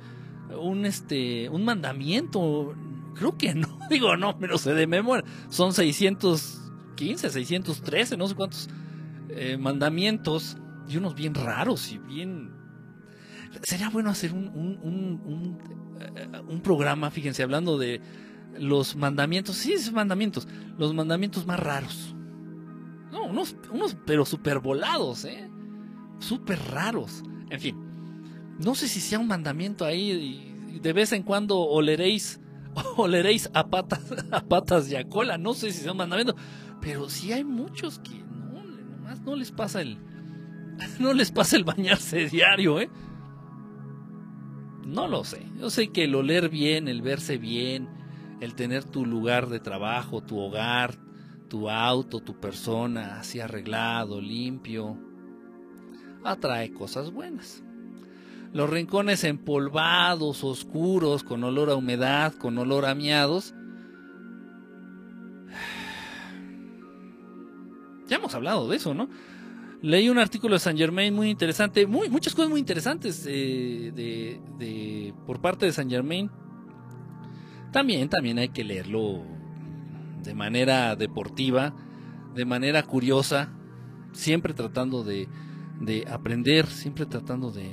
un, 0.59 0.85
este, 0.85 1.49
un 1.49 1.63
mandamiento. 1.65 2.75
Creo 3.15 3.37
que 3.37 3.53
no. 3.55 3.79
Digo, 3.89 4.17
no, 4.17 4.37
pero 4.37 4.57
sé 4.57 4.73
de 4.73 4.87
memoria. 4.87 5.23
Son 5.49 5.73
615, 5.73 7.29
613, 7.29 8.17
no 8.17 8.27
sé 8.27 8.35
cuántos 8.35 8.69
eh, 9.29 9.57
mandamientos 9.57 10.57
y 10.87 10.97
unos 10.97 11.15
bien 11.15 11.33
raros 11.33 11.91
y 11.91 11.97
bien... 11.97 12.53
Sería 13.63 13.89
bueno 13.89 14.09
hacer 14.09 14.33
un, 14.33 14.49
un, 14.49 14.79
un, 14.83 15.57
un, 16.49 16.61
programa, 16.61 17.09
fíjense, 17.09 17.41
hablando 17.41 17.77
de 17.77 18.01
los 18.59 18.97
mandamientos, 18.97 19.55
sí, 19.55 19.73
esos 19.73 19.93
mandamientos, 19.93 20.45
los 20.77 20.93
mandamientos 20.93 21.45
más 21.45 21.59
raros. 21.59 22.15
No, 23.15 23.23
unos, 23.23 23.55
unos 23.71 23.95
pero 24.05 24.25
super 24.25 24.59
volados, 24.59 25.23
¿eh? 25.23 25.49
Súper 26.19 26.59
raros. 26.69 27.23
En 27.49 27.61
fin, 27.61 27.77
no 28.59 28.75
sé 28.75 28.89
si 28.89 28.99
sea 28.99 29.19
un 29.19 29.27
mandamiento 29.27 29.85
ahí 29.85 30.51
de 30.81 30.91
vez 30.91 31.13
en 31.13 31.23
cuando 31.23 31.57
oleréis, 31.59 32.41
oleréis 32.97 33.49
a 33.53 33.69
patas, 33.69 34.03
a 34.31 34.41
patas 34.41 34.91
y 34.91 34.97
a 34.97 35.07
cola. 35.07 35.37
No 35.37 35.53
sé 35.53 35.71
si 35.71 35.81
sea 35.81 35.93
un 35.93 35.99
mandamiento, 35.99 36.35
pero 36.81 37.09
sí 37.09 37.31
hay 37.31 37.45
muchos 37.45 37.99
que 37.99 38.17
no, 38.17 39.15
no 39.23 39.35
les 39.37 39.53
pasa 39.53 39.81
el, 39.81 39.97
no 40.99 41.13
les 41.13 41.31
pasa 41.31 41.55
el 41.55 41.63
bañarse 41.63 42.27
diario, 42.27 42.81
¿eh? 42.81 42.89
No 44.85 45.07
lo 45.07 45.23
sé. 45.23 45.41
Yo 45.57 45.69
sé 45.69 45.87
que 45.87 46.03
el 46.03 46.15
oler 46.15 46.49
bien, 46.49 46.89
el 46.89 47.01
verse 47.01 47.37
bien, 47.37 47.87
el 48.41 48.55
tener 48.55 48.83
tu 48.83 49.05
lugar 49.05 49.47
de 49.47 49.61
trabajo, 49.61 50.21
tu 50.21 50.37
hogar, 50.37 51.04
tu 51.55 51.69
auto, 51.69 52.19
tu 52.19 52.37
persona 52.37 53.19
así 53.21 53.39
arreglado, 53.39 54.19
limpio, 54.19 54.97
atrae 56.21 56.73
cosas 56.73 57.11
buenas. 57.11 57.63
Los 58.51 58.69
rincones 58.69 59.23
empolvados, 59.23 60.43
oscuros, 60.43 61.23
con 61.23 61.45
olor 61.45 61.69
a 61.69 61.75
humedad, 61.75 62.33
con 62.33 62.57
olor 62.57 62.85
a 62.85 62.93
miados. 62.93 63.53
Ya 68.07 68.17
hemos 68.17 68.35
hablado 68.35 68.67
de 68.67 68.75
eso, 68.75 68.93
¿no? 68.93 69.09
Leí 69.81 70.09
un 70.09 70.19
artículo 70.19 70.55
de 70.55 70.59
Saint 70.59 70.77
Germain 70.77 71.13
muy 71.13 71.29
interesante, 71.29 71.87
muy, 71.87 72.09
muchas 72.09 72.35
cosas 72.35 72.51
muy 72.51 72.59
interesantes 72.59 73.25
eh, 73.27 73.91
de, 73.95 75.13
por 75.25 75.39
parte 75.39 75.65
de 75.65 75.71
Saint 75.71 75.89
Germain. 75.89 76.29
También, 77.71 78.09
también 78.09 78.39
hay 78.39 78.49
que 78.49 78.65
leerlo 78.65 79.34
de 80.25 80.33
manera 80.33 80.95
deportiva, 80.95 81.75
de 82.33 82.45
manera 82.45 82.83
curiosa, 82.83 83.53
siempre 84.11 84.53
tratando 84.53 85.03
de, 85.03 85.29
de 85.79 86.05
aprender, 86.09 86.67
siempre 86.67 87.05
tratando 87.05 87.51
de 87.51 87.71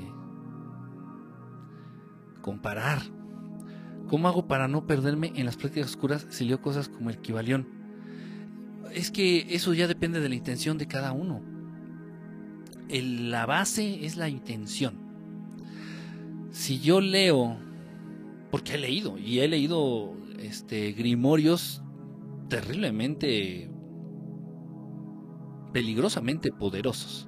comparar. 2.42 3.02
¿Cómo 4.08 4.28
hago 4.28 4.46
para 4.46 4.68
no 4.68 4.86
perderme 4.86 5.32
en 5.36 5.46
las 5.46 5.56
prácticas 5.56 5.90
oscuras 5.90 6.26
si 6.28 6.44
leo 6.44 6.60
cosas 6.60 6.88
como 6.88 7.10
el 7.10 7.18
Kibalión? 7.18 7.66
Es 8.92 9.10
que 9.10 9.46
eso 9.54 9.72
ya 9.72 9.88
depende 9.88 10.20
de 10.20 10.28
la 10.28 10.34
intención 10.34 10.76
de 10.76 10.86
cada 10.86 11.12
uno 11.12 11.52
la 13.00 13.46
base 13.46 14.04
es 14.04 14.16
la 14.16 14.28
intención. 14.28 14.94
Si 16.50 16.80
yo 16.80 17.00
leo, 17.00 17.56
porque 18.50 18.74
he 18.74 18.78
leído, 18.78 19.16
y 19.18 19.40
he 19.40 19.48
leído 19.48 20.14
este, 20.38 20.92
grimorios 20.92 21.82
terriblemente, 22.52 23.70
peligrosamente 25.72 26.52
poderosos. 26.52 27.26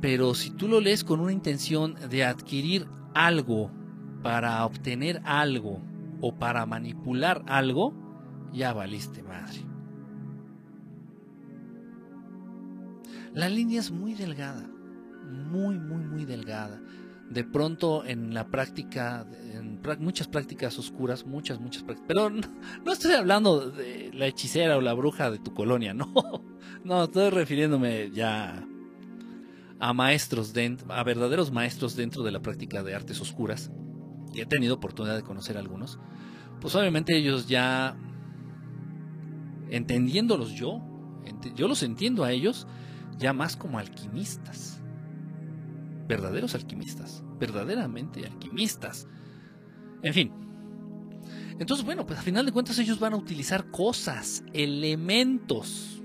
Pero 0.00 0.32
si 0.32 0.48
tú 0.48 0.66
lo 0.66 0.80
lees 0.80 1.04
con 1.04 1.20
una 1.20 1.30
intención 1.30 1.94
de 2.08 2.24
adquirir 2.24 2.88
algo 3.12 3.70
para 4.22 4.64
obtener 4.64 5.20
algo 5.26 5.82
o 6.22 6.38
para 6.38 6.64
manipular 6.64 7.44
algo, 7.48 7.92
ya 8.50 8.72
valiste 8.72 9.22
madre. 9.22 9.58
La 13.34 13.50
línea 13.50 13.80
es 13.80 13.90
muy 13.90 14.14
delgada, 14.14 14.66
muy, 15.50 15.78
muy, 15.78 16.02
muy 16.02 16.24
delgada. 16.24 16.80
De 17.32 17.44
pronto 17.44 18.04
en 18.04 18.34
la 18.34 18.48
práctica, 18.48 19.26
en 19.54 19.80
muchas 20.00 20.28
prácticas 20.28 20.78
oscuras, 20.78 21.24
muchas, 21.26 21.60
muchas 21.60 21.82
prácticas. 21.82 22.08
Pero 22.08 22.30
no, 22.30 22.92
estoy 22.92 23.12
hablando 23.12 23.70
de 23.70 24.10
la 24.12 24.26
hechicera 24.26 24.76
o 24.76 24.80
la 24.80 24.92
bruja 24.92 25.30
de 25.30 25.38
tu 25.38 25.54
colonia, 25.54 25.94
no. 25.94 26.12
No, 26.84 27.04
estoy 27.04 27.30
refiriéndome 27.30 28.10
ya 28.10 28.66
a 29.78 29.92
maestros, 29.92 30.52
a 30.88 31.02
verdaderos 31.04 31.50
maestros 31.50 31.96
dentro 31.96 32.22
de 32.22 32.32
la 32.32 32.40
práctica 32.40 32.82
de 32.82 32.94
artes 32.94 33.20
oscuras. 33.20 33.70
Y 34.34 34.40
he 34.40 34.46
tenido 34.46 34.74
oportunidad 34.74 35.16
de 35.16 35.22
conocer 35.22 35.56
algunos. 35.56 35.98
Pues 36.60 36.74
obviamente 36.74 37.16
ellos 37.16 37.48
ya, 37.48 37.96
entendiéndolos 39.70 40.52
yo, 40.52 40.80
yo 41.56 41.68
los 41.68 41.82
entiendo 41.82 42.24
a 42.24 42.32
ellos, 42.32 42.66
ya 43.18 43.32
más 43.32 43.56
como 43.56 43.78
alquimistas. 43.78 44.80
Verdaderos 46.06 46.54
alquimistas, 46.54 47.21
verdaderamente 47.42 48.24
alquimistas. 48.24 49.08
En 50.02 50.14
fin. 50.14 50.32
Entonces, 51.58 51.84
bueno, 51.84 52.06
pues 52.06 52.20
al 52.20 52.24
final 52.24 52.46
de 52.46 52.52
cuentas 52.52 52.78
ellos 52.78 53.00
van 53.00 53.14
a 53.14 53.16
utilizar 53.16 53.70
cosas, 53.70 54.44
elementos, 54.52 56.00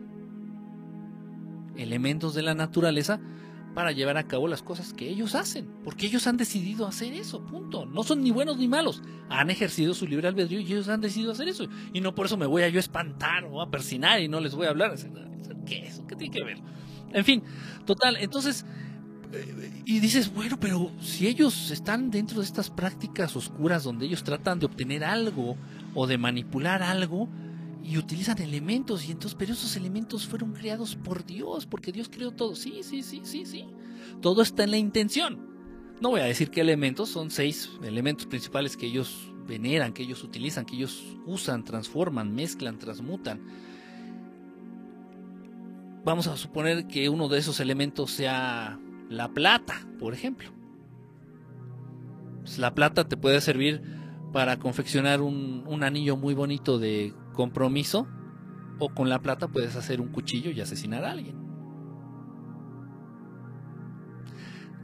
elementos 1.76 2.34
de 2.34 2.42
la 2.42 2.56
naturaleza 2.56 3.20
para 3.76 3.92
llevar 3.92 4.18
a 4.18 4.28
cabo 4.28 4.48
las 4.48 4.64
cosas 4.64 4.94
que 4.94 5.08
ellos 5.08 5.36
hacen, 5.36 5.68
porque 5.84 6.08
ellos 6.08 6.26
han 6.26 6.38
decidido 6.38 6.88
hacer 6.88 7.14
eso, 7.14 7.46
punto. 7.46 7.86
No 7.86 8.04
son 8.04 8.24
ni 8.24 8.32
buenos 8.32 8.58
ni 8.58 8.68
malos, 8.68 9.04
han 9.30 9.52
ejercido 9.52 9.94
su 9.94 10.08
libre 10.08 10.28
albedrío 10.28 10.60
y 10.60 10.66
ellos 10.66 10.90
han 10.90 11.02
decidido 11.02 11.32
hacer 11.34 11.48
eso. 11.48 11.68
Y 11.94 12.02
no 12.02 12.16
por 12.16 12.26
eso 12.26 12.38
me 12.38 12.48
voy 12.48 12.64
a 12.64 12.70
yo 12.70 12.80
espantar 12.80 13.46
o 13.46 13.62
a 13.62 13.70
persinar 13.70 14.20
y 14.22 14.28
no 14.28 14.40
les 14.40 14.56
voy 14.56 14.66
a 14.66 14.72
hablar. 14.72 14.96
¿Qué 15.68 15.84
es 15.84 15.94
eso? 15.94 16.08
¿Qué 16.08 16.16
tiene 16.16 16.36
que 16.36 16.44
ver? 16.44 16.58
En 17.14 17.24
fin, 17.24 17.44
total, 17.86 18.18
entonces, 18.20 18.66
y 19.86 20.00
dices, 20.00 20.34
bueno, 20.34 20.60
pero 20.60 20.92
si 21.02 21.28
ellos 21.28 21.72
están 21.72 22.10
dentro 22.12 22.40
de 22.40 22.46
estas 22.46 22.70
prácticas 22.70 23.36
oscuras 23.36 23.84
donde 23.84 24.06
ellos 24.06 24.24
tratan 24.24 24.60
de 24.60 24.66
obtener 24.66 25.04
algo 25.04 25.58
o 25.94 26.08
de 26.08 26.18
manipular 26.18 26.82
algo 26.84 27.30
y 27.84 27.98
utilizan 27.98 28.42
elementos, 28.42 29.08
y 29.08 29.12
entonces, 29.12 29.36
pero 29.38 29.54
esos 29.54 29.76
elementos 29.76 30.28
fueron 30.28 30.54
creados 30.54 30.96
por 30.96 31.26
Dios, 31.26 31.66
porque 31.66 31.92
Dios 31.92 32.10
creó 32.10 32.32
todo. 32.32 32.56
Sí, 32.56 32.82
sí, 32.84 33.02
sí, 33.02 33.22
sí, 33.24 33.46
sí. 33.46 33.66
Todo 34.22 34.42
está 34.42 34.64
en 34.64 34.72
la 34.72 34.78
intención. 34.78 35.40
No 36.02 36.10
voy 36.10 36.22
a 36.22 36.26
decir 36.26 36.50
qué 36.50 36.62
elementos, 36.62 37.10
son 37.10 37.32
seis 37.32 37.70
elementos 37.84 38.28
principales 38.28 38.76
que 38.76 38.88
ellos 38.88 39.32
veneran, 39.48 39.94
que 39.94 40.04
ellos 40.04 40.24
utilizan, 40.24 40.66
que 40.66 40.76
ellos 40.76 41.18
usan, 41.26 41.64
transforman, 41.64 42.34
mezclan, 42.34 42.78
transmutan 42.78 43.42
vamos 46.08 46.28
a 46.28 46.38
suponer 46.38 46.88
que 46.88 47.10
uno 47.10 47.28
de 47.28 47.38
esos 47.38 47.60
elementos 47.60 48.12
sea 48.12 48.80
la 49.10 49.30
plata, 49.30 49.76
por 50.00 50.14
ejemplo. 50.14 50.50
Pues 52.42 52.60
la 52.60 52.74
plata 52.74 53.08
te 53.08 53.18
puede 53.18 53.42
servir 53.42 53.82
para 54.32 54.58
confeccionar 54.60 55.22
un, 55.22 55.64
un, 55.66 55.84
anillo 55.84 56.18
muy 56.18 56.34
bonito 56.34 56.80
de 56.80 57.14
compromiso 57.34 58.08
o 58.80 58.90
con 58.90 59.10
la 59.10 59.22
plata 59.22 59.48
puedes 59.48 59.76
hacer 59.76 60.02
un 60.02 60.10
cuchillo 60.10 60.52
y 60.52 60.62
asesinar 60.62 61.04
a 61.06 61.12
alguien. 61.12 61.36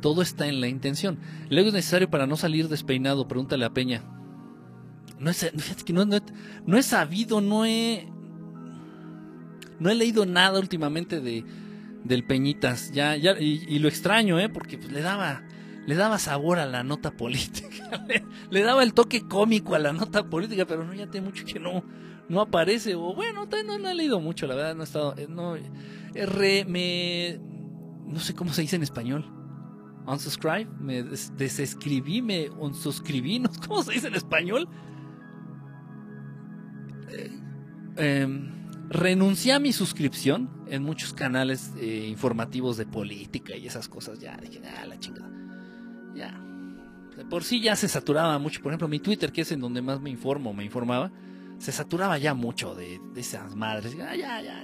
Todo 0.01 0.21
está 0.21 0.47
en 0.47 0.59
la 0.59 0.67
intención. 0.67 1.19
Luego 1.49 1.69
es 1.69 1.73
necesario 1.73 2.09
para 2.09 2.27
no 2.27 2.35
salir 2.35 2.67
despeinado, 2.67 3.27
pregúntale 3.27 3.63
a 3.63 3.73
Peña. 3.73 4.03
No, 5.17 5.29
es, 5.29 5.43
he 5.43 6.83
sabido, 6.83 7.39
no 7.39 7.65
he, 7.65 8.09
no 9.79 9.89
he 9.89 9.95
leído 9.95 10.25
nada 10.25 10.59
últimamente 10.59 11.21
de 11.21 11.45
del 12.03 12.23
Peñitas, 12.23 12.91
ya, 12.91 13.15
ya, 13.15 13.35
y, 13.39 13.79
lo 13.79 13.87
extraño, 13.87 14.39
¿eh? 14.39 14.49
porque 14.49 14.77
pues, 14.77 14.91
le 14.91 15.01
daba, 15.01 15.43
le 15.85 15.95
daba 15.95 16.19
sabor 16.19 16.59
a 16.59 16.65
la 16.65 16.83
nota 16.83 17.11
política, 17.11 18.05
le, 18.49 18.61
daba 18.61 18.83
el 18.83 18.93
toque 18.93 19.27
cómico 19.27 19.75
a 19.75 19.79
la 19.79 19.93
nota 19.93 20.29
política, 20.29 20.65
pero 20.65 20.83
no, 20.83 20.93
ya 20.93 21.09
tiene 21.09 21.27
mucho 21.27 21.45
que 21.45 21.59
no, 21.59 21.83
no 22.29 22.41
aparece, 22.41 22.95
o 22.95 23.13
bueno, 23.13 23.45
no, 23.45 23.77
no 23.79 23.89
he 23.89 23.95
leído 23.95 24.19
mucho, 24.19 24.47
la 24.47 24.55
verdad, 24.55 24.75
no 24.75 24.81
he 24.81 24.85
estado, 24.85 25.15
eh, 25.17 25.27
no, 25.29 25.55
R, 26.13 26.65
me, 26.65 27.39
no 28.05 28.19
sé 28.19 28.33
cómo 28.33 28.51
se 28.53 28.61
dice 28.61 28.75
en 28.75 28.83
español, 28.83 29.25
unsubscribe, 30.05 30.67
me 30.79 31.03
desescribí, 31.03 32.21
me 32.21 32.49
unsuscribí, 32.49 33.39
no 33.39 33.49
cómo 33.65 33.83
se 33.83 33.93
dice 33.93 34.07
en 34.07 34.15
español. 34.15 34.67
Eh, 37.09 37.31
em, 37.97 38.62
renuncié 38.93 39.53
a 39.53 39.59
mi 39.59 39.73
suscripción 39.73 40.49
en 40.67 40.83
muchos 40.83 41.13
canales 41.13 41.73
eh, 41.77 42.07
informativos 42.07 42.77
de 42.77 42.85
política 42.85 43.55
y 43.55 43.67
esas 43.67 43.89
cosas. 43.89 44.19
Ya 44.19 44.37
dije, 44.37 44.61
ah, 44.79 44.85
la 44.85 44.99
chingada. 44.99 45.29
Ya. 46.15 46.39
por 47.29 47.43
sí 47.43 47.59
ya 47.59 47.75
se 47.75 47.87
saturaba 47.87 48.37
mucho. 48.37 48.61
Por 48.61 48.71
ejemplo, 48.71 48.87
mi 48.87 48.99
Twitter, 48.99 49.31
que 49.31 49.41
es 49.41 49.51
en 49.51 49.59
donde 49.59 49.81
más 49.81 49.99
me 49.99 50.11
informo, 50.11 50.53
me 50.53 50.63
informaba, 50.63 51.11
se 51.57 51.71
saturaba 51.71 52.17
ya 52.19 52.33
mucho 52.33 52.75
de, 52.75 53.01
esas 53.15 53.55
madres. 53.55 53.97
ya, 53.97 54.15
ya. 54.15 54.63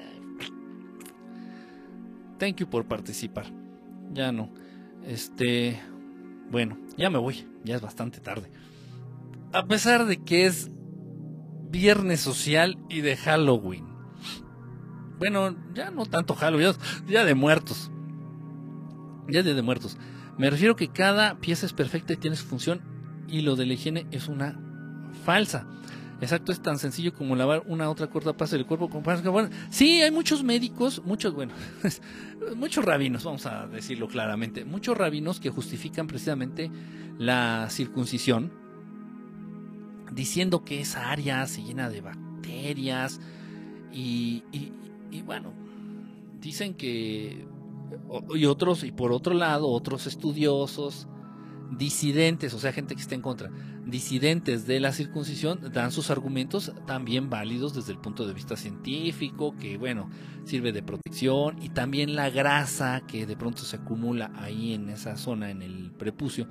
Thank 2.38 2.58
you 2.58 2.70
por 2.70 2.86
participar. 2.86 3.48
Ya 4.14 4.32
no. 4.32 4.50
Este. 5.06 5.80
Bueno, 6.52 6.78
ya 6.98 7.10
me 7.10 7.18
voy. 7.18 7.46
Ya 7.64 7.76
es 7.76 7.82
bastante 7.82 8.20
tarde. 8.20 8.50
A 9.52 9.66
pesar 9.66 10.06
de 10.06 10.24
que 10.24 10.46
es 10.46 10.72
viernes 11.70 12.22
social 12.22 12.78
y 12.90 13.02
de 13.02 13.18
Halloween. 13.18 13.89
Bueno, 15.20 15.54
ya 15.74 15.92
no 15.92 16.06
tanto 16.06 16.34
Halloween, 16.34 16.74
ya, 17.08 17.26
de 17.26 17.36
muertos. 17.36 17.92
Ya 19.28 19.44
de, 19.44 19.62
muertos. 19.62 19.98
Me 20.38 20.50
refiero 20.50 20.78
que 20.78 20.88
cada 20.88 21.40
pieza 21.40 21.66
es 21.66 21.74
perfecta 21.74 22.14
y 22.14 22.18
tiene 22.18 22.38
su 22.38 22.46
función 22.46 22.82
y 23.28 23.42
lo 23.42 23.58
de 23.58 23.66
la 23.66 23.74
higiene 23.74 24.08
es 24.12 24.30
una 24.30 24.58
falsa. 25.26 25.68
Exacto, 26.22 26.52
es 26.52 26.62
tan 26.62 26.80
sencillo 26.80 27.14
como 27.14 27.36
lavar 27.36 27.64
una 27.68 27.90
otra 27.90 28.08
corta 28.08 28.36
parte 28.36 28.56
del 28.56 28.66
cuerpo 28.66 28.90
con 28.90 29.04
bueno, 29.04 29.50
Sí, 29.70 30.02
hay 30.02 30.12
muchos 30.12 30.44
médicos, 30.44 31.02
muchos, 31.06 31.34
bueno, 31.34 31.54
muchos 32.58 32.84
rabinos, 32.84 33.24
vamos 33.24 33.46
a 33.46 33.68
decirlo 33.68 34.08
claramente, 34.08 34.66
muchos 34.66 34.98
rabinos 34.98 35.40
que 35.40 35.50
justifican 35.50 36.08
precisamente 36.08 36.70
la 37.18 37.68
circuncisión 37.70 38.52
diciendo 40.12 40.66
que 40.66 40.82
esa 40.82 41.10
área 41.10 41.46
se 41.48 41.64
llena 41.64 41.90
de 41.90 42.02
bacterias 42.02 43.22
y 43.94 44.44
bueno, 45.26 45.54
dicen 46.40 46.74
que, 46.74 47.46
y 48.36 48.46
otros, 48.46 48.84
y 48.84 48.92
por 48.92 49.12
otro 49.12 49.34
lado, 49.34 49.68
otros 49.68 50.08
estudiosos, 50.08 51.08
disidentes, 51.78 52.54
o 52.54 52.60
sea, 52.60 52.74
gente 52.74 52.96
que 52.96 53.02
está 53.02 53.16
en 53.16 53.22
contra, 53.22 53.52
disidentes 53.86 54.66
de 54.66 54.80
la 54.80 54.92
circuncisión, 54.92 55.72
dan 55.74 55.92
sus 55.92 56.10
argumentos 56.10 56.74
también 56.86 57.30
válidos 57.30 57.74
desde 57.74 57.92
el 57.92 58.00
punto 58.00 58.28
de 58.28 58.34
vista 58.34 58.56
científico, 58.56 59.56
que 59.58 59.78
bueno, 59.78 60.10
sirve 60.46 60.72
de 60.72 60.84
protección, 60.84 61.62
y 61.62 61.70
también 61.70 62.16
la 62.16 62.30
grasa 62.30 63.02
que 63.08 63.26
de 63.26 63.36
pronto 63.36 63.64
se 63.64 63.78
acumula 63.78 64.32
ahí 64.36 64.74
en 64.74 64.90
esa 64.90 65.18
zona, 65.18 65.52
en 65.52 65.62
el 65.62 65.92
prepucio, 65.92 66.48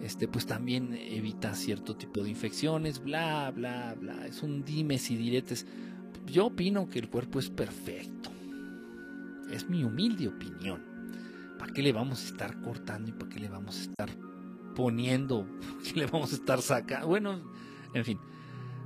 este, 0.00 0.28
pues 0.28 0.46
también 0.46 0.94
evita 0.94 1.54
cierto 1.54 1.96
tipo 1.96 2.22
de 2.22 2.30
infecciones, 2.30 3.02
bla, 3.02 3.50
bla, 3.50 3.94
bla. 3.98 4.26
Es 4.26 4.42
un 4.42 4.64
dimes 4.64 5.10
y 5.10 5.16
diretes. 5.16 5.66
Yo 6.26 6.46
opino 6.46 6.88
que 6.88 6.98
el 6.98 7.08
cuerpo 7.08 7.38
es 7.38 7.50
perfecto. 7.50 8.30
Es 9.50 9.68
mi 9.68 9.84
humilde 9.84 10.28
opinión. 10.28 10.82
¿Para 11.58 11.72
qué 11.72 11.82
le 11.82 11.92
vamos 11.92 12.22
a 12.22 12.26
estar 12.26 12.60
cortando 12.60 13.10
y 13.10 13.12
para 13.12 13.30
qué 13.30 13.40
le 13.40 13.48
vamos 13.48 13.78
a 13.78 13.82
estar 13.82 14.10
poniendo, 14.76 15.48
que 15.84 15.98
le 15.98 16.06
vamos 16.06 16.32
a 16.32 16.36
estar 16.36 16.62
sacando. 16.62 17.08
Bueno, 17.08 17.40
en 17.92 18.04
fin. 18.04 18.20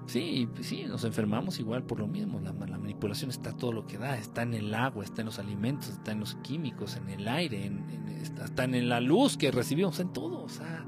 Sí, 0.07 0.49
sí, 0.63 0.85
nos 0.89 1.05
enfermamos 1.05 1.61
igual 1.61 1.85
por 1.85 2.01
lo 2.01 2.09
mismo. 2.09 2.41
La, 2.41 2.53
manipulación 2.53 3.31
está 3.31 3.53
todo 3.57 3.73
lo 3.73 3.87
que 3.87 3.99
da, 3.99 4.17
está 4.17 4.43
en 4.43 4.55
el 4.55 4.75
agua, 4.75 5.05
está 5.05 5.23
en 5.23 5.27
los 5.27 5.39
alimentos, 5.39 5.89
está 5.91 6.13
en 6.13 6.21
los 6.21 6.37
químicos, 6.37 6.97
en 6.97 7.11
el 7.11 7.29
aire, 7.29 7.67
en, 7.67 7.85
está 8.23 8.65
en 8.65 8.89
la 8.89 9.01
luz 9.01 9.37
que 9.37 9.51
recibimos, 9.51 10.01
en 10.01 10.13
todo. 10.13 10.43
O 10.43 10.49
sea, 10.49 10.85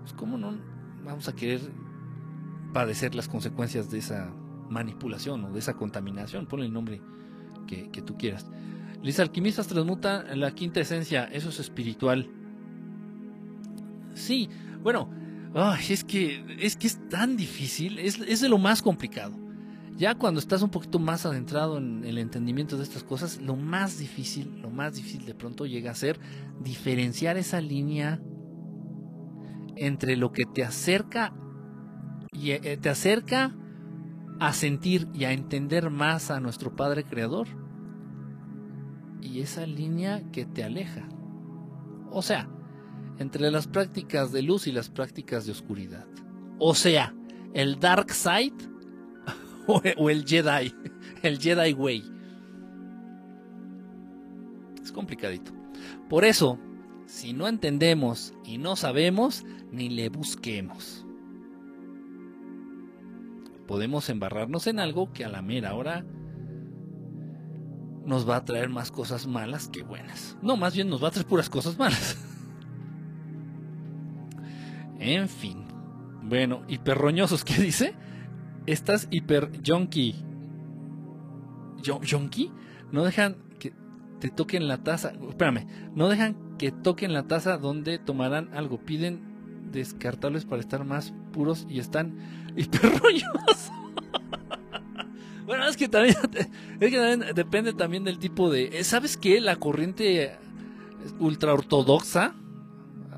pues 0.00 0.12
¿cómo 0.14 0.36
no 0.36 0.58
vamos 1.04 1.28
a 1.28 1.34
querer 1.34 1.60
padecer 2.72 3.14
las 3.14 3.28
consecuencias 3.28 3.90
de 3.90 3.98
esa 3.98 4.30
manipulación 4.68 5.44
o 5.44 5.52
de 5.52 5.58
esa 5.58 5.74
contaminación? 5.74 6.46
Ponle 6.46 6.66
el 6.66 6.72
nombre 6.72 7.00
que, 7.66 7.90
que 7.90 8.02
tú 8.02 8.16
quieras. 8.16 8.46
Los 9.02 9.18
alquimistas 9.20 9.66
transmutan 9.66 10.40
la 10.40 10.52
quinta 10.52 10.80
esencia, 10.80 11.24
eso 11.24 11.50
es 11.50 11.60
espiritual. 11.60 12.30
Sí, 14.14 14.48
bueno, 14.82 15.10
es, 15.88 16.04
que, 16.04 16.44
es 16.58 16.76
que 16.76 16.86
es 16.86 17.08
tan 17.08 17.36
difícil, 17.36 17.98
es, 17.98 18.18
es 18.20 18.40
de 18.40 18.48
lo 18.48 18.58
más 18.58 18.82
complicado. 18.82 19.38
Ya 19.96 20.16
cuando 20.16 20.40
estás 20.40 20.62
un 20.62 20.70
poquito 20.70 20.98
más 20.98 21.24
adentrado 21.24 21.78
en 21.78 22.04
el 22.04 22.18
entendimiento 22.18 22.76
de 22.76 22.82
estas 22.82 23.04
cosas, 23.04 23.40
lo 23.40 23.54
más 23.54 23.98
difícil, 23.98 24.60
lo 24.60 24.70
más 24.70 24.96
difícil 24.96 25.24
de 25.24 25.34
pronto 25.34 25.66
llega 25.66 25.92
a 25.92 25.94
ser 25.94 26.18
diferenciar 26.60 27.36
esa 27.36 27.60
línea 27.60 28.20
entre 29.76 30.16
lo 30.16 30.32
que 30.32 30.44
te 30.46 30.64
acerca 30.64 31.32
y 32.32 32.50
eh, 32.50 32.76
te 32.80 32.88
acerca 32.88 33.54
a 34.40 34.52
sentir 34.52 35.08
y 35.14 35.24
a 35.24 35.32
entender 35.32 35.90
más 35.90 36.30
a 36.30 36.40
nuestro 36.40 36.74
Padre 36.74 37.04
Creador 37.04 37.46
y 39.20 39.40
esa 39.40 39.66
línea 39.66 40.22
que 40.32 40.44
te 40.44 40.62
aleja. 40.62 41.08
O 42.10 42.22
sea, 42.22 42.48
entre 43.18 43.50
las 43.50 43.66
prácticas 43.66 44.32
de 44.32 44.42
luz 44.42 44.66
y 44.66 44.72
las 44.72 44.90
prácticas 44.90 45.46
de 45.46 45.52
oscuridad. 45.52 46.06
O 46.58 46.74
sea, 46.74 47.14
el 47.54 47.80
dark 47.80 48.12
side 48.12 48.54
o 49.96 50.10
el 50.10 50.24
Jedi, 50.24 50.74
el 51.22 51.38
Jedi 51.38 51.72
way. 51.72 52.04
Es 54.82 54.92
complicadito. 54.92 55.52
Por 56.08 56.24
eso, 56.24 56.58
si 57.06 57.32
no 57.32 57.48
entendemos 57.48 58.34
y 58.44 58.58
no 58.58 58.76
sabemos, 58.76 59.44
ni 59.72 59.88
le 59.88 60.10
busquemos. 60.10 61.03
Podemos 63.66 64.08
embarrarnos 64.10 64.66
en 64.66 64.78
algo 64.78 65.12
que 65.12 65.24
a 65.24 65.28
la 65.28 65.42
mera 65.42 65.74
hora 65.74 66.04
nos 68.04 68.28
va 68.28 68.36
a 68.36 68.44
traer 68.44 68.68
más 68.68 68.90
cosas 68.90 69.26
malas 69.26 69.68
que 69.68 69.82
buenas. 69.82 70.36
No, 70.42 70.56
más 70.56 70.74
bien 70.74 70.88
nos 70.88 71.02
va 71.02 71.08
a 71.08 71.10
traer 71.10 71.26
puras 71.26 71.48
cosas 71.48 71.78
malas. 71.78 72.18
En 75.00 75.28
fin. 75.28 75.64
Bueno, 76.22 76.62
hiperroñosos, 76.66 77.44
¿qué 77.44 77.60
dice? 77.60 77.94
Estás 78.64 79.06
hiper 79.10 79.50
junkie. 79.66 80.14
¿Junkie? 81.84 82.50
No 82.90 83.04
dejan 83.04 83.36
que 83.58 83.74
te 84.20 84.30
toquen 84.30 84.66
la 84.66 84.78
taza. 84.78 85.12
Espérame, 85.28 85.66
no 85.94 86.08
dejan 86.08 86.56
que 86.56 86.72
toquen 86.72 87.12
la 87.12 87.24
taza 87.24 87.58
donde 87.58 87.98
tomarán 87.98 88.48
algo. 88.54 88.78
Piden 88.78 89.70
descartables 89.70 90.46
para 90.46 90.60
estar 90.60 90.84
más 90.84 91.12
puros 91.32 91.66
y 91.68 91.80
están 91.80 92.16
hiperroñosos. 92.56 93.70
bueno, 95.46 95.66
es 95.68 95.76
que 95.76 95.88
también, 95.88 96.16
depende 97.34 97.72
también 97.72 98.04
del 98.04 98.18
tipo 98.18 98.50
de. 98.50 98.82
¿Sabes 98.84 99.16
qué? 99.16 99.40
La 99.40 99.56
corriente 99.56 100.36
ultra 101.18 101.52
ortodoxa, 101.52 102.34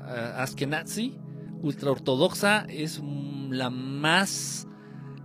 eh, 0.07 0.31
Askenazi, 0.37 1.15
ultraortodoxa 1.61 2.65
es 2.69 3.01
la 3.49 3.69
más 3.69 4.67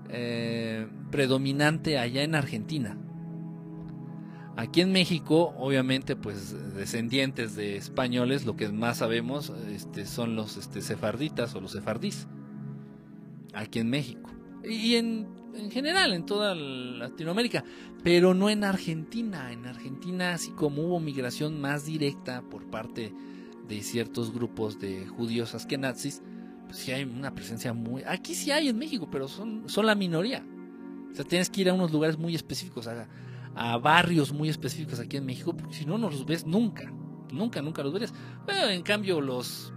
eh, 0.09 0.87
predominante 1.11 1.99
allá 1.99 2.23
en 2.23 2.35
Argentina. 2.35 2.99
Aquí 4.55 4.83
en 4.83 4.93
México, 4.93 5.55
obviamente, 5.57 6.15
pues 6.15 6.55
descendientes 6.75 7.57
de 7.57 7.77
españoles, 7.77 8.45
lo 8.45 8.55
que 8.55 8.69
más 8.69 8.99
sabemos 8.99 9.51
este, 9.71 10.05
son 10.05 10.37
los 10.37 10.59
este, 10.59 10.83
sefarditas 10.83 11.55
o 11.55 11.61
los 11.63 11.73
sefardís. 11.73 12.29
Aquí 13.53 13.79
en 13.79 13.91
México. 13.91 14.31
Y 14.65 14.95
en, 14.95 15.29
en 15.55 15.71
general, 15.71 16.13
en 16.13 16.25
toda 16.25 16.55
Latinoamérica. 16.55 17.65
Pero 18.03 18.35
no 18.35 18.51
en 18.51 18.65
Argentina. 18.65 19.53
En 19.53 19.67
Argentina, 19.67 20.35
así 20.35 20.51
como 20.53 20.83
hubo 20.83 21.01
migración 21.01 21.61
más 21.61 21.85
directa 21.85 22.43
por 22.43 22.71
parte 22.71 23.13
de 23.69 23.83
ciertos 23.83 24.33
grupos 24.33 24.81
de 24.81 25.07
judíos 25.07 25.55
askenazis, 25.55 26.23
pues 26.67 26.79
sí 26.79 26.93
hay 26.93 27.05
una 27.05 27.35
presencia 27.35 27.73
muy... 27.73 28.03
Aquí 28.05 28.35
sí 28.35 28.51
hay 28.51 28.69
en 28.69 28.79
México, 28.79 29.09
pero 29.11 29.29
son, 29.29 29.69
son 29.69 29.87
la 29.87 29.95
minoría. 29.95 30.45
O 31.13 31.15
sea, 31.15 31.25
tienes 31.25 31.51
que 31.51 31.61
ir 31.61 31.71
a 31.71 31.75
unos 31.75 31.93
lugares 31.93 32.19
muy 32.19 32.35
específicos, 32.35 32.87
a, 32.87 33.09
a 33.55 33.77
barrios 33.77 34.33
muy 34.33 34.49
específicos 34.49 34.99
aquí 34.99 35.17
en 35.17 35.27
México, 35.27 35.55
porque 35.55 35.75
si 35.75 35.85
no, 35.85 35.99
no 35.99 36.11
los 36.11 36.25
ves 36.25 36.47
nunca. 36.47 36.93
Nunca, 37.33 37.63
nunca 37.63 37.83
los 37.83 37.93
verías. 37.93 38.13
Pero 38.47 38.69
en 38.69 38.83
cambio, 38.83 39.21
los 39.21 39.73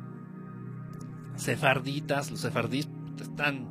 sefarditas, 1.35 2.31
los 2.31 2.39
sefardís, 2.41 2.87
están 3.23 3.69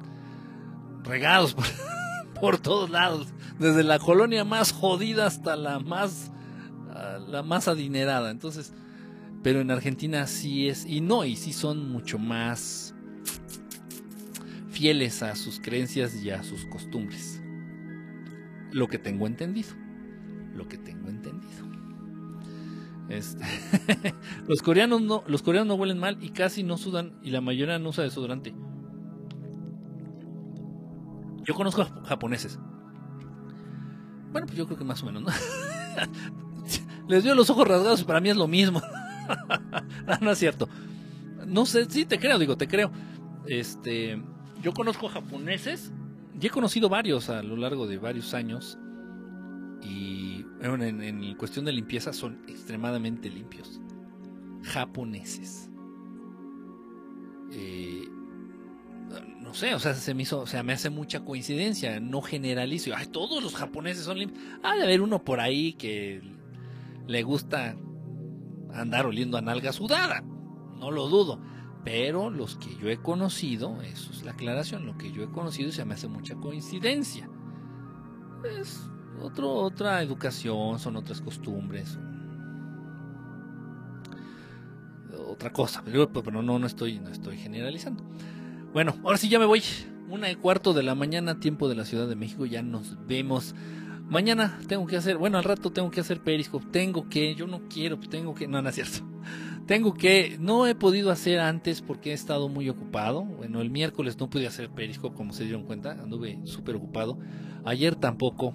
regados 1.02 1.56
por, 2.40 2.58
todos 2.58 2.90
lados. 2.90 3.28
Desde 3.58 3.84
la 3.84 3.98
colonia 3.98 4.44
más 4.44 4.72
jodida 4.72 5.26
hasta 5.26 5.56
la 5.56 5.78
más, 5.78 6.32
la 7.28 7.42
más 7.42 7.68
adinerada. 7.68 8.30
Entonces, 8.30 8.72
Pero 9.42 9.60
en 9.60 9.70
Argentina 9.70 10.26
sí 10.26 10.68
es, 10.68 10.86
y 10.86 11.00
no, 11.00 11.24
y 11.24 11.36
sí 11.36 11.52
son 11.52 11.90
mucho 11.90 12.18
más 12.18 12.94
fieles 14.70 15.22
a 15.22 15.36
sus 15.36 15.60
creencias 15.60 16.16
y 16.16 16.30
a 16.30 16.42
sus 16.42 16.66
costumbres. 16.66 17.40
Lo 18.72 18.88
que 18.88 18.98
tengo 18.98 19.26
entendido. 19.26 19.70
Lo 20.54 20.66
que 20.68 20.78
tengo 20.78 21.08
entendido. 21.08 21.64
Este, 23.08 23.44
los 24.48 24.62
coreanos 24.62 25.02
no, 25.02 25.22
los 25.26 25.42
coreanos 25.42 25.68
no 25.68 25.74
huelen 25.74 25.98
mal 25.98 26.16
y 26.22 26.30
casi 26.30 26.62
no 26.62 26.78
sudan 26.78 27.12
y 27.22 27.30
la 27.30 27.40
mayoría 27.40 27.78
no 27.78 27.90
usa 27.90 28.04
desodorante. 28.04 28.54
Yo 31.44 31.54
conozco 31.54 31.84
japoneses. 32.04 32.58
Bueno, 34.32 34.46
pues 34.46 34.58
yo 34.58 34.66
creo 34.66 34.78
que 34.78 34.84
más 34.84 35.02
o 35.02 35.06
menos, 35.06 35.22
¿no? 35.22 35.28
Les 37.08 37.22
dio 37.22 37.34
los 37.34 37.50
ojos 37.50 37.68
rasgados 37.68 38.00
y 38.00 38.04
para 38.04 38.20
mí 38.20 38.30
es 38.30 38.36
lo 38.36 38.48
mismo. 38.48 38.82
no, 40.20 40.30
es 40.30 40.38
cierto. 40.38 40.68
No 41.46 41.66
sé, 41.66 41.84
sí 41.88 42.04
te 42.04 42.18
creo, 42.18 42.38
digo, 42.38 42.56
te 42.56 42.66
creo. 42.66 42.90
Este, 43.46 44.20
yo 44.62 44.72
conozco 44.72 45.08
japoneses 45.08 45.92
y 46.40 46.46
he 46.46 46.50
conocido 46.50 46.88
varios 46.88 47.28
a 47.28 47.42
lo 47.42 47.56
largo 47.56 47.86
de 47.86 47.98
varios 47.98 48.32
años 48.34 48.78
y 49.82 50.46
en, 50.62 51.02
en 51.02 51.34
cuestión 51.36 51.64
de 51.66 51.72
limpieza 51.72 52.12
son 52.12 52.42
extremadamente 52.48 53.28
limpios. 53.28 53.80
Japoneses. 54.62 55.70
Eh, 57.52 58.08
no 59.54 59.60
sé, 59.60 59.72
o 59.72 59.78
sea, 59.78 59.94
se 59.94 60.14
me 60.14 60.24
hizo, 60.24 60.40
o 60.40 60.46
sea, 60.48 60.64
me 60.64 60.72
hace 60.72 60.90
mucha 60.90 61.24
coincidencia, 61.24 62.00
no 62.00 62.22
generalizo. 62.22 62.90
Ay, 62.92 63.06
todos 63.06 63.40
los 63.40 63.54
japoneses 63.54 64.04
son 64.04 64.18
limpios. 64.18 64.42
Ha 64.64 64.74
de 64.74 64.82
haber 64.82 65.00
uno 65.00 65.22
por 65.22 65.38
ahí 65.38 65.74
que 65.74 66.20
le 67.06 67.22
gusta 67.22 67.76
andar 68.72 69.06
oliendo 69.06 69.38
a 69.38 69.42
nalga 69.42 69.72
sudada, 69.72 70.22
no 70.80 70.90
lo 70.90 71.06
dudo. 71.06 71.40
Pero 71.84 72.30
los 72.30 72.56
que 72.56 72.76
yo 72.78 72.88
he 72.88 72.96
conocido, 72.96 73.80
eso 73.82 74.10
es 74.10 74.24
la 74.24 74.32
aclaración, 74.32 74.86
lo 74.86 74.98
que 74.98 75.12
yo 75.12 75.22
he 75.22 75.30
conocido 75.30 75.70
se 75.70 75.84
me 75.84 75.94
hace 75.94 76.08
mucha 76.08 76.34
coincidencia. 76.34 77.30
Es 78.58 78.90
otro, 79.22 79.52
otra 79.52 80.02
educación, 80.02 80.80
son 80.80 80.96
otras 80.96 81.20
costumbres, 81.20 81.96
otra 85.28 85.52
cosa. 85.52 85.84
Pero 85.84 86.42
no, 86.42 86.58
no 86.58 86.66
estoy, 86.66 86.98
no 86.98 87.10
estoy 87.10 87.38
generalizando. 87.38 88.02
Bueno, 88.74 88.96
ahora 89.04 89.18
sí 89.18 89.28
ya 89.28 89.38
me 89.38 89.44
voy. 89.44 89.62
Una 90.08 90.32
y 90.32 90.34
cuarto 90.34 90.72
de 90.74 90.82
la 90.82 90.96
mañana, 90.96 91.38
tiempo 91.38 91.68
de 91.68 91.76
la 91.76 91.84
Ciudad 91.84 92.08
de 92.08 92.16
México. 92.16 92.44
Ya 92.44 92.60
nos 92.60 92.96
vemos. 93.06 93.54
Mañana 94.10 94.58
tengo 94.66 94.84
que 94.88 94.96
hacer, 94.96 95.16
bueno, 95.16 95.38
al 95.38 95.44
rato 95.44 95.70
tengo 95.70 95.92
que 95.92 96.00
hacer 96.00 96.20
Periscope. 96.20 96.66
Tengo 96.72 97.08
que, 97.08 97.36
yo 97.36 97.46
no 97.46 97.68
quiero, 97.68 98.00
tengo 98.00 98.34
que, 98.34 98.48
no, 98.48 98.60
no 98.60 98.68
es 98.68 98.74
cierto. 98.74 98.98
Tengo 99.66 99.94
que, 99.94 100.38
no 100.40 100.66
he 100.66 100.74
podido 100.74 101.12
hacer 101.12 101.38
antes 101.38 101.82
porque 101.82 102.10
he 102.10 102.14
estado 102.14 102.48
muy 102.48 102.68
ocupado. 102.68 103.22
Bueno, 103.22 103.60
el 103.60 103.70
miércoles 103.70 104.18
no 104.18 104.28
pude 104.28 104.48
hacer 104.48 104.68
Periscope, 104.70 105.16
como 105.16 105.32
se 105.32 105.44
dieron 105.44 105.62
cuenta, 105.62 105.92
anduve 105.92 106.40
súper 106.42 106.74
ocupado. 106.74 107.16
Ayer 107.64 107.94
tampoco, 107.94 108.54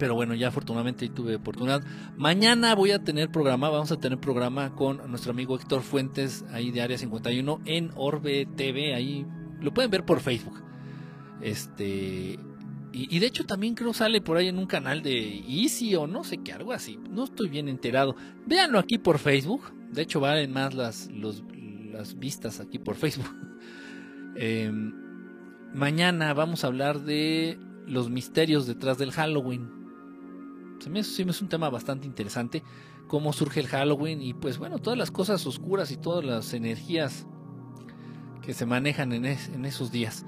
pero 0.00 0.14
bueno, 0.14 0.34
ya 0.34 0.48
afortunadamente 0.48 1.10
tuve 1.10 1.36
oportunidad. 1.36 1.84
Mañana 2.16 2.74
voy 2.74 2.92
a 2.92 3.04
tener 3.04 3.30
programa, 3.30 3.68
vamos 3.68 3.92
a 3.92 4.00
tener 4.00 4.18
programa 4.18 4.74
con 4.74 5.10
nuestro 5.10 5.32
amigo 5.32 5.54
Héctor 5.54 5.82
Fuentes, 5.82 6.42
ahí 6.52 6.70
de 6.70 6.80
Área 6.80 6.96
51, 6.96 7.60
en 7.66 7.90
Orbe 7.96 8.48
TV, 8.56 8.94
ahí 8.94 9.26
lo 9.60 9.74
pueden 9.74 9.90
ver 9.90 10.06
por 10.06 10.20
Facebook. 10.20 10.64
Este, 11.42 12.38
y, 12.92 13.18
de 13.18 13.26
hecho 13.26 13.44
también 13.44 13.74
creo 13.74 13.92
sale 13.92 14.22
por 14.22 14.38
ahí 14.38 14.48
en 14.48 14.56
un 14.56 14.66
canal 14.66 15.02
de 15.02 15.44
Easy 15.46 15.94
o 15.94 16.06
no 16.06 16.24
sé 16.24 16.38
qué, 16.38 16.52
algo 16.52 16.72
así. 16.72 16.98
No 17.10 17.24
estoy 17.24 17.50
bien 17.50 17.68
enterado. 17.68 18.16
Véanlo 18.46 18.78
aquí 18.78 18.96
por 18.96 19.18
Facebook. 19.18 19.70
De 19.92 20.00
hecho 20.00 20.18
valen 20.18 20.50
más 20.50 20.72
las, 20.72 21.10
las 21.12 22.18
vistas 22.18 22.58
aquí 22.58 22.78
por 22.78 22.96
Facebook. 22.96 23.28
Em, 24.36 24.94
mañana 25.74 26.32
vamos 26.34 26.62
a 26.62 26.68
hablar 26.68 27.00
de 27.00 27.58
los 27.86 28.08
misterios 28.08 28.66
detrás 28.66 28.96
del 28.96 29.10
Halloween. 29.10 29.79
Se 30.80 30.90
me, 30.90 31.00
es 31.00 31.42
un 31.42 31.48
tema 31.48 31.68
bastante 31.70 32.06
interesante. 32.06 32.62
Cómo 33.06 33.32
surge 33.32 33.60
el 33.60 33.66
Halloween 33.66 34.22
y 34.22 34.34
pues 34.34 34.58
bueno, 34.58 34.78
todas 34.78 34.98
las 34.98 35.10
cosas 35.10 35.46
oscuras 35.46 35.90
y 35.90 35.96
todas 35.96 36.24
las 36.24 36.54
energías 36.54 37.26
que 38.42 38.54
se 38.54 38.66
manejan 38.66 39.12
en, 39.12 39.24
en 39.24 39.64
esos 39.64 39.92
días. 39.92 40.24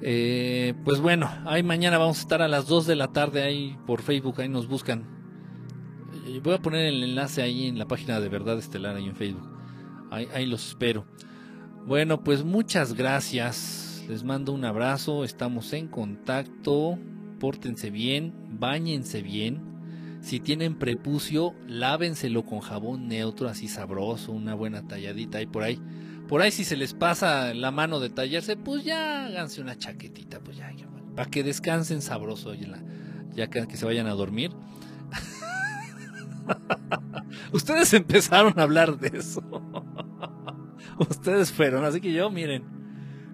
Eh, 0.00 0.74
pues 0.84 1.00
bueno, 1.00 1.28
ahí 1.44 1.62
mañana 1.62 1.98
vamos 1.98 2.18
a 2.18 2.20
estar 2.20 2.40
a 2.42 2.48
las 2.48 2.66
2 2.66 2.86
de 2.86 2.96
la 2.96 3.08
tarde 3.08 3.42
ahí 3.42 3.76
por 3.86 4.02
Facebook, 4.02 4.40
ahí 4.40 4.48
nos 4.48 4.68
buscan. 4.68 5.04
Eh, 6.26 6.40
voy 6.42 6.54
a 6.54 6.58
poner 6.58 6.86
el 6.86 7.02
enlace 7.02 7.42
ahí 7.42 7.66
en 7.66 7.78
la 7.78 7.88
página 7.88 8.20
de 8.20 8.28
Verdad 8.28 8.58
Estelar, 8.58 8.96
ahí 8.96 9.06
en 9.06 9.16
Facebook. 9.16 9.48
Ahí, 10.10 10.28
ahí 10.34 10.46
los 10.46 10.68
espero. 10.68 11.04
Bueno, 11.86 12.22
pues 12.22 12.44
muchas 12.44 12.94
gracias. 12.94 14.04
Les 14.08 14.24
mando 14.24 14.52
un 14.52 14.64
abrazo, 14.64 15.24
estamos 15.24 15.72
en 15.72 15.88
contacto. 15.88 16.98
Pórtense 17.40 17.90
bien, 17.90 18.47
bañense 18.58 19.22
bien. 19.22 19.60
Si 20.20 20.40
tienen 20.40 20.78
prepucio, 20.78 21.54
lávenselo 21.66 22.44
con 22.44 22.60
jabón 22.60 23.08
neutro, 23.08 23.48
así 23.48 23.68
sabroso, 23.68 24.32
una 24.32 24.54
buena 24.54 24.86
talladita 24.86 25.38
ahí 25.38 25.46
por 25.46 25.62
ahí. 25.62 25.80
Por 26.26 26.42
ahí 26.42 26.50
si 26.50 26.64
se 26.64 26.76
les 26.76 26.92
pasa 26.92 27.54
la 27.54 27.70
mano 27.70 28.00
de 28.00 28.10
tallarse, 28.10 28.56
pues 28.56 28.84
ya 28.84 29.26
háganse 29.26 29.60
una 29.60 29.78
chaquetita, 29.78 30.40
pues 30.40 30.58
ya, 30.58 30.70
para 31.14 31.30
que 31.30 31.42
descansen 31.42 32.02
sabroso 32.02 32.52
ya 33.34 33.48
que, 33.48 33.66
que 33.66 33.76
se 33.76 33.86
vayan 33.86 34.06
a 34.06 34.12
dormir. 34.12 34.50
Ustedes 37.52 37.94
empezaron 37.94 38.58
a 38.58 38.62
hablar 38.62 38.98
de 38.98 39.18
eso. 39.18 39.42
Ustedes 40.98 41.52
fueron, 41.52 41.84
así 41.84 42.00
que 42.00 42.12
yo, 42.12 42.30
miren, 42.30 42.64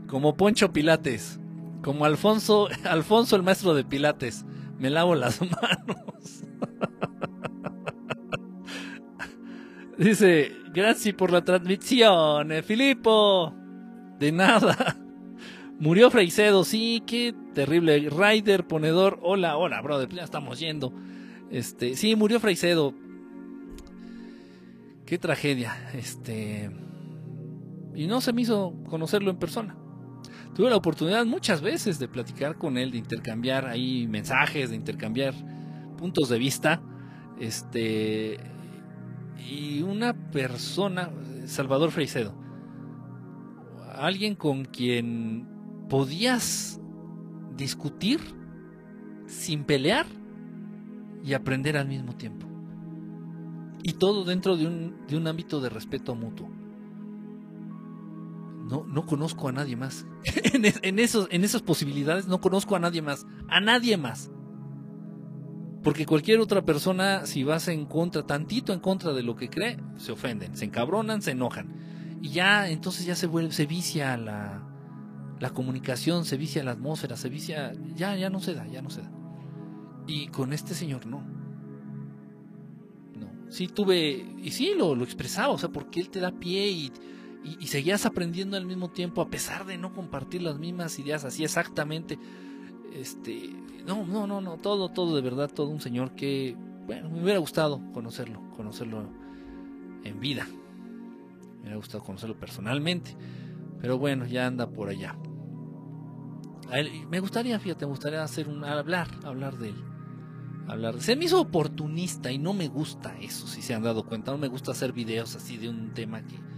como 0.07 0.37
Poncho 0.37 0.73
Pilates, 0.73 1.41
como 1.83 2.05
Alfonso, 2.05 2.69
Alfonso 2.85 3.37
el 3.37 3.43
maestro 3.43 3.75
de 3.75 3.85
Pilates, 3.85 4.45
me 4.79 4.91
lavo 4.91 5.15
las 5.15 5.41
manos. 5.41 6.45
Dice, 9.99 10.53
gracias 10.73 11.15
por 11.15 11.31
la 11.31 11.45
transmisión, 11.45 12.51
eh, 12.53 12.63
Filipo. 12.63 13.55
De 14.19 14.33
nada. 14.33 14.97
Murió 15.79 16.11
Freicedo, 16.11 16.65
sí, 16.65 17.03
qué 17.07 17.35
terrible. 17.55 18.09
Ryder, 18.11 18.67
ponedor, 18.67 19.19
hola, 19.23 19.57
hola, 19.57 19.81
brother, 19.83 20.09
ya 20.09 20.23
estamos 20.23 20.61
yendo. 20.61 20.93
Este, 21.51 21.95
sí, 21.95 22.17
murió 22.17 22.41
Freicedo. 22.41 22.95
Qué 25.07 25.19
tragedia. 25.19 25.91
Este. 25.95 26.71
Y 27.95 28.07
no 28.07 28.21
se 28.21 28.33
me 28.33 28.43
hizo 28.43 28.75
conocerlo 28.89 29.31
en 29.31 29.37
persona. 29.37 29.77
Tuve 30.55 30.71
la 30.71 30.77
oportunidad 30.77 31.27
muchas 31.27 31.61
veces 31.61 31.99
de 31.99 32.07
platicar 32.07 32.57
con 32.57 32.79
él, 32.79 32.93
de 32.93 32.99
intercambiar 32.99 33.67
ahí 33.67 34.07
mensajes, 34.07 34.71
de 34.71 34.77
intercambiar 34.77 35.35
puntos 35.99 36.29
de 36.29 36.39
vista. 36.39 36.81
Este 37.41 38.39
y 39.51 39.83
una 39.83 40.15
persona, 40.31 41.11
Salvador 41.47 41.91
Freicedo, 41.91 42.35
alguien 43.95 44.37
con 44.37 44.65
quien 44.65 45.47
podías 45.89 46.81
discutir 47.57 48.21
sin 49.27 49.65
pelear 49.65 50.07
y 51.25 51.35
aprender 51.35 51.77
al 51.77 51.89
mismo 51.89 52.15
tiempo. 52.15 52.47
Y 53.83 53.95
todo 53.95 54.25
dentro 54.25 54.57
de 54.57 54.67
un, 54.67 55.07
de 55.09 55.17
un 55.17 55.27
ámbito 55.27 55.61
de 55.61 55.69
respeto 55.69 56.15
mutuo. 56.15 56.54
No, 58.65 58.85
no 58.87 59.05
conozco 59.05 59.49
a 59.49 59.53
nadie 59.53 59.77
más. 59.77 60.07
en, 60.53 60.99
esos, 60.99 61.29
en 61.31 61.45
esas 61.45 61.63
posibilidades 61.63 62.27
no 62.27 62.41
conozco 62.41 62.77
a 62.77 62.79
nadie 62.79 63.03
más. 63.03 63.27
A 63.49 63.61
nadie 63.61 63.97
más. 63.97 64.31
Porque 65.83 66.07
cualquier 66.07 66.41
otra 66.41 66.65
persona, 66.65 67.27
si 67.27 67.45
vas 67.45 67.69
en 67.69 67.85
contra, 67.85 68.23
tantito 68.23 68.73
en 68.73 68.81
contra 68.81 69.13
de 69.13 69.23
lo 69.23 69.37
que 69.37 69.51
cree, 69.51 69.79
se 69.99 70.13
ofenden, 70.13 70.57
se 70.57 70.65
encabronan, 70.65 71.21
se 71.21 71.33
enojan. 71.33 72.19
Y 72.23 72.31
ya, 72.31 72.71
entonces 72.71 73.05
ya 73.05 73.15
se 73.15 73.27
vuelve, 73.27 73.53
se 73.53 73.67
vicia 73.67 74.17
la, 74.17 74.67
la 75.41 75.51
comunicación, 75.51 76.25
se 76.25 76.39
vicia 76.39 76.65
la 76.65 76.71
atmósfera, 76.71 77.17
se 77.17 77.29
vicia, 77.29 77.75
ya, 77.95 78.17
ya 78.17 78.31
no 78.31 78.41
se 78.41 78.55
da, 78.55 78.67
ya 78.67 78.81
no 78.81 78.89
se 78.89 79.03
da. 79.03 79.13
Y 80.07 80.29
con 80.29 80.55
este 80.55 80.73
señor 80.73 81.05
no. 81.05 81.23
No. 83.15 83.31
Sí 83.51 83.69
tuve, 83.69 84.25
y 84.43 84.53
sí 84.53 84.73
lo, 84.75 84.95
lo 84.95 85.05
expresaba, 85.05 85.53
o 85.53 85.59
sea, 85.59 85.69
porque 85.69 86.01
él 86.01 86.09
te 86.09 86.21
da 86.21 86.33
pie 86.33 86.67
y, 86.69 86.93
y, 87.45 87.67
seguías 87.67 88.07
aprendiendo 88.07 88.57
al 88.57 88.65
mismo 88.65 88.91
tiempo, 88.91 89.21
a 89.21 89.29
pesar 89.29 89.67
de 89.67 89.77
no 89.77 89.93
compartir 89.93 90.43
las 90.43 90.59
mismas 90.59 90.99
ideas 90.99 91.25
así 91.25 91.45
exactamente. 91.45 92.19
Este, 92.95 93.51
no, 93.87 94.07
no, 94.07 94.27
no, 94.27 94.41
no, 94.41 94.57
todo, 94.57 94.89
todo 94.89 95.15
de 95.15 95.23
verdad, 95.23 95.51
todo 95.51 95.69
un 95.69 95.81
señor 95.81 96.15
que, 96.15 96.57
bueno, 96.87 97.11
me 97.11 97.23
hubiera 97.23 97.39
gustado 97.39 97.81
conocerlo, 97.93 98.41
conocerlo 98.57 99.11
en 100.05 100.21
vida. 100.21 100.47
Me 101.57 101.61
hubiera 101.61 101.77
gustado 101.77 102.03
conocerlo 102.03 102.39
personalmente, 102.39 103.15
pero 103.81 103.99
bueno, 103.99 104.25
ya 104.27 104.47
anda 104.47 104.71
por 104.71 104.89
allá. 104.89 105.17
me 107.11 107.21
gustaría, 107.21 107.59
fíjate, 107.59 107.85
me 107.85 107.91
gustaría 107.91 108.23
hacer 108.23 108.49
un 108.49 108.65
hablar, 108.65 109.09
hablar 109.23 109.59
de 109.59 109.69
él. 109.69 109.85
hablar. 110.67 110.99
Se 111.03 111.15
me 111.15 111.27
hizo 111.27 111.43
oportunista 111.43 112.33
y 112.33 112.39
no 112.39 112.55
me 112.55 112.69
gusta 112.69 113.19
eso, 113.21 113.47
si 113.47 113.61
se 113.61 113.75
han 113.75 113.83
dado 113.83 114.07
cuenta. 114.07 114.33
No 114.33 114.39
me 114.39 114.49
gusta 114.49 114.71
hacer 114.71 114.95
videos 114.95 115.37
así 115.37 115.59
de 115.59 115.69
un 115.69 115.93
tema 115.93 116.23
que. 116.23 116.54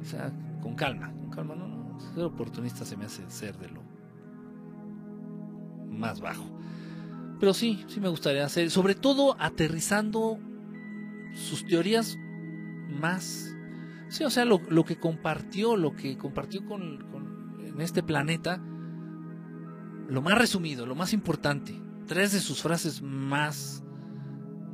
O 0.00 0.04
sea, 0.04 0.32
con 0.62 0.74
calma, 0.74 1.12
con 1.12 1.30
calma, 1.30 1.54
no, 1.54 1.66
no. 1.66 2.00
Ser 2.14 2.24
oportunista 2.24 2.84
se 2.84 2.96
me 2.96 3.04
hace 3.04 3.28
ser 3.30 3.56
de 3.58 3.68
lo 3.68 3.82
más 5.90 6.20
bajo. 6.20 6.44
Pero 7.38 7.54
sí, 7.54 7.84
sí 7.88 8.00
me 8.00 8.08
gustaría 8.08 8.44
hacer, 8.44 8.70
sobre 8.70 8.94
todo 8.94 9.36
aterrizando 9.38 10.38
sus 11.34 11.66
teorías 11.66 12.18
más. 12.88 13.54
Sí, 14.08 14.24
o 14.24 14.30
sea, 14.30 14.44
lo, 14.44 14.60
lo 14.68 14.84
que 14.84 14.98
compartió, 14.98 15.76
lo 15.76 15.94
que 15.94 16.18
compartió 16.18 16.64
con, 16.66 16.98
con, 17.10 17.60
en 17.64 17.80
este 17.80 18.02
planeta, 18.02 18.60
lo 20.08 20.22
más 20.22 20.36
resumido, 20.36 20.86
lo 20.86 20.94
más 20.94 21.12
importante. 21.12 21.80
Tres 22.06 22.32
de 22.32 22.40
sus 22.40 22.60
frases 22.62 23.02
más, 23.02 23.84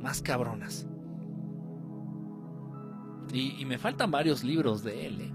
más 0.01 0.21
cabronas. 0.21 0.87
Y, 3.37 3.65
me 3.65 3.77
faltan 3.77 4.09
varios 4.09 4.43
libros 4.43 4.83
de 4.83 5.07
él. 5.07 5.21
¿eh? 5.21 5.31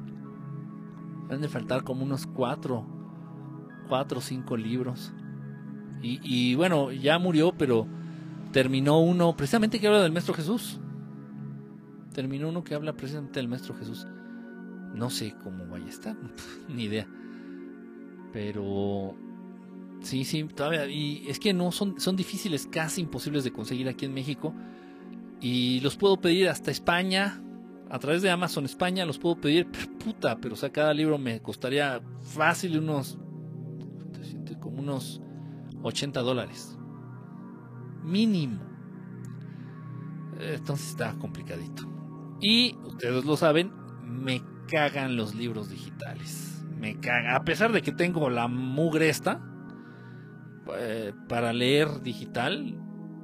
Han 1.30 1.40
de 1.40 1.48
faltar 1.48 1.84
como 1.84 2.04
unos 2.04 2.26
cuatro, 2.26 2.84
cuatro 3.88 4.18
o 4.18 4.22
cinco 4.22 4.56
libros. 4.56 5.12
Y, 6.02 6.20
y, 6.22 6.54
bueno, 6.56 6.90
ya 6.90 7.18
murió, 7.18 7.52
pero 7.56 7.86
terminó 8.52 9.00
uno 9.00 9.36
precisamente 9.36 9.78
que 9.78 9.86
habla 9.86 10.02
del 10.02 10.12
Maestro 10.12 10.34
Jesús. 10.34 10.80
Terminó 12.12 12.48
uno 12.48 12.64
que 12.64 12.74
habla 12.74 12.92
precisamente 12.94 13.38
del 13.38 13.48
Maestro 13.48 13.74
Jesús. 13.74 14.06
No 14.94 15.08
sé 15.08 15.34
cómo 15.42 15.66
vaya 15.66 15.86
a 15.86 15.90
estar, 15.90 16.16
ni 16.68 16.84
idea. 16.84 17.06
Pero 18.32 19.14
sí, 20.00 20.24
sí, 20.24 20.44
todavía. 20.44 20.86
Y 20.88 21.24
es 21.28 21.38
que 21.38 21.52
no 21.54 21.70
son, 21.70 22.00
son 22.00 22.16
difíciles, 22.16 22.66
casi 22.66 23.00
imposibles 23.00 23.44
de 23.44 23.52
conseguir 23.52 23.88
aquí 23.88 24.06
en 24.06 24.14
México. 24.14 24.54
Y 25.40 25.80
los 25.80 25.96
puedo 25.96 26.20
pedir 26.20 26.48
hasta 26.48 26.70
España, 26.70 27.42
a 27.92 27.98
través 27.98 28.22
de 28.22 28.30
Amazon 28.30 28.64
España, 28.64 29.04
los 29.04 29.18
puedo 29.18 29.38
pedir, 29.38 29.68
puta, 30.02 30.38
pero 30.40 30.54
o 30.54 30.56
sea, 30.56 30.72
cada 30.72 30.94
libro 30.94 31.18
me 31.18 31.42
costaría 31.42 32.00
fácil 32.22 32.78
unos, 32.78 33.18
como 34.60 34.80
unos 34.80 35.20
80 35.82 36.20
dólares. 36.22 36.78
Mínimo. 38.02 38.62
Entonces 40.40 40.88
está 40.88 41.12
complicadito. 41.18 41.86
Y 42.40 42.76
ustedes 42.82 43.26
lo 43.26 43.36
saben, 43.36 43.70
me 44.02 44.42
cagan 44.68 45.14
los 45.14 45.34
libros 45.34 45.68
digitales. 45.68 46.64
Me 46.78 46.98
cagan. 46.98 47.34
A 47.34 47.44
pesar 47.44 47.72
de 47.72 47.82
que 47.82 47.92
tengo 47.92 48.30
la 48.30 48.48
mugre 48.48 49.10
esta 49.10 49.44
eh, 50.78 51.12
para 51.28 51.52
leer 51.52 52.00
digital, 52.00 52.74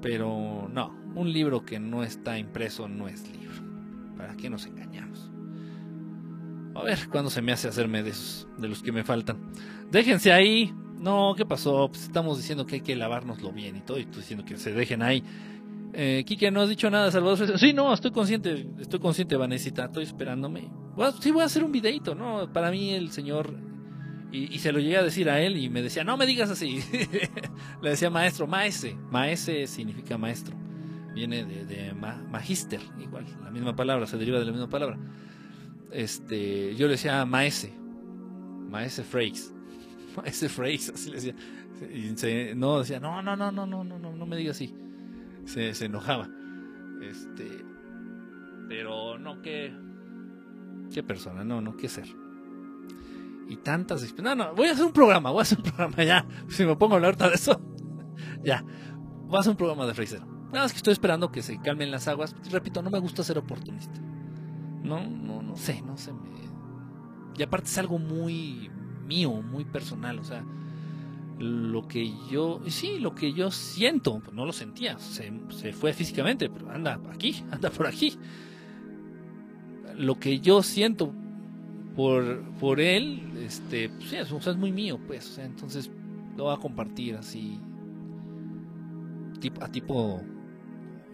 pero 0.03 0.69
no. 0.71 0.95
Un 1.15 1.33
libro 1.33 1.65
que 1.65 1.81
no 1.81 2.03
está 2.03 2.39
impreso 2.39 2.87
no 2.87 3.09
es 3.09 3.27
libro. 3.33 3.68
¿Para 4.19 4.37
qué 4.37 4.51
nos 4.51 4.67
engañamos? 4.67 5.31
A 6.75 6.83
ver 6.83 7.09
cuándo 7.09 7.31
se 7.31 7.41
me 7.41 7.53
hace 7.53 7.69
hacerme 7.69 8.03
de 8.03 8.11
esos, 8.11 8.49
de 8.59 8.69
los 8.69 8.83
que 8.83 8.93
me 8.93 9.05
faltan. 9.05 9.39
Déjense 9.91 10.33
ahí. 10.33 10.75
No, 10.99 11.35
¿qué 11.37 11.47
pasó? 11.47 11.89
Pues 11.89 12.03
estamos 12.03 12.37
diciendo 12.37 12.67
que 12.67 12.77
hay 12.77 12.81
que 12.81 12.97
lavárnoslo 12.97 13.53
bien 13.53 13.77
y 13.77 13.81
todo. 13.81 13.99
Y 13.99 14.05
tú 14.05 14.19
diciendo 14.19 14.45
que 14.45 14.57
se 14.57 14.73
dejen 14.73 15.03
ahí. 15.03 15.23
Eh, 15.95 16.25
Kike, 16.27 16.51
no 16.51 16.61
has 16.61 16.69
dicho 16.69 16.91
nada, 16.91 17.11
Salvador. 17.11 17.59
Sí, 17.59 17.73
no, 17.73 17.95
estoy 17.95 18.11
consciente, 18.11 18.69
estoy 18.79 19.01
consciente, 19.01 19.37
Vanesita, 19.37 19.87
estoy 19.87 20.05
esperándome. 20.05 20.69
Sí, 21.21 21.31
voy 21.31 21.43
a 21.43 21.47
hacer 21.47 21.65
un 21.65 21.73
videito, 21.73 22.15
¿no? 22.15 22.53
Para 22.53 22.71
mí 22.71 22.91
el 22.91 23.11
señor, 23.13 23.55
y, 24.33 24.55
y, 24.55 24.59
se 24.59 24.73
lo 24.73 24.81
llegué 24.81 24.99
a 24.99 25.03
decir 25.03 25.31
a 25.31 25.41
él 25.41 25.57
y 25.57 25.71
me 25.71 25.81
decía, 25.81 26.05
no 26.05 26.17
me 26.17 26.27
digas 26.27 26.51
así. 26.51 26.81
Le 27.83 27.91
decía 27.91 28.11
maestro, 28.11 28.47
maese. 28.47 28.97
Maese 29.11 29.67
significa 29.67 30.19
maestro. 30.19 30.57
Viene 31.19 31.45
de, 31.45 31.65
de 31.65 31.95
ma, 31.95 32.15
magister, 32.31 32.81
igual, 33.01 33.27
la 33.43 33.51
misma 33.51 33.75
palabra, 33.75 34.07
se 34.07 34.17
deriva 34.17 34.39
de 34.39 34.45
la 34.45 34.53
misma 34.53 34.69
palabra. 34.69 34.97
Este, 35.91 36.77
yo 36.77 36.87
le 36.87 36.93
decía 36.93 37.25
maese, 37.25 37.75
maese 38.69 39.03
Frakes. 39.03 39.53
Maese 40.17 40.49
Frakes, 40.49 40.91
así 40.91 41.11
le 41.11 41.17
decía. 41.17 41.35
Y 41.93 42.55
no, 42.55 42.79
decía, 42.79 43.01
no, 43.01 43.23
no, 43.23 43.37
no, 43.37 43.53
no, 43.53 43.67
no, 43.67 43.85
no, 43.85 43.99
no, 43.99 44.13
no 44.13 44.27
me 44.27 44.37
digas 44.37 44.57
así 44.57 44.75
se, 45.49 45.75
se, 45.75 45.87
enojaba. 45.87 46.29
Este, 47.03 47.65
pero 48.69 49.19
no, 49.19 49.41
qué, 49.43 49.73
qué 50.93 51.03
persona, 51.03 51.43
no, 51.43 51.61
no, 51.61 51.77
qué 51.77 51.89
ser. 51.89 52.07
Y 53.49 53.57
tantas. 53.57 54.15
No, 54.19 54.35
no, 54.35 54.55
voy 54.55 54.69
a 54.69 54.73
hacer 54.73 54.85
un 54.85 54.93
programa, 54.93 55.31
voy 55.31 55.41
a 55.41 55.43
hacer 55.43 55.59
un 55.59 55.65
programa 55.65 56.05
ya. 56.05 56.27
Si 56.49 56.65
me 56.65 56.77
pongo 56.77 56.95
a 56.95 56.97
hablar 56.97 57.17
de 57.17 57.29
eso, 57.35 57.61
ya. 58.45 58.63
Voy 59.27 59.37
a 59.37 59.41
hacer 59.41 59.53
un 59.53 59.57
programa 59.57 59.87
de 59.87 59.95
Fraser. 59.95 60.21
Nada 60.53 60.65
más 60.65 60.73
que 60.73 60.79
estoy 60.79 60.93
esperando 60.93 61.31
que 61.31 61.43
se 61.43 61.59
calmen 61.59 61.91
las 61.91 62.09
aguas. 62.09 62.35
Repito, 62.51 62.83
no 62.83 62.91
me 62.91 62.99
gusta 62.99 63.23
ser 63.23 63.39
oportunista. 63.39 64.01
No, 64.83 65.07
no, 65.07 65.43
no 65.43 65.57
sé, 65.57 65.83
no 65.83 65.97
sé. 65.97 66.13
Y 67.37 67.43
aparte 67.43 67.69
es 67.69 67.79
algo 67.79 67.99
muy 67.99 68.71
mío, 69.07 69.43
muy 69.43 69.65
personal. 69.65 70.19
O 70.19 70.25
sea, 70.25 70.45
lo 71.39 71.87
que 71.87 72.13
yo, 72.31 72.61
sí, 72.67 72.99
lo 72.99 73.15
que 73.15 73.33
yo 73.33 73.51
siento, 73.51 74.21
pues 74.21 74.35
no 74.35 74.45
lo 74.45 74.53
sentía, 74.53 74.99
se, 74.99 75.33
se, 75.51 75.73
fue 75.73 75.93
físicamente, 75.93 76.51
pero 76.51 76.71
anda 76.71 77.01
aquí, 77.13 77.45
anda 77.51 77.71
por 77.71 77.87
aquí. 77.87 78.19
Lo 79.97 80.19
que 80.19 80.41
yo 80.41 80.63
siento 80.63 81.13
por, 81.95 82.43
por 82.61 82.81
él, 82.81 83.33
este, 83.45 83.89
pues, 83.89 84.11
sí, 84.11 84.17
sea, 84.41 84.53
es 84.53 84.57
muy 84.57 84.73
mío, 84.73 84.99
pues, 85.07 85.31
o 85.31 85.35
sea, 85.35 85.45
entonces 85.45 85.91
lo 86.37 86.45
voy 86.45 86.55
a 86.55 86.59
compartir 86.59 87.17
así, 87.17 87.61
a 89.61 89.69
tipo 89.69 90.23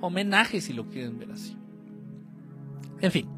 homenaje, 0.05 0.61
si 0.61 0.73
lo 0.73 0.89
quieren 0.89 1.19
ver 1.19 1.33
así. 1.33 1.57
En 3.01 3.11
fin, 3.11 3.29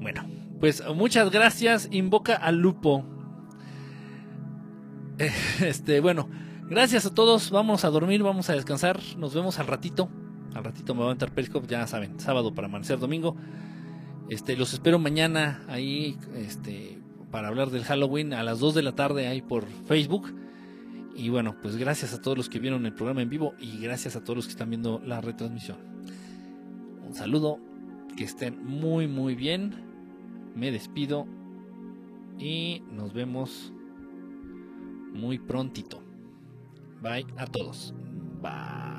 bueno, 0.00 0.24
pues 0.60 0.82
muchas 0.94 1.30
gracias, 1.30 1.88
invoca 1.90 2.34
al 2.34 2.56
lupo 2.56 3.04
Este, 5.60 6.00
bueno, 6.00 6.28
gracias 6.68 7.06
a 7.06 7.14
todos. 7.14 7.50
Vamos 7.50 7.84
a 7.84 7.90
dormir, 7.90 8.22
vamos 8.22 8.50
a 8.50 8.54
descansar. 8.54 9.00
Nos 9.16 9.34
vemos 9.34 9.58
al 9.58 9.66
ratito. 9.66 10.08
Al 10.54 10.64
ratito 10.64 10.94
me 10.94 11.00
voy 11.00 11.10
a 11.10 11.12
entrar 11.12 11.32
Periscope, 11.32 11.66
ya 11.66 11.86
saben, 11.86 12.20
sábado 12.20 12.54
para 12.54 12.68
amanecer 12.68 12.98
domingo. 12.98 13.36
Este, 14.28 14.56
los 14.56 14.72
espero 14.72 14.98
mañana 14.98 15.62
ahí 15.68 16.16
este, 16.36 16.98
para 17.30 17.48
hablar 17.48 17.70
del 17.70 17.84
Halloween 17.84 18.32
a 18.32 18.42
las 18.42 18.60
2 18.60 18.74
de 18.74 18.82
la 18.82 18.92
tarde 18.92 19.26
ahí 19.26 19.42
por 19.42 19.66
Facebook. 19.86 20.32
Y 21.14 21.28
bueno, 21.28 21.56
pues 21.62 21.76
gracias 21.76 22.12
a 22.12 22.20
todos 22.20 22.36
los 22.36 22.48
que 22.48 22.58
vieron 22.58 22.86
el 22.86 22.94
programa 22.94 23.22
en 23.22 23.30
vivo 23.30 23.54
y 23.60 23.78
gracias 23.78 24.16
a 24.16 24.24
todos 24.24 24.36
los 24.36 24.46
que 24.46 24.52
están 24.52 24.70
viendo 24.70 25.00
la 25.04 25.20
retransmisión. 25.20 25.78
Un 27.06 27.14
saludo, 27.14 27.60
que 28.16 28.24
estén 28.24 28.64
muy 28.64 29.06
muy 29.06 29.34
bien. 29.34 29.74
Me 30.54 30.70
despido 30.70 31.26
y 32.38 32.82
nos 32.90 33.12
vemos 33.12 33.72
muy 35.12 35.38
prontito. 35.38 36.02
Bye 37.00 37.26
a 37.36 37.46
todos. 37.46 37.94
Bye. 38.42 38.93